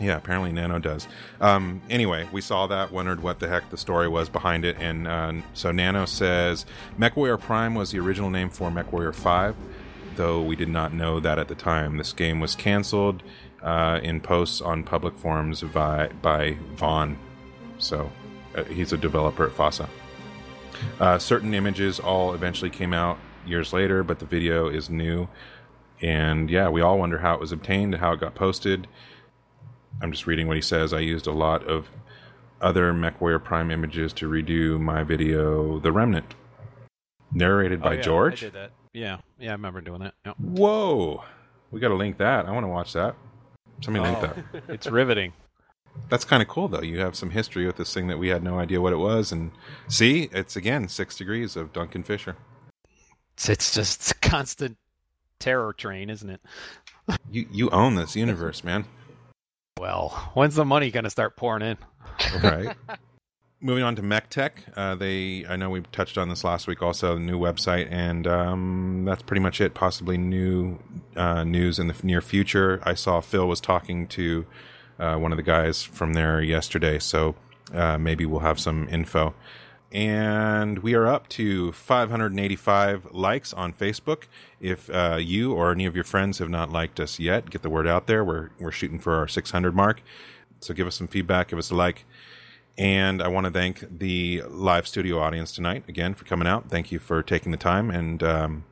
Yeah, 0.00 0.16
apparently 0.16 0.52
Nano 0.52 0.78
does. 0.78 1.08
Um, 1.40 1.82
anyway, 1.90 2.28
we 2.30 2.40
saw 2.40 2.66
that, 2.68 2.92
wondered 2.92 3.22
what 3.22 3.40
the 3.40 3.48
heck 3.48 3.70
the 3.70 3.76
story 3.76 4.08
was 4.08 4.28
behind 4.28 4.64
it, 4.64 4.76
and 4.78 5.08
uh, 5.08 5.32
so 5.54 5.72
Nano 5.72 6.04
says 6.04 6.66
MechWarrior 6.98 7.40
Prime 7.40 7.74
was 7.74 7.90
the 7.90 7.98
original 7.98 8.30
name 8.30 8.48
for 8.48 8.70
MechWarrior 8.70 9.14
5, 9.14 9.56
though 10.14 10.42
we 10.42 10.54
did 10.54 10.68
not 10.68 10.92
know 10.92 11.18
that 11.20 11.38
at 11.38 11.48
the 11.48 11.54
time. 11.54 11.96
This 11.96 12.12
game 12.12 12.38
was 12.38 12.54
canceled 12.54 13.22
uh, 13.62 13.98
in 14.02 14.20
posts 14.20 14.60
on 14.60 14.84
public 14.84 15.16
forums 15.16 15.62
by, 15.62 16.08
by 16.22 16.56
Vaughn, 16.76 17.18
so 17.78 18.10
uh, 18.54 18.62
he's 18.64 18.92
a 18.92 18.96
developer 18.96 19.46
at 19.46 19.52
FASA. 19.52 19.88
Uh, 21.00 21.18
certain 21.18 21.54
images 21.54 21.98
all 21.98 22.34
eventually 22.34 22.70
came 22.70 22.92
out 22.92 23.18
years 23.46 23.72
later, 23.72 24.02
but 24.04 24.18
the 24.18 24.26
video 24.26 24.68
is 24.68 24.88
new. 24.88 25.28
And 26.00 26.48
yeah, 26.48 26.68
we 26.68 26.80
all 26.80 26.98
wonder 26.98 27.18
how 27.18 27.34
it 27.34 27.40
was 27.40 27.50
obtained, 27.50 27.96
how 27.96 28.12
it 28.12 28.20
got 28.20 28.34
posted. 28.34 28.86
I'm 30.00 30.12
just 30.12 30.26
reading 30.26 30.46
what 30.46 30.56
he 30.56 30.62
says. 30.62 30.92
I 30.92 31.00
used 31.00 31.26
a 31.26 31.32
lot 31.32 31.64
of 31.66 31.90
other 32.60 32.92
MechWarrior 32.92 33.42
Prime 33.42 33.70
images 33.70 34.12
to 34.14 34.28
redo 34.28 34.80
my 34.80 35.02
video, 35.02 35.78
The 35.80 35.92
Remnant. 35.92 36.34
Narrated 37.32 37.80
oh, 37.80 37.84
by 37.84 37.90
Oh, 37.90 37.96
yeah, 37.96 38.02
George. 38.02 38.42
I 38.42 38.46
did 38.46 38.54
that. 38.54 38.70
Yeah, 38.92 39.18
yeah, 39.38 39.50
I 39.50 39.52
remember 39.52 39.80
doing 39.80 40.00
that. 40.00 40.14
Yeah. 40.24 40.32
Whoa! 40.38 41.22
We 41.70 41.78
got 41.80 41.88
to 41.88 41.94
link 41.94 42.16
that. 42.18 42.46
I 42.46 42.50
want 42.52 42.64
to 42.64 42.68
watch 42.68 42.94
that. 42.94 43.14
Somebody 43.82 44.06
link 44.06 44.18
Oh, 44.18 44.42
that. 44.52 44.62
it's 44.68 44.86
riveting. 44.86 45.32
That's 46.08 46.24
kind 46.24 46.42
of 46.42 46.48
cool, 46.48 46.68
though. 46.68 46.80
You 46.80 47.00
have 47.00 47.14
some 47.14 47.30
history 47.30 47.66
with 47.66 47.76
this 47.76 47.92
thing 47.92 48.06
that 48.08 48.18
we 48.18 48.28
had 48.28 48.42
no 48.42 48.58
idea 48.58 48.80
what 48.80 48.92
it 48.92 48.98
was. 48.98 49.30
And 49.32 49.50
see, 49.88 50.28
it's 50.32 50.56
again 50.56 50.88
six 50.88 51.16
degrees 51.16 51.56
of 51.56 51.72
Duncan 51.72 52.02
Fisher. 52.02 52.36
It's, 53.34 53.48
it's 53.48 53.74
just 53.74 54.10
a 54.10 54.14
constant 54.14 54.78
terror 55.38 55.72
train, 55.72 56.08
isn't 56.08 56.30
it? 56.30 56.40
You 57.30 57.46
you 57.50 57.70
own 57.70 57.94
this 57.94 58.16
universe, 58.16 58.64
man. 58.64 58.84
Well, 59.78 60.08
when's 60.34 60.54
the 60.54 60.64
money 60.64 60.90
going 60.90 61.04
to 61.04 61.10
start 61.10 61.36
pouring 61.36 61.62
in? 61.62 61.78
right. 62.42 62.76
Moving 63.60 63.82
on 63.82 63.96
to 63.96 64.02
MechTech, 64.02 64.52
uh, 64.76 64.94
they 64.94 65.44
I 65.48 65.56
know 65.56 65.68
we 65.68 65.80
touched 65.90 66.16
on 66.16 66.28
this 66.28 66.44
last 66.44 66.68
week. 66.68 66.80
Also, 66.80 67.18
new 67.18 67.36
website, 67.36 67.90
and 67.90 68.24
um, 68.24 69.04
that's 69.04 69.22
pretty 69.22 69.40
much 69.40 69.60
it. 69.60 69.74
Possibly 69.74 70.16
new 70.16 70.78
uh, 71.16 71.42
news 71.42 71.80
in 71.80 71.88
the 71.88 71.94
near 72.04 72.20
future. 72.20 72.80
I 72.84 72.94
saw 72.94 73.20
Phil 73.20 73.48
was 73.48 73.60
talking 73.60 74.06
to 74.08 74.46
uh, 75.00 75.16
one 75.16 75.32
of 75.32 75.36
the 75.38 75.42
guys 75.42 75.82
from 75.82 76.12
there 76.14 76.40
yesterday, 76.40 77.00
so 77.00 77.34
uh, 77.74 77.98
maybe 77.98 78.24
we'll 78.24 78.40
have 78.40 78.60
some 78.60 78.88
info. 78.90 79.34
And 79.90 80.80
we 80.80 80.94
are 80.94 81.06
up 81.06 81.28
to 81.30 81.72
585 81.72 83.08
likes 83.12 83.54
on 83.54 83.72
Facebook. 83.72 84.24
If 84.60 84.90
uh, 84.90 85.16
you 85.18 85.54
or 85.54 85.72
any 85.72 85.86
of 85.86 85.94
your 85.94 86.04
friends 86.04 86.38
have 86.38 86.50
not 86.50 86.70
liked 86.70 87.00
us 87.00 87.18
yet, 87.18 87.48
get 87.48 87.62
the 87.62 87.70
word 87.70 87.86
out 87.86 88.06
there. 88.06 88.22
We're 88.22 88.50
we're 88.58 88.72
shooting 88.72 88.98
for 88.98 89.14
our 89.14 89.26
600 89.26 89.74
mark, 89.74 90.02
so 90.60 90.74
give 90.74 90.86
us 90.86 90.96
some 90.96 91.08
feedback, 91.08 91.48
give 91.48 91.58
us 91.58 91.70
a 91.70 91.74
like. 91.74 92.04
And 92.76 93.22
I 93.22 93.28
want 93.28 93.46
to 93.46 93.50
thank 93.50 93.98
the 93.98 94.42
live 94.48 94.86
studio 94.86 95.18
audience 95.18 95.52
tonight 95.52 95.84
again 95.88 96.14
for 96.14 96.24
coming 96.24 96.46
out. 96.46 96.68
Thank 96.68 96.92
you 96.92 96.98
for 96.98 97.22
taking 97.22 97.50
the 97.50 97.58
time. 97.58 97.90
And 97.90 98.22
um, 98.22 98.64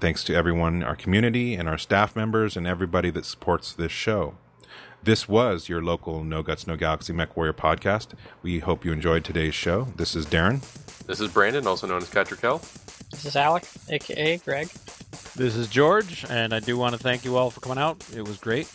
thanks 0.00 0.24
to 0.24 0.34
everyone, 0.34 0.82
our 0.82 0.96
community 0.96 1.54
and 1.54 1.68
our 1.68 1.78
staff 1.78 2.16
members, 2.16 2.56
and 2.56 2.66
everybody 2.66 3.10
that 3.10 3.24
supports 3.24 3.72
this 3.72 3.92
show. 3.92 4.36
This 5.06 5.28
was 5.28 5.68
your 5.68 5.84
local 5.84 6.24
No 6.24 6.42
Guts, 6.42 6.66
No 6.66 6.74
Galaxy 6.74 7.12
Mech 7.12 7.36
Warrior 7.36 7.52
podcast. 7.52 8.08
We 8.42 8.58
hope 8.58 8.84
you 8.84 8.90
enjoyed 8.90 9.22
today's 9.22 9.54
show. 9.54 9.86
This 9.94 10.16
is 10.16 10.26
Darren. 10.26 10.62
This 11.06 11.20
is 11.20 11.30
Brandon, 11.30 11.64
also 11.64 11.86
known 11.86 12.02
as 12.02 12.10
Catrikel. 12.10 12.60
This 13.12 13.24
is 13.24 13.36
Alec, 13.36 13.62
aka 13.88 14.38
Greg. 14.38 14.66
This 15.36 15.54
is 15.54 15.68
George, 15.68 16.24
and 16.28 16.52
I 16.52 16.58
do 16.58 16.76
want 16.76 16.96
to 16.96 16.98
thank 16.98 17.24
you 17.24 17.36
all 17.36 17.52
for 17.52 17.60
coming 17.60 17.78
out. 17.78 18.04
It 18.16 18.26
was 18.26 18.38
great. 18.38 18.68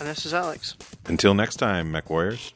And 0.00 0.08
this 0.08 0.26
is 0.26 0.34
Alex. 0.34 0.76
Until 1.04 1.34
next 1.34 1.54
time, 1.58 1.92
Mech 1.92 2.10
Warriors. 2.10 2.50